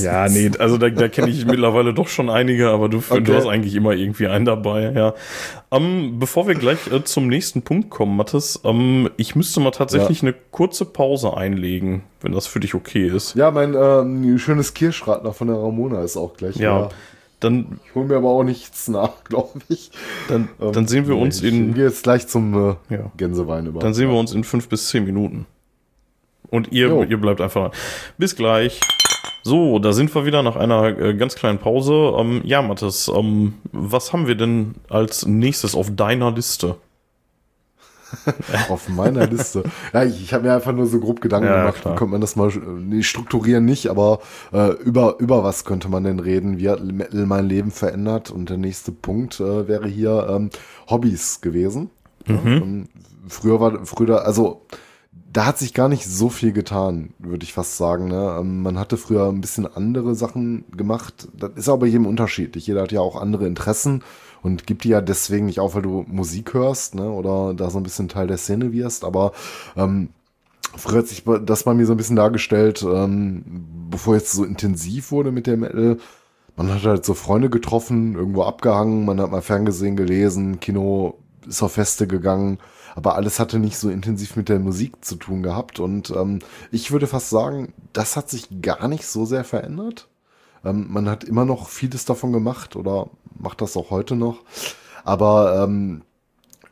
Ja, 0.01 0.29
nee, 0.29 0.51
also 0.59 0.77
da, 0.77 0.89
da 0.89 1.07
kenne 1.09 1.29
ich 1.29 1.45
mittlerweile 1.45 1.93
doch 1.93 2.07
schon 2.07 2.29
einige, 2.29 2.69
aber 2.69 2.87
du, 2.87 2.99
du 2.99 3.13
Okay. 3.13 3.35
hast 3.35 3.47
eigentlich 3.47 3.75
immer 3.75 3.91
irgendwie 3.91 4.27
einen 4.27 4.45
dabei, 4.45 4.91
ja. 4.91 5.13
Ähm, 5.73 6.19
bevor 6.19 6.47
wir 6.47 6.53
gleich 6.55 6.91
äh, 6.91 7.03
zum 7.03 7.27
nächsten 7.27 7.63
Punkt 7.63 7.89
kommen, 7.89 8.15
Mathis, 8.15 8.59
ähm, 8.63 9.09
ich 9.17 9.35
müsste 9.35 9.59
mal 9.59 9.71
tatsächlich 9.71 10.21
eine 10.21 10.33
kurze 10.51 10.85
Pause 10.85 11.35
einlegen, 11.35 12.03
wenn 12.21 12.31
das 12.31 12.45
für 12.45 12.59
dich 12.59 12.75
okay 12.75 13.07
ist. 13.07 13.33
Ja, 13.35 13.49
mein 13.49 13.73
ähm, 13.75 14.37
schönes 14.37 14.73
Kirschradler 14.75 15.33
von 15.33 15.47
der 15.47 15.57
Ramona 15.57 16.03
ist 16.03 16.15
auch 16.15 16.35
gleich. 16.37 16.55
Ja, 16.57 16.79
da. 16.83 16.89
dann, 17.39 17.79
Ich 17.85 17.95
hole 17.95 18.05
mir 18.05 18.17
aber 18.17 18.29
auch 18.29 18.43
nichts 18.43 18.87
nach, 18.87 19.23
glaube 19.23 19.59
ich. 19.67 19.89
dann, 20.27 20.47
dann 20.59 20.87
sehen 20.87 21.07
wir 21.07 21.17
uns 21.17 21.41
ich 21.41 21.51
in, 21.51 21.73
gehe 21.73 21.85
jetzt 21.85 22.03
gleich 22.03 22.27
zum 22.27 22.53
äh, 22.53 22.75
Ja. 22.93 23.11
Gänsewein 23.17 23.65
über. 23.65 23.79
dann 23.79 23.93
sehen 23.95 24.09
wir 24.09 24.17
uns 24.19 24.31
in 24.33 24.43
fünf 24.43 24.69
bis 24.69 24.89
zehn 24.89 25.05
Minuten. 25.05 25.47
Und 26.49 26.71
ihr, 26.71 26.87
Jo. 26.89 27.03
ihr 27.03 27.17
bleibt 27.17 27.41
einfach. 27.41 27.71
Bis 28.19 28.35
gleich. 28.35 28.79
So, 29.45 29.77
da 29.79 29.91
sind 29.91 30.13
wir 30.15 30.25
wieder 30.25 30.41
nach 30.41 30.55
einer 30.55 30.97
äh, 30.97 31.13
ganz 31.15 31.35
kleinen 31.35 31.59
Pause. 31.59 32.13
Ähm, 32.17 32.41
ja, 32.45 32.61
Mathis, 32.61 33.11
ähm, 33.13 33.55
was 33.73 34.13
haben 34.13 34.25
wir 34.25 34.35
denn 34.35 34.75
als 34.89 35.25
nächstes 35.25 35.75
auf 35.75 35.93
deiner 35.93 36.31
Liste? 36.31 36.77
auf 38.69 38.87
meiner 38.89 39.27
Liste. 39.27 39.63
Ja, 39.91 40.03
ich, 40.03 40.21
ich 40.21 40.33
habe 40.33 40.43
mir 40.43 40.53
einfach 40.53 40.71
nur 40.71 40.85
so 40.85 40.99
grob 40.99 41.19
Gedanken 41.19 41.47
Ja, 41.47 41.61
gemacht, 41.61 41.81
klar. 41.81 41.95
wie 41.95 41.97
könnte 41.97 42.11
man 42.11 42.21
das 42.21 42.35
mal 42.35 42.49
äh, 42.51 42.57
nee, 42.57 43.03
strukturieren 43.03 43.65
nicht, 43.65 43.87
aber 43.87 44.19
äh, 44.53 44.71
über, 44.83 45.17
über 45.19 45.43
was 45.43 45.65
könnte 45.65 45.89
man 45.89 46.03
denn 46.03 46.19
reden? 46.19 46.57
Wie 46.59 46.69
hat 46.69 46.83
Metal 46.83 47.25
mein 47.25 47.47
Leben 47.49 47.71
verändert? 47.71 48.29
Und 48.31 48.49
der 48.49 48.57
nächste 48.57 48.91
Punkt 48.91 49.39
äh, 49.39 49.67
wäre 49.67 49.87
hier 49.87 50.27
ähm, 50.29 50.51
Hobbys 50.89 51.41
gewesen. 51.41 51.89
Ja, 52.27 52.35
ähm, 52.45 52.87
früher 53.27 53.59
war, 53.59 53.85
früher, 53.85 54.25
also 54.25 54.61
da 55.33 55.47
hat 55.47 55.57
sich 55.57 55.73
gar 55.73 55.89
nicht 55.89 56.05
so 56.05 56.29
viel 56.29 56.53
getan, 56.53 57.13
würde 57.17 57.43
ich 57.43 57.53
fast 57.53 57.77
sagen. 57.77 58.07
Ne? 58.07 58.37
Ähm, 58.39 58.61
Man 58.61 58.77
hatte 58.77 58.97
früher 58.97 59.27
ein 59.29 59.41
bisschen 59.41 59.65
andere 59.65 60.13
Sachen 60.13 60.65
gemacht. 60.75 61.27
Das 61.33 61.51
ist 61.55 61.69
aber 61.69 61.87
jedem 61.87 62.05
unterschiedlich. 62.05 62.67
Jeder 62.67 62.83
hat 62.83 62.91
ja 62.91 63.01
auch 63.01 63.19
andere 63.19 63.47
Interessen 63.47 64.03
und 64.43 64.67
gibt 64.67 64.83
die 64.83 64.89
ja 64.89 65.01
deswegen 65.01 65.47
nicht 65.47 65.59
auf, 65.59 65.73
weil 65.73 65.81
du 65.81 66.05
Musik 66.07 66.53
hörst 66.53 66.93
ne? 66.95 67.09
oder 67.09 67.55
da 67.55 67.71
so 67.71 67.79
ein 67.79 67.83
bisschen 67.83 68.09
Teil 68.09 68.27
der 68.27 68.37
Szene 68.37 68.73
wirst. 68.73 69.03
Aber 69.03 69.31
ähm, 69.75 70.09
früher 70.77 70.99
hat 70.99 71.07
sich 71.07 71.23
das 71.45 71.63
bei 71.63 71.73
mir 71.73 71.87
so 71.87 71.93
ein 71.93 71.97
bisschen 71.97 72.15
dargestellt, 72.15 72.83
ähm, 72.83 73.43
bevor 73.89 74.15
jetzt 74.15 74.33
so 74.33 74.43
intensiv 74.43 75.11
wurde 75.11 75.31
mit 75.31 75.47
der 75.47 75.57
Metal. 75.57 75.97
Man 76.55 76.71
hat 76.71 76.83
halt 76.83 77.05
so 77.05 77.15
Freunde 77.15 77.49
getroffen, 77.49 78.13
irgendwo 78.13 78.43
abgehangen, 78.43 79.05
man 79.05 79.19
hat 79.19 79.31
mal 79.31 79.41
Fernsehen 79.41 79.95
gelesen, 79.95 80.59
Kino 80.59 81.15
ist 81.47 81.63
auf 81.63 81.73
Feste 81.73 82.05
gegangen, 82.05 82.59
aber 82.95 83.15
alles 83.15 83.39
hatte 83.39 83.59
nicht 83.59 83.77
so 83.77 83.89
intensiv 83.89 84.35
mit 84.35 84.49
der 84.49 84.59
Musik 84.59 85.03
zu 85.03 85.15
tun 85.15 85.43
gehabt. 85.43 85.79
Und 85.79 86.11
ähm, 86.11 86.39
ich 86.71 86.91
würde 86.91 87.07
fast 87.07 87.29
sagen, 87.29 87.73
das 87.91 88.15
hat 88.15 88.29
sich 88.29 88.61
gar 88.61 88.87
nicht 88.87 89.05
so 89.05 89.25
sehr 89.25 89.43
verändert. 89.43 90.07
Ähm, 90.63 90.87
man 90.89 91.09
hat 91.09 91.23
immer 91.23 91.45
noch 91.45 91.69
vieles 91.69 92.05
davon 92.05 92.31
gemacht 92.31 92.75
oder 92.75 93.09
macht 93.37 93.61
das 93.61 93.75
auch 93.77 93.89
heute 93.89 94.15
noch. 94.15 94.41
Aber 95.03 95.63
ähm, 95.63 96.03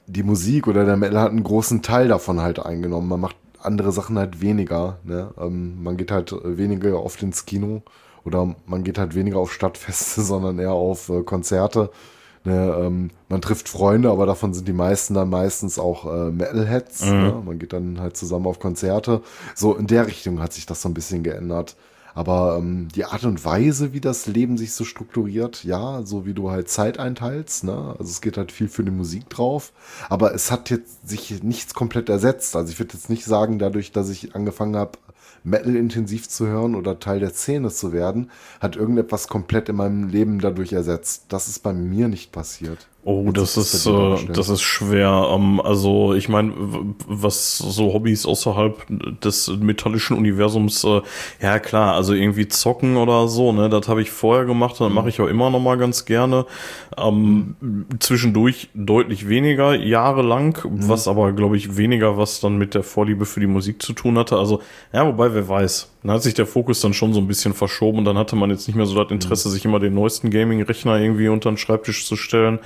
die 0.07 0.23
Musik 0.23 0.67
oder 0.67 0.85
der 0.85 0.97
Metal 0.97 1.19
hat 1.19 1.31
einen 1.31 1.43
großen 1.43 1.81
Teil 1.81 2.07
davon 2.07 2.41
halt 2.41 2.59
eingenommen. 2.59 3.09
Man 3.09 3.19
macht 3.19 3.35
andere 3.59 3.91
Sachen 3.91 4.17
halt 4.17 4.41
weniger. 4.41 4.99
Ne? 5.03 5.33
Ähm, 5.39 5.81
man 5.83 5.97
geht 5.97 6.11
halt 6.11 6.33
weniger 6.43 7.03
oft 7.03 7.21
ins 7.23 7.45
Kino 7.45 7.81
oder 8.23 8.55
man 8.65 8.83
geht 8.83 8.97
halt 8.97 9.15
weniger 9.15 9.37
auf 9.37 9.51
Stadtfeste, 9.51 10.21
sondern 10.21 10.59
eher 10.59 10.73
auf 10.73 11.09
äh, 11.09 11.23
Konzerte. 11.23 11.89
Ne? 12.43 12.75
Ähm, 12.79 13.11
man 13.29 13.41
trifft 13.41 13.69
Freunde, 13.69 14.09
aber 14.09 14.25
davon 14.25 14.53
sind 14.53 14.67
die 14.67 14.73
meisten 14.73 15.13
dann 15.13 15.29
meistens 15.29 15.77
auch 15.77 16.05
äh, 16.05 16.31
Metalheads. 16.31 17.05
Ne? 17.05 17.41
Man 17.45 17.59
geht 17.59 17.73
dann 17.73 17.99
halt 17.99 18.17
zusammen 18.17 18.47
auf 18.47 18.59
Konzerte. 18.59 19.21
So 19.55 19.75
in 19.75 19.87
der 19.87 20.07
Richtung 20.07 20.41
hat 20.41 20.53
sich 20.53 20.65
das 20.65 20.81
so 20.81 20.89
ein 20.89 20.93
bisschen 20.93 21.23
geändert. 21.23 21.75
Aber 22.13 22.57
ähm, 22.57 22.89
die 22.93 23.05
Art 23.05 23.23
und 23.23 23.45
Weise, 23.45 23.93
wie 23.93 24.01
das 24.01 24.27
Leben 24.27 24.57
sich 24.57 24.73
so 24.73 24.83
strukturiert, 24.83 25.63
ja, 25.63 26.01
so 26.03 26.25
wie 26.25 26.33
du 26.33 26.51
halt 26.51 26.69
Zeit 26.69 26.99
einteilst, 26.99 27.63
ne? 27.63 27.95
Also 27.97 28.11
es 28.11 28.21
geht 28.21 28.37
halt 28.37 28.51
viel 28.51 28.67
für 28.67 28.83
die 28.83 28.91
Musik 28.91 29.29
drauf. 29.29 29.71
Aber 30.09 30.33
es 30.33 30.51
hat 30.51 30.69
jetzt 30.69 31.07
sich 31.07 31.41
nichts 31.41 31.73
komplett 31.73 32.09
ersetzt. 32.09 32.55
Also 32.55 32.71
ich 32.71 32.79
würde 32.79 32.95
jetzt 32.95 33.09
nicht 33.09 33.23
sagen, 33.23 33.59
dadurch, 33.59 33.91
dass 33.91 34.09
ich 34.09 34.35
angefangen 34.35 34.75
habe, 34.75 34.97
Metal 35.43 35.75
intensiv 35.75 36.29
zu 36.29 36.47
hören 36.47 36.75
oder 36.75 36.99
Teil 36.99 37.19
der 37.19 37.31
Szene 37.31 37.69
zu 37.69 37.93
werden, 37.93 38.29
hat 38.59 38.75
irgendetwas 38.75 39.27
komplett 39.27 39.69
in 39.69 39.77
meinem 39.77 40.07
Leben 40.07 40.39
dadurch 40.39 40.73
ersetzt. 40.73 41.25
Das 41.29 41.47
ist 41.47 41.59
bei 41.59 41.73
mir 41.73 42.07
nicht 42.07 42.31
passiert. 42.31 42.90
Oh, 43.03 43.31
das 43.31 43.57
ist, 43.57 43.85
dir 43.87 44.17
äh, 44.29 44.31
das 44.31 44.49
ist 44.49 44.61
schwer. 44.61 45.29
Ähm, 45.33 45.59
also 45.59 46.13
ich 46.13 46.29
meine, 46.29 46.53
was 47.07 47.57
so 47.57 47.93
Hobbys 47.93 48.27
außerhalb 48.27 48.85
des 49.21 49.47
metallischen 49.59 50.15
Universums, 50.17 50.83
äh, 50.83 51.01
ja 51.41 51.57
klar, 51.57 51.95
also 51.95 52.13
irgendwie 52.13 52.47
zocken 52.47 52.97
oder 52.97 53.27
so, 53.27 53.53
ne, 53.53 53.69
das 53.69 53.87
habe 53.87 54.03
ich 54.03 54.11
vorher 54.11 54.45
gemacht, 54.45 54.79
Mhm. 54.79 54.85
und 54.85 54.93
mache 54.93 55.09
ich 55.09 55.19
auch 55.19 55.27
immer 55.27 55.49
noch 55.49 55.59
mal 55.59 55.77
ganz 55.77 56.05
gerne. 56.05 56.45
Ähm, 56.95 57.55
Zwischendurch 57.99 58.69
deutlich 58.75 59.27
weniger, 59.27 59.73
jahrelang, 59.75 60.57
Mhm. 60.63 60.87
was 60.87 61.07
aber, 61.07 61.31
glaube 61.31 61.57
ich, 61.57 61.77
weniger 61.77 62.17
was 62.17 62.39
dann 62.39 62.57
mit 62.59 62.75
der 62.75 62.83
Vorliebe 62.83 63.25
für 63.25 63.39
die 63.39 63.47
Musik 63.47 63.81
zu 63.81 63.93
tun 63.93 64.17
hatte. 64.17 64.37
Also, 64.37 64.61
ja, 64.93 65.07
wobei, 65.07 65.33
wer 65.33 65.47
weiß. 65.47 65.90
Dann 66.03 66.11
hat 66.11 66.23
sich 66.23 66.33
der 66.33 66.47
Fokus 66.47 66.81
dann 66.81 66.93
schon 66.93 67.13
so 67.13 67.19
ein 67.19 67.27
bisschen 67.27 67.53
verschoben 67.53 67.99
und 67.99 68.05
dann 68.05 68.17
hatte 68.17 68.35
man 68.35 68.49
jetzt 68.49 68.67
nicht 68.67 68.75
mehr 68.75 68.85
so 68.87 68.95
das 69.01 69.11
Interesse, 69.11 69.49
Mhm. 69.49 69.53
sich 69.53 69.65
immer 69.65 69.79
den 69.79 69.93
neuesten 69.93 70.29
Gaming-Rechner 70.31 70.97
irgendwie 70.99 71.27
unter 71.29 71.51
den 71.51 71.57
Schreibtisch 71.57 72.05
zu 72.07 72.15
stellen. 72.15 72.59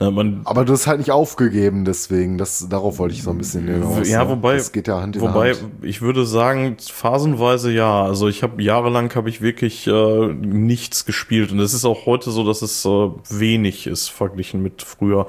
Man, 0.00 0.40
Aber 0.44 0.64
du 0.64 0.72
hast 0.72 0.86
halt 0.86 0.98
nicht 0.98 1.10
aufgegeben, 1.10 1.84
deswegen, 1.84 2.38
das, 2.38 2.66
darauf 2.68 2.98
wollte 2.98 3.14
ich 3.14 3.22
so 3.22 3.30
ein 3.30 3.38
bisschen 3.38 3.66
hinaus. 3.68 4.08
ja, 4.08 4.24
ne? 4.24 4.30
wobei, 4.30 4.56
Das 4.56 4.72
geht 4.72 4.88
ja 4.88 5.00
Hand 5.02 5.16
in 5.16 5.22
wobei 5.22 5.50
Hand. 5.54 5.64
ich 5.82 6.00
würde 6.02 6.24
sagen, 6.24 6.76
phasenweise 6.80 7.70
ja. 7.72 8.04
Also 8.04 8.28
ich 8.28 8.42
habe 8.42 8.62
jahrelang 8.62 9.14
habe 9.14 9.28
ich 9.28 9.40
wirklich 9.42 9.86
äh, 9.86 10.26
nichts 10.32 11.04
gespielt 11.04 11.52
und 11.52 11.60
es 11.60 11.74
ist 11.74 11.84
auch 11.84 12.06
heute 12.06 12.30
so, 12.30 12.44
dass 12.44 12.62
es 12.62 12.84
äh, 12.84 12.88
wenig 13.28 13.86
ist 13.86 14.08
verglichen 14.08 14.62
mit 14.62 14.82
früher. 14.82 15.26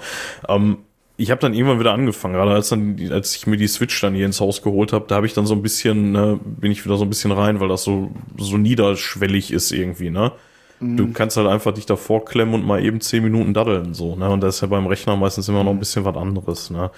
Ähm, 0.47 0.77
ich 1.19 1.31
habe 1.31 1.41
dann 1.41 1.53
irgendwann 1.53 1.79
wieder 1.79 1.93
angefangen, 1.93 2.33
gerade 2.33 2.51
als 2.51 2.69
dann, 2.69 2.97
als 3.11 3.35
ich 3.35 3.45
mir 3.47 3.57
die 3.57 3.67
Switch 3.67 3.99
dann 4.01 4.15
hier 4.15 4.25
ins 4.25 4.39
Haus 4.41 4.61
geholt 4.61 4.93
habe, 4.93 5.05
da 5.07 5.15
habe 5.15 5.25
ich 5.27 5.33
dann 5.33 5.45
so 5.45 5.53
ein 5.53 5.61
bisschen, 5.61 6.11
ne, 6.13 6.39
bin 6.43 6.71
ich 6.71 6.83
wieder 6.85 6.97
so 6.97 7.03
ein 7.05 7.09
bisschen 7.09 7.31
rein, 7.31 7.59
weil 7.59 7.67
das 7.67 7.83
so 7.83 8.09
so 8.37 8.57
niederschwellig 8.57 9.51
ist 9.51 9.71
irgendwie, 9.71 10.09
ne? 10.09 10.31
Mhm. 10.79 10.97
Du 10.97 11.11
kannst 11.11 11.35
halt 11.37 11.47
einfach 11.47 11.73
dich 11.73 11.85
davor 11.85 12.23
klemmen 12.25 12.53
und 12.55 12.65
mal 12.65 12.83
eben 12.83 13.01
zehn 13.01 13.21
Minuten 13.23 13.53
daddeln, 13.53 13.93
so, 13.93 14.15
ne? 14.15 14.29
Und 14.29 14.41
das 14.41 14.55
ist 14.55 14.61
ja 14.61 14.67
beim 14.67 14.87
Rechner 14.87 15.15
meistens 15.17 15.49
immer 15.49 15.63
noch 15.63 15.71
ein 15.71 15.79
bisschen 15.79 16.05
was 16.05 16.15
anderes, 16.15 16.69
ne? 16.69 16.89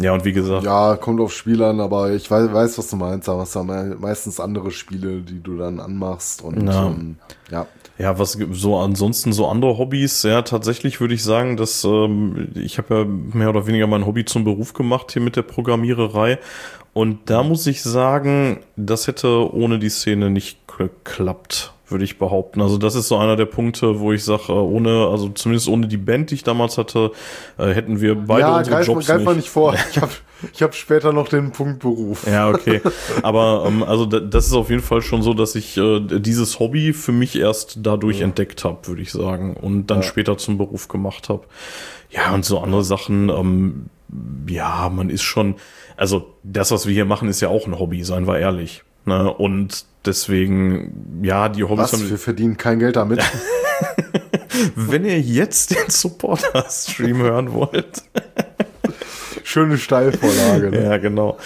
Ja, 0.00 0.12
und 0.12 0.24
wie 0.24 0.32
gesagt, 0.32 0.62
Ja, 0.64 0.94
kommt 0.96 1.20
auf 1.20 1.32
Spiel 1.32 1.60
an, 1.60 1.80
aber 1.80 2.12
ich 2.12 2.30
weiß, 2.30 2.52
weiß 2.52 2.78
was 2.78 2.88
du 2.88 2.94
meinst. 2.96 3.28
Aber 3.28 3.42
es 3.42 3.52
sind 3.52 3.66
me- 3.66 3.96
meistens 3.98 4.38
andere 4.38 4.70
Spiele, 4.70 5.22
die 5.22 5.42
du 5.42 5.56
dann 5.56 5.80
anmachst. 5.80 6.42
Und 6.42 6.68
Ja. 6.68 6.86
ähm, 6.86 7.16
ja. 7.50 7.66
Ja, 7.98 8.16
was 8.18 8.38
so 8.52 8.76
ansonsten 8.78 9.32
so 9.32 9.48
andere 9.48 9.76
Hobbys? 9.76 10.22
Ja, 10.22 10.42
tatsächlich 10.42 11.00
würde 11.00 11.14
ich 11.14 11.24
sagen, 11.24 11.56
dass 11.56 11.82
ähm, 11.82 12.52
ich 12.54 12.78
habe 12.78 12.94
ja 12.94 13.04
mehr 13.04 13.50
oder 13.50 13.66
weniger 13.66 13.88
mein 13.88 14.06
Hobby 14.06 14.24
zum 14.24 14.44
Beruf 14.44 14.72
gemacht 14.72 15.12
hier 15.12 15.22
mit 15.22 15.34
der 15.34 15.42
Programmiererei. 15.42 16.38
Und 16.92 17.28
da 17.28 17.42
muss 17.42 17.66
ich 17.66 17.82
sagen, 17.82 18.60
das 18.76 19.08
hätte 19.08 19.52
ohne 19.52 19.80
die 19.80 19.88
Szene 19.88 20.30
nicht 20.30 20.58
geklappt, 20.68 21.72
würde 21.90 22.04
ich 22.04 22.18
behaupten. 22.18 22.60
Also 22.60 22.78
das 22.78 22.94
ist 22.94 23.08
so 23.08 23.16
einer 23.16 23.36
der 23.36 23.46
Punkte, 23.46 24.00
wo 24.00 24.12
ich 24.12 24.24
sage, 24.24 24.52
ohne, 24.52 25.08
also 25.10 25.28
zumindest 25.30 25.68
ohne 25.68 25.86
die 25.86 25.96
Band, 25.96 26.30
die 26.30 26.36
ich 26.36 26.44
damals 26.44 26.78
hatte, 26.78 27.12
äh, 27.58 27.68
hätten 27.68 28.00
wir 28.00 28.14
beide 28.14 28.40
ja, 28.42 28.58
unsere 28.58 28.76
greif, 28.76 28.86
Jobs 28.86 29.06
greif 29.06 29.16
nicht. 29.18 29.24
mal 29.24 29.36
nicht 29.36 29.48
vor. 29.48 29.74
Ich 29.90 30.00
habe 30.00 30.12
ich 30.52 30.62
hab 30.62 30.74
später 30.74 31.12
noch 31.12 31.28
den 31.28 31.50
Punkt 31.50 31.80
Beruf. 31.80 32.26
Ja, 32.26 32.48
okay. 32.48 32.80
Aber 33.22 33.64
ähm, 33.66 33.82
also 33.82 34.06
da, 34.06 34.20
das 34.20 34.46
ist 34.46 34.52
auf 34.52 34.70
jeden 34.70 34.82
Fall 34.82 35.02
schon 35.02 35.22
so, 35.22 35.34
dass 35.34 35.54
ich 35.54 35.76
äh, 35.76 36.00
dieses 36.00 36.60
Hobby 36.60 36.92
für 36.92 37.12
mich 37.12 37.36
erst 37.36 37.78
dadurch 37.82 38.20
entdeckt 38.20 38.64
habe, 38.64 38.86
würde 38.86 39.02
ich 39.02 39.10
sagen. 39.10 39.56
Und 39.56 39.86
dann 39.86 40.02
später 40.02 40.38
zum 40.38 40.58
Beruf 40.58 40.88
gemacht 40.88 41.28
habe. 41.28 41.44
Ja, 42.10 42.32
und 42.32 42.44
so 42.44 42.60
andere 42.60 42.84
Sachen, 42.84 43.28
ähm, 43.28 43.86
ja, 44.48 44.88
man 44.88 45.10
ist 45.10 45.22
schon, 45.22 45.56
also 45.96 46.34
das, 46.42 46.70
was 46.70 46.86
wir 46.86 46.94
hier 46.94 47.04
machen, 47.04 47.28
ist 47.28 47.40
ja 47.40 47.48
auch 47.48 47.66
ein 47.66 47.78
Hobby, 47.78 48.02
seien 48.04 48.26
wir 48.26 48.38
ehrlich. 48.38 48.82
Ne? 49.08 49.32
Und 49.32 49.84
deswegen, 50.04 51.20
ja, 51.22 51.48
die 51.48 51.64
Hobbys 51.64 51.92
Was? 51.92 52.10
Wir 52.10 52.18
verdienen 52.18 52.56
kein 52.56 52.78
Geld 52.78 52.96
damit. 52.96 53.20
wenn 54.74 55.04
ihr 55.04 55.20
jetzt 55.20 55.70
den 55.70 55.88
Supporter-Stream 55.88 57.18
hören 57.18 57.52
wollt. 57.52 58.02
Schöne 59.44 59.78
Steilvorlage. 59.78 60.70
Ne? 60.70 60.84
Ja, 60.84 60.98
genau. 60.98 61.38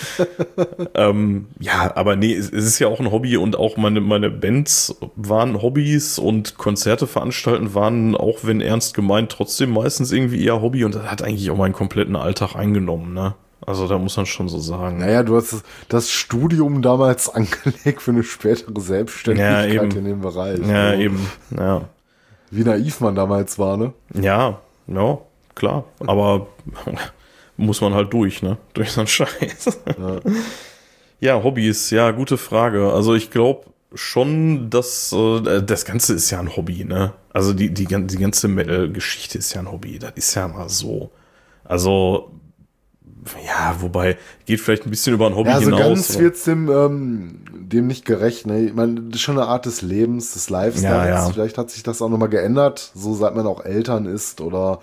ähm, 0.94 1.46
ja, 1.60 1.92
aber 1.94 2.16
nee, 2.16 2.34
es, 2.34 2.50
es 2.50 2.64
ist 2.64 2.78
ja 2.80 2.88
auch 2.88 2.98
ein 2.98 3.12
Hobby 3.12 3.36
und 3.36 3.56
auch 3.56 3.76
meine, 3.76 4.00
meine 4.00 4.28
Bands 4.28 4.96
waren 5.14 5.62
Hobbys 5.62 6.18
und 6.18 6.58
Konzerte 6.58 7.06
veranstalten 7.06 7.74
waren, 7.74 8.16
auch 8.16 8.38
wenn 8.42 8.60
ernst 8.60 8.94
gemeint, 8.94 9.30
trotzdem 9.30 9.70
meistens 9.70 10.10
irgendwie 10.10 10.44
eher 10.44 10.60
Hobby 10.60 10.84
und 10.84 10.96
das 10.96 11.04
hat 11.04 11.22
eigentlich 11.22 11.48
auch 11.50 11.56
meinen 11.56 11.74
kompletten 11.74 12.16
Alltag 12.16 12.56
eingenommen, 12.56 13.14
ne? 13.14 13.34
Also 13.66 13.86
da 13.86 13.98
muss 13.98 14.16
man 14.16 14.26
schon 14.26 14.48
so 14.48 14.58
sagen. 14.58 14.98
Naja, 14.98 15.22
du 15.22 15.36
hast 15.36 15.62
das 15.88 16.10
Studium 16.10 16.82
damals 16.82 17.28
angelegt 17.34 18.02
für 18.02 18.10
eine 18.10 18.24
spätere 18.24 18.80
Selbstständigkeit 18.80 19.72
Ja, 19.72 19.82
in 19.82 20.04
dem 20.04 20.20
Bereich. 20.20 20.58
Ja, 20.66 20.90
Also, 20.90 21.02
eben, 21.02 21.30
ja. 21.56 21.88
Wie 22.50 22.64
naiv 22.64 23.00
man 23.00 23.14
damals 23.14 23.58
war, 23.58 23.76
ne? 23.76 23.92
Ja, 24.14 24.60
ja, 24.86 25.18
klar. 25.54 25.84
Aber 26.00 26.48
muss 27.56 27.80
man 27.80 27.94
halt 27.94 28.12
durch, 28.12 28.42
ne? 28.42 28.58
Durch 28.74 28.92
so 28.92 29.00
einen 29.00 29.08
Scheiß. 29.08 29.80
Ja. 31.20 31.42
Hobbys, 31.42 31.90
ja, 31.90 32.10
gute 32.10 32.36
Frage. 32.36 32.92
Also 32.92 33.14
ich 33.14 33.30
glaube 33.30 33.66
schon, 33.94 34.70
dass 34.70 35.12
äh, 35.12 35.62
das 35.62 35.84
Ganze 35.84 36.14
ist 36.14 36.30
ja 36.30 36.40
ein 36.40 36.56
Hobby, 36.56 36.84
ne? 36.84 37.12
Also 37.32 37.52
die, 37.52 37.72
die, 37.72 37.86
die 37.86 38.16
ganze 38.18 38.48
Metal-Geschichte 38.48 39.38
ist 39.38 39.54
ja 39.54 39.60
ein 39.60 39.70
Hobby. 39.70 39.98
Das 39.98 40.12
ist 40.16 40.34
ja 40.34 40.48
mal 40.48 40.68
so. 40.68 41.10
Also, 41.64 42.32
ja, 43.47 43.77
wobei, 43.81 44.16
geht 44.47 44.61
vielleicht 44.61 44.85
ein 44.87 44.91
bisschen 44.91 45.14
über 45.14 45.27
ein 45.27 45.37
Hobby 45.37 45.51
Ja, 45.51 45.59
so 45.61 45.66
hinaus. 45.66 45.81
ganz 45.81 46.11
aber- 46.11 46.20
wird's 46.25 46.45
dem, 46.45 46.68
ähm, 46.70 47.39
dem 47.55 47.87
nicht 47.87 48.05
gerecht. 48.05 48.47
Ne? 48.47 48.61
Ich 48.66 48.75
meine, 48.75 48.95
das 49.01 49.16
ist 49.16 49.20
schon 49.20 49.39
eine 49.39 49.47
Art 49.49 49.66
des 49.66 49.83
Lebens, 49.83 50.33
des 50.33 50.51
Lifestyles. 50.51 50.83
Ja, 50.91 51.07
ja. 51.09 51.29
Vielleicht 51.31 51.57
hat 51.59 51.70
sich 51.70 51.83
das 51.83 52.03
auch 52.03 52.09
nochmal 52.09 52.29
geändert, 52.29 52.91
so 52.95 53.14
seit 53.14 53.35
man 53.37 53.47
auch 53.47 53.64
Eltern 53.64 54.07
ist 54.07 54.41
oder 54.41 54.81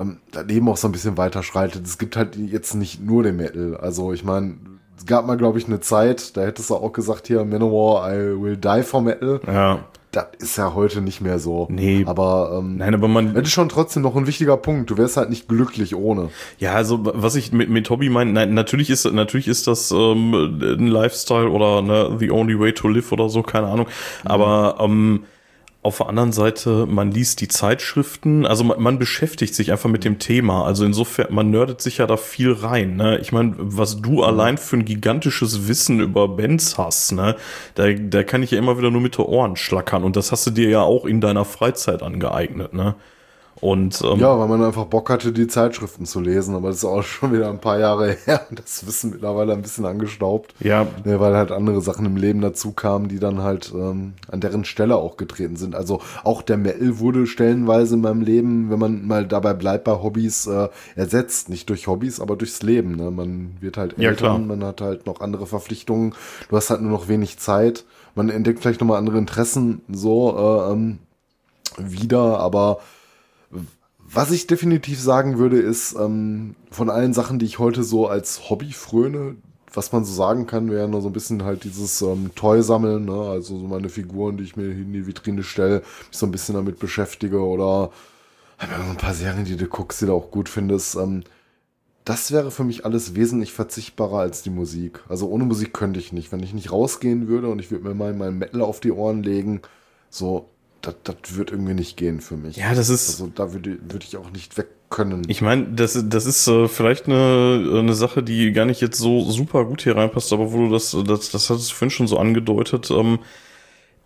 ähm, 0.00 0.18
das 0.30 0.46
Leben 0.46 0.68
auch 0.68 0.76
so 0.76 0.88
ein 0.88 0.92
bisschen 0.92 1.16
weiter 1.16 1.42
schreitet. 1.42 1.84
Es 1.86 1.98
gibt 1.98 2.16
halt 2.16 2.36
jetzt 2.36 2.74
nicht 2.74 3.02
nur 3.02 3.22
den 3.24 3.36
Metal. 3.36 3.76
Also 3.76 4.12
ich 4.12 4.24
meine, 4.24 4.54
es 4.96 5.06
gab 5.06 5.26
mal, 5.26 5.36
glaube 5.36 5.58
ich, 5.58 5.66
eine 5.66 5.80
Zeit, 5.80 6.36
da 6.36 6.42
hättest 6.42 6.70
du 6.70 6.76
auch 6.76 6.92
gesagt, 6.92 7.26
hier, 7.26 7.44
Manowar, 7.44 8.12
I 8.12 8.40
will 8.40 8.56
die 8.56 8.82
for 8.84 9.02
Metal. 9.02 9.40
Ja. 9.46 9.84
Das 10.12 10.26
ist 10.38 10.58
ja 10.58 10.74
heute 10.74 11.00
nicht 11.00 11.22
mehr 11.22 11.38
so. 11.38 11.66
Nee. 11.70 12.04
Aber, 12.06 12.58
ähm, 12.58 12.76
Nein, 12.76 12.94
aber 12.94 13.08
man, 13.08 13.32
das 13.32 13.44
ist 13.44 13.52
schon 13.52 13.70
trotzdem 13.70 14.02
noch 14.02 14.14
ein 14.14 14.26
wichtiger 14.26 14.58
Punkt. 14.58 14.90
Du 14.90 14.98
wärst 14.98 15.16
halt 15.16 15.30
nicht 15.30 15.48
glücklich 15.48 15.96
ohne. 15.96 16.28
Ja, 16.58 16.74
also 16.74 17.00
was 17.02 17.34
ich 17.34 17.50
mit, 17.50 17.70
mit 17.70 17.88
Hobby 17.88 18.10
meine, 18.10 18.30
nein, 18.30 18.52
natürlich 18.52 18.90
ist 18.90 19.10
natürlich 19.10 19.48
ist 19.48 19.66
das 19.66 19.90
ähm, 19.90 20.34
ein 20.60 20.86
Lifestyle 20.86 21.48
oder 21.48 21.80
ne, 21.80 22.14
the 22.20 22.30
only 22.30 22.60
way 22.60 22.74
to 22.74 22.88
live 22.88 23.10
oder 23.10 23.30
so, 23.30 23.42
keine 23.42 23.68
Ahnung. 23.68 23.86
Aber 24.22 24.76
ähm, 24.80 25.24
auf 25.84 25.98
der 25.98 26.08
anderen 26.08 26.30
Seite, 26.30 26.86
man 26.86 27.10
liest 27.10 27.40
die 27.40 27.48
Zeitschriften, 27.48 28.46
also 28.46 28.62
man, 28.62 28.80
man 28.80 28.98
beschäftigt 29.00 29.52
sich 29.54 29.72
einfach 29.72 29.90
mit 29.90 30.04
dem 30.04 30.20
Thema. 30.20 30.64
Also 30.64 30.84
insofern, 30.84 31.34
man 31.34 31.50
nerdet 31.50 31.80
sich 31.80 31.98
ja 31.98 32.06
da 32.06 32.16
viel 32.16 32.52
rein. 32.52 32.94
Ne? 32.94 33.18
Ich 33.18 33.32
meine, 33.32 33.54
was 33.58 34.00
du 34.00 34.22
allein 34.22 34.58
für 34.58 34.76
ein 34.76 34.84
gigantisches 34.84 35.66
Wissen 35.66 35.98
über 35.98 36.28
Bands 36.28 36.78
hast, 36.78 37.12
ne, 37.12 37.34
da, 37.74 37.92
da 37.92 38.22
kann 38.22 38.44
ich 38.44 38.52
ja 38.52 38.58
immer 38.58 38.78
wieder 38.78 38.92
nur 38.92 39.00
mit 39.00 39.18
den 39.18 39.24
Ohren 39.24 39.56
schlackern. 39.56 40.04
Und 40.04 40.14
das 40.14 40.30
hast 40.30 40.46
du 40.46 40.52
dir 40.52 40.70
ja 40.70 40.82
auch 40.82 41.04
in 41.04 41.20
deiner 41.20 41.44
Freizeit 41.44 42.02
angeeignet, 42.02 42.74
ne? 42.74 42.94
Und 43.62 44.02
ähm, 44.02 44.18
Ja, 44.18 44.36
weil 44.40 44.48
man 44.48 44.60
einfach 44.64 44.86
Bock 44.86 45.08
hatte, 45.08 45.30
die 45.30 45.46
Zeitschriften 45.46 46.04
zu 46.04 46.18
lesen. 46.18 46.56
Aber 46.56 46.66
das 46.68 46.78
ist 46.78 46.84
auch 46.84 47.04
schon 47.04 47.32
wieder 47.32 47.48
ein 47.48 47.60
paar 47.60 47.78
Jahre 47.78 48.10
her. 48.24 48.44
Und 48.50 48.58
das 48.58 48.84
Wissen 48.88 49.10
mittlerweile 49.10 49.52
ein 49.52 49.62
bisschen 49.62 49.86
angestaubt. 49.86 50.52
ja, 50.58 50.84
weil 51.04 51.36
halt 51.36 51.52
andere 51.52 51.80
Sachen 51.80 52.04
im 52.04 52.16
Leben 52.16 52.40
dazu 52.40 52.72
kamen, 52.72 53.06
die 53.06 53.20
dann 53.20 53.40
halt 53.40 53.72
ähm, 53.72 54.14
an 54.28 54.40
deren 54.40 54.64
Stelle 54.64 54.96
auch 54.96 55.16
getreten 55.16 55.54
sind. 55.54 55.76
Also 55.76 56.00
auch 56.24 56.42
der 56.42 56.56
Metal 56.56 56.98
wurde 56.98 57.24
stellenweise 57.28 57.94
in 57.94 58.00
meinem 58.00 58.22
Leben, 58.22 58.68
wenn 58.68 58.80
man 58.80 59.06
mal 59.06 59.24
dabei 59.28 59.54
bleibt 59.54 59.84
bei 59.84 59.92
Hobbys, 59.92 60.48
äh, 60.48 60.68
ersetzt. 60.96 61.48
Nicht 61.48 61.70
durch 61.70 61.86
Hobbys, 61.86 62.18
aber 62.18 62.34
durchs 62.34 62.62
Leben. 62.62 62.96
Ne? 62.96 63.12
Man 63.12 63.58
wird 63.60 63.76
halt 63.76 63.94
Ja, 63.96 64.08
älter, 64.08 64.38
man 64.38 64.64
hat 64.64 64.80
halt 64.80 65.06
noch 65.06 65.20
andere 65.20 65.46
Verpflichtungen. 65.46 66.16
Du 66.48 66.56
hast 66.56 66.68
halt 66.70 66.82
nur 66.82 66.90
noch 66.90 67.06
wenig 67.06 67.38
Zeit. 67.38 67.84
Man 68.16 68.28
entdeckt 68.28 68.58
vielleicht 68.58 68.80
nochmal 68.80 68.98
andere 68.98 69.18
Interessen 69.18 69.82
so 69.88 70.36
äh, 70.68 70.72
ähm, 70.72 70.98
wieder, 71.78 72.40
aber 72.40 72.78
was 74.12 74.30
ich 74.30 74.46
definitiv 74.46 75.00
sagen 75.00 75.38
würde, 75.38 75.58
ist, 75.58 75.94
ähm, 75.94 76.54
von 76.70 76.90
allen 76.90 77.14
Sachen, 77.14 77.38
die 77.38 77.46
ich 77.46 77.58
heute 77.58 77.82
so 77.82 78.06
als 78.06 78.50
Hobby 78.50 78.72
fröne, 78.72 79.36
was 79.72 79.92
man 79.92 80.04
so 80.04 80.12
sagen 80.12 80.46
kann, 80.46 80.70
wäre 80.70 80.88
nur 80.88 81.00
so 81.00 81.08
ein 81.08 81.14
bisschen 81.14 81.44
halt 81.44 81.64
dieses 81.64 82.02
ähm, 82.02 82.30
Toy-Sammeln, 82.34 83.06
ne? 83.06 83.30
also 83.30 83.58
so 83.58 83.66
meine 83.66 83.88
Figuren, 83.88 84.36
die 84.36 84.44
ich 84.44 84.56
mir 84.56 84.70
in 84.70 84.92
die 84.92 85.06
Vitrine 85.06 85.42
stelle, 85.42 85.78
mich 85.78 86.18
so 86.18 86.26
ein 86.26 86.32
bisschen 86.32 86.54
damit 86.54 86.78
beschäftige 86.78 87.40
oder 87.40 87.90
hab 88.58 88.70
ja 88.70 88.84
so 88.84 88.90
ein 88.90 88.96
paar 88.96 89.14
Serien, 89.14 89.44
die 89.44 89.56
du 89.56 89.66
guckst, 89.66 90.02
die 90.02 90.06
du 90.06 90.12
auch 90.12 90.30
gut 90.30 90.48
findest. 90.48 90.94
Ähm, 90.96 91.24
das 92.04 92.32
wäre 92.32 92.50
für 92.50 92.64
mich 92.64 92.84
alles 92.84 93.14
wesentlich 93.14 93.52
verzichtbarer 93.52 94.18
als 94.18 94.42
die 94.42 94.50
Musik. 94.50 95.00
Also 95.08 95.28
ohne 95.28 95.44
Musik 95.44 95.72
könnte 95.72 96.00
ich 96.00 96.12
nicht. 96.12 96.32
Wenn 96.32 96.42
ich 96.42 96.52
nicht 96.52 96.72
rausgehen 96.72 97.28
würde 97.28 97.48
und 97.48 97.60
ich 97.60 97.70
würde 97.70 97.88
mir 97.88 97.94
mal 97.94 98.12
meinen 98.12 98.38
Metal 98.38 98.60
auf 98.60 98.80
die 98.80 98.92
Ohren 98.92 99.22
legen, 99.22 99.62
so, 100.10 100.50
das 100.82 100.96
das 101.04 101.36
wird 101.36 101.50
irgendwie 101.50 101.74
nicht 101.74 101.96
gehen 101.96 102.20
für 102.20 102.36
mich. 102.36 102.56
ja, 102.56 102.74
das 102.74 102.88
ist 102.88 103.08
Also 103.08 103.32
da 103.34 103.52
würde 103.52 103.78
würde 103.88 104.04
ich 104.06 104.16
auch 104.16 104.30
nicht 104.30 104.58
weg 104.58 104.68
können. 104.90 105.22
Ich 105.26 105.40
meine, 105.40 105.68
das, 105.68 105.98
das 106.08 106.26
ist 106.26 106.46
äh, 106.46 106.68
vielleicht 106.68 107.06
eine, 107.06 107.78
eine 107.78 107.94
Sache, 107.94 108.22
die 108.22 108.52
gar 108.52 108.66
nicht 108.66 108.80
jetzt 108.80 108.98
so 108.98 109.22
super 109.30 109.64
gut 109.64 109.82
hier 109.82 109.96
reinpasst, 109.96 110.32
aber 110.32 110.52
wo 110.52 110.58
du 110.58 110.70
das, 110.70 110.96
das, 111.06 111.30
das 111.30 111.50
hattest 111.50 111.70
du 111.70 111.74
vorhin 111.74 111.90
schon 111.90 112.06
so 112.06 112.18
angedeutet. 112.18 112.90
Ähm, 112.90 113.18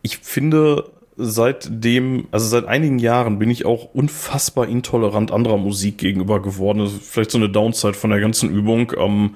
ich 0.03 0.19
finde, 0.19 0.91
seitdem, 1.17 2.29
also 2.31 2.47
seit 2.47 2.67
einigen 2.67 2.99
Jahren 2.99 3.39
bin 3.39 3.51
ich 3.51 3.67
auch 3.67 3.95
unfassbar 3.95 4.69
intolerant 4.69 5.33
anderer 5.33 5.59
Musik 5.59 5.99
gegenüber 5.99 6.41
geworden. 6.41 6.87
Vielleicht 6.89 7.33
so 7.33 7.39
eine 7.39 7.51
Downside 7.51 7.95
von 7.95 8.11
der 8.11 8.21
ganzen 8.21 8.49
Übung. 8.49 8.93
Ähm, 8.97 9.35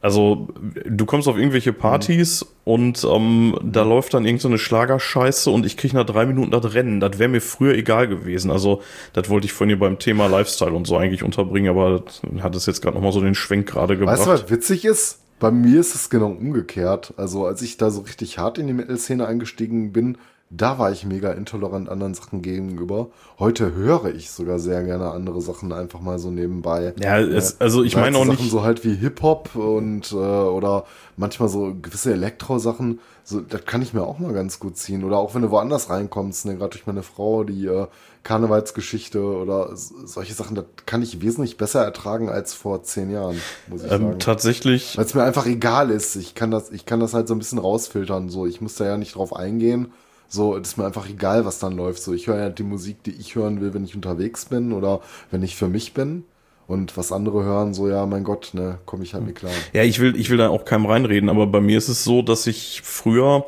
also, 0.00 0.48
du 0.84 1.06
kommst 1.06 1.26
auf 1.26 1.36
irgendwelche 1.36 1.72
Partys 1.72 2.46
und 2.62 3.04
ähm, 3.04 3.58
da 3.64 3.82
läuft 3.82 4.14
dann 4.14 4.24
irgendeine 4.24 4.56
so 4.56 4.62
Schlagerscheiße 4.62 5.50
und 5.50 5.66
ich 5.66 5.76
krieg 5.76 5.92
nach 5.92 6.06
drei 6.06 6.24
Minuten 6.24 6.52
das 6.52 6.72
Rennen. 6.74 7.00
Das 7.00 7.18
wäre 7.18 7.28
mir 7.28 7.40
früher 7.40 7.74
egal 7.74 8.06
gewesen. 8.06 8.52
Also, 8.52 8.80
das 9.12 9.28
wollte 9.28 9.46
ich 9.46 9.52
vorhin 9.52 9.70
hier 9.70 9.80
beim 9.80 9.98
Thema 9.98 10.28
Lifestyle 10.28 10.72
und 10.72 10.86
so 10.86 10.96
eigentlich 10.96 11.24
unterbringen, 11.24 11.70
aber 11.70 12.04
hat 12.40 12.54
es 12.54 12.66
jetzt 12.66 12.80
gerade 12.80 12.94
nochmal 12.94 13.12
so 13.12 13.20
den 13.20 13.34
Schwenk 13.34 13.68
gerade 13.68 13.98
gebracht. 13.98 14.18
Weißt 14.18 14.26
du, 14.26 14.30
was 14.30 14.50
witzig 14.50 14.84
ist? 14.84 15.18
Bei 15.40 15.50
mir 15.50 15.80
ist 15.80 15.96
es 15.96 16.10
genau 16.10 16.30
umgekehrt. 16.30 17.14
Also 17.16 17.44
als 17.44 17.62
ich 17.62 17.76
da 17.76 17.90
so 17.90 18.02
richtig 18.02 18.38
hart 18.38 18.58
in 18.58 18.68
die 18.68 18.72
Metal-Szene 18.74 19.26
eingestiegen 19.26 19.92
bin, 19.92 20.18
da 20.50 20.78
war 20.78 20.90
ich 20.92 21.04
mega 21.04 21.32
intolerant 21.32 21.88
anderen 21.88 22.14
Sachen 22.14 22.40
gegenüber. 22.40 23.08
Heute 23.38 23.74
höre 23.74 24.06
ich 24.14 24.30
sogar 24.30 24.58
sehr 24.58 24.82
gerne 24.82 25.10
andere 25.10 25.42
Sachen 25.42 25.72
einfach 25.72 26.00
mal 26.00 26.18
so 26.18 26.30
nebenbei. 26.30 26.94
Ja, 27.00 27.18
es, 27.20 27.60
also 27.60 27.82
ich 27.84 27.96
meine 27.96 28.16
auch 28.16 28.24
Sachen 28.26 28.44
nicht. 28.44 28.50
so 28.50 28.62
halt 28.62 28.82
wie 28.84 28.94
Hip-Hop 28.94 29.54
und 29.56 30.10
äh, 30.12 30.14
oder 30.14 30.84
manchmal 31.16 31.48
so 31.50 31.74
gewisse 31.80 32.12
Elektro-Sachen, 32.12 33.00
so, 33.24 33.40
das 33.40 33.66
kann 33.66 33.82
ich 33.82 33.92
mir 33.92 34.04
auch 34.04 34.18
mal 34.18 34.32
ganz 34.32 34.58
gut 34.58 34.78
ziehen. 34.78 35.04
Oder 35.04 35.18
auch 35.18 35.34
wenn 35.34 35.42
du 35.42 35.50
woanders 35.50 35.90
reinkommst, 35.90 36.46
ne, 36.46 36.56
gerade 36.56 36.70
durch 36.70 36.86
meine 36.86 37.02
Frau, 37.02 37.44
die 37.44 37.66
äh, 37.66 37.86
Karnevalsgeschichte 38.22 39.22
oder 39.22 39.70
solche 39.74 40.34
Sachen, 40.34 40.54
das 40.54 40.64
kann 40.86 41.02
ich 41.02 41.20
wesentlich 41.20 41.56
besser 41.58 41.84
ertragen 41.84 42.28
als 42.30 42.54
vor 42.54 42.82
zehn 42.82 43.10
Jahren, 43.10 43.40
muss 43.66 43.82
ich 43.84 43.92
Ähm, 43.92 44.02
sagen. 44.02 44.18
tatsächlich, 44.18 44.96
Weil 44.96 45.04
es 45.04 45.14
mir 45.14 45.24
einfach 45.24 45.46
egal 45.46 45.90
ist. 45.90 46.16
Ich 46.16 46.34
kann 46.34 46.50
das, 46.50 46.70
ich 46.70 46.86
kann 46.86 47.00
das 47.00 47.12
halt 47.14 47.28
so 47.28 47.34
ein 47.34 47.38
bisschen 47.38 47.58
rausfiltern. 47.58 48.30
So, 48.30 48.46
ich 48.46 48.60
muss 48.60 48.76
da 48.76 48.86
ja 48.86 48.96
nicht 48.96 49.14
drauf 49.16 49.34
eingehen. 49.36 49.92
So, 50.28 50.56
es 50.56 50.68
ist 50.68 50.76
mir 50.76 50.84
einfach 50.86 51.08
egal, 51.08 51.44
was 51.46 51.58
dann 51.58 51.76
läuft. 51.76 52.02
So, 52.02 52.12
ich 52.12 52.26
höre 52.26 52.38
ja 52.38 52.50
die 52.50 52.62
Musik, 52.62 53.02
die 53.02 53.12
ich 53.12 53.34
hören 53.34 53.60
will, 53.60 53.72
wenn 53.74 53.84
ich 53.84 53.94
unterwegs 53.94 54.44
bin 54.44 54.72
oder 54.72 55.00
wenn 55.30 55.42
ich 55.42 55.56
für 55.56 55.68
mich 55.68 55.94
bin. 55.94 56.24
Und 56.66 56.98
was 56.98 57.12
andere 57.12 57.44
hören, 57.44 57.72
so, 57.72 57.88
ja, 57.88 58.04
mein 58.04 58.24
Gott, 58.24 58.50
ne, 58.52 58.78
komme 58.84 59.02
ich 59.02 59.14
halt 59.14 59.24
nicht 59.24 59.38
klar. 59.38 59.52
Ja, 59.72 59.84
ich 59.84 60.00
will, 60.00 60.14
ich 60.20 60.28
will 60.28 60.36
da 60.36 60.50
auch 60.50 60.66
keinem 60.66 60.84
reinreden, 60.84 61.30
aber 61.30 61.46
bei 61.46 61.62
mir 61.62 61.78
ist 61.78 61.88
es 61.88 62.04
so, 62.04 62.20
dass 62.20 62.46
ich 62.46 62.82
früher, 62.84 63.46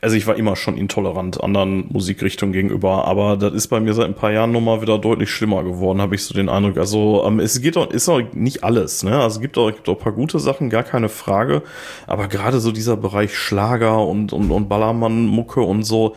also 0.00 0.16
ich 0.16 0.26
war 0.26 0.36
immer 0.36 0.56
schon 0.56 0.76
intolerant 0.76 1.42
anderen 1.42 1.86
Musikrichtungen 1.90 2.52
gegenüber, 2.52 3.06
aber 3.06 3.36
das 3.36 3.54
ist 3.54 3.68
bei 3.68 3.80
mir 3.80 3.94
seit 3.94 4.06
ein 4.06 4.14
paar 4.14 4.32
Jahren 4.32 4.52
nochmal 4.52 4.82
wieder 4.82 4.98
deutlich 4.98 5.30
schlimmer 5.30 5.62
geworden, 5.62 6.00
habe 6.00 6.14
ich 6.14 6.24
so 6.24 6.34
den 6.34 6.48
Eindruck. 6.48 6.78
Also 6.78 7.24
ähm, 7.26 7.40
es 7.40 7.60
geht 7.60 7.76
auch, 7.76 7.90
ist 7.90 8.08
auch 8.08 8.20
nicht 8.32 8.64
alles, 8.64 9.02
ne? 9.02 9.20
Also 9.20 9.36
es 9.36 9.40
gibt 9.40 9.58
auch, 9.58 9.70
gibt 9.70 9.88
auch 9.88 9.96
ein 9.96 10.02
paar 10.02 10.12
gute 10.12 10.38
Sachen, 10.38 10.70
gar 10.70 10.82
keine 10.82 11.08
Frage. 11.08 11.62
Aber 12.06 12.28
gerade 12.28 12.60
so 12.60 12.72
dieser 12.72 12.96
Bereich 12.96 13.36
Schlager 13.36 14.06
und, 14.06 14.32
und, 14.32 14.50
und 14.50 14.68
Ballermann-Mucke 14.68 15.60
und 15.60 15.82
so, 15.84 16.16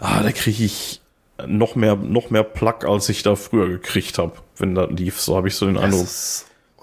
ah, 0.00 0.22
da 0.22 0.32
kriege 0.32 0.64
ich 0.64 1.00
noch 1.46 1.74
mehr, 1.74 1.96
noch 1.96 2.30
mehr 2.30 2.44
Plack, 2.44 2.84
als 2.84 3.08
ich 3.08 3.22
da 3.22 3.36
früher 3.36 3.68
gekriegt 3.68 4.18
habe, 4.18 4.32
wenn 4.56 4.74
das 4.74 4.90
lief. 4.90 5.20
So 5.20 5.36
habe 5.36 5.48
ich 5.48 5.54
so 5.54 5.66
den 5.66 5.74
Das 5.74 5.84
Eindruck. 5.84 6.06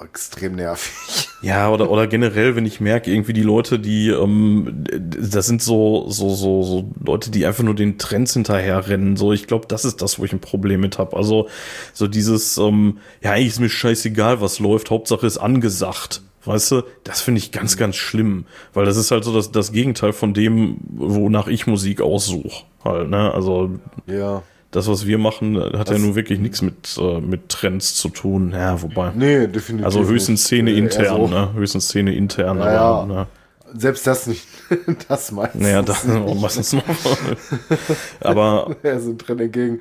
Extrem 0.04 0.56
nervig. 0.56 1.28
Ja, 1.42 1.70
oder, 1.70 1.90
oder 1.90 2.06
generell, 2.06 2.58
wenn 2.58 2.66
ich 2.66 2.82
merke, 2.82 3.10
irgendwie 3.10 3.32
die 3.32 3.44
Leute, 3.44 3.80
die, 3.80 4.10
ähm, 4.10 4.84
das 4.92 5.48
sind 5.48 5.62
so, 5.62 6.10
so, 6.10 6.36
so, 6.36 6.64
so 6.64 6.92
Leute, 7.02 7.32
die 7.32 7.46
einfach 7.46 7.64
nur 7.64 7.76
den 7.76 7.98
Trends 7.98 8.34
hinterherrennen. 8.34 9.16
So, 9.16 9.32
ich 9.32 9.48
glaube, 9.48 9.66
das 9.66 9.86
ist 9.86 10.02
das, 10.02 10.20
wo 10.20 10.26
ich 10.26 10.34
ein 10.34 10.42
Problem 10.42 10.82
mit 10.82 10.98
habe. 10.98 11.16
Also, 11.16 11.48
so 11.94 12.08
dieses, 12.08 12.58
ähm, 12.58 12.98
ja, 13.22 13.32
eigentlich 13.32 13.48
ist 13.48 13.62
mir 13.62 13.70
scheißegal, 13.70 14.42
was 14.42 14.60
läuft, 14.60 14.92
Hauptsache 14.92 15.26
ist 15.26 15.38
angesagt. 15.38 16.24
Weißt 16.44 16.72
du, 16.72 16.82
das 17.06 17.22
finde 17.22 17.40
ich 17.40 17.54
ganz, 17.54 17.78
ganz 17.78 17.96
schlimm, 17.96 18.46
weil 18.74 18.84
das 18.84 18.98
ist 18.98 19.12
halt 19.12 19.24
so 19.24 19.34
das, 19.34 19.50
das 19.52 19.72
Gegenteil 19.72 20.12
von 20.12 20.34
dem, 20.34 20.78
wonach 20.90 21.48
ich 21.48 21.68
Musik 21.68 22.02
aussuche. 22.02 22.64
Halt, 22.84 23.10
ne? 23.10 23.34
Also, 23.34 23.80
Ja. 24.08 24.44
Das, 24.72 24.88
was 24.88 25.06
wir 25.08 25.18
machen, 25.18 25.58
hat 25.58 25.74
ja 25.74 25.84
Das- 25.84 26.00
nun 26.00 26.16
wirklich 26.16 26.40
nichts 26.40 26.62
mit, 26.62 26.98
äh, 27.00 27.20
mit 27.22 27.50
Trends 27.50 27.96
zu 27.96 28.10
tun. 28.10 28.52
Ja, 28.54 28.82
wobei. 28.82 29.12
Nee, 29.16 29.48
definitiv. 29.48 29.86
Also 29.86 30.06
höchstens. 30.06 30.44
Szene 30.44 30.70
Äh, 30.72 30.74
eher 30.74 30.80
intern, 30.80 31.18
so. 31.18 31.28
ne? 31.28 31.54
Höchstens 31.56 31.86
Szene 31.90 32.14
intern, 32.16 32.60
Ja, 32.60 32.72
ja. 32.74 32.82
aber 32.82 33.06
ne? 33.14 33.28
Selbst 33.76 34.06
das 34.08 34.28
nicht. 34.28 34.48
Das 35.08 35.32
meistens. 35.32 35.62
Naja, 35.62 35.82
da 35.82 35.94
nicht. 36.06 36.42
meistens 36.42 36.74
noch. 36.74 36.84
aber 38.22 38.76
Ja, 38.84 39.00
sind 39.00 39.28
drin 39.28 39.40
entgegen. 39.40 39.80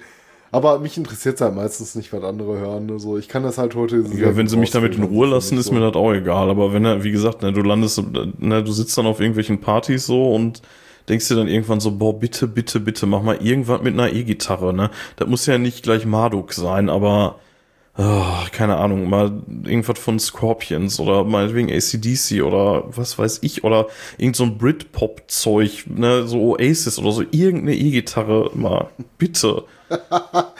Aber 0.50 0.78
mich 0.78 0.96
interessiert 0.96 1.34
es 1.34 1.40
halt 1.42 1.54
meistens 1.54 1.94
nicht, 1.94 2.10
was 2.12 2.24
andere 2.24 2.58
hören. 2.58 2.86
Ne? 2.86 2.98
So, 2.98 3.18
ich 3.18 3.28
kann 3.28 3.42
das 3.42 3.58
halt 3.58 3.74
heute. 3.74 4.02
ja, 4.16 4.34
wenn 4.34 4.46
sie 4.46 4.56
mich 4.56 4.70
damit 4.70 4.96
in 4.96 5.02
Ruhe 5.02 5.26
lassen, 5.26 5.58
ist 5.58 5.70
mir 5.70 5.80
das 5.80 5.94
auch 5.94 6.12
egal. 6.14 6.48
Aber 6.48 6.72
wenn 6.72 6.86
er, 6.86 7.04
wie 7.04 7.10
gesagt, 7.10 7.42
ne, 7.42 7.52
du 7.52 7.60
landest, 7.60 8.02
ne, 8.38 8.64
du 8.64 8.72
sitzt 8.72 8.96
dann 8.96 9.04
auf 9.06 9.20
irgendwelchen 9.20 9.60
Partys 9.60 10.06
so 10.06 10.34
und 10.34 10.62
denkst 11.08 11.28
dir 11.28 11.36
dann 11.36 11.48
irgendwann 11.48 11.80
so, 11.80 11.92
boah, 11.92 12.18
bitte, 12.18 12.46
bitte, 12.46 12.80
bitte, 12.80 13.06
mach 13.06 13.22
mal 13.22 13.36
irgendwas 13.44 13.82
mit 13.82 13.94
einer 13.94 14.12
E-Gitarre, 14.12 14.74
ne? 14.74 14.90
Das 15.16 15.28
muss 15.28 15.46
ja 15.46 15.58
nicht 15.58 15.82
gleich 15.82 16.06
Marduk 16.06 16.52
sein, 16.52 16.88
aber 16.90 17.38
oh, 17.98 18.46
keine 18.52 18.76
Ahnung, 18.76 19.08
mal 19.08 19.42
irgendwas 19.64 19.98
von 19.98 20.18
Scorpions 20.18 21.00
oder 21.00 21.24
meinetwegen 21.24 21.70
ACDC 21.70 22.42
oder 22.42 22.84
was 22.96 23.18
weiß 23.18 23.40
ich, 23.42 23.64
oder 23.64 23.88
irgend 24.16 24.36
so 24.36 24.44
ein 24.44 24.56
Britpop-Zeug, 24.56 25.86
ne, 25.88 26.26
so 26.26 26.54
Oasis 26.54 26.98
oder 26.98 27.12
so, 27.12 27.22
irgendeine 27.30 27.76
E-Gitarre, 27.76 28.52
mal, 28.54 28.88
bitte. 29.18 29.64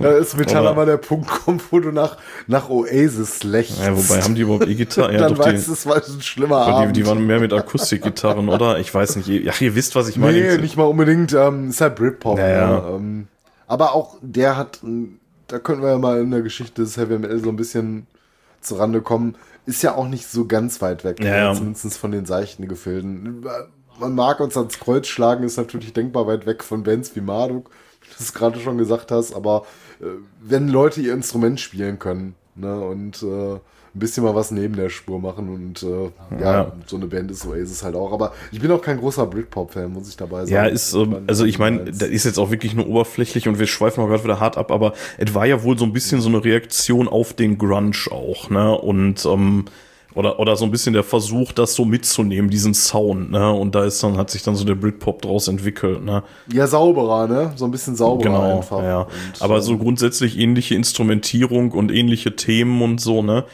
Da 0.00 0.10
ist 0.18 0.36
Metall 0.36 0.66
Aber- 0.66 0.84
der 0.84 0.98
Punkt 0.98 1.28
kommt, 1.28 1.72
wo 1.72 1.80
du 1.80 1.90
nach, 1.90 2.18
nach 2.46 2.68
Oasis 2.68 3.42
lächelst. 3.44 3.80
Ja, 3.82 3.96
wobei, 3.96 4.20
haben 4.20 4.34
die 4.34 4.42
überhaupt 4.42 4.66
E-Gitarre? 4.66 5.12
Ja, 5.14 5.20
dann 5.20 5.38
weißt 5.38 5.68
du, 5.68 5.72
es 5.72 5.86
war 5.86 5.96
ein 5.96 6.20
schlimmer 6.20 6.58
Abend. 6.58 6.94
die, 6.96 7.00
die 7.02 7.06
waren 7.08 7.26
mehr 7.26 7.40
mit 7.40 7.52
Akustikgitarren, 7.54 8.48
oder? 8.50 8.78
Ich 8.78 8.92
weiß 8.92 9.16
nicht. 9.16 9.28
Ja, 9.28 9.52
ihr 9.58 9.74
wisst, 9.74 9.94
was 9.94 10.08
ich 10.08 10.16
meine. 10.18 10.38
nee, 10.38 10.58
nicht 10.58 10.76
mal 10.76 10.84
unbedingt. 10.84 11.32
Ähm, 11.32 11.70
ist 11.70 11.80
halt 11.80 11.96
Britpop. 11.96 12.38
Ja, 12.38 12.48
ja. 12.48 12.66
Ne? 12.70 12.82
Ähm, 12.96 13.28
aber 13.66 13.94
auch 13.94 14.18
der 14.20 14.56
hat, 14.58 14.80
ähm, 14.82 15.18
da 15.48 15.58
könnten 15.58 15.82
wir 15.82 15.90
ja 15.92 15.98
mal 15.98 16.20
in 16.20 16.30
der 16.30 16.42
Geschichte 16.42 16.82
des 16.82 16.96
Heavy 16.98 17.18
Metal 17.18 17.38
so 17.38 17.48
ein 17.48 17.56
bisschen 17.56 18.06
zurande 18.60 19.00
kommen, 19.00 19.36
ist 19.64 19.82
ja 19.82 19.94
auch 19.94 20.08
nicht 20.08 20.26
so 20.28 20.44
ganz 20.46 20.82
weit 20.82 21.04
weg, 21.04 21.22
Ja, 21.24 21.36
ja. 21.36 21.54
zumindest 21.54 21.96
von 21.96 22.10
den 22.12 22.26
seichten 22.26 22.68
Gefilden. 22.68 23.44
Man 23.98 24.14
mag 24.14 24.40
uns 24.40 24.56
ans 24.56 24.78
Kreuz 24.78 25.06
schlagen, 25.06 25.42
ist 25.44 25.56
natürlich 25.56 25.92
denkbar 25.94 26.26
weit 26.26 26.44
weg 26.46 26.62
von 26.62 26.82
Bands 26.82 27.16
wie 27.16 27.20
Marduk, 27.22 27.70
es 28.20 28.32
gerade 28.34 28.60
schon 28.60 28.78
gesagt 28.78 29.10
hast, 29.10 29.34
aber 29.34 29.64
äh, 30.00 30.04
wenn 30.40 30.68
Leute 30.68 31.00
ihr 31.00 31.12
Instrument 31.14 31.60
spielen 31.60 31.98
können 31.98 32.34
ne, 32.54 32.80
und 32.80 33.22
äh, 33.22 33.54
ein 33.94 33.98
bisschen 33.98 34.24
mal 34.24 34.34
was 34.34 34.50
neben 34.50 34.76
der 34.76 34.90
Spur 34.90 35.18
machen 35.20 35.48
und 35.48 35.82
äh, 35.82 36.10
ja, 36.38 36.52
Ja. 36.52 36.72
so 36.86 36.96
eine 36.96 37.06
Band 37.06 37.30
ist 37.30 37.46
Oasis 37.46 37.82
halt 37.82 37.94
auch. 37.94 38.12
Aber 38.12 38.34
ich 38.52 38.60
bin 38.60 38.70
auch 38.70 38.82
kein 38.82 38.98
großer 38.98 39.24
Britpop-Fan, 39.26 39.90
muss 39.90 40.06
ich 40.10 40.18
dabei 40.18 40.40
sagen. 40.40 40.50
Ja, 40.52 40.66
ist, 40.66 40.92
ähm, 40.92 41.24
also 41.26 41.46
ich 41.46 41.58
meine, 41.58 41.84
das 41.84 42.08
ist 42.10 42.24
jetzt 42.24 42.38
auch 42.38 42.50
wirklich 42.50 42.74
nur 42.74 42.86
oberflächlich 42.88 43.48
und 43.48 43.58
wir 43.58 43.66
schweifen 43.66 44.02
auch 44.04 44.08
gerade 44.08 44.22
wieder 44.24 44.38
hart 44.38 44.58
ab, 44.58 44.70
aber 44.70 44.92
es 45.16 45.32
war 45.34 45.46
ja 45.46 45.62
wohl 45.62 45.78
so 45.78 45.86
ein 45.86 45.94
bisschen 45.94 46.20
so 46.20 46.28
eine 46.28 46.44
Reaktion 46.44 47.08
auf 47.08 47.32
den 47.32 47.56
Grunge 47.56 47.96
auch, 48.10 48.50
ne? 48.50 48.76
Und 48.76 49.24
ähm, 49.24 49.64
oder, 50.16 50.40
oder 50.40 50.56
so 50.56 50.64
ein 50.64 50.70
bisschen 50.70 50.94
der 50.94 51.04
Versuch, 51.04 51.52
das 51.52 51.74
so 51.74 51.84
mitzunehmen, 51.84 52.50
diesen 52.50 52.72
Sound, 52.72 53.30
ne? 53.30 53.52
Und 53.52 53.74
da 53.74 53.84
ist 53.84 54.02
dann, 54.02 54.16
hat 54.16 54.30
sich 54.30 54.42
dann 54.42 54.56
so 54.56 54.64
der 54.64 54.74
Britpop 54.74 55.20
draus 55.20 55.46
entwickelt, 55.46 56.02
ne? 56.02 56.22
Ja, 56.52 56.66
sauberer, 56.66 57.28
ne? 57.28 57.52
So 57.54 57.66
ein 57.66 57.70
bisschen 57.70 57.94
sauberer 57.94 58.30
Genau, 58.30 58.56
einfach. 58.56 58.82
ja. 58.82 59.00
Und, 59.02 59.10
Aber 59.40 59.56
ähm, 59.56 59.62
so 59.62 59.76
grundsätzlich 59.76 60.38
ähnliche 60.38 60.74
Instrumentierung 60.74 61.70
und 61.72 61.92
ähnliche 61.92 62.34
Themen 62.34 62.80
und 62.80 62.98
so, 63.00 63.22
ne? 63.22 63.44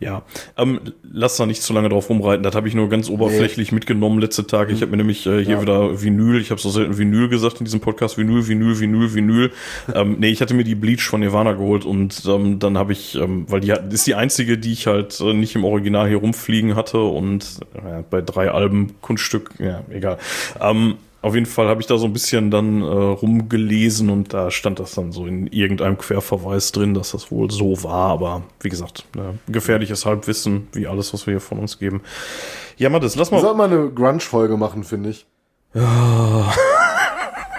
Ja, 0.00 0.22
ähm, 0.56 0.78
lass 1.02 1.36
da 1.38 1.46
nicht 1.46 1.60
zu 1.60 1.72
lange 1.72 1.88
drauf 1.88 2.08
rumreiten. 2.08 2.44
Das 2.44 2.54
habe 2.54 2.68
ich 2.68 2.74
nur 2.74 2.88
ganz 2.88 3.08
oberflächlich 3.10 3.72
mitgenommen 3.72 4.20
letzte 4.20 4.46
Tage. 4.46 4.72
Ich 4.72 4.80
habe 4.80 4.92
mir 4.92 4.96
nämlich 4.98 5.26
äh, 5.26 5.44
hier 5.44 5.56
Ja. 5.56 5.62
wieder 5.62 6.00
Vinyl, 6.00 6.40
ich 6.40 6.50
habe 6.52 6.60
so 6.60 6.70
selten 6.70 6.96
Vinyl 6.98 7.28
gesagt 7.28 7.58
in 7.58 7.64
diesem 7.64 7.80
Podcast, 7.80 8.16
Vinyl, 8.16 8.46
Vinyl, 8.46 8.78
Vinyl, 8.78 9.12
Vinyl. 9.14 9.50
ähm, 9.94 10.16
nee, 10.20 10.28
ich 10.28 10.40
hatte 10.40 10.54
mir 10.54 10.62
die 10.62 10.76
Bleach 10.76 11.02
von 11.02 11.18
Nirvana 11.18 11.52
geholt 11.54 11.84
und 11.84 12.22
ähm, 12.28 12.60
dann 12.60 12.78
habe 12.78 12.92
ich, 12.92 13.16
ähm, 13.16 13.46
weil 13.48 13.60
die 13.60 13.74
ist 13.90 14.06
die 14.06 14.14
einzige, 14.14 14.56
die 14.56 14.72
ich 14.72 14.86
halt 14.86 15.18
äh, 15.20 15.32
nicht 15.32 15.56
im 15.56 15.64
Original 15.64 16.06
hier 16.08 16.18
rumfliegen 16.18 16.76
hatte 16.76 17.00
und 17.00 17.58
äh, 17.74 18.02
bei 18.08 18.20
drei 18.20 18.52
Alben 18.52 18.94
Kunststück, 19.00 19.50
ja, 19.58 19.82
egal. 19.90 20.18
Ähm, 20.60 20.94
auf 21.20 21.34
jeden 21.34 21.46
Fall 21.46 21.68
habe 21.68 21.80
ich 21.80 21.86
da 21.86 21.98
so 21.98 22.06
ein 22.06 22.12
bisschen 22.12 22.50
dann 22.50 22.82
äh, 22.82 22.84
rumgelesen 22.86 24.08
und 24.08 24.32
da 24.32 24.50
stand 24.50 24.78
das 24.78 24.92
dann 24.94 25.10
so 25.10 25.26
in 25.26 25.48
irgendeinem 25.48 25.98
Querverweis 25.98 26.70
drin, 26.70 26.94
dass 26.94 27.10
das 27.10 27.30
wohl 27.32 27.50
so 27.50 27.82
war. 27.82 28.10
Aber 28.10 28.42
wie 28.60 28.68
gesagt, 28.68 29.04
ne, 29.16 29.38
gefährliches 29.48 30.06
Halbwissen, 30.06 30.68
wie 30.72 30.86
alles, 30.86 31.12
was 31.12 31.26
wir 31.26 31.34
hier 31.34 31.40
von 31.40 31.58
uns 31.58 31.78
geben. 31.78 32.02
Ja, 32.76 32.88
Mattes, 32.88 33.16
lass 33.16 33.32
mal. 33.32 33.40
sollten 33.40 33.58
mal 33.58 33.72
eine 33.72 33.90
Grunge-Folge 33.90 34.56
machen, 34.56 34.84
finde 34.84 35.10
ich. 35.10 35.26
ja, 35.74 36.52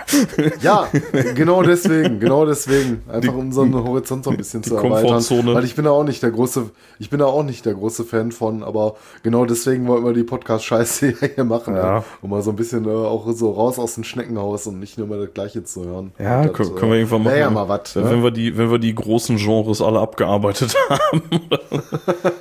genau 1.36 1.62
deswegen, 1.64 2.20
genau 2.20 2.46
deswegen. 2.46 3.02
Einfach 3.10 3.34
unseren 3.34 3.74
Horizont 3.74 4.24
so 4.24 4.32
ein 4.32 4.38
bisschen 4.38 4.62
die 4.62 4.70
zu 4.70 4.76
erweitern. 4.78 5.24
Weil 5.56 5.64
ich 5.66 5.76
bin 5.76 5.86
da 5.86 5.92
auch 5.92 6.04
nicht 6.04 6.22
der 6.24 6.32
große, 6.32 6.70
ich 7.00 7.10
bin 7.10 7.20
da 7.20 7.26
auch 7.26 7.44
nicht 7.44 7.66
der 7.66 7.74
große 7.74 8.04
Fan 8.04 8.32
von, 8.32 8.64
aber 8.64 8.96
genau 9.24 9.46
deswegen 9.46 9.88
wollten 9.88 10.06
wir 10.06 10.14
die 10.14 10.24
Podcast-Scheiße 10.24 11.14
hier 11.36 11.44
machen. 11.44 11.76
Ja. 11.76 12.04
Um 12.22 12.30
mal 12.32 12.42
so 12.42 12.52
ein 12.52 12.56
bisschen 12.56 12.86
äh, 12.86 12.90
auch 12.90 13.26
so 13.34 13.52
raus 13.52 13.80
aus 13.80 13.96
dem 13.96 14.04
Schneckenhaus 14.04 14.68
und 14.68 14.80
nicht 14.80 14.98
nur 14.98 15.08
mal 15.08 15.20
das 15.26 15.34
Gleiche 15.34 15.64
zu 15.64 15.86
hören. 15.86 16.12
Ja, 16.20 16.44
das, 16.44 16.54
können, 16.54 16.76
können 16.76 16.92
wir 16.92 16.98
irgendwann 17.00 17.24
machen. 17.24 17.38
ja 17.38 17.50
mal 17.50 17.68
was. 17.70 17.96
wenn, 17.96 18.04
Ne? 18.04 18.12
wenn 18.12 18.24
wir 18.24 18.32
die, 18.32 18.58
wenn 18.58 18.72
wir 18.72 18.80
die 18.80 18.96
großen 18.96 19.38
Genres 19.38 19.82
alle 19.82 20.00
abgearbeitet 20.00 20.76
haben, 20.90 21.22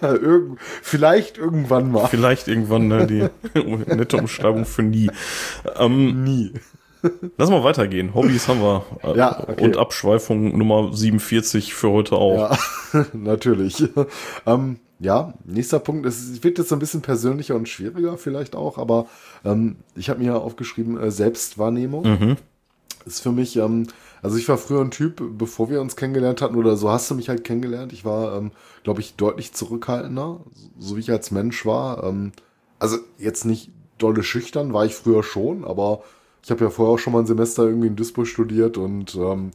Irgend, 0.03 0.59
vielleicht 0.83 1.39
irgendwann 1.39 1.91
mal. 1.93 2.07
vielleicht 2.09 2.49
irgendwann 2.49 2.89
ne, 2.89 3.07
die 3.07 3.29
nette 3.95 4.17
Umschreibung 4.17 4.65
für 4.65 4.83
nie. 4.83 5.11
Ähm, 5.79 6.25
Nie. 6.25 6.53
Lass 7.37 7.51
mal 7.51 7.63
weitergehen. 7.65 8.15
Hobbys 8.15 8.49
haben 8.49 8.61
wir. 8.61 8.85
Ja, 9.17 9.41
okay. 9.49 9.65
Und 9.65 9.77
Abschweifung 9.77 10.57
Nummer 10.57 10.93
47 10.93 11.75
für 11.75 11.91
heute 11.91 12.17
auch. 12.17 12.57
Ja, 12.93 13.07
natürlich. 13.13 13.85
ähm, 14.47 14.79
ja, 14.99 15.35
nächster 15.45 15.79
Punkt. 15.79 16.07
Es 16.07 16.43
wird 16.43 16.59
jetzt 16.59 16.73
ein 16.73 16.79
bisschen 16.81 17.03
persönlicher 17.03 17.55
und 17.55 17.69
schwieriger 17.69 18.19
vielleicht 18.19 18.57
auch, 18.57 18.79
aber 18.79 19.07
ähm, 19.45 19.77
ich 19.95 20.11
habe 20.11 20.21
mir 20.21 20.37
aufgeschrieben, 20.41 20.99
äh, 20.99 21.11
Selbstwahrnehmung 21.11 22.05
Mhm. 22.05 22.37
ist 23.07 23.21
für 23.21 23.31
mich, 23.33 23.57
ähm, 23.57 23.87
also 24.23 24.37
ich 24.37 24.49
war 24.49 24.59
früher 24.59 24.81
ein 24.81 24.91
Typ, 24.91 25.23
bevor 25.39 25.71
wir 25.71 25.81
uns 25.81 25.95
kennengelernt 25.95 26.43
hatten, 26.43 26.57
oder 26.57 26.77
so 26.77 26.91
hast 26.91 27.09
du 27.11 27.15
mich 27.15 27.29
halt 27.29 27.45
kennengelernt. 27.45 27.93
Ich 27.93 28.05
war, 28.05 28.37
ähm, 28.37 28.51
glaube 28.83 29.01
ich, 29.01 29.15
deutlich 29.15 29.53
zurückhaltender, 29.53 30.41
so 30.79 30.97
wie 30.97 31.01
ich 31.01 31.11
als 31.13 31.31
Mensch 31.31 31.65
war. 31.65 32.03
Ähm, 32.03 32.33
also 32.81 32.99
jetzt 33.19 33.45
nicht 33.45 33.71
dolle 33.99 34.25
schüchtern, 34.25 34.73
war 34.73 34.85
ich 34.85 34.95
früher 34.97 35.23
schon, 35.23 35.65
aber 35.65 36.03
ich 36.43 36.51
habe 36.51 36.65
ja 36.65 36.71
vorher 36.71 36.95
auch 36.95 36.99
schon 36.99 37.13
mal 37.13 37.21
ein 37.21 37.27
Semester 37.27 37.65
irgendwie 37.65 37.89
in 37.89 37.97
Duisburg 37.97 38.27
studiert 38.27 38.77
und 38.77 39.15
ähm, 39.15 39.51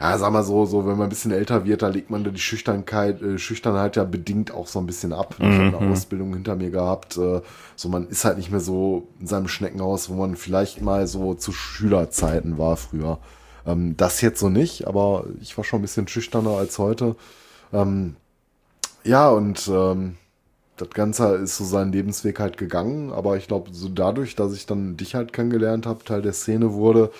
ja, 0.00 0.16
sag 0.16 0.32
mal 0.32 0.44
so, 0.44 0.64
so, 0.64 0.86
wenn 0.86 0.96
man 0.96 1.06
ein 1.06 1.08
bisschen 1.08 1.32
älter 1.32 1.64
wird, 1.64 1.82
da 1.82 1.88
legt 1.88 2.08
man 2.08 2.22
da 2.22 2.30
die 2.30 2.40
Schüchternheit, 2.40 3.20
äh, 3.20 3.36
Schüchternheit 3.36 3.96
ja 3.96 4.04
bedingt 4.04 4.52
auch 4.52 4.68
so 4.68 4.78
ein 4.78 4.86
bisschen 4.86 5.12
ab. 5.12 5.34
Ich 5.38 5.44
habe 5.44 5.76
eine 5.76 5.92
Ausbildung 5.92 6.34
hinter 6.34 6.54
mir 6.54 6.70
gehabt. 6.70 7.16
Äh, 7.16 7.40
so, 7.74 7.88
man 7.88 8.06
ist 8.06 8.24
halt 8.24 8.38
nicht 8.38 8.50
mehr 8.52 8.60
so 8.60 9.08
in 9.18 9.26
seinem 9.26 9.48
Schneckenhaus, 9.48 10.08
wo 10.08 10.14
man 10.14 10.36
vielleicht 10.36 10.80
mal 10.82 11.08
so 11.08 11.34
zu 11.34 11.50
Schülerzeiten 11.50 12.58
war 12.58 12.76
früher. 12.76 13.18
Ähm, 13.66 13.96
das 13.96 14.20
jetzt 14.20 14.38
so 14.38 14.48
nicht, 14.48 14.86
aber 14.86 15.24
ich 15.40 15.56
war 15.56 15.64
schon 15.64 15.80
ein 15.80 15.82
bisschen 15.82 16.06
schüchterner 16.06 16.50
als 16.50 16.78
heute. 16.78 17.16
Ähm, 17.72 18.14
ja, 19.02 19.28
und 19.30 19.68
ähm, 19.68 20.16
das 20.78 20.90
Ganze 20.90 21.36
ist 21.36 21.56
so 21.56 21.64
seinen 21.64 21.92
Lebensweg 21.92 22.40
halt 22.40 22.56
gegangen, 22.56 23.12
aber 23.12 23.36
ich 23.36 23.48
glaube, 23.48 23.70
so 23.72 23.88
dadurch, 23.88 24.36
dass 24.36 24.54
ich 24.54 24.66
dann 24.66 24.96
dich 24.96 25.14
halt 25.14 25.32
kennengelernt 25.32 25.86
habe, 25.86 26.04
Teil 26.04 26.22
der 26.22 26.32
Szene 26.32 26.72
wurde, 26.72 27.10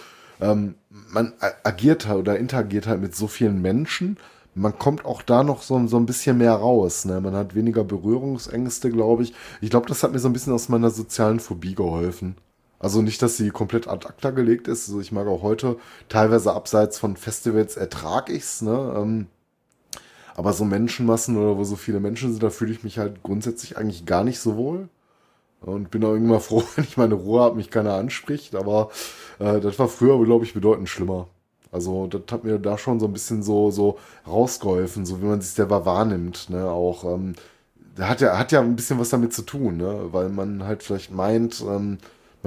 ähm, 0.40 0.74
man 0.90 1.32
agiert 1.64 2.06
halt 2.06 2.20
oder 2.20 2.38
interagiert 2.38 2.86
halt 2.86 3.00
mit 3.00 3.14
so 3.14 3.26
vielen 3.26 3.60
Menschen. 3.60 4.16
Man 4.54 4.78
kommt 4.78 5.04
auch 5.04 5.22
da 5.22 5.44
noch 5.44 5.62
so, 5.62 5.86
so 5.86 5.96
ein 5.96 6.06
bisschen 6.06 6.38
mehr 6.38 6.54
raus. 6.54 7.04
Ne? 7.04 7.20
Man 7.20 7.34
hat 7.34 7.54
weniger 7.54 7.84
Berührungsängste, 7.84 8.90
glaube 8.90 9.22
ich. 9.24 9.34
Ich 9.60 9.70
glaube, 9.70 9.86
das 9.86 10.02
hat 10.02 10.12
mir 10.12 10.18
so 10.18 10.28
ein 10.28 10.32
bisschen 10.32 10.52
aus 10.52 10.68
meiner 10.68 10.90
sozialen 10.90 11.40
Phobie 11.40 11.74
geholfen. 11.74 12.36
Also 12.80 13.02
nicht, 13.02 13.22
dass 13.22 13.36
sie 13.36 13.50
komplett 13.50 13.88
ad 13.88 14.06
acta 14.06 14.30
gelegt 14.30 14.68
ist. 14.68 14.88
Also 14.88 15.00
ich 15.00 15.12
mag 15.12 15.26
auch 15.26 15.42
heute 15.42 15.76
teilweise 16.08 16.52
abseits 16.52 16.98
von 16.98 17.16
Festivals 17.16 17.76
ertrag 17.76 18.30
ich's. 18.30 18.62
Ne? 18.62 18.94
Ähm, 18.96 19.26
aber 20.38 20.52
so 20.52 20.64
Menschenmassen 20.64 21.36
oder 21.36 21.58
wo 21.58 21.64
so 21.64 21.74
viele 21.74 21.98
Menschen 21.98 22.30
sind, 22.30 22.44
da 22.44 22.50
fühle 22.50 22.70
ich 22.70 22.84
mich 22.84 23.00
halt 23.00 23.24
grundsätzlich 23.24 23.76
eigentlich 23.76 24.06
gar 24.06 24.22
nicht 24.22 24.38
so 24.38 24.56
wohl. 24.56 24.88
Und 25.60 25.90
bin 25.90 26.04
auch 26.04 26.12
irgendwann 26.12 26.34
mal 26.34 26.38
froh, 26.38 26.62
wenn 26.76 26.84
ich 26.84 26.96
meine 26.96 27.14
Ruhe 27.14 27.40
habe, 27.40 27.56
mich 27.56 27.72
keiner 27.72 27.94
anspricht. 27.94 28.54
Aber 28.54 28.90
äh, 29.40 29.58
das 29.58 29.80
war 29.80 29.88
früher, 29.88 30.24
glaube 30.24 30.44
ich, 30.44 30.54
bedeutend 30.54 30.88
schlimmer. 30.88 31.26
Also 31.72 32.06
das 32.06 32.22
hat 32.30 32.44
mir 32.44 32.60
da 32.60 32.78
schon 32.78 33.00
so 33.00 33.06
ein 33.06 33.12
bisschen 33.12 33.42
so, 33.42 33.72
so 33.72 33.98
rausgeholfen, 34.28 35.04
so 35.04 35.20
wie 35.20 35.26
man 35.26 35.40
sich 35.40 35.50
selber 35.50 35.84
wahrnimmt. 35.84 36.50
Ne? 36.50 36.70
Auch 36.70 37.02
ähm, 37.02 37.34
hat 37.98 38.20
ja, 38.20 38.38
hat 38.38 38.52
ja 38.52 38.60
ein 38.60 38.76
bisschen 38.76 39.00
was 39.00 39.08
damit 39.08 39.32
zu 39.32 39.42
tun, 39.42 39.78
ne? 39.78 40.12
weil 40.12 40.28
man 40.28 40.62
halt 40.62 40.84
vielleicht 40.84 41.10
meint, 41.10 41.64
ähm, 41.68 41.98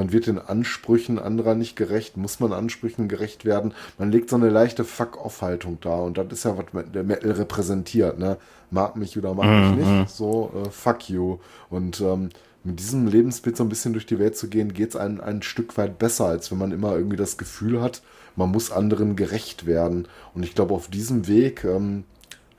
man 0.02 0.12
wird 0.12 0.26
den 0.26 0.40
Ansprüchen 0.40 1.20
anderer 1.20 1.54
nicht 1.54 1.76
gerecht, 1.76 2.18
muss 2.18 2.40
man 2.40 2.54
Ansprüchen 2.54 3.08
gerecht 3.08 3.46
werden. 3.46 3.76
Man 4.00 4.12
legt 4.12 4.32
so 4.32 4.36
eine 4.36 4.50
leichte 4.50 4.84
Fuck-off-Haltung 4.84 5.78
da 5.80 5.94
und 5.94 6.18
das 6.18 6.26
ist 6.32 6.44
ja, 6.44 6.58
was 6.58 6.66
der 6.92 7.04
Metal 7.04 7.30
repräsentiert. 7.30 8.18
Ne? 8.18 8.38
Mag 8.72 8.96
mich 8.96 9.16
oder 9.16 9.36
mag 9.36 9.78
mich 9.78 9.86
nicht, 9.86 10.10
so 10.10 10.52
äh, 10.56 10.72
fuck 10.72 11.08
you. 11.08 11.38
Und 11.70 12.02
ähm, 12.02 12.30
mit 12.64 12.80
diesem 12.80 13.06
Lebensbild 13.06 13.56
so 13.56 13.64
ein 13.64 13.70
bisschen 13.70 13.94
durch 13.94 14.08
die 14.08 14.18
Welt 14.18 14.36
zu 14.36 14.48
gehen, 14.48 14.74
geht 14.74 14.90
es 14.90 14.96
einem 14.96 15.22
ein 15.22 15.44
Stück 15.44 15.78
weit 15.78 16.00
besser, 16.00 16.26
als 16.26 16.50
wenn 16.50 16.58
man 16.58 16.72
immer 16.72 16.96
irgendwie 16.96 17.18
das 17.18 17.38
Gefühl 17.38 17.80
hat, 17.80 18.02
man 18.36 18.50
muss 18.50 18.72
anderen 18.72 19.16
gerecht 19.16 19.68
werden. 19.68 20.08
Und 20.34 20.42
ich 20.42 20.56
glaube, 20.56 20.74
auf 20.74 20.88
diesem 20.88 21.28
Weg, 21.28 21.64
ähm, 21.64 22.06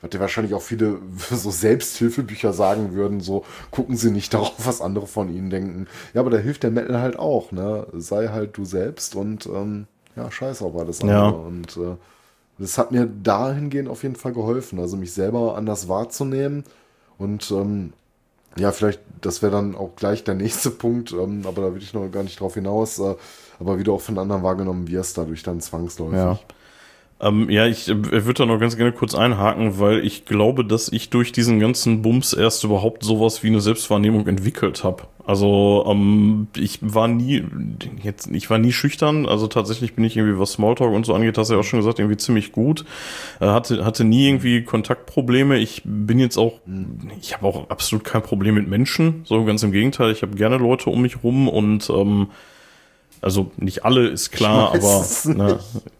was 0.03 0.09
dir 0.09 0.19
wahrscheinlich 0.19 0.53
auch 0.53 0.61
viele 0.61 0.99
so 1.31 1.49
Selbsthilfebücher 1.49 2.53
sagen 2.53 2.93
würden, 2.93 3.21
so 3.21 3.45
gucken 3.71 3.95
sie 3.95 4.11
nicht 4.11 4.33
darauf, 4.33 4.53
was 4.63 4.81
andere 4.81 5.07
von 5.07 5.33
ihnen 5.33 5.49
denken. 5.49 5.87
Ja, 6.13 6.21
aber 6.21 6.29
da 6.29 6.37
hilft 6.37 6.63
der 6.63 6.71
Metal 6.71 6.99
halt 6.99 7.17
auch, 7.17 7.51
ne? 7.51 7.87
Sei 7.93 8.27
halt 8.27 8.55
du 8.57 8.65
selbst 8.65 9.15
und 9.15 9.47
ähm, 9.47 9.87
ja, 10.15 10.29
scheiß 10.29 10.61
auf 10.61 10.77
alles 10.77 11.01
andere. 11.01 11.17
Ja. 11.17 11.29
Und 11.29 11.77
äh, 11.77 11.95
das 12.59 12.77
hat 12.77 12.91
mir 12.91 13.07
dahingehend 13.07 13.89
auf 13.89 14.03
jeden 14.03 14.15
Fall 14.15 14.33
geholfen, 14.33 14.79
also 14.79 14.95
mich 14.97 15.13
selber 15.13 15.57
anders 15.57 15.87
wahrzunehmen 15.87 16.65
und 17.17 17.49
ähm, 17.51 17.93
ja, 18.55 18.71
vielleicht, 18.71 19.01
das 19.21 19.41
wäre 19.41 19.51
dann 19.51 19.75
auch 19.75 19.95
gleich 19.95 20.23
der 20.23 20.35
nächste 20.35 20.69
Punkt, 20.69 21.11
ähm, 21.13 21.43
aber 21.45 21.61
da 21.63 21.73
will 21.73 21.81
ich 21.81 21.93
noch 21.93 22.07
gar 22.09 22.23
nicht 22.23 22.39
drauf 22.39 22.53
hinaus. 22.55 22.99
Äh, 22.99 23.15
aber 23.59 23.79
wie 23.79 23.83
du 23.83 23.93
auch 23.93 24.01
von 24.01 24.17
anderen 24.19 24.43
wahrgenommen 24.43 24.87
wirst, 24.87 25.17
dadurch 25.17 25.43
dann 25.43 25.61
zwangsläufig. 25.61 26.17
Ja. 26.17 26.39
Ähm, 27.21 27.49
ja, 27.49 27.67
ich 27.67 27.89
äh, 27.89 28.25
würde 28.25 28.33
da 28.33 28.45
noch 28.45 28.59
ganz 28.59 28.75
gerne 28.75 28.91
kurz 28.91 29.15
einhaken, 29.15 29.79
weil 29.79 30.05
ich 30.05 30.25
glaube, 30.25 30.65
dass 30.65 30.91
ich 30.91 31.09
durch 31.09 31.31
diesen 31.31 31.59
ganzen 31.59 32.01
Bums 32.01 32.33
erst 32.33 32.63
überhaupt 32.63 33.03
sowas 33.03 33.43
wie 33.43 33.47
eine 33.47 33.61
Selbstwahrnehmung 33.61 34.27
entwickelt 34.27 34.83
habe. 34.83 35.03
Also 35.25 35.85
ähm, 35.87 36.47
ich 36.57 36.79
war 36.81 37.07
nie, 37.07 37.45
jetzt 38.01 38.29
ich 38.29 38.49
war 38.49 38.57
nie 38.57 38.73
schüchtern. 38.73 39.25
Also 39.25 39.47
tatsächlich 39.47 39.95
bin 39.95 40.03
ich 40.03 40.17
irgendwie 40.17 40.37
was 40.37 40.53
Smalltalk 40.53 40.93
und 40.93 41.05
so 41.05 41.13
angeht, 41.13 41.37
hast 41.37 41.49
du 41.49 41.53
ja 41.53 41.59
auch 41.61 41.63
schon 41.63 41.79
gesagt, 41.79 41.99
irgendwie 41.99 42.17
ziemlich 42.17 42.51
gut. 42.51 42.83
Äh, 43.39 43.45
hatte 43.45 43.85
hatte 43.85 44.03
nie 44.03 44.27
irgendwie 44.27 44.63
Kontaktprobleme. 44.63 45.57
Ich 45.59 45.81
bin 45.85 46.19
jetzt 46.19 46.37
auch, 46.37 46.59
ich 47.21 47.33
habe 47.33 47.47
auch 47.47 47.69
absolut 47.69 48.03
kein 48.03 48.21
Problem 48.21 48.55
mit 48.55 48.67
Menschen. 48.67 49.21
So 49.23 49.45
ganz 49.45 49.63
im 49.63 49.71
Gegenteil, 49.71 50.11
ich 50.11 50.23
habe 50.23 50.35
gerne 50.35 50.57
Leute 50.57 50.89
um 50.89 51.01
mich 51.01 51.23
rum 51.23 51.47
und 51.47 51.89
ähm, 51.89 52.27
also 53.21 53.51
nicht 53.55 53.85
alle 53.85 54.07
ist 54.07 54.31
klar, 54.31 54.73
aber 54.73 54.99
es 55.01 55.23
ne, 55.23 55.59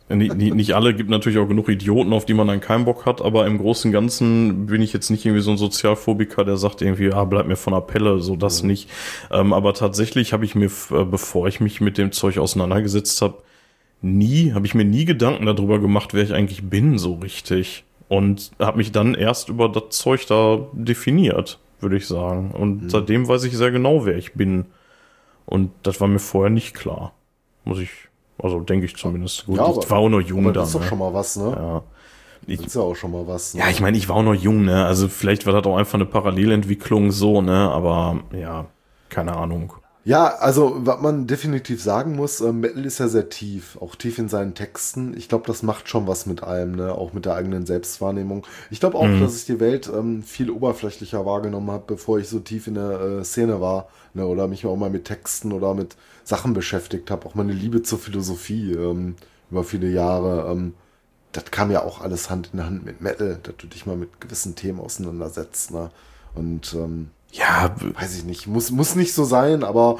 nicht, 0.09 0.35
nicht, 0.35 0.75
alle, 0.75 0.93
gibt 0.93 1.09
natürlich 1.09 1.37
auch 1.37 1.47
genug 1.47 1.69
Idioten, 1.69 2.11
auf 2.11 2.25
die 2.25 2.33
man 2.33 2.47
dann 2.47 2.59
keinen 2.59 2.83
Bock 2.83 3.05
hat, 3.05 3.21
aber 3.21 3.47
im 3.47 3.57
Großen 3.57 3.89
und 3.89 3.93
Ganzen 3.93 4.65
bin 4.65 4.81
ich 4.81 4.91
jetzt 4.91 5.09
nicht 5.09 5.25
irgendwie 5.25 5.41
so 5.41 5.51
ein 5.51 5.57
Sozialphobiker, 5.57 6.43
der 6.43 6.57
sagt 6.57 6.81
irgendwie, 6.81 7.11
ah, 7.13 7.23
bleib 7.23 7.47
mir 7.47 7.55
von 7.55 7.73
der 7.73 7.81
Pelle, 7.81 8.19
so 8.19 8.35
das 8.35 8.61
mhm. 8.63 8.67
nicht. 8.67 8.89
Ähm, 9.31 9.53
aber 9.53 9.73
tatsächlich 9.73 10.33
habe 10.33 10.43
ich 10.43 10.55
mir, 10.55 10.69
äh, 10.91 11.05
bevor 11.05 11.47
ich 11.47 11.61
mich 11.61 11.79
mit 11.79 11.97
dem 11.97 12.11
Zeug 12.11 12.37
auseinandergesetzt 12.37 13.21
habe, 13.21 13.43
nie, 14.01 14.51
habe 14.51 14.65
ich 14.65 14.75
mir 14.75 14.85
nie 14.85 15.05
Gedanken 15.05 15.45
darüber 15.45 15.79
gemacht, 15.79 16.13
wer 16.13 16.23
ich 16.23 16.33
eigentlich 16.33 16.69
bin, 16.69 16.97
so 16.97 17.15
richtig. 17.15 17.85
Und 18.09 18.51
habe 18.59 18.77
mich 18.77 18.91
dann 18.91 19.15
erst 19.15 19.47
über 19.47 19.69
das 19.69 19.83
Zeug 19.89 20.27
da 20.27 20.67
definiert, 20.73 21.59
würde 21.79 21.95
ich 21.95 22.07
sagen. 22.07 22.51
Und 22.51 22.83
mhm. 22.83 22.89
seitdem 22.89 23.27
weiß 23.27 23.45
ich 23.45 23.55
sehr 23.55 23.71
genau, 23.71 24.05
wer 24.05 24.17
ich 24.17 24.33
bin. 24.33 24.65
Und 25.45 25.71
das 25.83 26.01
war 26.01 26.09
mir 26.09 26.19
vorher 26.19 26.51
nicht 26.51 26.73
klar. 26.73 27.13
Muss 27.63 27.79
ich 27.79 27.89
also 28.37 28.59
denke 28.59 28.85
ich 28.85 28.95
zumindest. 28.95 29.45
Gut, 29.45 29.57
ja, 29.57 29.65
aber, 29.65 29.81
ich 29.81 29.89
war 29.89 29.99
auch 29.99 30.09
noch 30.09 30.21
jung 30.21 30.45
aber 30.45 30.53
da. 30.53 30.59
Das 30.61 30.69
ist 30.69 30.75
doch 30.75 30.81
ne? 30.81 30.87
schon 30.87 30.99
mal 30.99 31.13
was, 31.13 31.35
ne? 31.35 31.53
Ja. 31.55 31.83
Ich, 32.45 32.57
das 32.57 32.67
ist 32.67 32.75
ja 32.75 32.81
auch 32.81 32.95
schon 32.95 33.11
mal 33.11 33.25
was. 33.27 33.53
Ne? 33.53 33.61
Ja, 33.61 33.69
ich 33.69 33.79
meine, 33.79 33.97
ich 33.97 34.09
war 34.09 34.17
auch 34.17 34.23
noch 34.23 34.33
jung, 34.33 34.65
ne? 34.65 34.85
Also 34.85 35.07
vielleicht 35.07 35.45
war 35.45 35.53
das 35.53 35.63
auch 35.65 35.77
einfach 35.77 35.95
eine 35.95 36.05
Parallelentwicklung 36.05 37.11
so, 37.11 37.41
ne? 37.41 37.69
Aber 37.69 38.19
ja, 38.33 38.65
keine 39.09 39.35
Ahnung. 39.35 39.73
Ja, 40.05 40.35
also 40.35 40.75
was 40.79 40.99
man 40.99 41.27
definitiv 41.27 41.81
sagen 41.81 42.17
muss, 42.17 42.41
äh, 42.41 42.51
Metal 42.51 42.85
ist 42.85 42.99
ja 42.99 43.07
sehr 43.07 43.29
tief, 43.29 43.77
auch 43.79 43.95
tief 43.95 44.19
in 44.19 44.27
seinen 44.27 44.53
Texten. 44.53 45.15
Ich 45.15 45.29
glaube, 45.29 45.45
das 45.47 45.63
macht 45.63 45.87
schon 45.87 46.07
was 46.07 46.25
mit 46.25 46.43
allem, 46.43 46.75
ne? 46.75 46.93
auch 46.93 47.13
mit 47.13 47.23
der 47.23 47.35
eigenen 47.35 47.65
Selbstwahrnehmung. 47.65 48.45
Ich 48.69 48.81
glaube 48.81 48.97
auch, 48.97 49.07
mhm. 49.07 49.21
dass 49.21 49.37
ich 49.37 49.45
die 49.45 49.61
Welt 49.61 49.89
ähm, 49.95 50.21
viel 50.21 50.49
oberflächlicher 50.49 51.25
wahrgenommen 51.25 51.71
habe, 51.71 51.85
bevor 51.87 52.19
ich 52.19 52.27
so 52.27 52.39
tief 52.39 52.67
in 52.67 52.73
der 52.73 52.99
äh, 52.99 53.23
Szene 53.23 53.61
war, 53.61 53.87
ne? 54.13 54.27
oder 54.27 54.49
mich 54.49 54.65
auch 54.65 54.75
mal 54.75 54.89
mit 54.89 55.05
Texten 55.05 55.53
oder 55.53 55.73
mit 55.73 55.95
Sachen 56.23 56.53
beschäftigt 56.53 57.11
habe. 57.11 57.25
Auch 57.25 57.35
meine 57.35 57.53
Liebe 57.53 57.83
zur 57.83 57.99
Philosophie 57.99 58.71
ähm, 58.71 59.15
über 59.51 59.63
viele 59.63 59.89
Jahre. 59.89 60.51
Ähm, 60.51 60.73
das 61.31 61.45
kam 61.45 61.71
ja 61.71 61.83
auch 61.83 62.01
alles 62.01 62.29
Hand 62.29 62.51
in 62.53 62.63
Hand 62.63 62.85
mit 62.85 63.01
Metal, 63.01 63.39
dass 63.41 63.55
du 63.57 63.67
dich 63.67 63.85
mal 63.85 63.97
mit 63.97 64.21
gewissen 64.21 64.55
Themen 64.55 64.79
auseinandersetzt. 64.79 65.71
Ne? 65.71 65.89
Und 66.35 66.73
ähm, 66.73 67.09
ja, 67.31 67.75
weiß 67.79 68.15
ich 68.15 68.23
nicht, 68.23 68.47
muss, 68.47 68.71
muss 68.71 68.95
nicht 68.95 69.13
so 69.13 69.23
sein, 69.23 69.63
aber 69.63 69.97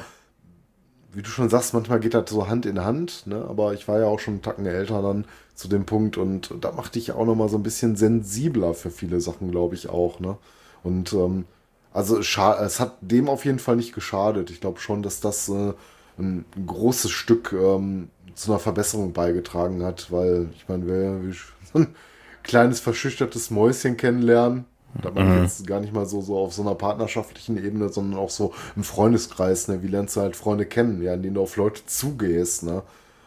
wie 1.11 1.21
du 1.21 1.29
schon 1.29 1.49
sagst, 1.49 1.73
manchmal 1.73 1.99
geht 1.99 2.13
das 2.13 2.29
so 2.29 2.47
Hand 2.47 2.65
in 2.65 2.83
Hand, 2.83 3.27
ne? 3.27 3.45
aber 3.47 3.73
ich 3.73 3.87
war 3.87 3.99
ja 3.99 4.05
auch 4.05 4.19
schon 4.19 4.35
einen 4.35 4.41
Tacken 4.41 4.65
älter 4.65 5.01
dann 5.01 5.25
zu 5.53 5.67
dem 5.67 5.85
Punkt 5.85 6.17
und 6.17 6.53
da 6.61 6.71
machte 6.71 6.97
ich 6.97 7.11
auch 7.11 7.25
nochmal 7.25 7.49
so 7.49 7.57
ein 7.57 7.63
bisschen 7.63 7.95
sensibler 7.95 8.73
für 8.73 8.89
viele 8.89 9.21
Sachen, 9.21 9.51
glaube 9.51 9.75
ich 9.75 9.89
auch. 9.89 10.19
Ne? 10.19 10.37
Und 10.83 11.13
ähm, 11.13 11.45
also 11.93 12.17
es 12.17 12.79
hat 12.79 12.97
dem 13.01 13.29
auf 13.29 13.45
jeden 13.45 13.59
Fall 13.59 13.75
nicht 13.75 13.93
geschadet. 13.93 14.49
Ich 14.49 14.61
glaube 14.61 14.79
schon, 14.79 15.03
dass 15.03 15.19
das 15.19 15.47
äh, 15.49 15.73
ein 16.17 16.45
großes 16.65 17.11
Stück 17.11 17.53
ähm, 17.53 18.09
zu 18.35 18.51
einer 18.51 18.59
Verbesserung 18.59 19.13
beigetragen 19.13 19.83
hat, 19.83 20.11
weil 20.11 20.49
ich 20.55 20.67
meine, 20.67 20.87
wer 20.87 21.19
so 21.73 21.79
ein 21.79 21.95
kleines 22.43 22.79
verschüchtertes 22.79 23.51
Mäuschen 23.51 23.97
kennenlernen, 23.97 24.65
da 25.01 25.09
man 25.09 25.37
mhm. 25.37 25.43
jetzt 25.43 25.65
gar 25.65 25.79
nicht 25.79 25.93
mal 25.93 26.05
so, 26.05 26.21
so 26.21 26.37
auf 26.37 26.53
so 26.53 26.61
einer 26.61 26.75
partnerschaftlichen 26.75 27.57
Ebene, 27.57 27.89
sondern 27.89 28.19
auch 28.19 28.29
so 28.29 28.53
im 28.75 28.83
Freundeskreis, 28.83 29.67
ne? 29.67 29.81
Wie 29.81 29.87
lernst 29.87 30.15
du 30.15 30.21
halt 30.21 30.35
Freunde 30.35 30.65
kennen, 30.65 31.01
ja, 31.01 31.15
in 31.15 31.23
denen 31.23 31.35
du 31.35 31.41
auf 31.41 31.55
Leute 31.55 31.85
zugehst, 31.85 32.63
ne? 32.63 32.83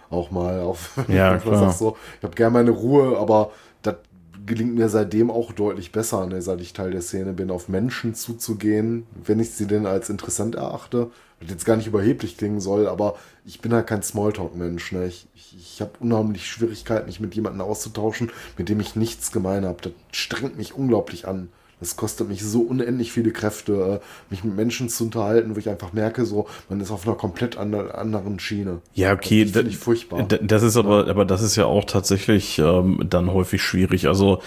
Auch 0.08 0.30
mal 0.30 0.60
auf, 0.60 0.90
ja, 1.08 1.38
klar. 1.38 1.72
So, 1.72 1.96
ich 2.18 2.24
habe 2.24 2.36
gerne 2.36 2.52
meine 2.52 2.70
Ruhe, 2.70 3.18
aber 3.18 3.50
das 3.82 3.96
gelingt 4.44 4.76
mir 4.76 4.88
seitdem 4.88 5.28
auch 5.28 5.50
deutlich 5.50 5.90
besser, 5.90 6.24
ne, 6.26 6.40
seit 6.40 6.60
ich 6.60 6.72
Teil 6.72 6.92
der 6.92 7.02
Szene 7.02 7.32
bin, 7.32 7.50
auf 7.50 7.68
Menschen 7.68 8.14
zuzugehen, 8.14 9.06
wenn 9.24 9.40
ich 9.40 9.50
sie 9.50 9.66
denn 9.66 9.86
als 9.86 10.08
interessant 10.08 10.54
erachte 10.54 11.10
was 11.40 11.50
jetzt 11.50 11.64
gar 11.64 11.76
nicht 11.76 11.86
überheblich 11.86 12.36
klingen 12.36 12.60
soll, 12.60 12.86
aber 12.86 13.16
ich 13.44 13.60
bin 13.60 13.72
halt 13.72 13.86
kein 13.86 14.02
Smalltalk-Mensch. 14.02 14.92
Ne? 14.92 15.06
Ich, 15.06 15.26
ich, 15.34 15.56
ich 15.58 15.80
habe 15.80 15.92
unheimlich 16.00 16.46
Schwierigkeiten, 16.48 17.06
mich 17.06 17.20
mit 17.20 17.34
jemandem 17.34 17.62
auszutauschen, 17.62 18.30
mit 18.56 18.68
dem 18.68 18.80
ich 18.80 18.96
nichts 18.96 19.32
gemein 19.32 19.64
habe. 19.64 19.78
Das 19.82 19.92
strengt 20.12 20.56
mich 20.56 20.74
unglaublich 20.74 21.28
an. 21.28 21.48
Das 21.78 21.96
kostet 21.96 22.28
mich 22.28 22.42
so 22.42 22.62
unendlich 22.62 23.12
viele 23.12 23.32
Kräfte, 23.32 24.00
äh, 24.00 24.30
mich 24.30 24.42
mit 24.44 24.56
Menschen 24.56 24.88
zu 24.88 25.04
unterhalten, 25.04 25.54
wo 25.54 25.58
ich 25.58 25.68
einfach 25.68 25.92
merke, 25.92 26.24
so, 26.24 26.48
man 26.70 26.80
ist 26.80 26.90
auf 26.90 27.06
einer 27.06 27.16
komplett 27.16 27.58
anderen 27.58 28.38
Schiene. 28.40 28.80
Ja, 28.94 29.12
okay. 29.12 29.44
Das 29.44 29.52
finde 29.52 29.70
ich 29.70 29.76
furchtbar. 29.76 30.22
Das 30.22 30.62
ist 30.62 30.78
aber, 30.78 31.06
aber 31.06 31.26
das 31.26 31.42
ist 31.42 31.54
ja 31.56 31.66
auch 31.66 31.84
tatsächlich 31.84 32.58
ähm, 32.58 33.04
dann 33.10 33.30
häufig 33.30 33.62
schwierig. 33.62 34.08
Also, 34.08 34.40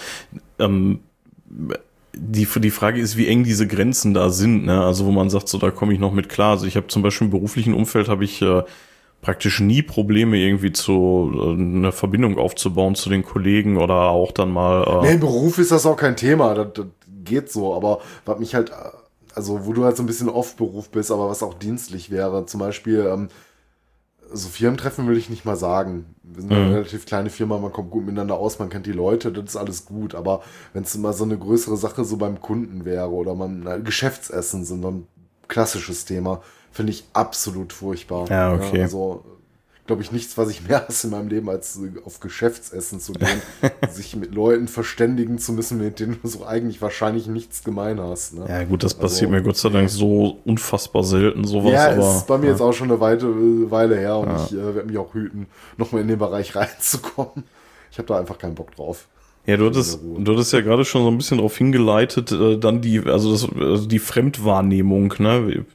ähm, 0.57 1.01
die, 2.19 2.45
die 2.45 2.69
Frage 2.69 2.99
ist, 2.99 3.17
wie 3.17 3.27
eng 3.27 3.43
diese 3.43 3.67
Grenzen 3.67 4.13
da 4.13 4.29
sind. 4.29 4.65
Ne? 4.65 4.83
Also 4.83 5.05
wo 5.05 5.11
man 5.11 5.29
sagt, 5.29 5.49
so 5.49 5.57
da 5.57 5.71
komme 5.71 5.93
ich 5.93 5.99
noch 5.99 6.11
mit 6.11 6.29
klar. 6.29 6.51
Also 6.51 6.65
ich 6.65 6.75
habe 6.75 6.87
zum 6.87 7.01
Beispiel 7.01 7.25
im 7.25 7.31
beruflichen 7.31 7.73
Umfeld 7.73 8.09
habe 8.09 8.23
ich 8.23 8.41
äh, 8.41 8.63
praktisch 9.21 9.59
nie 9.59 9.81
Probleme 9.81 10.37
irgendwie 10.37 10.71
zu 10.71 11.31
äh, 11.33 11.53
eine 11.53 11.91
Verbindung 11.91 12.37
aufzubauen 12.37 12.95
zu 12.95 13.09
den 13.09 13.23
Kollegen 13.23 13.77
oder 13.77 14.09
auch 14.09 14.31
dann 14.31 14.51
mal. 14.51 14.83
Äh 14.83 15.01
nee, 15.07 15.13
im 15.13 15.19
Beruf 15.19 15.57
ist 15.57 15.71
das 15.71 15.85
auch 15.85 15.97
kein 15.97 16.15
Thema. 16.15 16.53
Das, 16.53 16.67
das 16.73 16.85
geht 17.23 17.51
so. 17.51 17.73
Aber 17.73 17.99
was 18.25 18.39
mich 18.39 18.55
halt, 18.55 18.71
also 19.33 19.65
wo 19.65 19.73
du 19.73 19.85
halt 19.85 19.97
so 19.97 20.03
ein 20.03 20.07
bisschen 20.07 20.29
Off-Beruf 20.29 20.89
bist, 20.89 21.11
aber 21.11 21.29
was 21.29 21.43
auch 21.43 21.53
dienstlich 21.53 22.11
wäre, 22.11 22.45
zum 22.45 22.59
Beispiel. 22.59 23.07
Ähm, 23.11 23.29
so 24.31 24.49
Firmentreffen 24.49 25.07
würde 25.07 25.19
ich 25.19 25.29
nicht 25.29 25.45
mal 25.45 25.55
sagen. 25.55 26.15
Wir 26.23 26.41
sind 26.41 26.51
mhm. 26.51 26.57
eine 26.57 26.75
relativ 26.75 27.05
kleine 27.05 27.29
Firma, 27.29 27.57
man 27.57 27.71
kommt 27.71 27.91
gut 27.91 28.05
miteinander 28.05 28.35
aus, 28.37 28.59
man 28.59 28.69
kennt 28.69 28.85
die 28.85 28.91
Leute, 28.91 29.31
das 29.31 29.45
ist 29.45 29.55
alles 29.55 29.85
gut. 29.85 30.15
Aber 30.15 30.41
wenn 30.73 30.83
es 30.83 30.97
mal 30.97 31.13
so 31.13 31.23
eine 31.23 31.37
größere 31.37 31.77
Sache 31.77 32.03
so 32.05 32.17
beim 32.17 32.41
Kunden 32.41 32.85
wäre 32.85 33.09
oder 33.11 33.35
man 33.35 33.61
na, 33.61 33.77
Geschäftsessen 33.77 34.65
sind, 34.65 34.81
so 34.81 34.91
ein 34.91 35.07
klassisches 35.47 36.05
Thema, 36.05 36.41
finde 36.71 36.91
ich 36.91 37.05
absolut 37.13 37.73
furchtbar. 37.73 38.29
Ja, 38.29 38.53
okay. 38.53 38.77
Ja, 38.77 38.83
also 38.83 39.23
glaube 39.89 40.03
ich, 40.03 40.11
nichts, 40.11 40.37
was 40.37 40.51
ich 40.51 40.67
mehr 40.67 40.87
hasse 40.87 41.07
in 41.07 41.11
meinem 41.11 41.29
Leben, 41.29 41.49
als 41.49 41.79
auf 42.05 42.19
Geschäftsessen 42.19 42.99
zu 42.99 43.13
gehen, 43.13 43.41
sich 43.89 44.15
mit 44.15 44.35
Leuten 44.35 44.67
verständigen 44.67 45.39
zu 45.39 45.51
müssen, 45.51 45.79
mit 45.79 45.99
denen 45.99 46.19
du 46.21 46.27
so 46.27 46.45
eigentlich 46.45 46.79
wahrscheinlich 46.79 47.25
nichts 47.25 47.63
gemein 47.63 47.99
hast. 47.99 48.35
Ne? 48.35 48.45
Ja, 48.47 48.63
gut, 48.65 48.83
das 48.83 48.93
also, 48.93 49.01
passiert 49.01 49.31
mir 49.31 49.41
Gott 49.41 49.57
sei 49.57 49.69
Dank 49.69 49.89
so 49.89 50.37
unfassbar 50.45 51.03
selten, 51.03 51.43
sowas. 51.43 51.73
Ja, 51.73 51.89
aber, 51.89 52.17
ist 52.17 52.27
bei 52.27 52.37
mir 52.37 52.45
ja. 52.45 52.51
jetzt 52.51 52.61
auch 52.61 52.71
schon 52.71 52.91
eine 52.91 52.99
Weile, 52.99 53.71
Weile 53.71 53.97
her 53.97 54.17
und 54.17 54.27
ja. 54.27 54.45
ich 54.45 54.53
äh, 54.53 54.75
werde 54.75 54.85
mich 54.85 54.97
auch 54.99 55.11
hüten, 55.15 55.47
nochmal 55.77 56.03
in 56.03 56.07
den 56.07 56.19
Bereich 56.19 56.55
reinzukommen. 56.55 57.45
Ich 57.91 57.97
habe 57.97 58.07
da 58.07 58.19
einfach 58.19 58.37
keinen 58.37 58.53
Bock 58.53 58.75
drauf. 58.75 59.07
Ja, 59.47 59.57
du 59.57 59.65
hattest, 59.65 60.01
du 60.03 60.31
hattest 60.33 60.53
ja 60.53 60.61
gerade 60.61 60.85
schon 60.85 61.01
so 61.01 61.09
ein 61.09 61.17
bisschen 61.17 61.37
darauf 61.37 61.57
hingeleitet, 61.57 62.31
äh, 62.31 62.59
dann 62.59 62.81
die, 62.81 62.99
also, 62.99 63.31
das, 63.31 63.47
also 63.59 63.87
die 63.87 63.97
Fremdwahrnehmung, 63.97 65.15
ne? 65.17 65.65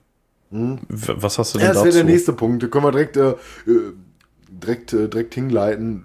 Hm. 0.51 0.79
Was 0.89 1.39
hast 1.39 1.55
du 1.55 1.59
denn 1.59 1.69
ja, 1.69 1.73
das 1.73 1.83
dazu? 1.83 1.87
Das 1.87 1.95
wäre 1.97 2.05
der 2.05 2.13
nächste 2.13 2.33
Punkt. 2.33 2.63
Da 2.63 2.67
können 2.69 2.85
wir 2.85 2.93
direkt 2.93 3.17
äh, 3.17 3.31
äh 3.31 3.93
direkt, 4.63 4.93
äh, 4.93 5.09
direkt 5.09 5.35
hingleiten, 5.35 6.05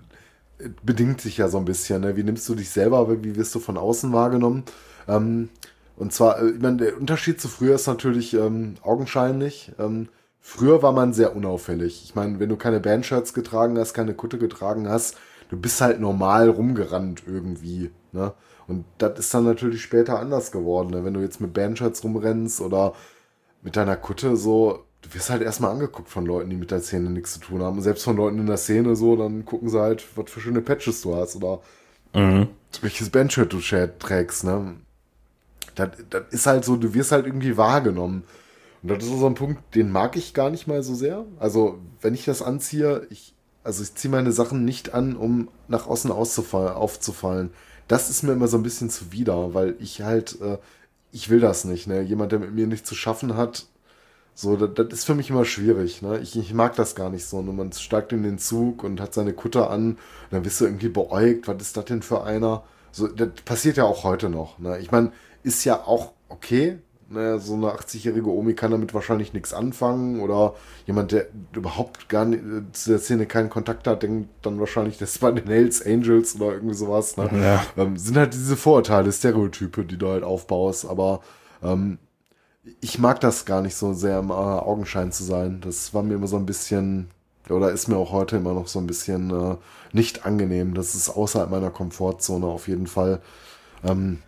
bedingt 0.83 1.21
sich 1.21 1.37
ja 1.37 1.47
so 1.47 1.57
ein 1.57 1.65
bisschen. 1.65 2.01
Ne? 2.01 2.17
Wie 2.17 2.23
nimmst 2.23 2.47
du 2.49 2.55
dich 2.55 2.69
selber, 2.69 3.23
wie 3.23 3.35
wirst 3.35 3.55
du 3.55 3.59
von 3.59 3.77
außen 3.77 4.11
wahrgenommen? 4.11 4.63
Ähm, 5.07 5.49
und 5.95 6.13
zwar, 6.13 6.41
äh, 6.41 6.49
ich 6.49 6.61
meine, 6.61 6.77
der 6.77 6.97
Unterschied 6.97 7.39
zu 7.39 7.47
früher 7.47 7.75
ist 7.75 7.87
natürlich 7.87 8.33
ähm, 8.33 8.75
augenscheinlich. 8.81 9.71
Ähm, 9.79 10.09
früher 10.41 10.83
war 10.83 10.91
man 10.91 11.13
sehr 11.13 11.35
unauffällig. 11.35 12.03
Ich 12.03 12.15
meine, 12.15 12.39
wenn 12.39 12.49
du 12.49 12.57
keine 12.57 12.79
Bandshirts 12.79 13.33
getragen 13.33 13.77
hast, 13.77 13.93
keine 13.93 14.13
Kutte 14.13 14.37
getragen 14.37 14.89
hast, 14.89 15.17
du 15.49 15.57
bist 15.57 15.81
halt 15.81 15.99
normal 15.99 16.49
rumgerannt 16.49 17.23
irgendwie. 17.25 17.91
Ne? 18.11 18.33
Und 18.67 18.85
das 18.97 19.19
ist 19.19 19.33
dann 19.33 19.45
natürlich 19.45 19.81
später 19.81 20.19
anders 20.19 20.51
geworden. 20.51 20.91
Ne? 20.91 21.03
Wenn 21.05 21.13
du 21.13 21.21
jetzt 21.21 21.41
mit 21.41 21.53
Bandshirts 21.53 22.03
rumrennst 22.03 22.61
oder 22.61 22.93
mit 23.61 23.75
deiner 23.75 23.95
Kutte 23.95 24.35
so, 24.37 24.85
du 25.01 25.13
wirst 25.13 25.29
halt 25.29 25.41
erstmal 25.41 25.71
angeguckt 25.71 26.09
von 26.09 26.25
Leuten, 26.25 26.49
die 26.49 26.55
mit 26.55 26.71
der 26.71 26.81
Szene 26.81 27.09
nichts 27.09 27.33
zu 27.33 27.39
tun 27.39 27.61
haben. 27.61 27.81
Selbst 27.81 28.03
von 28.03 28.17
Leuten 28.17 28.39
in 28.39 28.47
der 28.47 28.57
Szene 28.57 28.95
so, 28.95 29.15
dann 29.15 29.45
gucken 29.45 29.69
sie 29.69 29.79
halt, 29.79 30.05
was 30.15 30.31
für 30.31 30.39
schöne 30.39 30.61
Patches 30.61 31.01
du 31.01 31.15
hast 31.15 31.35
oder 31.35 31.61
mhm. 32.13 32.47
welches 32.81 33.09
Bandshirt 33.09 33.53
du 33.53 33.59
trägst, 33.59 34.43
ne? 34.43 34.75
Das, 35.75 35.89
das 36.09 36.23
ist 36.31 36.45
halt 36.45 36.65
so, 36.65 36.75
du 36.75 36.93
wirst 36.93 37.11
halt 37.11 37.25
irgendwie 37.25 37.55
wahrgenommen. 37.55 38.23
Und 38.81 38.89
das 38.89 39.03
ist 39.03 39.19
so 39.19 39.25
ein 39.25 39.35
Punkt, 39.35 39.75
den 39.75 39.91
mag 39.91 40.15
ich 40.15 40.33
gar 40.33 40.49
nicht 40.49 40.67
mal 40.67 40.83
so 40.83 40.95
sehr. 40.95 41.25
Also, 41.37 41.79
wenn 42.01 42.13
ich 42.13 42.25
das 42.25 42.41
anziehe, 42.41 43.05
ich, 43.09 43.33
also 43.63 43.83
ich 43.83 43.93
ziehe 43.95 44.11
meine 44.11 44.31
Sachen 44.31 44.63
nicht 44.63 44.93
an, 44.93 45.15
um 45.15 45.49
nach 45.67 45.87
außen 45.87 46.11
aufzufallen. 46.11 47.51
Das 47.87 48.09
ist 48.09 48.23
mir 48.23 48.33
immer 48.33 48.47
so 48.47 48.57
ein 48.57 48.63
bisschen 48.63 48.89
zuwider, 48.89 49.53
weil 49.53 49.75
ich 49.79 50.01
halt, 50.01 50.39
äh, 50.41 50.57
ich 51.11 51.29
will 51.29 51.39
das 51.39 51.65
nicht, 51.65 51.87
ne? 51.87 52.01
Jemand, 52.01 52.31
der 52.31 52.39
mit 52.39 52.53
mir 52.53 52.67
nichts 52.67 52.87
zu 52.87 52.95
schaffen 52.95 53.35
hat, 53.35 53.65
so, 54.41 54.55
das, 54.55 54.69
das, 54.73 54.99
ist 54.99 55.03
für 55.05 55.15
mich 55.15 55.29
immer 55.29 55.43
schwierig. 55.43 56.01
Ne? 56.01 56.19
Ich, 56.19 56.37
ich 56.37 56.53
mag 56.53 56.73
das 56.77 56.95
gar 56.95 57.09
nicht 57.09 57.25
so. 57.25 57.41
Ne? 57.41 57.51
Man 57.51 57.73
steigt 57.73 58.13
in 58.13 58.23
den 58.23 58.37
Zug 58.39 58.85
und 58.85 59.01
hat 59.01 59.13
seine 59.13 59.33
Kutter 59.33 59.69
an, 59.69 59.97
dann 60.31 60.43
bist 60.43 60.61
du 60.61 60.65
irgendwie 60.65 60.87
beäugt, 60.87 61.49
was 61.49 61.61
ist 61.61 61.75
das 61.75 61.83
denn 61.83 62.01
für 62.01 62.23
einer? 62.23 62.63
So, 62.93 63.07
das 63.07 63.31
passiert 63.43 63.75
ja 63.75 63.83
auch 63.83 64.05
heute 64.05 64.29
noch. 64.29 64.57
Ne? 64.57 64.79
Ich 64.79 64.91
meine, 64.91 65.11
ist 65.43 65.65
ja 65.65 65.83
auch 65.85 66.13
okay. 66.29 66.79
Ne? 67.11 67.39
So 67.39 67.53
eine 67.53 67.67
80-jährige 67.67 68.29
Omi 68.29 68.53
kann 68.53 68.71
damit 68.71 68.93
wahrscheinlich 68.93 69.33
nichts 69.33 69.53
anfangen. 69.53 70.19
Oder 70.21 70.53
jemand, 70.85 71.11
der 71.11 71.27
überhaupt 71.53 72.09
gar 72.09 72.25
nicht 72.25 72.43
äh, 72.43 72.71
zu 72.71 72.91
der 72.91 72.99
Szene 72.99 73.25
keinen 73.25 73.49
Kontakt 73.49 73.87
hat, 73.87 74.03
denkt 74.03 74.29
dann 74.41 74.59
wahrscheinlich, 74.59 74.97
das 74.97 75.17
bei 75.17 75.31
den 75.31 75.47
Hells 75.47 75.85
Angels 75.85 76.35
oder 76.35 76.53
irgendwie 76.53 76.75
sowas. 76.75 77.17
Ne? 77.17 77.29
Ja. 77.33 77.65
Ähm, 77.83 77.97
sind 77.97 78.17
halt 78.17 78.33
diese 78.33 78.55
Vorurteile, 78.55 79.11
Stereotype, 79.11 79.85
die 79.85 79.97
du 79.97 80.07
halt 80.07 80.23
aufbaust. 80.23 80.85
Aber 80.85 81.21
ähm, 81.63 81.97
ich 82.81 82.99
mag 82.99 83.19
das 83.21 83.45
gar 83.45 83.61
nicht 83.61 83.75
so 83.75 83.93
sehr 83.93 84.19
im 84.19 84.29
äh, 84.29 84.33
Augenschein 84.33 85.11
zu 85.11 85.23
sein. 85.23 85.61
Das 85.61 85.93
war 85.93 86.03
mir 86.03 86.15
immer 86.15 86.27
so 86.27 86.37
ein 86.37 86.45
bisschen, 86.45 87.09
oder 87.49 87.71
ist 87.71 87.87
mir 87.87 87.97
auch 87.97 88.11
heute 88.11 88.37
immer 88.37 88.53
noch 88.53 88.67
so 88.67 88.79
ein 88.79 88.87
bisschen 88.87 89.31
äh, 89.31 89.55
nicht 89.93 90.25
angenehm. 90.25 90.73
Das 90.73 90.95
ist 90.95 91.09
außerhalb 91.09 91.49
meiner 91.49 91.71
Komfortzone 91.71 92.45
auf 92.45 92.67
jeden 92.67 92.87
Fall. 92.87 93.21
Ähm, 93.83 94.19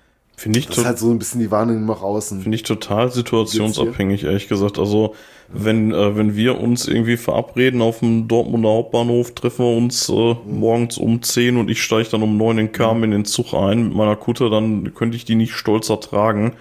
Finde 0.42 0.58
ich, 0.58 0.66
das 0.66 0.80
ist 0.80 0.86
halt 0.86 0.98
so 0.98 1.12
ein 1.12 1.20
bisschen 1.20 1.40
die 1.40 1.52
Wahrnehmung 1.52 1.86
nach 1.86 2.02
außen. 2.02 2.42
Finde 2.42 2.56
ich 2.56 2.64
total 2.64 3.12
situationsabhängig, 3.12 4.24
ehrlich 4.24 4.48
gesagt. 4.48 4.80
Also, 4.80 5.14
wenn, 5.50 5.94
äh, 5.94 6.18
wenn 6.18 6.36
wir 6.36 6.60
uns 6.60 6.88
irgendwie 6.88 7.18
verabreden 7.18 7.80
auf 7.84 8.00
dem 8.00 8.28
Dortmunder 8.28 8.70
Hauptbahnhof, 8.70 9.36
treffen 9.36 9.66
wir 9.66 9.78
uns 9.78 10.10
äh, 10.10 10.14
mhm. 10.14 10.60
morgens 10.60 10.98
um 10.98 11.22
10 11.22 11.58
und 11.58 11.70
ich 11.70 11.84
steige 11.84 12.10
dann 12.10 12.24
um 12.24 12.38
9 12.38 12.58
in 12.58 12.72
Kamen 12.72 13.04
in 13.04 13.12
den 13.12 13.26
Zug 13.26 13.54
ein 13.54 13.84
mit 13.84 13.94
meiner 13.94 14.16
Kutte, 14.16 14.50
dann 14.50 14.96
könnte 14.96 15.16
ich 15.16 15.26
die 15.26 15.36
nicht 15.36 15.54
stolzer 15.54 16.00
tragen. 16.00 16.54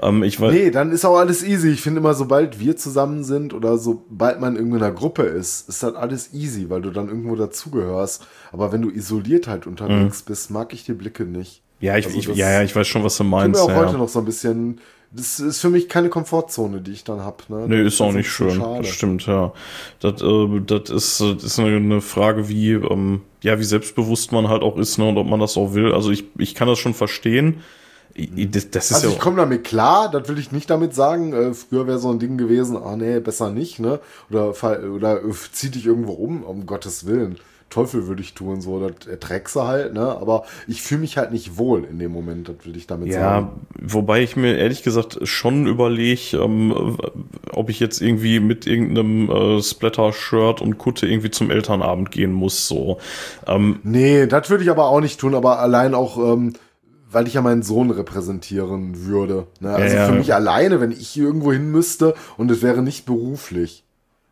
Ähm, 0.00 0.22
ich 0.22 0.40
weiß, 0.40 0.52
nee, 0.52 0.70
dann 0.70 0.92
ist 0.92 1.04
auch 1.04 1.16
alles 1.16 1.42
easy. 1.42 1.70
Ich 1.70 1.80
finde 1.80 1.98
immer, 1.98 2.14
sobald 2.14 2.60
wir 2.60 2.76
zusammen 2.76 3.24
sind 3.24 3.54
oder 3.54 3.76
sobald 3.76 4.40
man 4.40 4.54
in 4.54 4.72
einer 4.72 4.92
Gruppe 4.92 5.24
ist, 5.24 5.68
ist 5.68 5.82
das 5.82 5.96
alles 5.96 6.32
easy, 6.32 6.70
weil 6.70 6.80
du 6.80 6.90
dann 6.90 7.08
irgendwo 7.08 7.34
dazugehörst. 7.34 8.24
Aber 8.52 8.70
wenn 8.70 8.82
du 8.82 8.90
isoliert 8.90 9.48
halt 9.48 9.66
unterwegs 9.66 10.22
mhm. 10.22 10.28
bist, 10.28 10.52
mag 10.52 10.72
ich 10.72 10.84
die 10.84 10.92
Blicke 10.92 11.24
nicht. 11.24 11.64
Ja, 11.80 11.96
ich, 11.96 12.06
also 12.06 12.18
ich, 12.18 12.26
ja, 12.36 12.50
ja, 12.50 12.62
ich 12.62 12.74
weiß 12.74 12.86
schon, 12.86 13.04
was 13.04 13.16
du 13.16 13.24
meinst. 13.24 13.60
Ich 13.60 13.66
mir 13.66 13.72
auch 13.72 13.76
ja. 13.76 13.86
heute 13.86 13.98
noch 13.98 14.08
so 14.08 14.20
ein 14.20 14.24
bisschen. 14.24 14.80
Das 15.12 15.38
ist 15.38 15.60
für 15.60 15.70
mich 15.70 15.88
keine 15.88 16.08
Komfortzone, 16.08 16.80
die 16.80 16.90
ich 16.90 17.04
dann 17.04 17.20
hab. 17.20 17.48
Ne? 17.48 17.66
Nee, 17.68 17.86
ist 17.86 18.00
auch 18.00 18.12
nicht 18.12 18.28
schön. 18.28 18.60
Das 18.60 18.88
stimmt, 18.88 19.26
ja. 19.26 19.52
Das, 20.00 20.20
äh, 20.20 20.60
das 20.66 20.90
ist, 20.90 21.20
das 21.20 21.44
ist 21.44 21.58
eine 21.58 22.00
Frage, 22.00 22.48
wie, 22.48 22.72
ähm, 22.72 23.22
ja, 23.40 23.58
wie 23.58 23.64
selbstbewusst 23.64 24.32
man 24.32 24.48
halt 24.48 24.62
auch 24.62 24.76
ist, 24.76 24.98
ne, 24.98 25.08
und 25.08 25.16
ob 25.16 25.26
man 25.26 25.40
das 25.40 25.56
auch 25.56 25.74
will. 25.74 25.92
Also 25.92 26.10
ich, 26.10 26.24
ich 26.38 26.54
kann 26.54 26.66
das 26.66 26.78
schon 26.80 26.92
verstehen. 26.92 27.62
Das, 28.16 28.70
das 28.70 28.90
ist 28.90 28.94
also 28.94 29.08
ja 29.08 29.12
ich 29.12 29.18
komme 29.20 29.36
damit 29.36 29.64
klar, 29.64 30.10
das 30.10 30.28
will 30.28 30.38
ich 30.38 30.50
nicht 30.50 30.70
damit 30.70 30.94
sagen. 30.94 31.32
Äh, 31.32 31.54
früher 31.54 31.86
wäre 31.86 31.98
so 31.98 32.10
ein 32.10 32.18
Ding 32.18 32.38
gewesen, 32.38 32.76
ah 32.76 32.96
nee, 32.96 33.20
besser 33.20 33.50
nicht, 33.50 33.78
ne? 33.78 34.00
Oder, 34.30 34.54
oder 34.92 35.22
äh, 35.22 35.32
zieh 35.52 35.70
dich 35.70 35.86
irgendwo 35.86 36.12
um, 36.12 36.42
um 36.42 36.66
Gottes 36.66 37.06
Willen. 37.06 37.36
Teufel 37.68 38.06
würde 38.06 38.22
ich 38.22 38.34
tun, 38.34 38.60
so, 38.60 38.88
das 38.88 39.06
erträgst 39.06 39.56
du 39.56 39.62
halt, 39.62 39.92
ne? 39.92 40.00
Aber 40.00 40.44
ich 40.66 40.82
fühle 40.82 41.00
mich 41.00 41.18
halt 41.18 41.32
nicht 41.32 41.58
wohl 41.58 41.84
in 41.84 41.98
dem 41.98 42.12
Moment, 42.12 42.48
das 42.48 42.56
will 42.64 42.76
ich 42.76 42.86
damit 42.86 43.08
ja, 43.08 43.20
sagen. 43.20 43.50
Ja, 43.74 43.92
wobei 43.92 44.22
ich 44.22 44.36
mir 44.36 44.56
ehrlich 44.56 44.82
gesagt 44.82 45.18
schon 45.24 45.66
überlege, 45.66 46.36
ähm, 46.38 46.96
ob 47.52 47.68
ich 47.68 47.80
jetzt 47.80 48.00
irgendwie 48.00 48.40
mit 48.40 48.66
irgendeinem 48.66 49.30
äh, 49.30 49.62
Splatter-Shirt 49.62 50.60
und 50.60 50.78
Kutte 50.78 51.06
irgendwie 51.06 51.30
zum 51.30 51.50
Elternabend 51.50 52.10
gehen 52.10 52.32
muss, 52.32 52.68
so. 52.68 52.98
Ähm, 53.46 53.80
nee, 53.82 54.26
das 54.26 54.48
würde 54.48 54.62
ich 54.62 54.70
aber 54.70 54.86
auch 54.86 55.00
nicht 55.00 55.18
tun, 55.18 55.34
aber 55.34 55.58
allein 55.58 55.94
auch, 55.94 56.18
ähm, 56.18 56.52
weil 57.10 57.26
ich 57.26 57.34
ja 57.34 57.42
meinen 57.42 57.62
Sohn 57.62 57.90
repräsentieren 57.90 59.06
würde. 59.06 59.48
Ne? 59.60 59.74
Also 59.74 59.94
ja, 59.96 60.02
ja. 60.02 60.08
für 60.08 60.14
mich 60.14 60.34
alleine, 60.34 60.80
wenn 60.80 60.92
ich 60.92 61.16
irgendwo 61.16 61.52
hin 61.52 61.70
müsste 61.70 62.14
und 62.36 62.50
es 62.50 62.62
wäre 62.62 62.82
nicht 62.82 63.06
beruflich. 63.06 63.84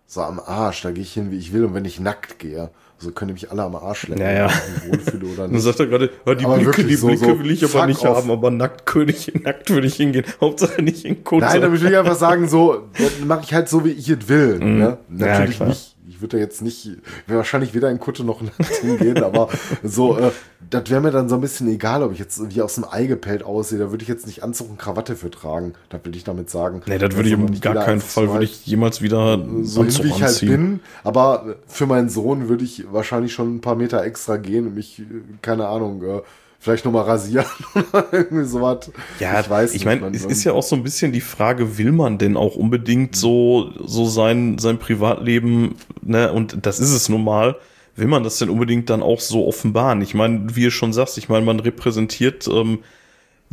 So 0.06 0.22
am 0.22 0.38
Arsch, 0.38 0.82
da 0.82 0.92
gehe 0.92 1.02
ich 1.02 1.14
hin, 1.14 1.30
wie 1.30 1.38
ich 1.38 1.52
will 1.52 1.64
und 1.64 1.74
wenn 1.74 1.84
ich 1.84 1.98
nackt 1.98 2.38
gehe. 2.38 2.70
So 2.98 3.10
können 3.10 3.32
mich 3.34 3.50
alle 3.50 3.62
am 3.62 3.74
Arsch 3.74 4.06
lecken, 4.08 4.22
ja, 4.22 4.32
ja. 4.32 4.50
wohlfühle 4.88 5.26
oder 5.26 5.48
nicht. 5.48 5.54
Dann 5.54 5.60
sagt 5.60 5.80
er 5.80 5.86
gerade, 5.86 6.08
die 6.08 6.44
aber 6.44 6.58
Blicke, 6.58 6.84
die 6.84 6.96
Blicke 6.96 7.16
so, 7.18 7.38
will 7.38 7.50
ich 7.50 7.64
aber 7.64 7.86
nicht 7.86 8.06
off. 8.06 8.16
haben, 8.18 8.30
aber 8.30 8.50
nackt 8.50 8.86
König, 8.86 9.32
nackt 9.44 9.70
würde 9.70 9.86
ich 9.86 9.96
hingehen. 9.96 10.24
Hauptsache 10.40 10.80
nicht 10.80 11.04
in 11.04 11.24
Kunst. 11.24 11.46
Nein, 11.46 11.60
da 11.60 11.72
will 11.72 11.86
ich 11.86 11.96
einfach 11.96 12.16
sagen, 12.16 12.48
so, 12.48 12.88
mache 13.26 13.42
ich 13.44 13.52
halt 13.52 13.68
so, 13.68 13.84
wie 13.84 13.90
ich 13.90 14.08
es 14.08 14.28
will. 14.28 14.58
Mm. 14.58 14.78
Ne? 14.78 14.98
Natürlich 15.08 15.58
ja, 15.58 15.66
nicht 15.66 15.93
ich 16.14 16.20
würde 16.20 16.38
jetzt 16.38 16.62
nicht, 16.62 16.90
wahrscheinlich 17.26 17.74
weder 17.74 17.90
in 17.90 17.98
Kutte 17.98 18.24
noch 18.24 18.40
hingehen, 18.80 19.22
aber 19.24 19.48
so, 19.82 20.16
äh, 20.16 20.30
das 20.70 20.88
wäre 20.88 21.00
mir 21.00 21.10
dann 21.10 21.28
so 21.28 21.34
ein 21.34 21.40
bisschen 21.40 21.68
egal, 21.68 22.02
ob 22.02 22.12
ich 22.12 22.18
jetzt 22.18 22.40
wie 22.54 22.62
aus 22.62 22.76
dem 22.76 22.84
Ei 22.88 23.06
gepellt 23.06 23.42
aussehe. 23.42 23.78
Da 23.78 23.90
würde 23.90 24.02
ich 24.02 24.08
jetzt 24.08 24.26
nicht 24.26 24.42
Anzug 24.42 24.70
und 24.70 24.78
Krawatte 24.78 25.16
für 25.16 25.30
tragen. 25.30 25.74
Das 25.88 26.04
will 26.04 26.14
ich 26.16 26.24
damit 26.24 26.50
sagen. 26.50 26.82
Nee, 26.86 26.98
das 26.98 27.16
würde 27.16 27.28
ich 27.28 27.34
um 27.34 27.60
gar 27.60 27.84
keinen 27.84 28.00
Fall, 28.00 28.30
würde 28.30 28.44
ich 28.44 28.64
jemals 28.66 29.02
wieder 29.02 29.44
so 29.62 29.80
Anzug 29.80 30.04
hin, 30.04 30.12
wie 30.12 30.16
ich 30.16 30.22
halt 30.22 30.40
bin. 30.40 30.80
Aber 31.02 31.56
für 31.66 31.86
meinen 31.86 32.08
Sohn 32.08 32.48
würde 32.48 32.64
ich 32.64 32.92
wahrscheinlich 32.92 33.32
schon 33.32 33.56
ein 33.56 33.60
paar 33.60 33.76
Meter 33.76 34.02
extra 34.04 34.36
gehen 34.36 34.68
und 34.68 34.74
mich, 34.74 35.02
keine 35.42 35.66
Ahnung, 35.66 36.02
äh, 36.02 36.22
vielleicht 36.64 36.86
nochmal 36.86 37.04
rasieren 37.04 37.46
oder 37.74 38.06
irgendwie 38.10 38.46
sowas. 38.46 38.90
Ja, 39.20 39.38
ich 39.38 39.50
weiß 39.50 39.74
ich 39.74 39.84
meine, 39.84 40.06
es 40.08 40.24
ist 40.24 40.44
ja 40.44 40.52
auch 40.54 40.62
so 40.62 40.74
ein 40.74 40.82
bisschen 40.82 41.12
die 41.12 41.20
Frage, 41.20 41.76
will 41.76 41.92
man 41.92 42.16
denn 42.16 42.38
auch 42.38 42.56
unbedingt 42.56 43.14
so, 43.14 43.70
so 43.84 44.06
sein, 44.06 44.56
sein 44.58 44.78
Privatleben, 44.78 45.74
ne, 46.00 46.32
und 46.32 46.64
das 46.64 46.80
ist 46.80 46.92
es 46.92 47.10
nun 47.10 47.22
mal, 47.22 47.56
will 47.96 48.06
man 48.06 48.24
das 48.24 48.38
denn 48.38 48.48
unbedingt 48.48 48.88
dann 48.88 49.02
auch 49.02 49.20
so 49.20 49.46
offenbaren? 49.46 50.00
Ich 50.00 50.14
meine, 50.14 50.56
wie 50.56 50.64
du 50.64 50.70
schon 50.70 50.94
sagst, 50.94 51.18
ich 51.18 51.28
meine, 51.28 51.44
man 51.44 51.60
repräsentiert 51.60 52.48
ähm, 52.48 52.78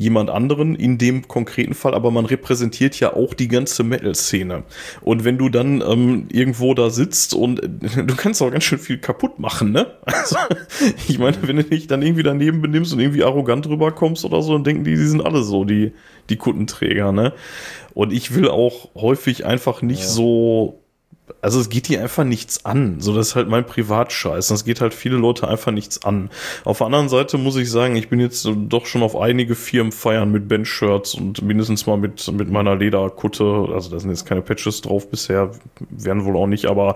jemand 0.01 0.31
anderen 0.31 0.75
in 0.75 0.97
dem 0.97 1.27
konkreten 1.27 1.75
Fall, 1.75 1.93
aber 1.93 2.09
man 2.09 2.25
repräsentiert 2.25 2.99
ja 2.99 3.13
auch 3.13 3.35
die 3.35 3.47
ganze 3.47 3.83
Metal-Szene. 3.83 4.63
Und 5.01 5.23
wenn 5.23 5.37
du 5.37 5.49
dann 5.49 5.81
ähm, 5.81 6.25
irgendwo 6.31 6.73
da 6.73 6.89
sitzt 6.89 7.35
und 7.35 7.61
äh, 7.61 8.03
du 8.05 8.15
kannst 8.15 8.41
auch 8.41 8.49
ganz 8.49 8.63
schön 8.63 8.79
viel 8.79 8.97
kaputt 8.97 9.37
machen, 9.39 9.71
ne? 9.71 9.87
Also, 10.21 10.37
ich 11.07 11.19
meine, 11.19 11.37
wenn 11.43 11.55
du 11.57 11.63
dich 11.63 11.87
dann 11.87 12.01
irgendwie 12.01 12.23
daneben 12.23 12.61
benimmst 12.61 12.93
und 12.93 12.99
irgendwie 12.99 13.23
arrogant 13.23 13.67
rüberkommst 13.67 14.25
oder 14.25 14.41
so, 14.41 14.53
dann 14.53 14.63
denken 14.63 14.83
die, 14.83 14.95
die 14.95 15.07
sind 15.07 15.25
alle 15.25 15.43
so, 15.43 15.65
die, 15.65 15.93
die 16.29 16.37
Kuttenträger, 16.37 17.11
ne? 17.11 17.33
Und 17.93 18.11
ich 18.11 18.33
will 18.35 18.47
auch 18.47 18.89
häufig 18.95 19.45
einfach 19.45 19.81
nicht 19.81 20.01
ja. 20.01 20.07
so 20.07 20.80
also 21.41 21.59
es 21.59 21.69
geht 21.69 21.87
hier 21.87 22.01
einfach 22.01 22.23
nichts 22.23 22.65
an. 22.65 22.99
So, 22.99 23.15
das 23.15 23.29
ist 23.29 23.35
halt 23.35 23.49
mein 23.49 23.65
Privatscheiß. 23.65 24.47
Das 24.47 24.63
geht 24.63 24.81
halt 24.81 24.93
viele 24.93 25.17
Leute 25.17 25.47
einfach 25.47 25.71
nichts 25.71 26.05
an. 26.05 26.29
Auf 26.63 26.79
der 26.79 26.87
anderen 26.87 27.09
Seite 27.09 27.37
muss 27.37 27.55
ich 27.55 27.69
sagen, 27.69 27.95
ich 27.95 28.09
bin 28.09 28.19
jetzt 28.19 28.47
doch 28.47 28.85
schon 28.85 29.03
auf 29.03 29.15
einige 29.15 29.55
Firmen 29.55 29.91
feiern 29.91 30.31
mit 30.31 30.47
Bandshirts 30.47 31.15
und 31.15 31.41
mindestens 31.41 31.87
mal 31.87 31.97
mit, 31.97 32.31
mit 32.31 32.49
meiner 32.49 32.75
Lederkutte. 32.75 33.67
Also 33.73 33.89
da 33.89 33.99
sind 33.99 34.11
jetzt 34.11 34.25
keine 34.25 34.41
Patches 34.41 34.81
drauf 34.81 35.09
bisher, 35.09 35.51
werden 35.89 36.25
wohl 36.25 36.37
auch 36.37 36.47
nicht, 36.47 36.65
aber 36.65 36.95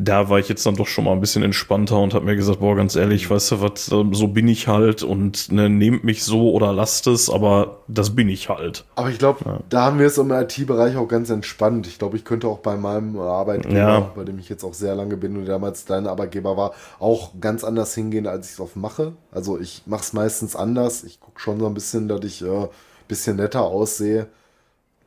da 0.00 0.28
war 0.28 0.38
ich 0.38 0.48
jetzt 0.48 0.64
dann 0.64 0.76
doch 0.76 0.86
schon 0.86 1.04
mal 1.04 1.12
ein 1.12 1.20
bisschen 1.20 1.42
entspannter 1.42 1.98
und 1.98 2.14
habe 2.14 2.24
mir 2.24 2.36
gesagt, 2.36 2.60
boah, 2.60 2.76
ganz 2.76 2.94
ehrlich, 2.94 3.28
weißt 3.28 3.50
du 3.50 3.60
was, 3.60 3.90
ähm, 3.90 4.14
so 4.14 4.28
bin 4.28 4.46
ich 4.46 4.68
halt 4.68 5.02
und 5.02 5.50
ne, 5.50 5.68
nehmt 5.68 6.04
mich 6.04 6.22
so 6.22 6.52
oder 6.52 6.72
lasst 6.72 7.08
es, 7.08 7.28
aber 7.28 7.80
das 7.88 8.14
bin 8.14 8.28
ich 8.28 8.48
halt. 8.48 8.84
Aber 8.94 9.10
ich 9.10 9.18
glaube, 9.18 9.40
ja. 9.44 9.58
da 9.68 9.86
haben 9.86 9.98
wir 9.98 10.06
es 10.06 10.16
im 10.16 10.30
IT-Bereich 10.30 10.96
auch 10.96 11.08
ganz 11.08 11.30
entspannt. 11.30 11.88
Ich 11.88 11.98
glaube, 11.98 12.16
ich 12.16 12.24
könnte 12.24 12.46
auch 12.46 12.60
bei 12.60 12.76
meinem 12.76 13.18
Arbeitgeber, 13.18 13.76
ja. 13.76 14.00
bei 14.14 14.22
dem 14.22 14.38
ich 14.38 14.48
jetzt 14.48 14.62
auch 14.62 14.72
sehr 14.72 14.94
lange 14.94 15.16
bin 15.16 15.36
und 15.36 15.46
damals 15.46 15.84
dein 15.84 16.06
Arbeitgeber 16.06 16.56
war, 16.56 16.74
auch 17.00 17.32
ganz 17.40 17.64
anders 17.64 17.92
hingehen, 17.92 18.28
als 18.28 18.46
ich 18.46 18.52
es 18.52 18.60
oft 18.60 18.76
mache. 18.76 19.14
Also 19.32 19.58
ich 19.58 19.82
mache 19.86 20.02
es 20.02 20.12
meistens 20.12 20.54
anders. 20.54 21.02
Ich 21.02 21.18
gucke 21.18 21.40
schon 21.40 21.58
so 21.58 21.66
ein 21.66 21.74
bisschen, 21.74 22.06
dass 22.06 22.24
ich 22.24 22.42
äh, 22.42 22.68
bisschen 23.08 23.34
netter 23.36 23.62
aussehe. 23.62 24.28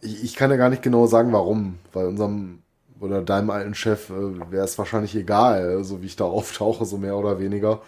Ich, 0.02 0.22
ich 0.22 0.36
kann 0.36 0.52
ja 0.52 0.58
gar 0.58 0.70
nicht 0.70 0.82
genau 0.82 1.08
sagen, 1.08 1.32
warum. 1.32 1.78
Bei 1.94 2.06
unserem 2.06 2.60
oder 3.02 3.22
deinem 3.22 3.50
alten 3.50 3.74
Chef 3.74 4.10
äh, 4.10 4.52
wäre 4.52 4.64
es 4.64 4.78
wahrscheinlich 4.78 5.16
egal, 5.16 5.84
so 5.84 6.02
wie 6.02 6.06
ich 6.06 6.16
da 6.16 6.26
auftauche, 6.26 6.86
so 6.86 6.98
mehr 6.98 7.18
oder 7.18 7.40
weniger. 7.40 7.82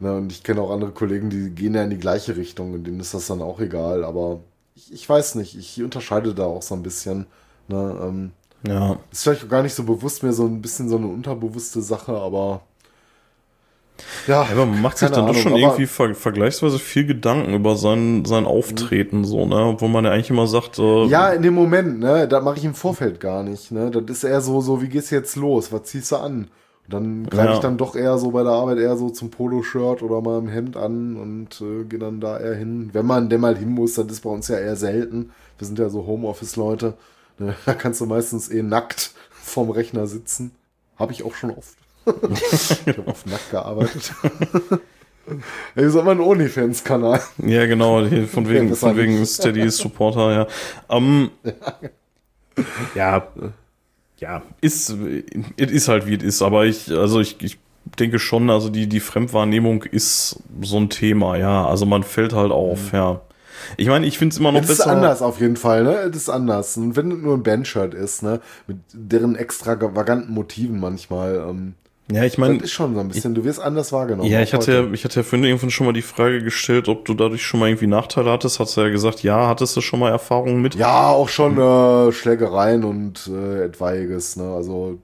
Ne, 0.00 0.14
und 0.14 0.30
ich 0.30 0.42
kenne 0.42 0.60
auch 0.60 0.70
andere 0.70 0.90
Kollegen, 0.90 1.30
die 1.30 1.50
gehen 1.50 1.74
ja 1.74 1.82
in 1.82 1.90
die 1.90 1.98
gleiche 1.98 2.36
Richtung 2.36 2.74
und 2.74 2.84
denen 2.84 3.00
ist 3.00 3.14
das 3.14 3.28
dann 3.28 3.40
auch 3.40 3.60
egal. 3.60 4.04
Aber 4.04 4.40
ich, 4.74 4.92
ich 4.92 5.08
weiß 5.08 5.36
nicht, 5.36 5.56
ich 5.56 5.82
unterscheide 5.82 6.34
da 6.34 6.44
auch 6.44 6.62
so 6.62 6.74
ein 6.74 6.82
bisschen. 6.82 7.26
Ne, 7.68 7.96
ähm, 8.02 8.32
ja. 8.66 8.98
Ist 9.12 9.22
vielleicht 9.22 9.48
gar 9.48 9.62
nicht 9.62 9.74
so 9.74 9.84
bewusst 9.84 10.22
mehr 10.22 10.32
so 10.32 10.44
ein 10.44 10.60
bisschen 10.60 10.88
so 10.88 10.96
eine 10.96 11.06
unterbewusste 11.06 11.80
Sache, 11.80 12.12
aber 12.12 12.62
ja, 14.26 14.42
aber 14.42 14.66
man 14.66 14.82
macht 14.82 14.98
sich 14.98 15.08
dann 15.10 15.20
Ahnung, 15.20 15.34
doch 15.34 15.40
schon 15.40 15.56
irgendwie 15.56 15.86
ver 15.86 16.14
vergleichsweise 16.14 16.78
viel 16.78 17.06
Gedanken 17.06 17.54
über 17.54 17.76
sein, 17.76 18.24
sein 18.24 18.44
Auftreten, 18.44 19.24
so, 19.24 19.46
ne? 19.46 19.56
Obwohl 19.56 19.88
man 19.88 20.04
ja 20.04 20.10
eigentlich 20.12 20.30
immer 20.30 20.46
sagt, 20.46 20.78
äh, 20.78 21.06
Ja, 21.06 21.30
in 21.30 21.42
dem 21.42 21.54
Moment, 21.54 22.00
ne? 22.00 22.28
Da 22.28 22.40
mache 22.40 22.58
ich 22.58 22.64
im 22.64 22.74
Vorfeld 22.74 23.20
gar 23.20 23.42
nicht, 23.42 23.70
ne? 23.72 23.90
Das 23.90 24.04
ist 24.08 24.24
eher 24.24 24.40
so, 24.40 24.60
so, 24.60 24.82
wie 24.82 24.88
geht's 24.88 25.10
jetzt 25.10 25.36
los? 25.36 25.72
Was 25.72 25.84
ziehst 25.84 26.12
du 26.12 26.16
an? 26.16 26.48
Und 26.84 26.92
dann 26.92 27.26
greife 27.28 27.48
ja. 27.48 27.54
ich 27.54 27.60
dann 27.60 27.78
doch 27.78 27.96
eher 27.96 28.18
so 28.18 28.30
bei 28.30 28.42
der 28.42 28.52
Arbeit 28.52 28.78
eher 28.78 28.96
so 28.96 29.10
zum 29.10 29.30
Poloshirt 29.30 30.02
oder 30.02 30.20
mal 30.20 30.38
im 30.38 30.48
Hemd 30.48 30.76
an 30.76 31.16
und 31.16 31.60
äh, 31.60 31.84
gehe 31.84 31.98
dann 31.98 32.20
da 32.20 32.38
eher 32.38 32.54
hin. 32.54 32.90
Wenn 32.92 33.06
man 33.06 33.28
denn 33.28 33.40
mal 33.40 33.56
hin 33.56 33.70
muss, 33.70 33.94
das 33.94 34.06
ist 34.06 34.20
bei 34.20 34.30
uns 34.30 34.48
ja 34.48 34.58
eher 34.58 34.76
selten. 34.76 35.30
Wir 35.58 35.66
sind 35.66 35.78
ja 35.78 35.88
so 35.88 36.06
Homeoffice-Leute. 36.06 36.94
Ne? 37.38 37.54
Da 37.66 37.74
kannst 37.74 38.00
du 38.00 38.06
meistens 38.06 38.48
eh 38.48 38.62
nackt 38.62 39.12
vorm 39.30 39.70
Rechner 39.70 40.06
sitzen. 40.06 40.52
Habe 40.96 41.12
ich 41.12 41.24
auch 41.24 41.34
schon 41.34 41.50
oft 41.50 41.76
ich 42.06 42.96
habe 42.96 43.10
auf 43.10 43.26
nackt 43.26 43.50
gearbeitet. 43.50 44.12
Ey, 45.74 45.86
ist 45.86 45.96
aber 45.96 46.12
ein 46.12 46.20
OnlyFans-Kanal. 46.20 47.20
Ja, 47.38 47.66
genau, 47.66 48.04
von 48.26 48.48
wegen, 48.48 48.76
von 48.76 48.96
wegen 48.96 49.26
Steady 49.26 49.68
Supporter, 49.70 50.32
ja. 50.32 50.46
Um, 50.86 51.30
ja, 52.94 53.26
ja, 54.18 54.42
ist, 54.60 54.94
es 55.56 55.70
ist 55.70 55.88
halt 55.88 56.06
wie 56.06 56.14
es 56.14 56.22
ist, 56.22 56.42
aber 56.42 56.64
ich, 56.64 56.90
also 56.90 57.20
ich, 57.20 57.42
ich 57.42 57.58
denke 57.98 58.18
schon, 58.18 58.50
also 58.50 58.68
die, 58.68 58.88
die 58.88 59.00
Fremdwahrnehmung 59.00 59.82
ist 59.82 60.42
so 60.62 60.78
ein 60.78 60.90
Thema, 60.90 61.36
ja. 61.36 61.66
Also 61.66 61.86
man 61.86 62.02
fällt 62.02 62.32
halt 62.32 62.52
auf, 62.52 62.92
mhm. 62.92 62.98
ja. 62.98 63.20
Ich 63.76 63.88
meine, 63.88 64.06
ich 64.06 64.18
finde 64.18 64.32
es 64.32 64.38
immer 64.38 64.52
noch 64.52 64.60
das 64.60 64.68
besser. 64.68 64.84
Das 64.84 64.92
ist 64.92 64.96
anders 64.96 65.22
auf 65.22 65.40
jeden 65.40 65.56
Fall, 65.56 65.82
ne? 65.82 66.08
Das 66.08 66.16
ist 66.22 66.28
anders. 66.28 66.76
Und 66.76 66.94
wenn 66.94 67.10
es 67.10 67.18
nur 67.18 67.34
ein 67.34 67.42
Bandshirt 67.42 67.94
ist, 67.94 68.22
ne? 68.22 68.40
Mit 68.66 68.78
deren 68.92 69.34
extravaganten 69.34 70.32
Motiven 70.32 70.78
manchmal, 70.78 71.46
ähm, 71.48 71.74
ja, 72.10 72.24
ich 72.24 72.38
meine. 72.38 72.54
Das 72.54 72.64
ist 72.64 72.72
schon 72.72 72.94
so 72.94 73.00
ein 73.00 73.08
bisschen, 73.08 73.34
du 73.34 73.44
wirst 73.44 73.60
anders 73.60 73.92
wahrgenommen. 73.92 74.30
Ja, 74.30 74.40
ich 74.40 74.54
hatte 74.54 74.72
ja, 74.72 74.92
ich 74.92 75.04
hatte 75.04 75.20
ja 75.20 75.22
vorhin 75.24 75.44
irgendwann 75.44 75.70
schon 75.70 75.86
mal 75.86 75.92
die 75.92 76.02
Frage 76.02 76.42
gestellt, 76.42 76.88
ob 76.88 77.04
du 77.04 77.14
dadurch 77.14 77.44
schon 77.44 77.60
mal 77.60 77.68
irgendwie 77.68 77.86
Nachteile 77.88 78.30
hattest. 78.30 78.60
Hast 78.60 78.76
du 78.76 78.82
ja 78.82 78.88
gesagt, 78.90 79.22
ja, 79.22 79.48
hattest 79.48 79.76
du 79.76 79.80
schon 79.80 80.00
mal 80.00 80.10
Erfahrungen 80.10 80.62
mit? 80.62 80.74
Ja, 80.76 81.08
auch 81.08 81.28
schon 81.28 81.58
äh, 81.58 82.12
Schlägereien 82.12 82.84
und 82.84 83.26
äh, 83.28 83.64
etwaiges, 83.64 84.36
ne? 84.36 84.52
Also 84.54 84.98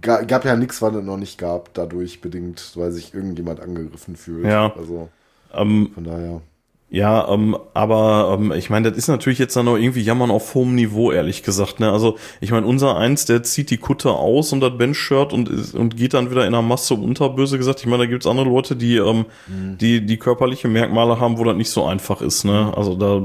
ga, 0.00 0.22
gab 0.22 0.44
ja 0.44 0.56
nichts, 0.56 0.82
was 0.82 0.94
es 0.94 1.04
noch 1.04 1.16
nicht 1.16 1.38
gab, 1.38 1.74
dadurch 1.74 2.20
bedingt, 2.20 2.72
weil 2.74 2.90
sich 2.92 3.14
irgendjemand 3.14 3.60
angegriffen 3.60 4.16
fühlt. 4.16 4.46
Ja. 4.46 4.72
Also 4.76 5.08
Ähm, 5.54 5.90
von 5.94 6.04
daher. 6.04 6.40
Ja, 6.90 7.28
ähm, 7.28 7.54
aber 7.74 8.38
ähm, 8.38 8.50
ich 8.52 8.70
meine, 8.70 8.88
das 8.88 8.96
ist 8.96 9.08
natürlich 9.08 9.38
jetzt 9.38 9.54
dann 9.54 9.66
noch 9.66 9.76
irgendwie 9.76 10.00
Jammern 10.00 10.30
auf 10.30 10.54
hohem 10.54 10.74
Niveau, 10.74 11.12
ehrlich 11.12 11.42
gesagt. 11.42 11.80
Ne? 11.80 11.92
Also 11.92 12.16
ich 12.40 12.50
meine, 12.50 12.66
unser 12.66 12.96
Eins, 12.96 13.26
der 13.26 13.42
zieht 13.42 13.68
die 13.70 13.76
Kutte 13.76 14.12
aus 14.12 14.54
und 14.54 14.60
das 14.60 14.78
Bench-Shirt 14.78 15.34
und, 15.34 15.74
und 15.74 15.98
geht 15.98 16.14
dann 16.14 16.30
wieder 16.30 16.46
in 16.46 16.52
der 16.52 16.62
Masse 16.62 16.94
unter, 16.94 17.28
böse 17.28 17.58
gesagt. 17.58 17.80
Ich 17.80 17.86
meine, 17.86 18.04
da 18.04 18.08
gibt's 18.08 18.26
andere 18.26 18.48
Leute, 18.48 18.74
die, 18.74 18.96
ähm, 18.96 19.26
die 19.48 20.06
die 20.06 20.16
körperliche 20.16 20.68
Merkmale 20.68 21.20
haben, 21.20 21.36
wo 21.36 21.44
das 21.44 21.56
nicht 21.56 21.70
so 21.70 21.84
einfach 21.84 22.22
ist. 22.22 22.44
Ne? 22.44 22.72
Also 22.74 22.94
da, 22.94 23.22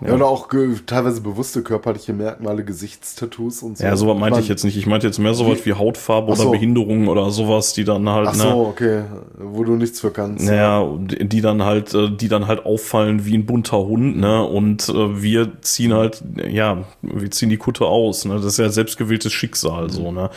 Ja, 0.00 0.12
oder 0.12 0.26
auch 0.26 0.48
teilweise 0.86 1.22
bewusste 1.22 1.62
körperliche 1.62 2.12
Merkmale, 2.12 2.64
Gesichtstattoos 2.64 3.62
und 3.62 3.78
so. 3.78 3.84
ja, 3.84 3.96
sowas 3.96 4.18
meinte 4.18 4.40
ich 4.40 4.48
jetzt 4.48 4.62
nicht. 4.64 4.76
Ich 4.76 4.86
meinte 4.86 5.06
jetzt 5.06 5.18
mehr 5.18 5.32
sowas 5.32 5.64
wie 5.64 5.72
Hautfarbe 5.72 6.32
Ach 6.32 6.36
so. 6.36 6.42
oder 6.42 6.50
Behinderung 6.52 7.08
oder 7.08 7.30
sowas, 7.30 7.72
die 7.72 7.84
dann 7.84 8.08
halt, 8.08 8.28
Ach 8.28 8.36
ne? 8.36 8.42
so, 8.42 8.66
okay, 8.66 9.04
wo 9.38 9.64
du 9.64 9.76
nichts 9.76 10.00
für 10.00 10.10
kannst. 10.10 10.44
Naja, 10.44 10.86
die 11.00 11.40
dann 11.40 11.62
halt, 11.62 11.94
äh, 11.94 12.10
die 12.10 12.28
dann 12.28 12.46
halt 12.46 12.66
auffallen 12.66 13.24
wie 13.24 13.36
ein 13.36 13.46
bunter 13.46 13.78
Hund, 13.78 14.18
ne? 14.18 14.44
Und 14.44 14.88
äh, 14.90 15.22
wir 15.22 15.62
ziehen 15.62 15.94
halt, 15.94 16.22
ja, 16.46 16.84
wir 17.00 17.30
ziehen 17.30 17.48
die 17.48 17.56
Kutte 17.56 17.86
aus, 17.86 18.26
ne? 18.26 18.34
Das 18.34 18.44
ist 18.44 18.58
ja 18.58 18.68
selbstgewähltes 18.68 19.32
Schicksal, 19.32 19.88
so, 19.90 20.12
ne? 20.12 20.28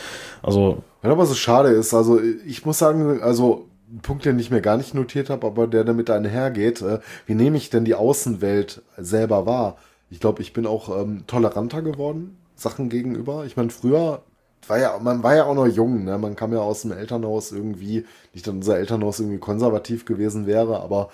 Also, 0.42 0.82
Ja, 1.02 1.10
aber 1.10 1.26
so 1.26 1.34
schade 1.34 1.68
ist, 1.68 1.92
also 1.92 2.18
ich 2.46 2.64
muss 2.64 2.78
sagen, 2.78 3.20
also 3.20 3.66
Punkt, 4.02 4.24
den 4.24 4.38
ich 4.38 4.50
mir 4.50 4.60
gar 4.60 4.76
nicht 4.76 4.94
notiert 4.94 5.30
habe, 5.30 5.46
aber 5.46 5.66
der 5.66 5.84
damit 5.84 6.10
einhergeht, 6.10 6.82
äh, 6.82 7.00
wie 7.26 7.34
nehme 7.34 7.56
ich 7.56 7.70
denn 7.70 7.84
die 7.84 7.94
Außenwelt 7.94 8.82
selber 8.96 9.46
wahr? 9.46 9.76
Ich 10.10 10.20
glaube, 10.20 10.42
ich 10.42 10.52
bin 10.52 10.66
auch 10.66 11.00
ähm, 11.00 11.24
toleranter 11.26 11.82
geworden, 11.82 12.38
Sachen 12.54 12.88
gegenüber. 12.88 13.44
Ich 13.46 13.56
meine, 13.56 13.70
früher 13.70 14.22
war 14.66 14.78
ja, 14.78 14.98
man 14.98 15.22
war 15.22 15.34
ja 15.34 15.44
auch 15.44 15.54
noch 15.54 15.66
jung, 15.66 16.04
ne? 16.04 16.18
Man 16.18 16.36
kam 16.36 16.52
ja 16.52 16.60
aus 16.60 16.82
dem 16.82 16.92
Elternhaus 16.92 17.52
irgendwie, 17.52 18.04
nicht, 18.32 18.46
dass 18.46 18.54
unser 18.54 18.78
Elternhaus 18.78 19.20
irgendwie 19.20 19.38
konservativ 19.38 20.04
gewesen 20.04 20.46
wäre, 20.46 20.80
aber 20.80 21.10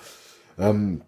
ähm, 0.58 1.02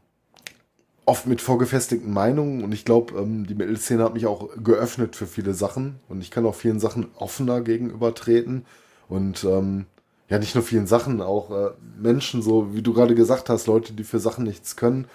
oft 1.04 1.26
mit 1.26 1.40
vorgefestigten 1.40 2.12
Meinungen 2.12 2.62
und 2.62 2.72
ich 2.72 2.84
glaube, 2.84 3.18
ähm, 3.18 3.46
die 3.46 3.54
Metal-Szene 3.54 4.04
hat 4.04 4.14
mich 4.14 4.26
auch 4.26 4.50
geöffnet 4.62 5.16
für 5.16 5.26
viele 5.26 5.54
Sachen 5.54 6.00
und 6.08 6.20
ich 6.20 6.30
kann 6.30 6.46
auch 6.46 6.54
vielen 6.54 6.80
Sachen 6.80 7.08
offener 7.16 7.62
gegenübertreten 7.62 8.66
und 9.08 9.42
ähm, 9.44 9.86
ja, 10.28 10.38
nicht 10.38 10.54
nur 10.54 10.64
vielen 10.64 10.86
Sachen, 10.86 11.20
auch 11.22 11.50
äh, 11.50 11.70
Menschen, 11.98 12.42
so 12.42 12.74
wie 12.74 12.82
du 12.82 12.92
gerade 12.92 13.14
gesagt 13.14 13.48
hast, 13.48 13.66
Leute, 13.66 13.92
die 13.94 14.04
für 14.04 14.20
Sachen 14.20 14.44
nichts 14.44 14.76
können, 14.76 15.06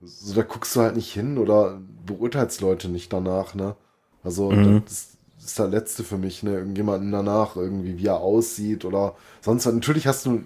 so 0.00 0.34
da 0.34 0.42
guckst 0.42 0.74
du 0.76 0.80
halt 0.80 0.96
nicht 0.96 1.12
hin 1.12 1.38
oder 1.38 1.80
beurteilst 2.06 2.60
Leute 2.60 2.88
nicht 2.88 3.12
danach, 3.12 3.54
ne? 3.54 3.76
Also 4.24 4.56
Mhm. 4.56 4.82
das 4.86 5.16
ist 5.44 5.58
der 5.58 5.68
letzte 5.68 6.04
für 6.04 6.18
mich, 6.18 6.42
ne? 6.42 6.54
Irgendjemanden 6.54 7.12
danach, 7.12 7.56
irgendwie, 7.56 7.98
wie 7.98 8.06
er 8.06 8.20
aussieht 8.20 8.84
oder 8.84 9.16
sonst 9.42 9.66
was. 9.66 9.74
Natürlich 9.74 10.06
hast 10.06 10.26
du 10.26 10.42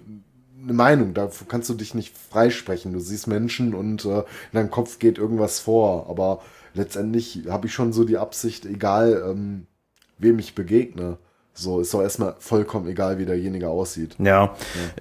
eine 0.61 0.73
Meinung, 0.73 1.13
da 1.13 1.29
kannst 1.47 1.69
du 1.69 1.73
dich 1.73 1.93
nicht 1.93 2.17
freisprechen. 2.17 2.93
Du 2.93 2.99
siehst 2.99 3.27
Menschen 3.27 3.73
und 3.73 4.05
äh, 4.05 4.19
in 4.19 4.25
deinem 4.53 4.71
Kopf 4.71 4.99
geht 4.99 5.17
irgendwas 5.17 5.59
vor, 5.59 6.09
aber 6.09 6.41
letztendlich 6.73 7.43
habe 7.47 7.67
ich 7.67 7.73
schon 7.73 7.93
so 7.93 8.03
die 8.03 8.17
Absicht, 8.17 8.65
egal 8.65 9.23
ähm, 9.29 9.67
wem 10.17 10.39
ich 10.39 10.55
begegne, 10.55 11.17
so 11.59 11.79
ist 11.79 11.91
doch 11.93 12.01
erstmal 12.03 12.35
vollkommen 12.37 12.87
egal, 12.87 13.17
wie 13.17 13.25
derjenige 13.25 13.67
aussieht. 13.67 14.15
ja, 14.19 14.25
Ja, 14.25 14.51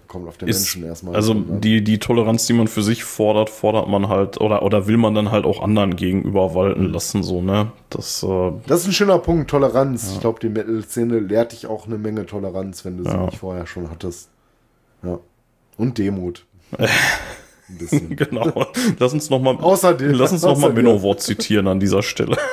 kommt 0.09 0.27
auf 0.27 0.39
den 0.39 0.49
ist, 0.49 0.61
Menschen 0.61 0.85
erstmal. 0.85 1.15
also 1.15 1.33
an, 1.33 1.47
ne? 1.47 1.61
die, 1.61 1.85
die 1.85 1.99
Toleranz, 1.99 2.47
die 2.47 2.55
man 2.55 2.67
für 2.67 2.83
sich 2.83 3.05
fordert, 3.05 3.51
fordert 3.51 3.89
man 3.89 4.09
halt, 4.09 4.41
oder, 4.41 4.63
oder 4.63 4.87
will 4.87 4.97
man 4.97 5.15
dann 5.15 5.31
halt 5.31 5.45
auch 5.45 5.63
anderen 5.63 5.97
gegenüber 5.97 6.55
walten 6.55 6.85
lassen, 6.93 7.23
so, 7.23 7.43
ne? 7.43 7.73
Das, 7.91 8.23
äh, 8.23 8.53
Das 8.67 8.81
ist 8.81 8.87
ein 8.87 8.93
schöner 8.93 9.19
Punkt, 9.19 9.51
Toleranz. 9.51 10.13
Ich 10.15 10.21
glaube, 10.21 10.41
die 10.41 10.49
Metal-Szene 10.49 11.19
lehrt 11.19 11.53
dich 11.53 11.67
auch 11.67 11.87
eine 11.87 11.99
Menge 11.99 12.25
Toleranz, 12.25 12.85
wenn 12.87 12.97
du 12.97 13.05
sie 13.05 13.11
Ja. 13.11 13.27
nicht 13.27 13.39
vorher 13.39 13.67
schon 13.67 13.91
hattest. 13.91 14.31
Ja. 15.03 15.19
Und 15.77 15.99
Demut. 15.99 16.47
Ein 17.69 17.79
bisschen. 17.79 18.15
genau. 18.17 18.67
Lass 18.99 19.13
uns 19.13 19.29
noch 19.29 19.41
mal, 19.41 19.57
Außerdem- 19.57 20.13
lass 20.13 20.31
uns 20.33 20.43
noch 20.43 20.57
mal 20.57 21.17
zitieren 21.19 21.67
an 21.67 21.81
dieser 21.81 22.03
Stelle. 22.03 22.37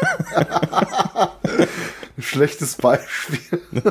Schlechtes 2.19 2.76
Beispiel. 2.76 3.40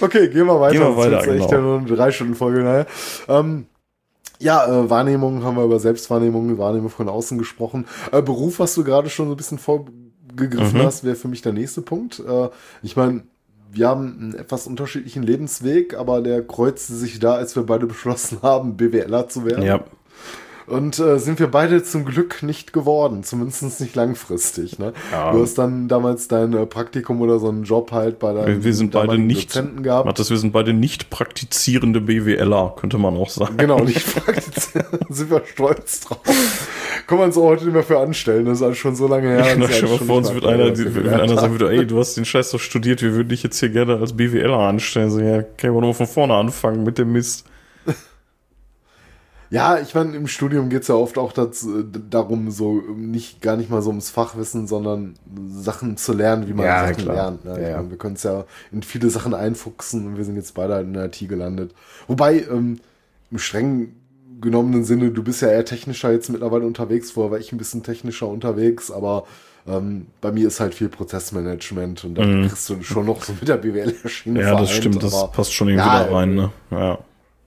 okay, 0.00 0.28
gehen 0.28 0.46
wir 0.46 0.60
weiter. 0.60 0.72
Gehen 0.72 0.82
wir 0.82 0.96
weiter, 0.96 1.18
echt 1.18 1.48
genau. 1.48 1.52
ja 1.52 1.60
nur 1.60 1.78
eine 1.78 1.86
drei 1.96 2.10
Stunden 2.12 2.34
Folge. 2.34 2.60
Naja. 2.62 2.86
Ähm, 3.28 3.66
ja, 4.38 4.66
äh, 4.66 4.88
Wahrnehmung 4.88 5.44
haben 5.44 5.56
wir 5.56 5.64
über 5.64 5.78
Selbstwahrnehmung, 5.78 6.56
Wahrnehmung 6.58 6.88
von 6.90 7.08
außen 7.08 7.36
gesprochen. 7.38 7.86
Äh, 8.10 8.22
Beruf, 8.22 8.58
was 8.58 8.74
du 8.74 8.84
gerade 8.84 9.10
schon 9.10 9.26
so 9.26 9.34
ein 9.34 9.36
bisschen 9.36 9.58
vorgegriffen 9.58 10.80
Mhm. 10.80 10.84
hast, 10.86 11.04
wäre 11.04 11.16
für 11.16 11.28
mich 11.28 11.42
der 11.42 11.52
nächste 11.52 11.82
Punkt. 11.82 12.20
Äh, 12.26 12.48
ich 12.82 12.96
meine, 12.96 13.24
wir 13.70 13.86
haben 13.88 14.16
einen 14.18 14.34
etwas 14.34 14.66
unterschiedlichen 14.66 15.22
Lebensweg, 15.22 15.94
aber 15.94 16.22
der 16.22 16.42
kreuzte 16.42 16.94
sich 16.94 17.18
da, 17.20 17.34
als 17.34 17.54
wir 17.54 17.64
beide 17.64 17.86
beschlossen 17.86 18.38
haben, 18.42 18.76
BWLer 18.76 19.28
zu 19.28 19.44
werden. 19.44 19.62
ja. 19.62 19.84
Und 20.70 21.00
äh, 21.00 21.18
sind 21.18 21.40
wir 21.40 21.48
beide 21.48 21.82
zum 21.82 22.04
Glück 22.04 22.44
nicht 22.44 22.72
geworden, 22.72 23.24
zumindest 23.24 23.80
nicht 23.80 23.96
langfristig. 23.96 24.78
Ne? 24.78 24.92
Ja. 25.10 25.32
Du 25.32 25.42
hast 25.42 25.58
dann 25.58 25.88
damals 25.88 26.28
dein 26.28 26.52
äh, 26.52 26.64
Praktikum 26.64 27.20
oder 27.20 27.40
so 27.40 27.48
einen 27.48 27.64
Job 27.64 27.90
halt 27.90 28.20
bei 28.20 28.32
deinem 28.32 28.46
Wir, 28.46 28.64
wir 28.64 28.74
sind 28.74 28.92
beide 28.92 29.18
nicht, 29.18 29.50
Dozenten 29.50 29.82
gehabt. 29.82 30.06
Matthias, 30.06 30.30
wir 30.30 30.36
sind 30.36 30.52
beide 30.52 30.72
nicht 30.72 31.10
praktizierende 31.10 32.00
BWLer, 32.00 32.74
könnte 32.78 32.98
man 32.98 33.16
auch 33.16 33.30
sagen. 33.30 33.56
Genau, 33.56 33.80
nicht 33.80 34.14
praktiziert. 34.14 34.86
sind 35.08 35.30
wir 35.30 35.42
stolz 35.44 36.00
drauf. 36.02 36.20
Kann 37.08 37.18
man 37.18 37.32
so 37.32 37.42
heute 37.42 37.64
nicht 37.64 37.74
mehr 37.74 37.82
für 37.82 37.98
anstellen, 37.98 38.44
das 38.44 38.58
ist 38.58 38.62
alles 38.62 38.78
schon 38.78 38.94
so 38.94 39.08
lange 39.08 39.28
her. 39.28 39.44
Ja, 39.44 39.56
das 39.56 39.70
ist 39.70 39.76
stell 39.78 39.88
mal 39.88 39.98
vor, 39.98 40.16
uns 40.18 40.32
wird 40.32 40.46
einer, 40.46 40.76
wenn 40.76 41.08
einer 41.08 41.34
sagen 41.34 41.52
würde, 41.58 41.72
ey, 41.72 41.84
du 41.84 41.98
hast 41.98 42.14
den 42.14 42.24
Scheiß 42.24 42.52
doch 42.52 42.60
studiert, 42.60 43.02
wir 43.02 43.14
würden 43.14 43.28
dich 43.28 43.42
jetzt 43.42 43.58
hier 43.58 43.70
gerne 43.70 43.96
als 43.96 44.12
BWLer 44.12 44.56
anstellen. 44.56 45.10
So, 45.10 45.18
ja, 45.18 45.42
kann 45.42 45.50
ich 45.62 45.68
aber 45.68 45.80
nur 45.80 45.94
von 45.94 46.06
vorne 46.06 46.34
anfangen 46.34 46.84
mit 46.84 46.98
dem 46.98 47.10
Mist. 47.10 47.44
Ja, 49.50 49.80
ich 49.80 49.94
meine, 49.96 50.16
im 50.16 50.28
Studium 50.28 50.68
geht's 50.68 50.86
ja 50.86 50.94
oft 50.94 51.18
auch 51.18 51.32
das, 51.32 51.64
äh, 51.64 51.84
darum, 52.08 52.52
so 52.52 52.74
nicht 52.96 53.42
gar 53.42 53.56
nicht 53.56 53.68
mal 53.68 53.82
so 53.82 53.90
ums 53.90 54.08
Fachwissen, 54.08 54.68
sondern 54.68 55.16
Sachen 55.48 55.96
zu 55.96 56.12
lernen, 56.12 56.46
wie 56.48 56.54
man 56.54 56.66
Ja, 56.66 56.86
Sachen 56.86 57.02
klar. 57.02 57.16
lernt. 57.16 57.44
Ne? 57.44 57.50
Ja, 57.56 57.58
ich 57.58 57.68
ja. 57.70 57.76
meine, 57.78 57.90
wir 57.90 57.98
können 57.98 58.14
es 58.14 58.22
ja 58.22 58.44
in 58.70 58.82
viele 58.84 59.10
Sachen 59.10 59.34
einfuchsen 59.34 60.06
und 60.06 60.16
wir 60.16 60.24
sind 60.24 60.36
jetzt 60.36 60.54
beide 60.54 60.74
halt 60.74 60.86
in 60.86 60.92
der 60.94 61.06
IT 61.06 61.18
gelandet. 61.28 61.74
Wobei, 62.06 62.44
ähm, 62.48 62.78
im 63.32 63.38
streng 63.38 63.96
genommenen 64.40 64.84
Sinne, 64.84 65.10
du 65.10 65.22
bist 65.22 65.42
ja 65.42 65.48
eher 65.48 65.64
technischer 65.64 66.12
jetzt 66.12 66.30
mittlerweile 66.30 66.64
unterwegs, 66.66 67.10
vorher 67.10 67.32
war 67.32 67.38
ich 67.38 67.52
ein 67.52 67.58
bisschen 67.58 67.82
technischer 67.82 68.28
unterwegs, 68.28 68.90
aber 68.90 69.24
ähm, 69.66 70.06
bei 70.20 70.32
mir 70.32 70.46
ist 70.48 70.60
halt 70.60 70.74
viel 70.74 70.88
Prozessmanagement 70.88 72.04
und 72.04 72.14
da 72.14 72.22
kriegst 72.22 72.68
du 72.70 72.82
schon 72.82 73.04
noch 73.06 73.22
so 73.24 73.32
mit 73.34 73.48
der 73.48 73.56
BWL-Schiene 73.58 74.40
Mhm. 74.40 74.46
Ja, 74.46 74.54
das 74.54 74.70
stimmt, 74.70 75.02
das 75.02 75.30
passt 75.32 75.52
schon 75.52 75.68
irgendwie 75.68 75.88
ja, 75.88 76.04
da 76.04 76.12
rein, 76.12 76.34
ne? 76.34 76.52
Ja. 76.70 76.98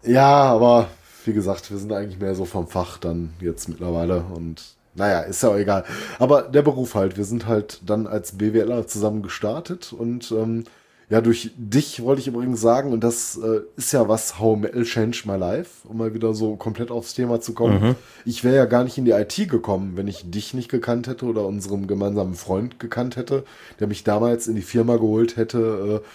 ja, 0.04 0.28
aber 0.44 0.90
wie 1.26 1.34
gesagt, 1.34 1.72
wir 1.72 1.78
sind 1.78 1.92
eigentlich 1.92 2.20
mehr 2.20 2.36
so 2.36 2.46
vom 2.46 2.68
Fach 2.68 2.98
dann 2.98 3.34
jetzt 3.40 3.70
mittlerweile 3.70 4.24
und 4.34 4.62
naja, 4.96 5.22
ist 5.22 5.42
ja 5.42 5.50
auch 5.50 5.58
egal. 5.58 5.86
Aber 6.20 6.44
der 6.44 6.62
Beruf 6.62 6.94
halt, 6.96 7.18
wir 7.18 7.26
sind 7.26 7.48
halt 7.48 7.82
dann 7.86 8.06
als 8.06 8.38
BWLer 8.38 8.86
zusammen 8.86 9.24
gestartet 9.24 9.92
und 9.92 10.32
ähm, 10.32 10.66
ja, 11.10 11.22
durch 11.22 11.52
dich 11.58 12.02
wollte 12.02 12.22
ich 12.22 12.28
übrigens 12.28 12.62
sagen, 12.62 12.92
und 12.92 13.04
das 13.04 13.38
äh, 13.38 13.62
ist 13.76 13.92
ja 13.92 14.08
was, 14.08 14.40
How 14.40 14.58
Metal 14.58 14.84
Changed 14.84 15.26
My 15.26 15.36
Life, 15.36 15.88
um 15.88 15.98
mal 15.98 16.14
wieder 16.14 16.34
so 16.34 16.56
komplett 16.56 16.92
aufs 16.92 17.14
Thema 17.14 17.42
zu 17.42 17.54
kommen. 17.54 17.96
Ich 18.26 18.44
wäre 18.44 18.56
ja 18.56 18.66
gar 18.66 18.84
nicht 18.84 18.98
in 18.98 19.06
die 19.06 19.12
IT 19.12 19.50
gekommen, 19.50 19.92
wenn 19.96 20.08
ich 20.08 20.32
dich 20.32 20.54
nicht 20.54 20.70
gekannt 20.70 21.08
hätte 21.08 21.26
oder 21.26 21.46
unseren 21.46 21.88
gemeinsamen 21.88 22.34
Freund 22.36 22.80
gekannt 22.80 23.16
hätte, 23.16 23.44
der 23.80 23.88
mich 23.88 24.04
damals 24.04 24.48
in 24.48 24.56
die 24.56 24.62
Firma 24.62 24.96
geholt 24.96 25.36
hätte, 25.38 26.02
äh, 26.02 26.08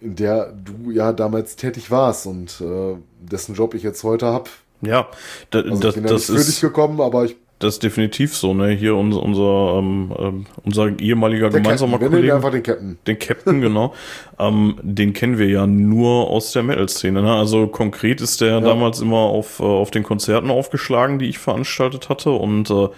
in 0.00 0.16
der 0.16 0.52
du 0.52 0.90
ja 0.90 1.12
damals 1.12 1.56
tätig 1.56 1.90
warst 1.90 2.26
und 2.26 2.60
äh, 2.60 2.96
dessen 3.20 3.54
Job 3.54 3.74
ich 3.74 3.82
jetzt 3.82 4.04
heute 4.04 4.26
habe. 4.26 4.50
Ja, 4.82 5.08
da, 5.50 5.60
Also 5.60 5.80
das, 5.80 5.96
ich 5.96 6.02
bin 6.02 6.04
ja 6.04 6.12
das 6.12 6.28
nicht 6.28 6.38
für 6.38 6.44
dich 6.44 6.54
ist, 6.54 6.60
gekommen, 6.60 7.00
aber 7.00 7.24
ich 7.24 7.36
das 7.60 7.74
ist 7.74 7.82
definitiv 7.82 8.36
so, 8.36 8.52
ne? 8.52 8.70
Hier 8.70 8.96
unser, 8.96 9.22
unser, 9.22 9.78
ähm, 9.78 10.14
ähm, 10.18 10.46
unser 10.64 10.98
ehemaliger 10.98 11.50
der 11.50 11.60
gemeinsamer 11.60 11.92
Captain, 11.92 12.10
Kollege. 12.10 12.34
einfach 12.34 12.50
den 12.50 12.62
Captain. 12.62 12.98
Den 13.06 13.18
Captain, 13.18 13.60
genau. 13.60 13.94
ähm, 14.38 14.76
den 14.82 15.12
kennen 15.12 15.38
wir 15.38 15.48
ja 15.48 15.66
nur 15.66 16.28
aus 16.28 16.52
der 16.52 16.64
Metal-Szene. 16.64 17.22
Ne? 17.22 17.32
Also 17.32 17.68
konkret 17.68 18.20
ist 18.20 18.40
der 18.40 18.60
damals 18.60 19.00
immer 19.00 19.18
auf, 19.18 19.60
äh, 19.60 19.62
auf 19.62 19.90
den 19.92 20.02
Konzerten 20.02 20.50
aufgeschlagen, 20.50 21.18
die 21.18 21.28
ich 21.28 21.38
veranstaltet 21.38 22.08
hatte. 22.08 22.32
Und 22.32 22.70
äh, 22.70 22.88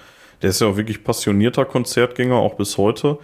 der 0.43 0.51
ist 0.51 0.61
ja 0.61 0.69
auch 0.69 0.77
wirklich 0.77 1.05
passionierter 1.05 1.65
Konzertgänger, 1.67 2.35
auch 2.35 2.55
bis 2.55 2.79
heute. 2.79 3.19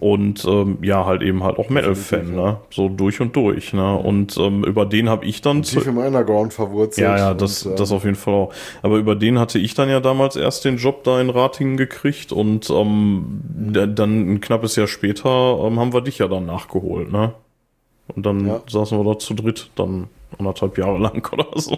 Und 0.00 0.44
ähm, 0.46 0.78
ja, 0.82 1.04
halt 1.04 1.22
eben 1.22 1.42
halt 1.44 1.58
auch 1.58 1.68
Metal-Fan, 1.68 2.34
ne? 2.34 2.58
So 2.70 2.88
durch 2.88 3.20
und 3.20 3.34
durch. 3.36 3.72
Ne? 3.72 3.96
Und 3.96 4.36
ähm, 4.38 4.64
über 4.64 4.86
den 4.86 5.08
habe 5.08 5.24
ich 5.26 5.42
dann 5.42 5.64
zu, 5.64 5.76
Tief 5.76 5.86
im 5.88 5.98
Underground 5.98 6.52
verwurzelt. 6.54 7.06
ja, 7.06 7.16
ja, 7.18 7.34
das, 7.34 7.64
und, 7.66 7.78
das 7.78 7.92
auf 7.92 8.04
jeden 8.04 8.16
Fall 8.16 8.34
auch. 8.34 8.52
Aber 8.82 8.96
über 8.96 9.14
den 9.16 9.38
hatte 9.38 9.58
ich 9.58 9.74
dann 9.74 9.88
ja 9.90 10.00
damals 10.00 10.36
erst 10.36 10.64
den 10.64 10.76
Job 10.78 11.04
da 11.04 11.20
in 11.20 11.28
Ratingen 11.30 11.76
gekriegt 11.76 12.32
und 12.32 12.70
ähm, 12.70 13.40
da- 13.72 13.86
dann 13.86 14.34
ein 14.34 14.40
knappes 14.40 14.76
Jahr 14.76 14.86
später 14.86 15.58
ähm, 15.62 15.78
haben 15.78 15.92
wir 15.92 16.00
dich 16.00 16.18
ja 16.18 16.28
dann 16.28 16.46
nachgeholt, 16.46 17.12
ne? 17.12 17.32
Und 18.14 18.24
dann 18.24 18.46
Ja. 18.46 18.60
saßen 18.68 18.96
wir 18.98 19.04
da 19.14 19.18
zu 19.18 19.34
dritt, 19.34 19.70
dann 19.74 20.08
anderthalb 20.38 20.78
Jahre 20.78 20.98
lang 20.98 21.26
oder 21.32 21.46
so. 21.56 21.76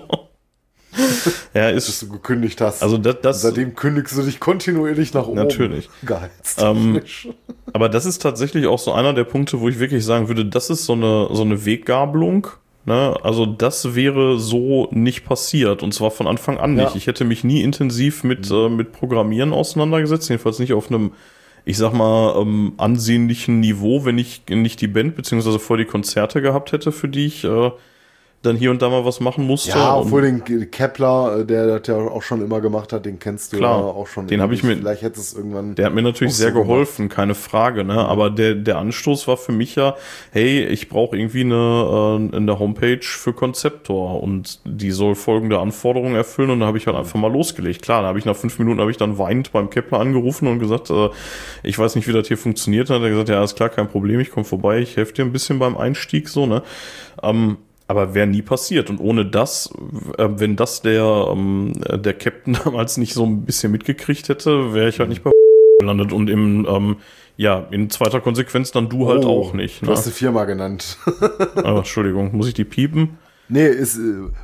Ja, 1.55 1.71
ist, 1.71 2.03
du 2.03 2.09
gekündigt 2.09 2.61
hast. 2.61 2.83
also 2.83 2.99
das, 2.99 3.17
das, 3.23 3.43
Seitdem 3.43 3.75
kündigst 3.75 4.17
du 4.17 4.23
dich 4.23 4.41
kontinuierlich 4.41 5.15
nach 5.15 5.27
oben. 5.27 5.37
Natürlich. 5.37 5.89
Geheizt. 6.03 6.63
Ähm, 6.69 7.01
aber 7.73 7.89
das 7.89 8.05
ist 8.05 8.21
tatsächlich 8.23 8.67
auch 8.67 8.79
so 8.79 8.93
einer 8.93 9.13
der 9.13 9.25
Punkte, 9.25 9.61
wo 9.61 9.69
ich 9.69 9.79
wirklich 9.79 10.05
sagen 10.05 10.29
würde, 10.29 10.45
das 10.45 10.71
ist 10.71 10.87
so 10.87 10.95
eine, 10.95 11.29
so 11.33 11.43
eine 11.43 11.65
Weggabelung. 11.65 12.49
Ne? 12.85 13.15
Also 13.23 13.47
das 13.47 13.95
wäre 13.95 14.39
so 14.39 14.89
nicht 14.91 15.25
passiert 15.25 15.83
und 15.83 15.93
zwar 15.93 16.11
von 16.11 16.27
Anfang 16.27 16.59
an 16.59 16.75
nicht. 16.75 16.91
Ja. 16.91 16.97
Ich 16.97 17.07
hätte 17.07 17.25
mich 17.25 17.45
nie 17.45 17.63
intensiv 17.63 18.25
mit, 18.25 18.51
äh, 18.51 18.69
mit 18.69 18.93
Programmieren 18.93 19.53
auseinandergesetzt, 19.53 20.29
jedenfalls 20.31 20.59
nicht 20.59 20.73
auf 20.73 20.91
einem, 20.91 21.13
ich 21.65 21.77
sag 21.77 21.93
mal, 21.93 22.41
ähm, 22.41 22.73
ansehnlichen 22.79 23.61
Niveau, 23.61 24.05
wenn 24.05 24.19
ich 24.19 24.43
nicht 24.49 24.81
die 24.81 24.89
Band 24.89 25.17
beziehungsweise 25.17 25.59
vor 25.59 25.77
die 25.77 25.85
Konzerte 25.85 26.41
gehabt 26.41 26.73
hätte, 26.73 26.91
für 26.91 27.09
die 27.09 27.27
ich 27.27 27.45
äh, 27.45 27.71
dann 28.43 28.55
hier 28.57 28.71
und 28.71 28.81
da 28.83 28.89
mal 28.89 29.05
was 29.05 29.19
machen 29.19 29.45
musste. 29.45 29.71
ja, 29.71 29.97
obwohl 29.97 30.23
den 30.23 30.71
Kepler, 30.71 31.39
äh, 31.41 31.45
der 31.45 31.67
das 31.79 31.89
ja 31.89 31.97
auch 31.97 32.23
schon 32.23 32.41
immer 32.41 32.61
gemacht 32.61 32.93
hat, 32.93 33.05
den 33.05 33.19
kennst 33.19 33.53
du 33.53 33.57
Klar. 33.57 33.81
ja 33.81 33.85
auch 33.87 34.07
schon. 34.07 34.29
Den 34.29 34.41
hab 34.41 34.53
ich 34.53 34.63
mir- 34.63 34.77
Vielleicht 34.77 35.03
hätte 35.03 35.19
es 35.19 35.35
irgendwann. 35.35 35.75
Der 35.75 35.87
hat 35.87 35.95
mir 35.95 36.03
natürlich 36.03 36.37
sehr 36.37 36.53
so 36.53 36.61
geholfen, 36.63 37.09
keine 37.09 37.35
Frage, 37.35 37.83
ne? 37.83 37.95
Aber 38.07 38.31
der, 38.31 38.55
der 38.55 38.79
Anstoß 38.79 39.27
war 39.27 39.37
für 39.37 39.51
mich 39.51 39.75
ja, 39.75 39.97
hey, 40.31 40.65
ich 40.67 40.89
brauche 40.89 41.17
irgendwie 41.17 41.41
eine, 41.41 42.29
äh, 42.33 42.37
eine 42.37 42.59
Homepage 42.61 43.01
für 43.03 43.33
Konzeptor 43.33 44.23
und 44.23 44.61
die 44.65 44.93
soll 44.93 45.17
folgende 45.17 45.59
Anforderungen 45.59 46.15
erfüllen 46.15 46.51
und 46.51 46.61
da 46.61 46.67
habe 46.67 46.79
ich 46.79 46.87
halt 46.87 46.97
einfach 46.97 47.19
mal 47.19 47.33
losgelegt. 47.33 47.83
Klar, 47.83 48.03
da 48.03 48.09
habe 48.09 48.21
ich 48.21 48.25
nach 48.25 48.37
fünf 48.37 48.57
Minuten 48.61 48.81
habe 48.81 48.93
ich 48.93 48.97
dann 48.99 49.19
weinend 49.19 49.51
beim 49.51 49.69
Kepler 49.69 49.99
angerufen 49.99 50.47
und 50.47 50.61
gesagt, 50.61 50.91
äh, 50.91 51.09
ich 51.65 51.77
weiß 51.77 51.97
nicht, 51.97 52.07
wie 52.07 52.13
das 52.13 52.29
hier 52.29 52.39
funktioniert. 52.39 52.89
Dann 52.89 52.99
hat 52.99 53.03
er 53.03 53.11
gesagt, 53.11 53.29
ja, 53.31 53.43
ist 53.43 53.57
klar, 53.57 53.69
kein 53.69 53.89
Problem, 53.89 54.21
ich 54.21 54.31
komme 54.31 54.45
vorbei, 54.45 54.79
ich 54.79 54.97
helfe 54.97 55.13
dir 55.13 55.25
ein 55.25 55.33
bisschen 55.33 55.59
beim 55.59 55.77
Einstieg, 55.77 56.29
so, 56.29 56.47
ne? 56.47 56.63
Ähm, 57.23 57.57
aber 57.89 58.15
wäre 58.15 58.27
nie 58.29 58.43
passiert. 58.43 58.91
Und 58.91 59.01
ohne 59.01 59.27
das, 59.27 59.71
äh, 60.19 60.29
wenn 60.31 60.55
das 60.55 60.83
der, 60.83 61.29
ähm, 61.33 61.73
äh, 61.87 61.99
der 61.99 62.15
Captain 62.15 62.57
damals 62.65 62.97
nicht 62.99 63.15
so 63.15 63.25
ein 63.27 63.45
bisschen 63.45 63.73
mitgekriegt 63.73 64.29
hätte, 64.29 64.73
wäre 64.75 64.89
ich 64.89 65.01
halt 65.01 65.09
nicht 65.09 65.25
bei 65.25 65.31
gelandet. 65.81 66.13
Und 66.13 66.31
im, 66.31 66.67
ähm, 66.71 66.97
ja, 67.37 67.67
in 67.71 67.89
zweiter 67.91 68.21
Konsequenz 68.21 68.71
dann 68.73 68.89
du 68.89 69.09
halt 69.09 69.25
Oh, 69.25 69.41
auch 69.43 69.53
nicht. 69.55 69.83
Du 69.83 69.87
Ne? 69.87 69.93
hast 69.93 70.07
die 70.07 70.11
Firma 70.11 70.45
genannt. 70.45 70.99
Oh, 71.57 71.63
Entschuldigung, 71.79 72.37
muss 72.37 72.47
ich 72.49 72.55
die 72.55 72.65
piepen? 72.65 73.19
nee, 73.49 73.67
ist, 73.67 73.97
äh, 73.97 74.01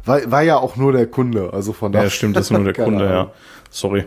war, 0.07 0.31
war 0.31 0.43
ja 0.43 0.57
auch 0.57 0.77
nur 0.77 0.93
der 0.93 1.07
Kunde. 1.07 1.53
Also 1.53 1.73
von 1.75 1.93
Ja, 1.93 1.99
daher. 1.99 2.11
stimmt, 2.11 2.37
das 2.37 2.47
ist 2.47 2.51
nur 2.53 2.65
der 2.65 2.73
Kunde, 2.73 3.05
Ahnung. 3.07 3.27
ja. 3.29 3.33
Sorry. 3.71 4.05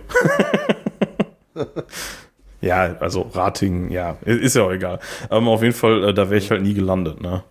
ja, 2.61 2.95
also 2.99 3.21
Rating, 3.33 3.91
ja, 3.91 4.17
ist 4.25 4.55
ja 4.55 4.63
auch 4.63 4.71
egal. 4.71 4.99
Ähm, 5.29 5.47
auf 5.47 5.61
jeden 5.61 5.73
Fall, 5.75 6.03
äh, 6.05 6.13
da 6.13 6.29
wäre 6.29 6.37
ich 6.39 6.49
halt 6.49 6.61
nie 6.63 6.73
gelandet, 6.73 7.21
ne? 7.21 7.43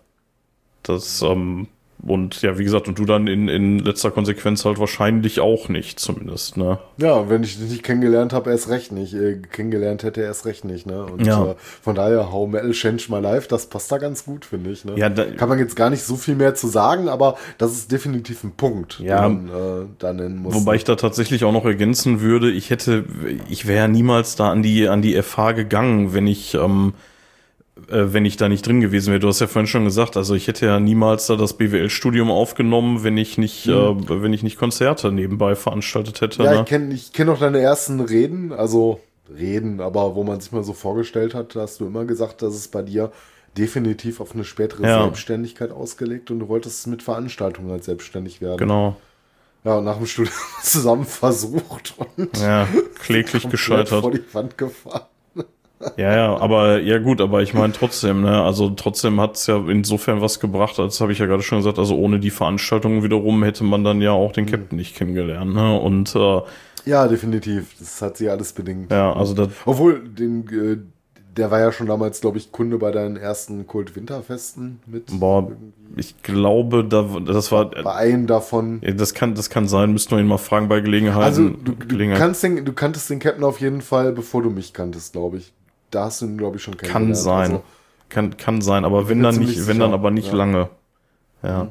Das, 0.83 1.21
ähm, 1.21 1.67
und 2.05 2.41
ja, 2.43 2.57
wie 2.59 2.63
gesagt, 2.63 2.87
und 2.87 2.99
du 2.99 3.05
dann 3.05 3.27
in, 3.27 3.47
in 3.47 3.79
letzter 3.79 4.11
Konsequenz 4.11 4.63
halt 4.65 4.77
wahrscheinlich 4.79 5.39
auch 5.39 5.67
nicht, 5.67 5.99
zumindest, 5.99 6.55
ne? 6.55 6.77
Ja, 6.97 7.27
wenn 7.29 7.43
ich 7.43 7.57
dich 7.57 7.69
nicht 7.71 7.83
kennengelernt 7.83 8.33
habe, 8.33 8.51
erst 8.51 8.69
recht 8.69 8.91
nicht. 8.91 9.13
Äh, 9.15 9.37
kennengelernt 9.51 10.03
hätte 10.03 10.21
er 10.21 10.27
erst 10.27 10.45
recht 10.45 10.63
nicht, 10.63 10.85
ne? 10.85 11.03
Und 11.05 11.25
Ja. 11.25 11.51
äh, 11.51 11.55
von 11.81 11.95
daher, 11.95 12.31
How 12.31 12.47
Metal 12.47 12.71
Changed 12.71 13.09
My 13.09 13.19
Life, 13.19 13.47
das 13.49 13.65
passt 13.65 13.91
da 13.91 13.97
ganz 13.97 14.25
gut, 14.25 14.45
finde 14.45 14.69
ich. 14.69 14.85
Ne? 14.85 14.93
Ja, 14.95 15.09
da- 15.09 15.25
Kann 15.25 15.49
man 15.49 15.57
jetzt 15.59 15.75
gar 15.75 15.89
nicht 15.89 16.03
so 16.03 16.15
viel 16.15 16.35
mehr 16.35 16.53
zu 16.55 16.67
sagen, 16.67 17.09
aber 17.09 17.35
das 17.57 17.71
ist 17.73 17.91
definitiv 17.91 18.43
ein 18.43 18.51
Punkt, 18.51 18.99
Ja. 18.99 19.27
den 19.27 19.47
man 19.47 19.81
äh, 19.83 19.85
da 19.97 20.13
nennen 20.13 20.37
muss. 20.37 20.53
Wobei 20.53 20.75
ich 20.75 20.83
da 20.83 20.95
tatsächlich 20.95 21.43
auch 21.45 21.51
noch 21.53 21.65
ergänzen 21.65 22.21
würde, 22.21 22.51
ich 22.51 22.69
hätte, 22.69 23.05
ich 23.49 23.65
wäre 23.67 23.79
ja 23.79 23.87
niemals 23.87 24.35
da 24.35 24.51
an 24.51 24.61
die, 24.61 24.87
an 24.87 25.01
die 25.01 25.19
FH 25.21 25.53
gegangen, 25.53 26.13
wenn 26.13 26.27
ich, 26.27 26.53
ähm, 26.53 26.93
äh, 26.95 26.99
wenn 27.87 28.25
ich 28.25 28.37
da 28.37 28.49
nicht 28.49 28.65
drin 28.65 28.81
gewesen 28.81 29.11
wäre. 29.11 29.19
Du 29.19 29.27
hast 29.27 29.39
ja 29.39 29.47
vorhin 29.47 29.67
schon 29.67 29.85
gesagt, 29.85 30.17
also 30.17 30.33
ich 30.35 30.47
hätte 30.47 30.65
ja 30.65 30.79
niemals 30.79 31.27
da 31.27 31.35
das 31.35 31.53
BWL-Studium 31.57 32.29
aufgenommen, 32.31 33.03
wenn 33.03 33.17
ich 33.17 33.37
nicht, 33.37 33.67
äh, 33.67 33.71
wenn 33.71 34.33
ich 34.33 34.43
nicht 34.43 34.57
Konzerte 34.57 35.11
nebenbei 35.11 35.55
veranstaltet 35.55 36.21
hätte. 36.21 36.43
ja, 36.43 36.53
ne? 36.53 36.59
ich 36.61 36.65
kenne 36.65 36.93
ich 36.93 37.13
kenn 37.13 37.27
noch 37.27 37.39
deine 37.39 37.59
ersten 37.59 37.99
Reden, 38.01 38.51
also 38.53 38.99
Reden, 39.35 39.81
aber 39.81 40.15
wo 40.15 40.23
man 40.23 40.39
sich 40.39 40.51
mal 40.51 40.63
so 40.63 40.73
vorgestellt 40.73 41.33
hat, 41.35 41.55
hast 41.55 41.79
du 41.81 41.85
immer 41.87 42.05
gesagt, 42.05 42.41
dass 42.41 42.53
es 42.55 42.67
bei 42.69 42.81
dir 42.81 43.11
definitiv 43.57 44.21
auf 44.21 44.33
eine 44.33 44.43
spätere 44.43 44.83
Ja. 44.87 45.03
Selbstständigkeit 45.03 45.71
ausgelegt 45.71 46.29
und 46.31 46.39
du 46.39 46.47
wolltest 46.47 46.87
mit 46.87 47.01
Veranstaltungen 47.03 47.71
als 47.71 47.85
selbstständig 47.87 48.39
werden. 48.41 48.57
Genau. 48.57 48.95
Ja, 49.63 49.79
und 49.79 49.83
nach 49.83 49.97
dem 49.97 50.05
Studium 50.05 50.33
zusammen 50.63 51.05
versucht 51.05 51.95
und 52.15 52.37
Ja, 52.39 52.67
kläglich 52.99 53.49
gescheitert. 53.49 54.01
vor 54.01 54.11
die 54.11 54.23
Wand 54.33 54.57
gefahren. 54.57 55.01
Ja, 55.95 56.15
ja, 56.15 56.37
aber 56.37 56.79
ja 56.81 56.97
gut, 56.97 57.21
aber 57.21 57.43
ich 57.43 57.53
meine 57.53 57.71
trotzdem, 57.73 58.21
ne, 58.21 58.41
also 58.41 58.69
trotzdem 58.71 59.21
hat's 59.21 59.45
ja 59.45 59.57
insofern 59.67 60.21
was 60.21 60.39
gebracht, 60.39 60.79
als 60.79 60.99
habe 61.01 61.11
ich 61.11 61.19
ja 61.19 61.27
gerade 61.27 61.43
schon 61.43 61.59
gesagt, 61.59 61.77
also 61.77 61.95
ohne 61.97 62.19
die 62.19 62.31
Veranstaltung 62.31 63.03
wiederum 63.03 63.43
hätte 63.43 63.63
man 63.63 63.83
dann 63.83 64.01
ja 64.01 64.11
auch 64.11 64.31
den 64.31 64.45
Mhm. 64.45 64.49
Captain 64.49 64.77
nicht 64.77 64.95
kennengelernt, 64.95 65.53
ne? 65.53 65.79
Und 65.79 66.15
äh, 66.15 66.41
Ja, 66.85 67.07
definitiv. 67.07 67.75
Das 67.79 68.01
hat 68.01 68.17
sie 68.17 68.29
alles 68.29 68.53
bedingt. 68.53 68.91
ja, 68.91 69.13
also 69.13 69.33
das 69.35 69.49
Obwohl, 69.65 69.99
den, 70.07 70.47
äh, 70.47 70.77
der 71.37 71.51
war 71.51 71.59
ja 71.59 71.71
schon 71.71 71.85
damals, 71.85 72.21
glaube 72.21 72.39
ich, 72.39 72.51
Kunde 72.51 72.79
bei 72.79 72.89
deinen 72.91 73.15
ersten 73.15 73.67
Kult-Winterfesten 73.67 74.79
mit. 74.87 75.19
Boah, 75.19 75.51
ich 75.95 76.19
glaube, 76.23 76.85
da, 76.85 77.03
das 77.23 77.51
war, 77.51 77.69
Bei 77.69 77.93
einem 77.93 78.25
davon. 78.25 78.79
ja, 78.83 78.91
das 78.93 79.13
kann, 79.13 79.35
das 79.35 79.51
kann 79.51 79.67
sein, 79.67 79.91
müssten 79.93 80.11
wir 80.15 80.19
ihn 80.19 80.27
mal 80.27 80.39
fragen 80.39 80.67
bei 80.69 80.79
Gelegenheit. 80.79 81.23
Also, 81.23 81.49
du, 81.49 81.73
du, 81.73 81.87
Gelegenheit. 81.87 82.17
kannst 82.19 82.41
den, 82.41 82.65
du 82.65 82.73
kanntest 82.73 83.09
den 83.11 83.19
Captain 83.19 83.43
auf 83.43 83.59
jeden 83.61 83.81
Fall, 83.81 84.11
bevor 84.13 84.41
du 84.41 84.49
mich 84.49 84.73
kanntest, 84.73 85.13
glaube 85.13 85.37
ich. 85.37 85.53
Da 85.91 86.05
hast 86.05 86.21
du 86.21 86.25
ihn, 86.25 86.37
glaube 86.37 86.57
ich, 86.57 86.63
schon 86.63 86.75
kann 86.77 86.89
kennengelernt. 86.89 87.17
sein. 87.23 87.51
Also, 87.51 87.63
kann, 88.09 88.37
kann 88.37 88.61
sein, 88.61 88.85
aber 88.85 89.09
wenn 89.09 89.21
dann 89.21 89.35
nicht, 89.37 89.67
wenn 89.67 89.79
dann 89.79 89.93
aber 89.93 90.11
nicht 90.11 90.27
Ja. 90.27 90.33
Mhm. 90.33 90.37
lange. 90.37 90.69
Ja. 91.43 91.67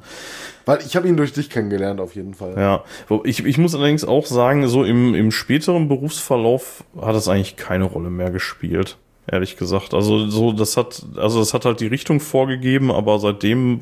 weil 0.64 0.78
ich 0.86 0.94
habe 0.96 1.08
ihn 1.08 1.16
durch 1.16 1.32
dich 1.32 1.50
kennengelernt, 1.50 2.00
auf 2.00 2.14
jeden 2.14 2.34
Fall. 2.34 2.54
Ja, 2.56 2.84
ich, 3.24 3.44
ich 3.44 3.58
muss 3.58 3.74
allerdings 3.74 4.04
auch 4.04 4.24
sagen, 4.26 4.68
so 4.68 4.84
im, 4.84 5.14
im 5.14 5.32
späteren 5.32 5.88
Berufsverlauf 5.88 6.84
hat 7.00 7.16
es 7.16 7.26
eigentlich 7.28 7.56
keine 7.56 7.84
Rolle 7.84 8.08
mehr 8.10 8.30
gespielt, 8.30 8.96
ehrlich 9.26 9.56
gesagt. 9.56 9.92
Also 9.92 10.28
so, 10.28 10.52
das 10.52 10.76
hat, 10.76 11.04
also 11.16 11.40
das 11.40 11.52
hat 11.52 11.64
halt 11.64 11.80
die 11.80 11.88
Richtung 11.88 12.20
vorgegeben, 12.20 12.92
aber 12.92 13.18
seitdem, 13.18 13.80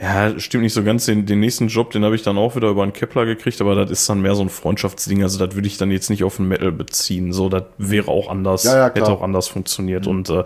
ja, 0.00 0.38
stimmt 0.38 0.62
nicht 0.62 0.74
so 0.74 0.84
ganz. 0.84 1.06
Den, 1.06 1.26
den 1.26 1.40
nächsten 1.40 1.68
Job, 1.68 1.90
den 1.90 2.04
habe 2.04 2.14
ich 2.14 2.22
dann 2.22 2.38
auch 2.38 2.54
wieder 2.54 2.68
über 2.68 2.82
einen 2.84 2.92
Kepler 2.92 3.26
gekriegt, 3.26 3.60
aber 3.60 3.74
das 3.74 3.90
ist 3.90 4.08
dann 4.08 4.22
mehr 4.22 4.34
so 4.34 4.42
ein 4.42 4.48
Freundschaftsding. 4.48 5.22
Also 5.22 5.44
das 5.44 5.54
würde 5.56 5.66
ich 5.66 5.76
dann 5.76 5.90
jetzt 5.90 6.08
nicht 6.10 6.22
auf 6.24 6.36
den 6.36 6.48
Metal 6.48 6.70
beziehen. 6.70 7.32
So, 7.32 7.48
das 7.48 7.64
wäre 7.78 8.08
auch 8.08 8.28
anders, 8.30 8.62
Ja, 8.64 8.76
ja, 8.76 8.90
klar. 8.90 9.04
hätte 9.06 9.12
auch 9.12 9.22
anders 9.22 9.48
funktioniert 9.48 10.06
und 10.06 10.30
äh, 10.30 10.44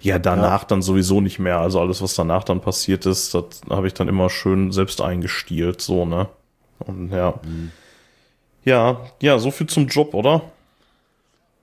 ja, 0.00 0.18
danach 0.18 0.64
dann 0.64 0.82
sowieso 0.82 1.20
nicht 1.20 1.38
mehr. 1.38 1.58
Also 1.58 1.80
alles, 1.80 2.00
was 2.00 2.14
danach 2.14 2.44
dann 2.44 2.60
passiert 2.60 3.06
ist, 3.06 3.34
das 3.34 3.44
habe 3.68 3.86
ich 3.86 3.94
dann 3.94 4.08
immer 4.08 4.30
schön 4.30 4.72
selbst 4.72 5.00
eingestielt, 5.00 5.80
so, 5.82 6.04
ne? 6.04 6.28
Und 6.78 7.10
ja. 7.10 7.34
Ja, 8.64 9.00
ja, 9.20 9.38
so 9.38 9.50
viel 9.50 9.66
zum 9.66 9.86
Job, 9.88 10.14
oder? 10.14 10.42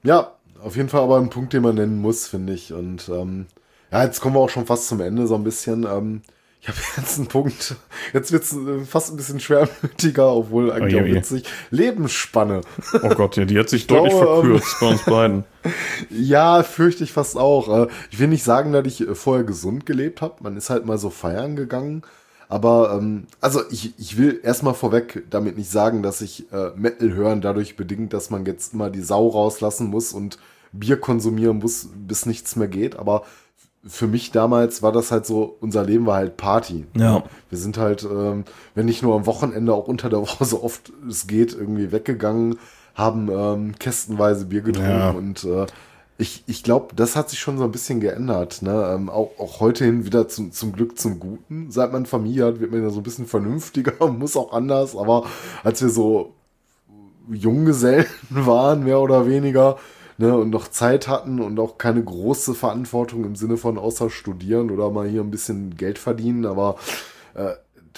Ja, 0.03 0.31
auf 0.63 0.75
jeden 0.75 0.89
Fall 0.89 1.01
aber 1.01 1.17
ein 1.17 1.29
Punkt, 1.29 1.53
den 1.53 1.61
man 1.63 1.75
nennen 1.75 2.01
muss, 2.01 2.27
finde 2.27 2.53
ich. 2.53 2.73
Und 2.73 3.09
ähm, 3.09 3.47
ja, 3.91 4.03
jetzt 4.03 4.21
kommen 4.21 4.35
wir 4.35 4.39
auch 4.39 4.49
schon 4.49 4.65
fast 4.65 4.87
zum 4.87 4.99
Ende 5.01 5.27
so 5.27 5.35
ein 5.35 5.43
bisschen. 5.43 5.83
Ähm, 5.85 6.21
ich 6.63 6.69
habe 6.69 6.77
jetzt 6.97 7.17
einen 7.17 7.27
Punkt, 7.27 7.75
jetzt 8.13 8.31
wird's 8.31 8.53
äh, 8.53 8.85
fast 8.85 9.11
ein 9.11 9.17
bisschen 9.17 9.41
schwermütiger, 9.41 10.33
obwohl 10.33 10.71
eigentlich 10.71 10.95
Oje, 10.95 11.11
auch 11.11 11.15
witzig. 11.15 11.43
Lebensspanne. 11.71 12.61
Oh 13.01 13.09
Gott, 13.09 13.35
ja, 13.35 13.43
die 13.43 13.59
hat 13.59 13.67
sich 13.67 13.85
deutlich 13.85 14.13
glaube, 14.13 14.25
ähm, 14.25 14.41
verkürzt 14.59 14.77
bei 14.79 14.87
uns 14.87 15.03
beiden. 15.03 15.43
Ja, 16.09 16.63
fürchte 16.63 17.03
ich 17.03 17.11
fast 17.13 17.37
auch. 17.37 17.83
Äh, 17.85 17.87
Ich 18.11 18.19
will 18.19 18.27
nicht 18.27 18.43
sagen, 18.43 18.71
dass 18.73 18.85
ich 18.85 19.01
äh, 19.01 19.13
vorher 19.15 19.43
gesund 19.43 19.85
gelebt 19.85 20.21
habe. 20.21 20.35
Man 20.41 20.55
ist 20.57 20.69
halt 20.69 20.85
mal 20.85 20.97
so 20.97 21.09
feiern 21.09 21.55
gegangen. 21.55 22.03
Aber, 22.49 22.97
ähm, 22.97 23.27
also 23.41 23.61
ich, 23.69 23.93
ich 23.97 24.17
will 24.17 24.39
erstmal 24.43 24.73
vorweg 24.73 25.23
damit 25.29 25.57
nicht 25.57 25.71
sagen, 25.71 26.03
dass 26.03 26.21
ich 26.21 26.51
äh, 26.51 26.71
Metal 26.75 27.13
hören 27.13 27.41
dadurch 27.41 27.75
bedingt, 27.75 28.13
dass 28.13 28.29
man 28.29 28.45
jetzt 28.45 28.73
immer 28.73 28.89
die 28.89 29.01
Sau 29.01 29.27
rauslassen 29.27 29.87
muss 29.87 30.13
und 30.13 30.37
Bier 30.73 30.97
konsumieren 30.99 31.59
muss, 31.59 31.89
bis 31.95 32.25
nichts 32.25 32.55
mehr 32.55 32.67
geht. 32.67 32.97
Aber 32.97 33.23
für 33.85 34.07
mich 34.07 34.31
damals 34.31 34.81
war 34.81 34.91
das 34.91 35.11
halt 35.11 35.25
so, 35.25 35.57
unser 35.59 35.83
Leben 35.83 36.05
war 36.05 36.15
halt 36.17 36.37
Party. 36.37 36.85
Ja. 36.95 37.23
Wir 37.49 37.57
sind 37.57 37.77
halt, 37.77 38.03
ähm, 38.03 38.45
wenn 38.75 38.85
nicht 38.85 39.03
nur 39.03 39.15
am 39.15 39.25
Wochenende, 39.25 39.73
auch 39.73 39.87
unter 39.87 40.09
der 40.09 40.21
Woche 40.21 40.45
so 40.45 40.63
oft 40.63 40.91
es 41.07 41.27
geht, 41.27 41.53
irgendwie 41.53 41.91
weggegangen, 41.91 42.57
haben 42.95 43.29
ähm, 43.31 43.75
kästenweise 43.79 44.45
Bier 44.45 44.61
getrunken 44.61 44.89
Ja. 44.91 45.09
und 45.11 45.43
äh, 45.43 45.65
ich, 46.19 46.43
ich 46.45 46.63
glaube, 46.63 46.95
das 46.95 47.15
hat 47.15 47.29
sich 47.31 47.39
schon 47.39 47.57
so 47.57 47.63
ein 47.63 47.71
bisschen 47.71 47.99
geändert. 47.99 48.61
Ne? 48.61 48.93
Ähm, 48.95 49.09
auch, 49.09 49.31
auch 49.39 49.59
heute 49.59 49.83
hin 49.83 50.05
wieder 50.05 50.27
zum, 50.27 50.51
zum 50.51 50.71
Glück 50.71 50.97
zum 50.99 51.19
Guten. 51.19 51.71
Seit 51.71 51.91
man 51.91 52.05
Familie 52.05 52.45
hat, 52.45 52.59
wird 52.59 52.71
man 52.71 52.83
ja 52.83 52.91
so 52.91 52.99
ein 52.99 53.03
bisschen 53.03 53.25
vernünftiger, 53.25 54.07
muss 54.11 54.37
auch 54.37 54.53
anders. 54.53 54.95
Aber 54.95 55.25
als 55.63 55.81
wir 55.81 55.89
so 55.89 56.33
Junggesellen 57.29 58.05
waren, 58.29 58.83
mehr 58.83 58.99
oder 58.99 59.27
weniger, 59.27 59.77
ne, 60.23 60.37
und 60.37 60.51
noch 60.51 60.69
Zeit 60.69 61.09
hatten 61.09 61.41
und 61.41 61.59
auch 61.59 61.77
keine 61.77 62.01
große 62.01 62.53
Verantwortung 62.53 63.25
im 63.25 63.35
Sinne 63.35 63.57
von 63.57 63.77
außer 63.77 64.09
studieren 64.09 64.71
oder 64.71 64.89
mal 64.89 65.07
hier 65.07 65.21
ein 65.21 65.31
bisschen 65.31 65.75
Geld 65.75 65.99
verdienen, 65.99 66.45
aber 66.45 66.77
äh, 67.33 67.51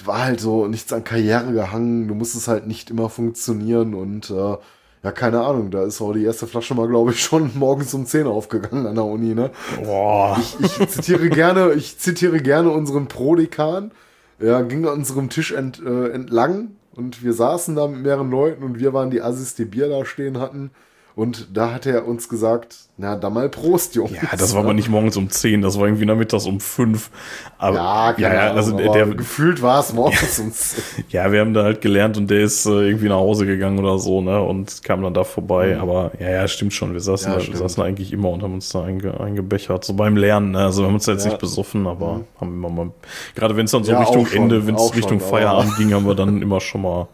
war 0.04 0.24
halt 0.24 0.40
so 0.40 0.66
nichts 0.66 0.92
an 0.92 1.04
Karriere 1.04 1.52
gehangen, 1.52 2.08
du 2.08 2.14
musstest 2.14 2.48
halt 2.48 2.66
nicht 2.66 2.90
immer 2.90 3.08
funktionieren 3.08 3.94
und 3.94 4.30
äh, 4.30 4.56
ja, 5.02 5.12
keine 5.12 5.42
Ahnung, 5.42 5.70
da 5.70 5.84
ist 5.84 6.00
auch 6.00 6.12
die 6.14 6.24
erste 6.24 6.48
Flasche 6.48 6.74
mal, 6.74 6.88
glaube 6.88 7.12
ich, 7.12 7.22
schon 7.22 7.52
morgens 7.54 7.94
um 7.94 8.06
10 8.06 8.26
aufgegangen 8.26 8.86
an 8.86 8.96
der 8.96 9.04
Uni, 9.04 9.34
ne? 9.34 9.52
Boah. 9.84 10.36
Ich, 10.40 10.80
ich 10.80 10.88
zitiere 10.88 11.28
gerne, 11.30 11.74
ich 11.74 11.98
zitiere 11.98 12.40
gerne 12.40 12.70
unseren 12.70 13.06
Prodekan. 13.06 13.92
Ja, 14.40 14.62
ging 14.62 14.84
an 14.84 14.94
unserem 14.94 15.30
Tisch 15.30 15.52
ent, 15.52 15.80
äh, 15.80 16.08
entlang 16.08 16.72
und 16.94 17.22
wir 17.22 17.32
saßen 17.32 17.76
da 17.76 17.86
mit 17.86 18.02
mehreren 18.02 18.30
Leuten 18.30 18.64
und 18.64 18.80
wir 18.80 18.92
waren 18.92 19.10
die 19.10 19.22
Assis, 19.22 19.54
die 19.54 19.64
Bier 19.64 19.88
da 19.88 20.04
stehen 20.04 20.40
hatten. 20.40 20.72
Und 21.16 21.56
da 21.56 21.72
hat 21.72 21.86
er 21.86 22.06
uns 22.06 22.28
gesagt, 22.28 22.76
na, 22.98 23.16
da 23.16 23.30
mal 23.30 23.48
Prost, 23.48 23.94
Jungs. 23.94 24.12
Ja, 24.12 24.36
das 24.36 24.52
war 24.54 24.62
aber 24.64 24.74
nicht 24.74 24.90
morgens 24.90 25.16
um 25.16 25.30
10, 25.30 25.62
das 25.62 25.78
war 25.78 25.86
irgendwie 25.86 26.04
nachmittags 26.04 26.44
um 26.44 26.60
5. 26.60 27.10
Aber, 27.56 27.76
Ja, 27.76 28.12
keine 28.12 28.26
ja, 28.26 28.34
ja, 28.34 28.40
Ahnung, 28.48 28.56
also 28.58 28.74
aber 28.74 28.88
der, 28.92 29.06
gefühlt 29.06 29.62
war 29.62 29.80
es 29.80 29.94
morgens 29.94 30.38
um 30.38 30.52
10. 30.52 31.04
ja, 31.08 31.32
wir 31.32 31.40
haben 31.40 31.54
da 31.54 31.62
halt 31.64 31.80
gelernt 31.80 32.18
und 32.18 32.28
der 32.30 32.40
ist 32.42 32.66
äh, 32.66 32.88
irgendwie 32.88 33.08
nach 33.08 33.16
Hause 33.16 33.46
gegangen 33.46 33.78
oder 33.78 33.98
so, 33.98 34.20
ne, 34.20 34.42
und 34.42 34.82
kam 34.84 35.02
dann 35.02 35.14
da 35.14 35.24
vorbei. 35.24 35.78
Aber 35.80 36.12
ja, 36.20 36.28
ja, 36.30 36.48
stimmt 36.48 36.74
schon. 36.74 36.92
Wir 36.92 37.00
saßen, 37.00 37.32
Mhm. 37.32 37.38
Ja, 37.38 37.44
da, 37.46 37.48
wir 37.50 37.56
saßen 37.56 37.82
eigentlich 37.82 38.12
immer 38.12 38.28
und 38.28 38.42
haben 38.42 38.52
uns 38.52 38.68
da 38.68 38.84
einge, 38.84 39.18
eingebechert. 39.18 39.84
So 39.86 39.94
beim 39.94 40.18
Lernen, 40.18 40.50
ne? 40.50 40.64
Also 40.64 40.82
wir 40.82 40.88
haben 40.88 40.94
uns 40.96 41.06
da 41.06 41.12
jetzt 41.12 41.22
Ja. 41.24 41.28
Mhm. 41.28 41.32
nicht 41.32 41.40
besoffen, 41.40 41.86
aber 41.86 42.20
haben 42.38 42.52
immer 42.52 42.68
mal, 42.68 42.90
gerade 43.34 43.56
wenn 43.56 43.64
es 43.64 43.70
dann 43.70 43.84
so 43.84 43.92
Ja, 43.92 44.00
Richtung 44.00 44.26
schon, 44.26 44.42
Ende, 44.42 44.66
wenn 44.66 44.74
es 44.74 44.94
Richtung 44.94 45.20
Feierabend 45.20 45.76
ging, 45.78 45.94
haben 45.94 46.06
wir 46.06 46.14
dann 46.14 46.42
immer 46.42 46.60
schon 46.60 46.82
mal 46.82 47.08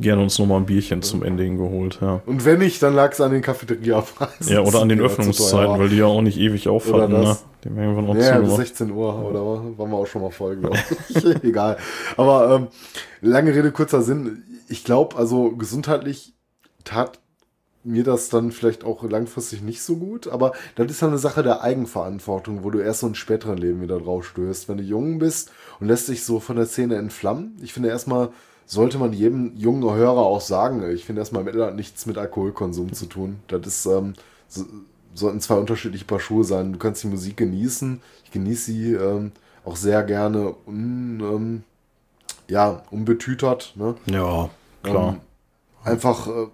gerne 0.00 0.22
uns 0.22 0.38
nochmal 0.38 0.58
ein 0.58 0.66
Bierchen 0.66 1.02
zum 1.02 1.22
Ende 1.22 1.44
hin 1.44 1.58
geholt, 1.58 1.98
ja. 2.00 2.20
Und 2.26 2.44
wenn 2.44 2.58
nicht, 2.58 2.82
dann 2.82 2.94
lag 2.94 3.12
es 3.12 3.20
an 3.20 3.30
den 3.30 3.42
Cafeteria-Preisen. 3.42 4.52
Ja, 4.52 4.60
oder 4.60 4.80
an 4.80 4.88
den 4.88 5.00
Öffnungszeiten, 5.00 5.78
weil 5.78 5.88
die 5.88 5.98
ja 5.98 6.06
auch 6.06 6.22
nicht 6.22 6.38
ewig 6.38 6.68
auf 6.68 6.88
Oder 6.88 7.02
hatten, 7.02 7.12
ne? 7.12 7.36
haben 7.66 7.78
irgendwann 7.78 8.06
auch 8.06 8.14
Ja, 8.14 8.38
bis 8.38 8.48
zugemacht. 8.50 8.56
16 8.56 8.90
Uhr 8.90 9.24
oder 9.24 9.40
waren 9.78 9.90
wir 9.90 9.96
auch 9.96 10.06
schon 10.06 10.22
mal 10.22 10.30
voll, 10.30 10.56
glaube 10.56 10.78
ich. 11.08 11.24
Egal. 11.44 11.76
Aber 12.16 12.54
ähm, 12.54 12.68
lange 13.20 13.54
Rede, 13.54 13.70
kurzer 13.72 14.02
Sinn. 14.02 14.42
Ich 14.68 14.84
glaube, 14.84 15.16
also 15.16 15.50
gesundheitlich 15.56 16.34
tat 16.84 17.18
mir 17.82 18.04
das 18.04 18.28
dann 18.28 18.52
vielleicht 18.52 18.84
auch 18.84 19.02
langfristig 19.04 19.62
nicht 19.62 19.82
so 19.82 19.96
gut, 19.96 20.28
aber 20.28 20.52
das 20.76 20.90
ist 20.90 21.00
ja 21.00 21.08
eine 21.08 21.18
Sache 21.18 21.42
der 21.42 21.62
Eigenverantwortung, 21.62 22.62
wo 22.62 22.70
du 22.70 22.78
erst 22.78 23.00
so 23.00 23.06
in 23.06 23.14
späteren 23.14 23.56
Leben 23.56 23.80
wieder 23.80 23.98
drauf 23.98 24.26
stößt. 24.26 24.68
Wenn 24.68 24.78
du 24.78 24.82
jung 24.82 25.18
bist 25.18 25.50
und 25.80 25.88
lässt 25.88 26.08
dich 26.08 26.24
so 26.24 26.40
von 26.40 26.56
der 26.56 26.66
Szene 26.66 26.96
entflammen. 26.96 27.56
Ich 27.62 27.72
finde 27.72 27.88
erstmal, 27.88 28.30
sollte 28.70 28.98
man 28.98 29.12
jedem 29.12 29.56
jungen 29.56 29.82
Hörer 29.82 30.20
auch 30.20 30.40
sagen, 30.40 30.88
ich 30.92 31.04
finde 31.04 31.22
erstmal 31.22 31.42
Mittel 31.42 31.64
hat 31.64 31.74
nichts 31.74 32.06
mit 32.06 32.16
Alkoholkonsum 32.16 32.92
zu 32.92 33.06
tun. 33.06 33.40
Das 33.48 33.66
ist, 33.66 33.86
ähm, 33.86 34.12
so, 34.46 34.64
sollten 35.12 35.40
zwei 35.40 35.56
unterschiedliche 35.56 36.04
Paar 36.04 36.20
Schuhe 36.20 36.44
sein. 36.44 36.72
Du 36.72 36.78
kannst 36.78 37.02
die 37.02 37.08
Musik 37.08 37.36
genießen. 37.36 38.00
Ich 38.24 38.30
genieße 38.30 38.66
sie 38.66 38.92
ähm, 38.92 39.32
auch 39.64 39.74
sehr 39.74 40.04
gerne 40.04 40.54
un, 40.68 41.20
ähm, 41.20 41.62
ja, 42.46 42.84
unbetütert. 42.92 43.72
Ne? 43.74 43.96
Ja, 44.06 44.50
klar. 44.84 45.14
Ähm, 45.14 45.20
einfach 45.82 46.28
äh, 46.28 46.46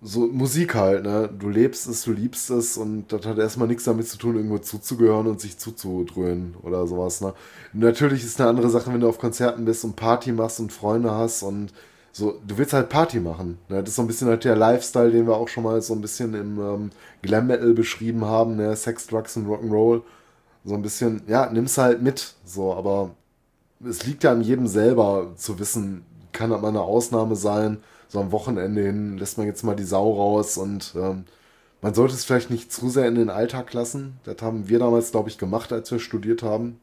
so 0.00 0.20
Musik 0.26 0.74
halt, 0.74 1.04
ne? 1.04 1.28
Du 1.36 1.48
lebst 1.48 1.88
es, 1.88 2.04
du 2.04 2.12
liebst 2.12 2.50
es 2.50 2.76
und 2.76 3.12
das 3.12 3.26
hat 3.26 3.38
erstmal 3.38 3.68
nichts 3.68 3.84
damit 3.84 4.08
zu 4.08 4.16
tun, 4.16 4.36
irgendwo 4.36 4.58
zuzugehören 4.58 5.26
und 5.26 5.40
sich 5.40 5.58
zuzudröhnen 5.58 6.54
oder 6.62 6.86
sowas, 6.86 7.20
ne? 7.20 7.34
Natürlich 7.72 8.24
ist 8.24 8.40
eine 8.40 8.48
andere 8.50 8.70
Sache, 8.70 8.92
wenn 8.92 9.00
du 9.00 9.08
auf 9.08 9.18
Konzerten 9.18 9.64
bist 9.64 9.84
und 9.84 9.96
Party 9.96 10.32
machst 10.32 10.60
und 10.60 10.72
Freunde 10.72 11.10
hast 11.12 11.42
und 11.42 11.72
so, 12.12 12.40
du 12.46 12.58
willst 12.58 12.72
halt 12.72 12.88
Party 12.88 13.20
machen. 13.20 13.58
Ne? 13.68 13.80
Das 13.80 13.90
ist 13.90 13.96
so 13.96 14.02
ein 14.02 14.08
bisschen 14.08 14.28
halt 14.28 14.44
der 14.44 14.56
Lifestyle, 14.56 15.10
den 15.10 15.26
wir 15.26 15.36
auch 15.36 15.48
schon 15.48 15.64
mal 15.64 15.80
so 15.82 15.94
ein 15.94 16.00
bisschen 16.00 16.34
im 16.34 16.58
ähm, 16.60 16.90
Glam 17.22 17.46
Metal 17.46 17.74
beschrieben 17.74 18.24
haben, 18.24 18.56
ne? 18.56 18.74
Sex, 18.76 19.06
Drugs 19.06 19.36
und 19.36 19.46
Rock'n'Roll. 19.46 20.02
So 20.64 20.74
ein 20.74 20.82
bisschen, 20.82 21.22
ja, 21.26 21.50
nimm's 21.50 21.78
halt 21.78 22.02
mit, 22.02 22.34
so, 22.44 22.74
aber 22.74 23.12
es 23.86 24.04
liegt 24.06 24.24
ja 24.24 24.32
an 24.32 24.42
jedem 24.42 24.66
selber 24.66 25.32
zu 25.36 25.58
wissen, 25.58 26.04
kann 26.32 26.50
das 26.50 26.60
mal 26.60 26.68
eine 26.68 26.82
Ausnahme 26.82 27.36
sein. 27.36 27.78
So 28.08 28.20
am 28.20 28.32
Wochenende 28.32 28.82
hin 28.82 29.18
lässt 29.18 29.38
man 29.38 29.46
jetzt 29.46 29.62
mal 29.64 29.76
die 29.76 29.84
Sau 29.84 30.12
raus 30.14 30.56
und 30.56 30.94
ähm, 30.96 31.24
man 31.82 31.94
sollte 31.94 32.14
es 32.14 32.24
vielleicht 32.24 32.50
nicht 32.50 32.72
zu 32.72 32.88
sehr 32.88 33.06
in 33.06 33.14
den 33.14 33.30
Alltag 33.30 33.72
lassen. 33.74 34.18
Das 34.24 34.36
haben 34.42 34.68
wir 34.68 34.78
damals, 34.78 35.10
glaube 35.12 35.28
ich, 35.28 35.38
gemacht, 35.38 35.72
als 35.72 35.90
wir 35.90 35.98
studiert 36.00 36.42
haben. 36.42 36.80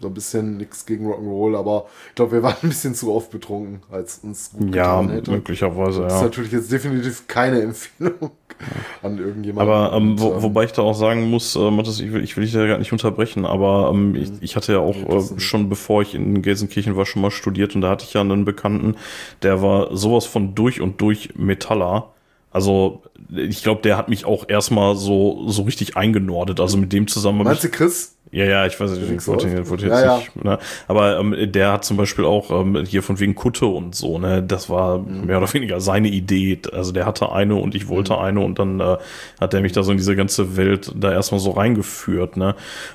So 0.00 0.08
ein 0.08 0.14
bisschen 0.14 0.56
nichts 0.56 0.84
gegen 0.84 1.06
Rock'n'Roll, 1.06 1.56
aber 1.56 1.86
ich 2.08 2.14
glaube, 2.16 2.32
wir 2.32 2.42
waren 2.42 2.56
ein 2.62 2.70
bisschen 2.70 2.94
zu 2.94 3.12
oft 3.12 3.30
betrunken, 3.30 3.82
als 3.90 4.18
uns 4.24 4.50
gut 4.50 4.74
Ja, 4.74 5.00
getan 5.00 5.10
hätte. 5.14 5.30
möglicherweise, 5.30 6.02
Das 6.02 6.14
ist 6.14 6.18
ja. 6.20 6.24
natürlich 6.24 6.52
jetzt 6.52 6.72
definitiv 6.72 7.28
keine 7.28 7.60
Empfehlung 7.62 8.30
an 9.02 9.18
irgendjemanden. 9.18 9.72
Aber 9.72 9.96
ähm, 9.96 10.18
wo, 10.18 10.32
ähm, 10.32 10.42
wobei 10.42 10.64
ich 10.64 10.72
da 10.72 10.82
auch 10.82 10.94
sagen 10.94 11.30
muss, 11.30 11.56
äh, 11.56 11.70
Mathis, 11.70 12.00
ich 12.00 12.12
will, 12.12 12.22
ich 12.22 12.36
will 12.36 12.44
dich 12.44 12.52
da 12.52 12.66
gar 12.66 12.78
nicht 12.78 12.92
unterbrechen, 12.92 13.44
aber 13.44 13.90
ähm, 13.92 14.14
ich, 14.14 14.30
ich 14.40 14.56
hatte 14.56 14.72
ja 14.72 14.78
auch 14.78 14.96
äh, 14.96 15.40
schon 15.40 15.68
bevor 15.68 16.02
ich 16.02 16.14
in 16.14 16.42
Gelsenkirchen 16.42 16.96
war, 16.96 17.06
schon 17.06 17.22
mal 17.22 17.30
studiert 17.30 17.74
und 17.74 17.80
da 17.80 17.90
hatte 17.90 18.04
ich 18.04 18.14
ja 18.14 18.20
einen 18.20 18.44
Bekannten, 18.44 18.96
der 19.42 19.62
war 19.62 19.96
sowas 19.96 20.26
von 20.26 20.54
durch 20.54 20.80
und 20.80 21.00
durch 21.00 21.30
Metaller. 21.36 22.12
Also 22.52 23.02
ich 23.34 23.62
glaube, 23.62 23.80
der 23.82 23.96
hat 23.96 24.08
mich 24.08 24.24
auch 24.26 24.48
erstmal 24.48 24.94
so 24.96 25.48
so 25.48 25.62
richtig 25.62 25.96
eingenordet. 25.96 26.60
Also 26.60 26.76
mit 26.76 26.92
dem 26.92 27.06
zusammen 27.06 27.42
Meinst 27.44 27.64
du 27.64 27.68
Chris? 27.70 28.16
ja, 28.30 28.44
ja, 28.46 28.66
ich 28.66 28.78
weiß 28.80 28.90
nicht, 28.92 29.10
ich 29.10 29.26
wollte, 29.26 29.46
ich 29.48 29.68
wollte 29.70 29.86
jetzt 29.86 30.04
Ja, 30.04 30.16
nicht, 30.18 30.44
ne? 30.44 30.58
aber 30.88 31.18
ähm, 31.18 31.34
der 31.52 31.72
hat 31.72 31.84
zum 31.84 31.96
Beispiel 31.98 32.24
auch 32.24 32.50
ähm, 32.50 32.82
hier 32.86 33.02
von 33.02 33.20
wegen 33.20 33.34
Kutte 33.34 33.66
und 33.66 33.94
so, 33.94 34.18
ne, 34.18 34.42
das 34.42 34.70
war 34.70 34.98
Mhm. 34.98 35.26
mehr 35.26 35.38
oder 35.38 35.52
weniger 35.52 35.80
seine 35.80 36.08
Idee. 36.08 36.58
Also 36.72 36.92
der 36.92 37.04
hatte 37.06 37.30
eine 37.32 37.56
und 37.56 37.74
ich 37.74 37.88
wollte 37.88 38.16
eine 38.18 38.40
und 38.40 38.58
dann 38.58 38.80
äh, 38.80 38.96
hat 39.40 39.52
er 39.54 39.60
mich 39.60 39.72
da 39.72 39.82
so 39.82 39.90
in 39.92 39.98
diese 39.98 40.16
ganze 40.16 40.56
Welt 40.56 40.92
da 40.94 41.12
erstmal 41.12 41.40
so 41.40 41.50
reingeführt, 41.50 42.36
ne, 42.38 42.54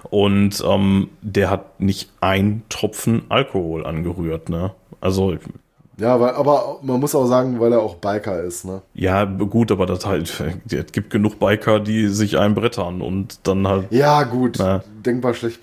und 0.10 0.64
ähm, 0.68 1.10
der 1.22 1.50
hat 1.52 1.80
nicht 1.80 2.10
ein 2.20 2.64
Tropfen 2.70 3.24
Alkohol 3.30 3.86
angerührt, 3.86 4.50
ne. 4.50 4.72
Also 5.02 5.36
Ja, 6.00 6.20
weil, 6.20 6.32
aber 6.36 6.78
man 6.84 7.00
muss 7.00 7.16
auch 7.16 7.26
sagen, 7.26 7.60
weil 7.60 7.72
er 7.74 7.80
auch 7.82 7.96
Biker 7.96 8.44
ist, 8.44 8.66
ne? 8.66 8.82
ja, 8.94 9.26
gut, 9.26 9.72
aber 9.72 9.86
das 9.88 10.06
halt, 10.06 10.44
es 10.72 10.92
gibt 10.92 11.10
genug 11.10 11.40
Biker, 11.40 11.80
die 11.80 12.08
sich 12.08 12.38
einbrettern 12.38 13.02
und 13.02 13.40
dann 13.48 13.68
halt 13.68 13.88
Ja, 13.92 14.24
gut. 14.24 14.58
Na. 14.60 14.84
Denkbar 15.06 15.34
schlecht, 15.34 15.62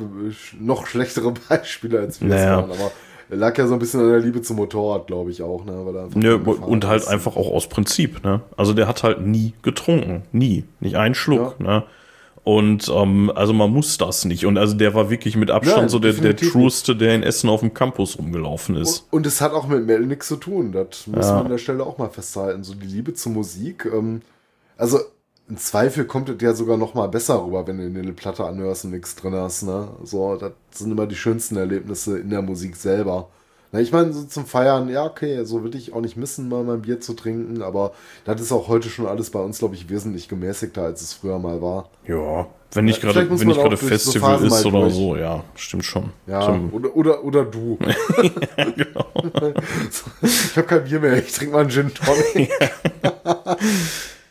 noch 0.59 0.87
schlechtere 0.87 1.33
Beispiele 1.49 2.01
als 2.01 2.21
wir 2.21 2.29
Naja. 2.29 2.57
waren. 2.57 2.71
Aber 2.73 2.91
er 3.31 3.37
lag 3.37 3.57
ja 3.57 3.67
so 3.67 3.75
ein 3.75 3.79
bisschen 3.79 4.01
an 4.01 4.09
der 4.09 4.19
Liebe 4.21 4.43
zum 4.43 4.57
Motorrad, 4.57 5.07
glaube 5.07 5.31
ich 5.31 5.41
auch, 5.43 5.65
ne? 5.65 5.73
Weil 5.85 5.95
er 5.97 6.09
gefahren 6.09 6.59
und 6.69 6.87
halt 6.87 7.03
ist. 7.03 7.09
einfach 7.09 7.37
auch 7.37 7.53
aus 7.53 7.69
Prinzip, 7.69 8.23
ne? 8.25 8.41
Also 8.57 8.73
der 8.75 8.87
hat 8.89 9.03
halt 9.03 9.21
nie 9.21 9.55
getrunken. 9.63 10.23
Nie. 10.33 10.65
Nicht 10.81 10.97
einen 10.97 11.15
Schluck, 11.15 11.59
ne? 11.61 11.85
Und 12.45 12.91
ähm, 12.95 13.33
also 13.35 13.55
man 13.55 13.71
muss 13.71 13.97
das 13.97 14.27
nicht. 14.27 14.45
Und 14.45 14.59
also 14.59 14.75
der 14.75 14.93
war 14.95 15.09
wirklich 15.09 15.35
mit 15.35 15.51
Abstand 15.51 15.79
Nein, 15.79 15.89
so 15.89 15.99
der, 15.99 16.13
der 16.13 16.37
trueste, 16.37 16.95
der 16.95 17.15
in 17.15 17.23
Essen 17.23 17.49
auf 17.49 17.61
dem 17.61 17.73
Campus 17.73 18.19
rumgelaufen 18.19 18.77
ist. 18.77 19.07
Und 19.11 19.27
es 19.27 19.41
hat 19.41 19.53
auch 19.53 19.67
mit 19.67 19.87
Mel 19.87 20.01
nichts 20.07 20.29
zu 20.29 20.37
tun. 20.37 20.71
Das 20.71 21.07
muss 21.07 21.25
Ja. 21.27 21.37
man 21.37 21.45
an 21.47 21.51
der 21.53 21.59
Stelle 21.59 21.85
auch 21.85 21.97
mal 21.97 22.11
festhalten. 22.11 22.63
So 22.63 22.75
die 22.75 22.87
Liebe 22.87 23.15
zur 23.15 23.33
Musik. 23.33 23.87
Ähm, 23.91 24.21
also 24.77 24.99
im 25.49 25.57
Zweifel 25.57 26.05
kommt 26.05 26.29
es 26.29 26.37
ja 26.43 26.53
sogar 26.53 26.77
noch 26.77 26.93
mal 26.93 27.07
besser 27.07 27.43
rüber, 27.43 27.67
wenn 27.67 27.79
du 27.79 27.99
eine 28.01 28.13
Platte 28.13 28.45
anhörst 28.45 28.85
und 28.85 28.91
nichts 28.91 29.17
drin 29.17 29.35
hast. 29.35 29.63
Ne? 29.63 29.89
So, 30.03 30.37
das 30.37 30.53
sind 30.73 30.91
immer 30.91 31.07
die 31.07 31.17
schönsten 31.17 31.57
Erlebnisse 31.57 32.19
in 32.19 32.29
der 32.29 32.43
Musik 32.43 32.77
selber. 32.77 33.29
Na, 33.75 33.81
ich 33.81 33.91
meine, 33.91 34.13
so 34.13 34.23
zum 34.23 34.47
Feiern, 34.47 34.89
ja, 34.89 35.05
okay, 35.05 35.45
so 35.45 35.65
will 35.65 35.75
ich 35.75 35.93
auch 35.93 36.01
nicht 36.01 36.17
missen, 36.17 36.49
mal 36.49 36.63
mein 36.63 36.83
Bier 36.83 37.01
zu 37.01 37.13
trinken, 37.13 37.61
aber 37.61 37.93
das 38.25 38.41
ist 38.41 38.53
auch 38.53 38.69
heute 38.69 38.89
schon 38.89 39.05
alles 39.05 39.31
bei 39.31 39.41
uns, 39.41 39.59
glaube 39.59 39.75
ich, 39.75 39.91
wesentlich 39.91 40.29
gemäßigter, 40.29 40.83
als 40.85 41.03
es 41.03 41.13
früher 41.13 41.41
mal 41.41 41.61
war. 41.61 41.89
Ja. 42.07 42.47
Wenn 42.71 42.85
nicht 42.85 43.03
Ja, 43.03 43.11
gerade, 43.11 43.29
wenn 43.29 43.49
nicht 43.49 43.61
so 43.61 43.77
Festival 43.77 44.39
Phasen 44.39 44.47
ist 44.47 44.67
oder 44.67 44.81
durch. 44.83 44.95
so, 44.95 45.17
ja, 45.17 45.43
stimmt 45.57 45.85
schon. 45.85 46.11
Ja, 46.29 46.57
oder, 46.71 46.95
oder, 46.95 47.25
oder 47.25 47.45
du. 47.45 47.77
genau. 48.77 49.07
Ich 50.23 50.57
habe 50.57 50.67
kein 50.69 50.85
Bier 50.85 51.01
mehr, 51.01 51.19
ich 51.19 51.33
trinke 51.33 51.55
mal 51.55 51.63
einen 51.63 51.71
Gin 51.71 51.91
Tonic. 51.93 52.51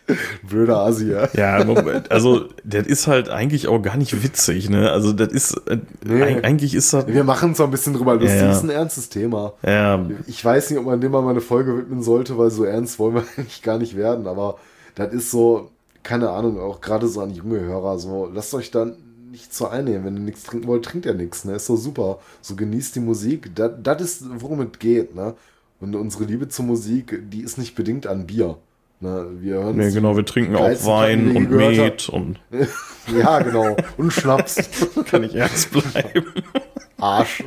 Blöder 0.50 0.80
Asi, 0.80 1.12
ja. 1.12 1.30
Ja, 1.34 1.64
Moment, 1.64 2.12
also 2.12 2.46
das 2.64 2.88
ist 2.88 3.08
halt 3.08 3.30
eigentlich 3.30 3.68
auch 3.68 3.82
gar 3.82 3.96
nicht 3.98 4.22
witzig, 4.24 4.70
ne? 4.70 4.92
Also 4.92 5.14
das 5.14 5.32
ist 5.32 5.54
äh, 5.68 5.78
Nee. 6.06 6.22
eig- 6.24 6.44
eigentlich 6.44 6.76
ist 6.76 6.92
das 6.94 7.08
Wir 7.08 7.24
machen 7.24 7.56
so 7.56 7.64
ein 7.64 7.72
bisschen 7.72 7.94
drüber 7.94 8.16
lustig. 8.16 8.40
Ja, 8.42 8.46
ja. 8.48 8.52
ist 8.52 8.64
ein 8.64 8.70
ernstes 8.70 9.10
Thema. 9.10 9.54
ja, 9.66 10.06
Ich 10.28 10.44
weiß 10.44 10.70
nicht, 10.70 10.80
ob 10.80 10.86
man 10.86 11.00
dem 11.00 11.12
mal 11.12 11.28
eine 11.28 11.42
Folge 11.42 11.78
widmen 11.78 12.04
sollte, 12.04 12.38
weil 12.38 12.52
so 12.52 12.64
ernst 12.66 13.00
wollen 13.00 13.16
wir 13.16 13.24
eigentlich 13.38 13.62
gar 13.62 13.78
nicht 13.78 13.96
werden. 13.96 14.28
Aber 14.28 14.58
das 14.96 15.14
ist 15.14 15.32
so, 15.32 15.70
keine 16.04 16.30
Ahnung, 16.32 16.60
auch 16.60 16.82
gerade 16.82 17.08
so 17.08 17.22
an 17.22 17.32
junge 17.34 17.62
Hörer, 17.62 17.98
so, 17.98 18.30
lasst 18.34 18.54
euch 18.54 18.72
dann 18.72 18.98
nicht 19.32 19.54
so 19.54 19.68
einnehmen. 19.68 20.04
Wenn 20.06 20.18
ihr 20.18 20.24
nichts 20.24 20.44
trinken 20.44 20.68
wollt, 20.68 20.84
trinkt 20.86 21.06
ihr 21.06 21.14
nichts, 21.14 21.46
ne? 21.46 21.54
Ist 21.56 21.66
so 21.66 21.76
super. 21.78 22.20
So 22.42 22.56
genießt 22.56 22.96
die 22.96 23.00
Musik. 23.00 23.52
Das 23.56 23.72
das 23.82 24.02
ist, 24.02 24.24
worum 24.42 24.60
es 24.62 24.78
geht, 24.80 25.16
ne? 25.16 25.34
Und 25.80 25.96
unsere 25.96 26.26
Liebe 26.26 26.50
zur 26.50 26.66
Musik, 26.66 27.20
die 27.32 27.42
ist 27.42 27.58
nicht 27.58 27.74
bedingt 27.76 28.06
an 28.06 28.28
Bier. 28.28 28.58
Ne? 29.04 29.28
Wir 29.42 29.56
hören 29.56 29.76
nee, 29.76 29.92
genau, 29.92 30.16
wir 30.16 30.26
trinken 30.26 30.56
auch 30.56 30.70
Wein 30.86 31.36
und 31.36 31.44
ich. 31.44 31.50
Met 31.50 32.08
und 32.10 32.40
Ja, 33.20 33.40
genau. 33.40 33.76
Und 33.98 34.12
Schnaps. 34.14 34.56
kann 35.06 35.24
ich 35.26 35.36
ernst 35.36 35.72
bleiben. 35.72 36.26
Arsch. 36.98 37.44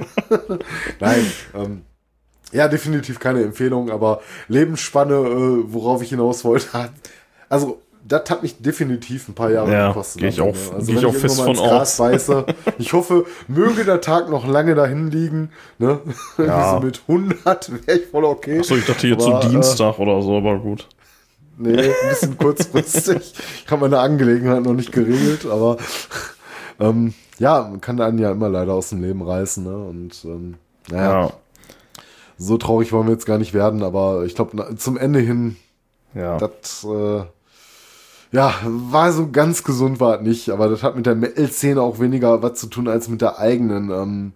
Nein. 1.00 1.32
Ähm, 1.54 1.82
ja, 2.52 2.68
definitiv 2.68 3.18
keine 3.18 3.42
Empfehlung, 3.42 3.90
aber 3.90 4.20
Lebensspanne, 4.48 5.14
äh, 5.14 5.72
worauf 5.72 6.02
ich 6.02 6.10
hinaus 6.10 6.44
wollte, 6.44 6.90
also 7.48 7.80
das 8.06 8.28
hat 8.30 8.42
mich 8.42 8.58
definitiv 8.58 9.28
ein 9.28 9.34
paar 9.34 9.50
Jahre 9.50 9.72
Ja, 9.72 9.88
gekostet. 9.88 10.20
geh 10.20 10.28
ich 10.28 10.40
auch- 10.42 10.54
also 10.74 10.92
geh 10.92 10.98
ich 10.98 11.06
auch 11.06 11.14
fest 11.14 11.38
irgendwann 11.38 11.56
mal 11.56 11.62
von 11.62 11.70
Gras 11.78 11.96
Beiße, 11.96 12.46
ich 12.78 12.92
hoffe, 12.92 13.24
möge 13.48 13.84
der 13.84 14.00
Tag 14.02 14.28
noch 14.28 14.46
lange 14.46 14.74
dahin 14.74 15.10
liegen. 15.10 15.50
Ne? 15.78 16.00
Ja. 16.38 16.72
so 16.78 16.86
mit 16.86 17.00
100 17.08 17.86
wäre 17.86 17.98
ich 17.98 18.06
voll 18.08 18.24
okay. 18.24 18.58
Achso, 18.60 18.76
ich 18.76 18.84
dachte 18.86 19.08
jetzt 19.08 19.26
Aber, 19.26 19.40
so 19.42 19.48
äh, 19.48 19.50
Dienstag 19.52 19.98
oder 19.98 20.20
so, 20.22 20.36
aber 20.36 20.58
gut. 20.58 20.86
Nee, 21.58 21.78
ein 21.88 22.08
bisschen 22.10 22.36
kurzfristig. 22.38 23.34
Ich 23.64 23.70
habe 23.70 23.82
meine 23.82 23.98
Angelegenheit 23.98 24.62
noch 24.62 24.74
nicht 24.74 24.92
geregelt, 24.92 25.46
aber 25.46 25.78
ähm, 26.80 27.14
ja, 27.38 27.62
man 27.62 27.80
kann 27.80 28.00
einen 28.00 28.18
ja 28.18 28.30
immer 28.30 28.48
leider 28.48 28.74
aus 28.74 28.90
dem 28.90 29.02
Leben 29.02 29.22
reißen. 29.22 29.64
Ne? 29.64 29.76
Und 29.76 30.24
ähm, 30.24 30.54
naja, 30.90 31.22
Ja. 31.26 31.32
so 32.38 32.58
traurig 32.58 32.92
wollen 32.92 33.06
wir 33.06 33.12
jetzt 33.14 33.26
gar 33.26 33.38
nicht 33.38 33.54
werden, 33.54 33.82
aber 33.82 34.24
ich 34.24 34.34
glaube, 34.34 34.76
zum 34.76 34.96
Ende 34.98 35.20
hin, 35.20 35.56
Ja. 36.14 36.36
das, 36.38 36.84
äh, 36.84 37.22
ja, 38.32 38.54
war 38.64 39.12
so 39.12 39.30
ganz 39.30 39.62
gesund 39.64 40.00
war 40.00 40.16
es 40.16 40.22
nicht, 40.22 40.50
aber 40.50 40.68
das 40.68 40.82
hat 40.82 40.96
mit 40.96 41.06
der 41.06 41.14
Metal-Szene 41.14 41.80
auch 41.80 42.00
weniger 42.00 42.42
was 42.42 42.54
zu 42.60 42.66
tun 42.66 42.88
als 42.88 43.08
mit 43.08 43.22
der 43.22 43.38
eigenen, 43.38 43.90
ähm, 43.90 44.32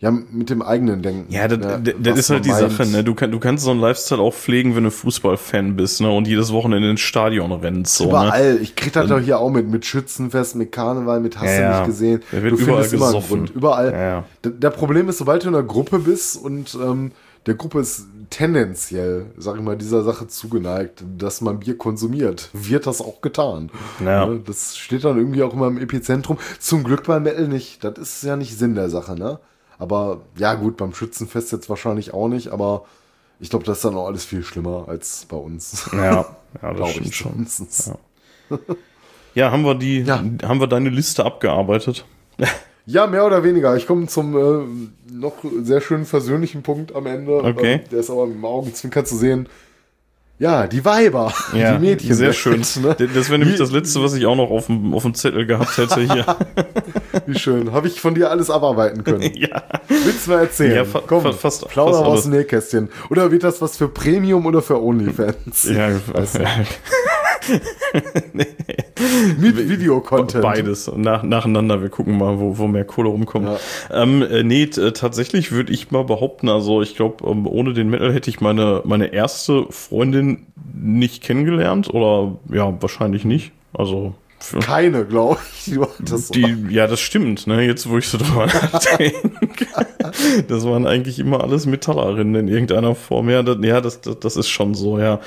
ja, 0.00 0.10
mit 0.10 0.48
dem 0.48 0.62
eigenen 0.62 1.02
Denken. 1.02 1.30
Ja, 1.32 1.46
das, 1.46 1.58
ne, 1.58 1.94
das, 2.00 2.18
ist 2.18 2.30
halt 2.30 2.46
die 2.46 2.48
meint. 2.48 2.72
Sache, 2.72 2.86
ne? 2.86 3.04
Du, 3.04 3.14
kann, 3.14 3.30
du 3.30 3.38
kannst 3.38 3.64
so 3.64 3.70
einen 3.70 3.80
Lifestyle 3.80 4.20
auch 4.20 4.32
pflegen, 4.34 4.74
wenn 4.74 4.84
du 4.84 4.90
Fußballfan 4.90 5.76
bist, 5.76 6.00
ne? 6.00 6.10
Und 6.10 6.26
jedes 6.26 6.52
Wochenende 6.52 6.88
ins 6.90 7.00
Stadion 7.00 7.52
rennst, 7.52 7.96
so, 7.96 8.04
ne? 8.04 8.10
Überall. 8.10 8.58
Ich 8.62 8.76
krieg 8.76 8.94
das 8.94 9.08
doch 9.08 9.20
hier 9.20 9.38
auch 9.38 9.50
mit, 9.50 9.68
mit 9.68 9.84
Schützenfest, 9.84 10.56
mit 10.56 10.72
Karneval, 10.72 11.20
mit 11.20 11.36
hast 11.38 11.44
Ja, 11.46 11.56
du 11.56 11.62
ja. 11.62 11.78
nicht 11.80 11.86
gesehen. 11.88 12.22
Da 12.32 12.42
wird 12.42 12.52
du 12.52 12.56
überall 12.56 12.82
findest 12.84 12.94
immer 12.94 13.06
einen 13.08 13.14
gesoffen. 13.16 13.50
Überall. 13.54 13.92
Ja, 13.92 14.00
ja. 14.00 14.24
D- 14.42 14.52
Der 14.58 14.70
Problem 14.70 15.08
ist, 15.10 15.18
sobald 15.18 15.44
du 15.44 15.48
in 15.48 15.54
einer 15.54 15.64
Gruppe 15.64 15.98
bist 15.98 16.42
und 16.42 16.74
ähm, 16.82 17.12
der 17.44 17.54
Gruppe 17.54 17.80
ist 17.80 18.06
tendenziell, 18.30 19.26
sag 19.36 19.56
ich 19.56 19.62
mal, 19.62 19.76
dieser 19.76 20.02
Sache 20.02 20.26
zugeneigt, 20.28 21.04
dass 21.18 21.40
man 21.40 21.60
Bier 21.60 21.76
konsumiert, 21.76 22.48
wird 22.52 22.86
das 22.86 23.00
auch 23.00 23.20
getan. 23.20 23.70
Ja. 24.04 24.26
Ne? 24.26 24.40
Das 24.46 24.76
steht 24.76 25.04
dann 25.04 25.16
irgendwie 25.18 25.42
auch 25.42 25.52
immer 25.52 25.66
im 25.68 25.78
Epizentrum. 25.78 26.38
Zum 26.58 26.84
Glück 26.84 27.04
beim 27.04 27.22
Metal 27.22 27.48
nicht. 27.48 27.84
Das 27.84 27.98
ist 27.98 28.22
ja 28.24 28.36
nicht 28.36 28.56
Sinn 28.58 28.74
der 28.74 28.88
Sache, 28.90 29.14
ne? 29.14 29.38
Aber 29.80 30.20
ja, 30.36 30.54
gut, 30.54 30.76
beim 30.76 30.94
Schützenfest 30.94 31.50
jetzt 31.52 31.68
wahrscheinlich 31.68 32.14
auch 32.14 32.28
nicht, 32.28 32.48
aber 32.48 32.84
ich 33.40 33.50
glaube, 33.50 33.64
das 33.64 33.78
ist 33.78 33.84
dann 33.86 33.96
auch 33.96 34.06
alles 34.06 34.24
viel 34.24 34.44
schlimmer 34.44 34.84
als 34.86 35.26
bei 35.28 35.36
uns. 35.36 35.88
Ja, 35.92 36.04
ja 36.04 36.26
das 36.62 36.76
Glaube 36.76 36.90
stimmt 36.92 37.06
ich 37.06 37.16
schon. 37.16 37.46
zumindest. 37.46 37.92
Ja, 39.34 39.50
haben 39.50 39.62
wir 39.64 39.74
die, 39.74 40.00
Ja. 40.02 40.22
haben 40.42 40.60
wir 40.60 40.66
deine 40.66 40.90
Liste 40.90 41.24
abgearbeitet? 41.24 42.04
Ja, 42.86 43.06
mehr 43.06 43.24
oder 43.24 43.44
weniger. 43.44 43.76
Ich 43.76 43.86
komme 43.86 44.06
zum 44.08 44.36
äh, 44.36 45.12
noch 45.12 45.34
sehr 45.62 45.80
schönen 45.80 46.06
versöhnlichen 46.06 46.62
Punkt 46.62 46.92
am 46.96 47.06
Ende. 47.06 47.36
Okay. 47.36 47.74
Ähm, 47.74 47.80
der 47.92 48.00
ist 48.00 48.10
aber 48.10 48.24
im 48.24 48.44
Augenzwinkern 48.44 49.06
zu 49.06 49.16
sehen. 49.16 49.48
Ja, 50.40 50.66
die 50.66 50.82
Weiber, 50.86 51.34
die 51.52 51.58
Mädchen. 51.78 52.14
sehr 52.14 52.32
schön. 52.32 52.62
Ne? 52.82 52.96
Das 53.14 53.28
wäre 53.28 53.38
nämlich 53.38 53.58
das 53.58 53.70
letzte, 53.72 54.02
was 54.02 54.14
ich 54.14 54.24
auch 54.24 54.36
noch 54.36 54.50
auf 54.50 54.66
dem, 54.66 54.94
auf 54.94 55.02
dem 55.02 55.12
Zettel 55.12 55.44
gehabt 55.44 55.76
hätte 55.76 56.00
hier. 56.00 56.24
Wie 57.26 57.38
schön. 57.38 57.72
Habe 57.72 57.88
ich 57.88 58.00
von 58.00 58.14
dir 58.14 58.30
alles 58.30 58.48
abarbeiten 58.48 59.04
können. 59.04 59.20
ja. 59.34 59.62
Willst 59.88 60.26
du 60.26 60.30
mal 60.30 60.40
erzählen? 60.40 60.76
Ja, 60.76 60.84
fa- 60.86 61.02
Komm, 61.06 61.22
fa- 61.24 61.32
fast- 61.34 61.68
plauder 61.68 61.92
fast 61.98 62.06
aus 62.06 62.22
dem 62.22 62.32
Nähkästchen. 62.32 62.88
Oder 63.10 63.30
wird 63.30 63.44
das 63.44 63.60
was 63.60 63.76
für 63.76 63.88
Premium 63.88 64.46
oder 64.46 64.62
für 64.62 64.82
Onlyfans? 64.82 65.64
Ja, 65.64 65.90
Mit 69.38 69.68
Videocontent. 69.68 70.42
Beides 70.42 70.90
nach, 70.94 71.22
nacheinander. 71.22 71.82
Wir 71.82 71.88
gucken 71.88 72.18
mal, 72.18 72.38
wo, 72.38 72.58
wo 72.58 72.66
mehr 72.66 72.84
Kohle 72.84 73.08
rumkommt. 73.08 73.46
Ja. 73.46 74.02
Ähm, 74.02 74.22
äh, 74.22 74.42
nee, 74.42 74.64
äh, 74.64 74.92
tatsächlich 74.92 75.52
würde 75.52 75.72
ich 75.72 75.90
mal 75.90 76.04
behaupten, 76.04 76.48
also 76.48 76.82
ich 76.82 76.96
glaube, 76.96 77.28
ähm, 77.28 77.46
ohne 77.46 77.72
den 77.72 77.90
Metal 77.90 78.12
hätte 78.12 78.30
ich 78.30 78.40
meine, 78.40 78.82
meine 78.84 79.12
erste 79.12 79.66
Freundin 79.70 80.46
nicht 80.74 81.22
kennengelernt 81.22 81.92
oder 81.92 82.38
ja, 82.52 82.80
wahrscheinlich 82.80 83.24
nicht. 83.24 83.52
Also 83.72 84.14
für, 84.40 84.58
Keine, 84.58 85.04
glaube 85.04 85.38
ich. 85.66 85.78
Hattest 85.78 86.28
so. 86.28 86.34
die, 86.34 86.66
ja, 86.70 86.86
das 86.86 87.00
stimmt, 87.00 87.46
ne? 87.46 87.62
Jetzt, 87.62 87.88
wo 87.88 87.98
ich 87.98 88.08
so 88.08 88.16
drüber 88.16 88.46
nachdenke. 88.72 89.66
Das 90.48 90.64
waren 90.64 90.86
eigentlich 90.86 91.18
immer 91.18 91.44
alles 91.44 91.66
Metallerinnen 91.66 92.34
in 92.34 92.48
irgendeiner 92.48 92.94
Form. 92.94 93.28
Ja, 93.28 93.42
das, 93.42 93.58
ja, 93.60 93.82
das, 93.82 94.00
das, 94.00 94.18
das 94.18 94.36
ist 94.36 94.48
schon 94.48 94.74
so, 94.74 94.98
ja. 94.98 95.20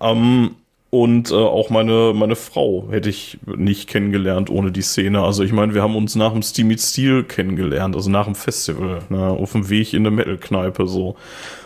Ähm, 0.00 0.54
und 0.90 1.30
äh, 1.30 1.34
auch 1.34 1.70
meine, 1.70 2.12
meine 2.14 2.34
Frau 2.34 2.88
hätte 2.90 3.08
ich 3.08 3.38
nicht 3.46 3.88
kennengelernt 3.88 4.50
ohne 4.50 4.72
die 4.72 4.82
Szene. 4.82 5.22
Also 5.22 5.44
ich 5.44 5.52
meine, 5.52 5.72
wir 5.72 5.82
haben 5.82 5.94
uns 5.94 6.16
nach 6.16 6.32
dem 6.32 6.42
Steam 6.42 6.66
Meets 6.66 6.90
Steel 6.90 7.22
kennengelernt, 7.22 7.94
also 7.94 8.10
nach 8.10 8.24
dem 8.24 8.34
Festival, 8.34 8.98
ne, 9.08 9.28
auf 9.28 9.52
dem 9.52 9.68
Weg 9.70 9.94
in 9.94 10.02
eine 10.02 10.10
Metal-Kneipe 10.10 10.88
so. 10.88 11.16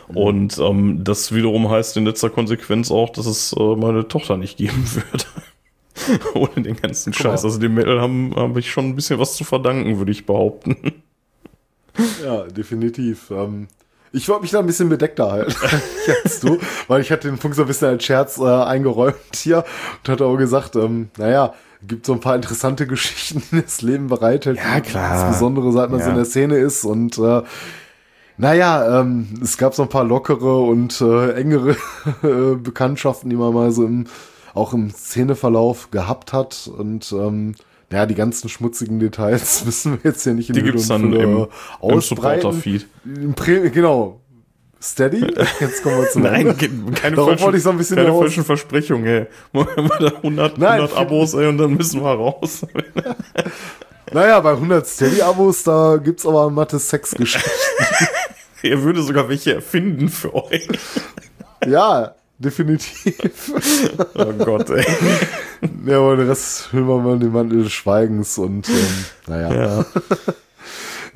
Und 0.08 0.58
ähm, 0.58 1.02
das 1.02 1.34
wiederum 1.34 1.70
heißt 1.70 1.96
in 1.96 2.04
letzter 2.04 2.28
Konsequenz 2.28 2.90
auch, 2.90 3.08
dass 3.08 3.24
es 3.24 3.54
äh, 3.54 3.76
meine 3.76 4.06
Tochter 4.06 4.36
nicht 4.36 4.58
geben 4.58 4.84
würde. 4.94 5.24
Ohne 6.34 6.62
den 6.62 6.76
ganzen. 6.76 7.14
Scheiß. 7.14 7.44
Also 7.44 7.58
dem 7.58 7.74
Metal 7.74 8.00
haben 8.00 8.34
habe 8.36 8.60
ich 8.60 8.70
schon 8.70 8.86
ein 8.86 8.96
bisschen 8.96 9.18
was 9.18 9.36
zu 9.36 9.44
verdanken, 9.44 9.98
würde 9.98 10.12
ich 10.12 10.26
behaupten. 10.26 10.76
Ja, 12.22 12.42
definitiv. 12.42 13.30
Ähm, 13.30 13.68
ich 14.14 14.28
wollte 14.28 14.42
mich 14.42 14.50
da 14.52 14.60
ein 14.60 14.66
bisschen 14.66 14.88
bedeckter 14.88 15.30
halten 15.32 15.54
als 16.24 16.40
du, 16.40 16.58
weil 16.88 17.00
ich 17.00 17.10
hatte 17.10 17.28
den 17.28 17.38
Punkt 17.38 17.56
so 17.56 17.62
ein 17.62 17.68
bisschen 17.68 17.88
als 17.88 18.04
Scherz 18.04 18.38
äh, 18.38 18.44
eingeräumt 18.44 19.16
hier 19.34 19.64
und 20.02 20.08
hatte 20.08 20.24
auch 20.24 20.36
gesagt, 20.36 20.76
ähm, 20.76 21.08
naja, 21.18 21.52
gibt 21.86 22.06
so 22.06 22.12
ein 22.14 22.20
paar 22.20 22.36
interessante 22.36 22.86
Geschichten, 22.88 23.42
die 23.50 23.62
das 23.62 23.82
Leben 23.82 24.06
bereithält. 24.06 24.56
Ja, 24.58 24.80
klar. 24.80 25.26
Insbesondere 25.28 25.72
seit 25.72 25.90
man 25.90 25.98
so 26.00 26.06
Ja. 26.06 26.10
in 26.10 26.16
der 26.16 26.24
Szene 26.24 26.56
ist 26.56 26.84
und 26.84 27.18
äh, 27.18 27.42
naja, 28.36 29.00
ähm, 29.00 29.28
es 29.42 29.58
gab 29.58 29.74
so 29.74 29.82
ein 29.82 29.88
paar 29.88 30.04
lockere 30.04 30.58
und 30.62 31.00
äh, 31.00 31.32
engere 31.34 31.76
äh, 32.22 32.56
Bekanntschaften, 32.56 33.30
die 33.30 33.36
man 33.36 33.52
mal 33.54 33.70
so 33.70 33.84
im, 33.84 34.06
auch 34.54 34.72
im 34.72 34.90
Szeneverlauf 34.90 35.90
gehabt 35.90 36.32
hat 36.32 36.68
und 36.76 37.12
ähm, 37.12 37.54
ja, 37.94 38.06
die 38.06 38.14
ganzen 38.14 38.48
schmutzigen 38.48 38.98
Details 38.98 39.64
müssen 39.66 39.92
wir 39.92 40.10
jetzt 40.10 40.24
hier 40.24 40.34
nicht 40.34 40.50
in 40.50 40.56
Die 40.56 40.62
gibt's 40.62 40.90
und 40.90 41.12
dann 41.12 41.12
im, 41.12 41.46
im. 41.82 42.00
Supporter-Feed. 42.00 42.86
Genau. 43.72 44.20
Steady? 44.82 45.20
Jetzt 45.60 45.82
kommen 45.82 45.98
wir 45.98 46.10
zum 46.10 46.22
Nein, 46.24 46.56
keine, 46.58 47.16
Darauf 47.16 47.40
falschen, 47.40 47.60
so 47.60 47.70
ein 47.70 47.78
bisschen 47.78 47.96
keine 47.96 48.12
falschen 48.12 48.44
Versprechungen, 48.44 49.06
ey. 49.06 49.26
Machen 49.52 49.88
wir 49.88 50.10
da 50.10 50.16
100, 50.16 50.58
Nein, 50.58 50.80
100 50.80 50.96
Abos, 50.98 51.32
ey, 51.34 51.46
und 51.46 51.56
dann 51.56 51.72
müssen 51.74 52.02
wir 52.02 52.10
raus. 52.10 52.66
Naja, 54.12 54.40
bei 54.40 54.50
100 54.50 54.86
Steady-Abos, 54.86 55.62
da 55.62 55.96
gibt's 55.96 56.26
aber 56.26 56.50
matte 56.50 56.78
Sexgeschichten. 56.78 57.50
er 58.62 58.82
würde 58.82 59.02
sogar 59.02 59.28
welche 59.30 59.54
erfinden 59.54 60.10
für 60.10 60.34
euch. 60.34 60.68
ja, 61.66 62.14
definitiv. 62.38 63.52
Oh 64.14 64.32
Gott, 64.44 64.70
ey. 64.70 64.84
Ja, 65.86 65.98
aber 65.98 66.16
den 66.16 66.28
Rest 66.28 66.72
hüllen 66.72 66.86
wir 66.86 66.98
mal 66.98 67.14
in 67.14 67.20
den 67.20 67.32
Mantel 67.32 67.62
des 67.64 67.72
Schweigens 67.72 68.38
und 68.38 68.68
ähm, 68.68 69.04
naja. 69.26 69.54
Ja. 69.54 69.86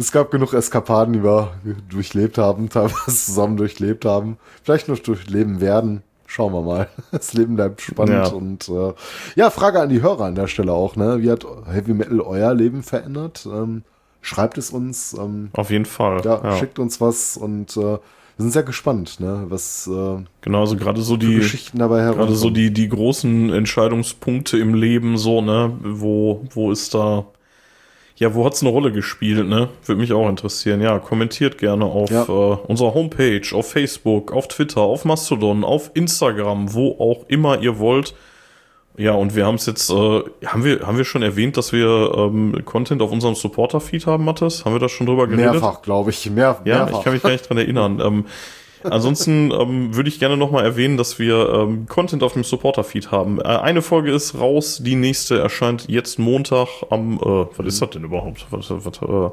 Es 0.01 0.13
gab 0.13 0.31
genug 0.31 0.53
Eskapaden, 0.55 1.13
die 1.13 1.25
wir 1.25 1.55
durchlebt 1.89 2.39
haben, 2.39 2.69
teilweise 2.69 3.07
zusammen 3.07 3.57
durchlebt 3.57 4.05
haben. 4.05 4.39
Vielleicht 4.63 4.87
noch 4.87 5.01
durchleben 5.01 5.61
werden. 5.61 6.05
Schauen 6.27 6.53
wir 6.53 6.63
mal. 6.63 6.89
Das 7.11 7.33
Leben 7.33 7.57
bleibt 7.57 7.81
spannend. 7.81 8.29
Ja. 8.29 8.33
Und 8.33 8.69
äh, 8.69 8.93
ja, 9.35 9.51
Frage 9.51 9.81
an 9.81 9.89
die 9.89 10.01
Hörer 10.01 10.27
an 10.27 10.37
der 10.37 10.47
Stelle 10.47 10.73
auch. 10.73 10.95
Ne? 10.95 11.21
Wie 11.21 11.31
hat 11.33 11.45
Heavy 11.67 11.95
Metal 11.95 12.21
euer 12.21 12.55
Leben 12.55 12.85
verändert? 12.85 13.45
Ähm, 13.51 13.83
schreibt 14.21 14.57
es 14.57 14.71
uns. 14.71 15.15
Ähm, 15.19 15.51
Auf 15.55 15.71
jeden 15.71 15.85
Fall. 15.87 16.21
ja, 16.25 16.41
Ja, 16.45 16.57
schickt 16.59 16.79
uns 16.79 17.01
was 17.01 17.37
und 17.37 17.77
äh, 17.77 17.99
wir 18.39 18.45
sind 18.45 18.53
sehr 18.53 18.63
gespannt, 18.63 19.19
ne? 19.19 19.47
was 19.49 19.89
äh, 19.93 20.23
Genau, 20.43 20.61
also 20.61 20.77
gerade 20.77 21.03
so 21.03 21.17
die, 21.17 21.35
Geschichten 21.35 21.81
dabei 21.81 22.03
herum. 22.03 22.19
gerade 22.19 22.35
so 22.37 22.51
die, 22.51 22.73
die 22.73 22.89
großen 22.89 23.53
Entscheidungspunkte 23.53 24.57
im 24.59 24.75
Leben, 24.75 25.17
so, 25.19 25.41
ne, 25.43 25.73
wo, 25.83 26.47
wo 26.51 26.71
ist 26.71 26.95
da, 26.95 27.27
ja, 28.15 28.35
wo 28.37 28.45
hat's 28.45 28.63
eine 28.63 28.71
Rolle 28.71 28.93
gespielt, 28.93 29.49
ne? 29.49 29.69
Würde 29.85 30.01
mich 30.01 30.13
auch 30.13 30.29
interessieren. 30.29 30.81
Ja, 30.81 31.01
kommentiert 31.01 31.59
gerne 31.59 31.85
auf 31.85 32.11
Ja. 32.11 32.23
äh, 32.25 32.57
unserer 32.69 32.95
Homepage, 32.95 33.43
auf 33.53 33.73
Facebook, 33.73 34.33
auf 34.33 34.47
Twitter, 34.47 34.83
auf 34.83 35.05
Mastodon, 35.05 35.65
auf 35.65 35.91
Instagram, 35.95 36.73
wo 36.75 36.93
auch 37.01 37.29
immer 37.29 37.61
ihr 37.61 37.79
wollt. 37.81 38.15
Ja, 38.99 39.13
und 39.13 39.37
wir 39.37 39.47
haben 39.47 39.55
es 39.55 39.67
jetzt, 39.67 39.91
äh, 39.91 40.23
haben 40.45 40.65
wir, 40.65 40.85
haben 40.87 40.99
wir 40.99 41.05
schon 41.05 41.23
erwähnt, 41.23 41.57
dass 41.57 41.73
wir 41.73 42.13
ähm, 42.17 42.65
Content 42.65 43.01
auf 43.01 43.13
unserem 43.13 43.37
Supporter-Feed 43.37 44.07
haben, 44.07 44.25
Mathis? 44.25 44.65
Haben 44.65 44.75
wir 44.75 44.81
da 44.81 44.89
schon 44.89 45.07
drüber 45.07 45.29
geredet? 45.29 45.53
Mehrfach, 45.53 45.83
glaube 45.83 46.11
ich. 46.11 46.29
Mehr, 46.29 46.61
Ja, 46.65 46.79
mehrfach. 46.85 46.99
ich 46.99 47.05
kann 47.05 47.13
mich 47.13 47.23
gar 47.23 47.31
nicht 47.31 47.49
dran 47.49 47.59
erinnern. 47.59 48.03
Ähm, 48.09 48.25
ansonsten 48.85 49.51
ähm, 49.51 49.95
würde 49.97 50.09
ich 50.09 50.19
gerne 50.21 50.37
nochmal 50.37 50.65
erwähnen, 50.65 50.97
dass 50.97 51.19
wir 51.19 51.53
ähm, 51.53 51.87
Content 51.87 52.23
auf 52.23 52.35
dem 52.35 52.45
Supporter-Feed 52.45 53.11
haben. 53.11 53.41
Äh, 53.41 53.45
eine 53.45 53.83
Folge 53.83 54.13
ist 54.13 54.39
raus, 54.39 54.81
die 54.83 54.95
nächste 54.95 55.39
erscheint 55.39 55.89
jetzt 55.89 56.19
Montag 56.19 56.69
am, 56.91 57.19
äh, 57.19 57.47
was 57.57 57.67
ist 57.67 57.83
das 57.83 57.91
denn 57.91 58.05
überhaupt? 58.05 58.47
Was, 58.51 58.71
was, 58.71 59.03
äh, 59.03 59.31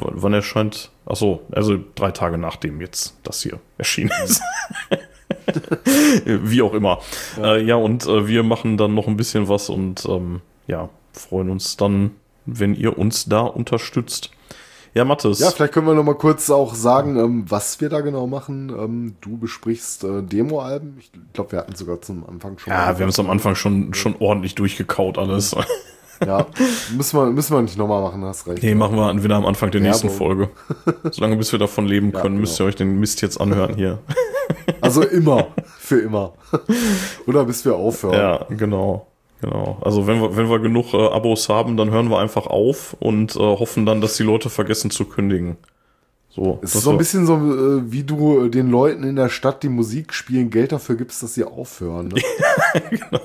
wann 0.00 0.32
erscheint? 0.34 0.90
Ach 1.06 1.16
so, 1.16 1.42
also 1.52 1.78
drei 1.94 2.10
Tage 2.10 2.36
nachdem 2.36 2.80
jetzt 2.80 3.16
das 3.22 3.42
hier 3.42 3.60
erschienen 3.78 4.10
ist. 4.24 4.42
Wie 6.24 6.62
auch 6.62 6.74
immer. 6.74 7.00
Ja, 7.36 7.56
äh, 7.56 7.62
ja 7.62 7.74
und 7.76 8.06
äh, 8.06 8.28
wir 8.28 8.42
machen 8.42 8.76
dann 8.76 8.94
noch 8.94 9.06
ein 9.06 9.16
bisschen 9.16 9.48
was 9.48 9.68
und 9.68 10.06
ähm, 10.08 10.40
ja, 10.66 10.88
freuen 11.12 11.50
uns 11.50 11.76
dann, 11.76 12.12
wenn 12.46 12.74
ihr 12.74 12.98
uns 12.98 13.26
da 13.26 13.40
unterstützt. 13.40 14.30
Ja, 14.94 15.04
Mathis. 15.04 15.40
Ja, 15.40 15.50
vielleicht 15.50 15.72
können 15.72 15.88
wir 15.88 15.94
noch 15.94 16.04
mal 16.04 16.14
kurz 16.14 16.48
auch 16.50 16.74
sagen, 16.74 17.18
ähm, 17.18 17.44
was 17.48 17.80
wir 17.80 17.88
da 17.88 18.00
genau 18.00 18.28
machen. 18.28 18.68
Ähm, 18.70 19.16
du 19.20 19.36
besprichst 19.36 20.04
äh, 20.04 20.22
Demo-Alben. 20.22 20.96
Ich 21.00 21.10
glaube, 21.32 21.52
wir 21.52 21.58
hatten 21.58 21.74
sogar 21.74 22.00
zum 22.00 22.24
Anfang 22.28 22.58
schon. 22.58 22.72
Ja, 22.72 22.96
wir 22.96 23.02
haben 23.02 23.10
es 23.10 23.18
am 23.18 23.28
Anfang 23.28 23.56
schon, 23.56 23.92
schon 23.92 24.14
ordentlich 24.20 24.54
durchgekaut 24.54 25.18
alles. 25.18 25.56
Ja, 26.24 26.46
müssen 26.96 27.18
wir, 27.18 27.26
müssen 27.26 27.56
wir 27.56 27.62
nicht 27.62 27.76
nochmal 27.76 28.02
machen, 28.02 28.24
hast 28.24 28.46
recht. 28.46 28.62
Nee, 28.62 28.76
machen 28.76 28.96
wir 28.96 29.10
entweder 29.10 29.34
am 29.34 29.46
Anfang 29.46 29.72
der 29.72 29.80
nächsten. 29.80 30.10
Folge. 30.10 30.50
Solange 31.10 31.36
bis 31.36 31.50
wir 31.50 31.58
davon 31.58 31.86
leben 31.86 32.12
Ja, 32.12 32.20
können, 32.20 32.36
genau. 32.36 32.42
müsst 32.42 32.60
ihr 32.60 32.66
euch 32.66 32.76
den 32.76 33.00
Mist 33.00 33.20
jetzt 33.20 33.40
anhören 33.40 33.74
hier. 33.74 33.98
Also 34.80 35.02
immer, 35.02 35.48
für 35.78 36.00
immer. 36.00 36.34
Oder 37.26 37.44
bis 37.44 37.64
wir 37.64 37.74
aufhören. 37.74 38.14
Ja, 38.14 38.46
genau. 38.50 39.06
Genau. 39.40 39.78
Also 39.82 40.06
wenn 40.06 40.20
wir, 40.20 40.36
wenn 40.36 40.48
wir 40.48 40.58
genug 40.58 40.94
äh, 40.94 41.08
Abos 41.08 41.48
haben, 41.48 41.76
dann 41.76 41.90
hören 41.90 42.10
wir 42.10 42.18
einfach 42.18 42.46
auf 42.46 42.96
und 42.98 43.36
äh, 43.36 43.38
hoffen 43.38 43.84
dann, 43.84 44.00
dass 44.00 44.16
die 44.16 44.22
Leute 44.22 44.48
vergessen 44.48 44.90
zu 44.90 45.04
kündigen. 45.04 45.56
So, 46.30 46.58
Es 46.62 46.74
ist 46.74 46.82
so 46.82 46.90
ein 46.90 46.98
bisschen 46.98 47.26
so, 47.26 47.34
äh, 47.34 47.92
wie 47.92 48.02
du 48.02 48.48
den 48.48 48.70
Leuten 48.70 49.04
in 49.04 49.16
der 49.16 49.28
Stadt, 49.28 49.62
die 49.62 49.68
Musik 49.68 50.14
spielen, 50.14 50.50
Geld 50.50 50.72
dafür 50.72 50.96
gibst, 50.96 51.22
dass 51.22 51.34
sie 51.34 51.44
aufhören. 51.44 52.08
Ne? 52.08 52.22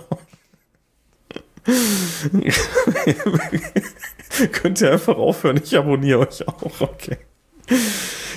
Könnt 4.52 4.82
ihr 4.82 4.92
einfach 4.92 5.18
aufhören, 5.18 5.62
ich 5.64 5.78
abonniere 5.78 6.20
euch 6.20 6.46
auch, 6.48 6.82
okay. 6.82 7.18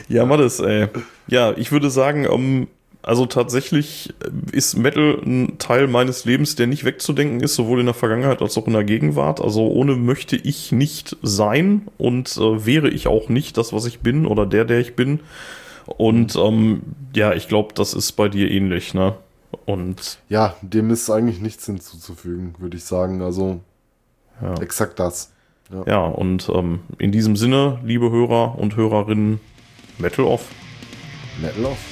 Ja, 0.09 0.25
Mattes, 0.25 0.61
ey. 0.61 0.89
Ja, 1.27 1.53
ich 1.57 1.73
würde 1.73 1.91
sagen, 1.91 2.27
ähm, 2.31 2.69
also 3.03 3.27
tatsächlich 3.27 4.15
ist 4.53 4.77
Metal 4.77 5.19
ein 5.25 5.59
Teil 5.59 5.89
meines 5.89 6.25
Lebens, 6.25 6.55
der 6.55 6.69
nicht 6.69 6.85
wegzudenken 6.85 7.41
ist, 7.41 7.57
sowohl 7.57 7.81
in 7.81 7.87
der 7.87 7.95
Vergangenheit 7.95 8.41
als 8.41 8.57
auch 8.57 8.67
in 8.69 8.75
der 8.75 8.85
Gegenwart. 8.85 9.41
Also 9.41 9.67
ohne 9.69 9.97
möchte 9.97 10.37
ich 10.37 10.71
nicht 10.71 11.17
sein 11.23 11.89
und 11.99 12.37
äh, 12.37 12.65
wäre 12.65 12.89
ich 12.89 13.09
auch 13.09 13.29
nicht 13.29 13.57
das, 13.57 13.73
was 13.73 13.87
ich 13.87 14.01
bin 14.01 14.25
oder 14.25 14.47
der, 14.47 14.65
der 14.65 14.79
ich 14.79 14.95
bin. 14.95 15.21
Und 15.87 16.37
ähm, 16.37 16.83
ja, 17.15 17.33
ich 17.33 17.49
glaube, 17.49 17.75
das 17.75 17.93
ist 17.93 18.13
bei 18.13 18.29
dir 18.29 18.49
ähnlich, 18.51 18.95
ne? 18.95 19.15
Und 19.67 20.19
Ja, 20.29 20.55
dem 20.63 20.91
ist 20.91 21.11
eigentlich 21.11 21.41
nichts 21.41 21.67
hinzuzufügen, 21.67 22.55
würde 22.59 22.77
ich 22.77 22.85
sagen. 22.85 23.21
Also 23.21 23.61
ja. 24.41 24.55
exakt 24.61 25.01
das. 25.01 25.33
Ja, 25.87 26.05
und 26.05 26.51
ähm, 26.55 26.81
in 26.99 27.13
diesem 27.13 27.35
Sinne, 27.35 27.81
liebe 27.83 28.11
Hörer 28.11 28.59
und 28.59 28.77
Hörerinnen, 28.77 29.41
Metal 30.03 30.27
off. 30.27 30.53
Metal 31.41 31.67
off. 31.67 31.92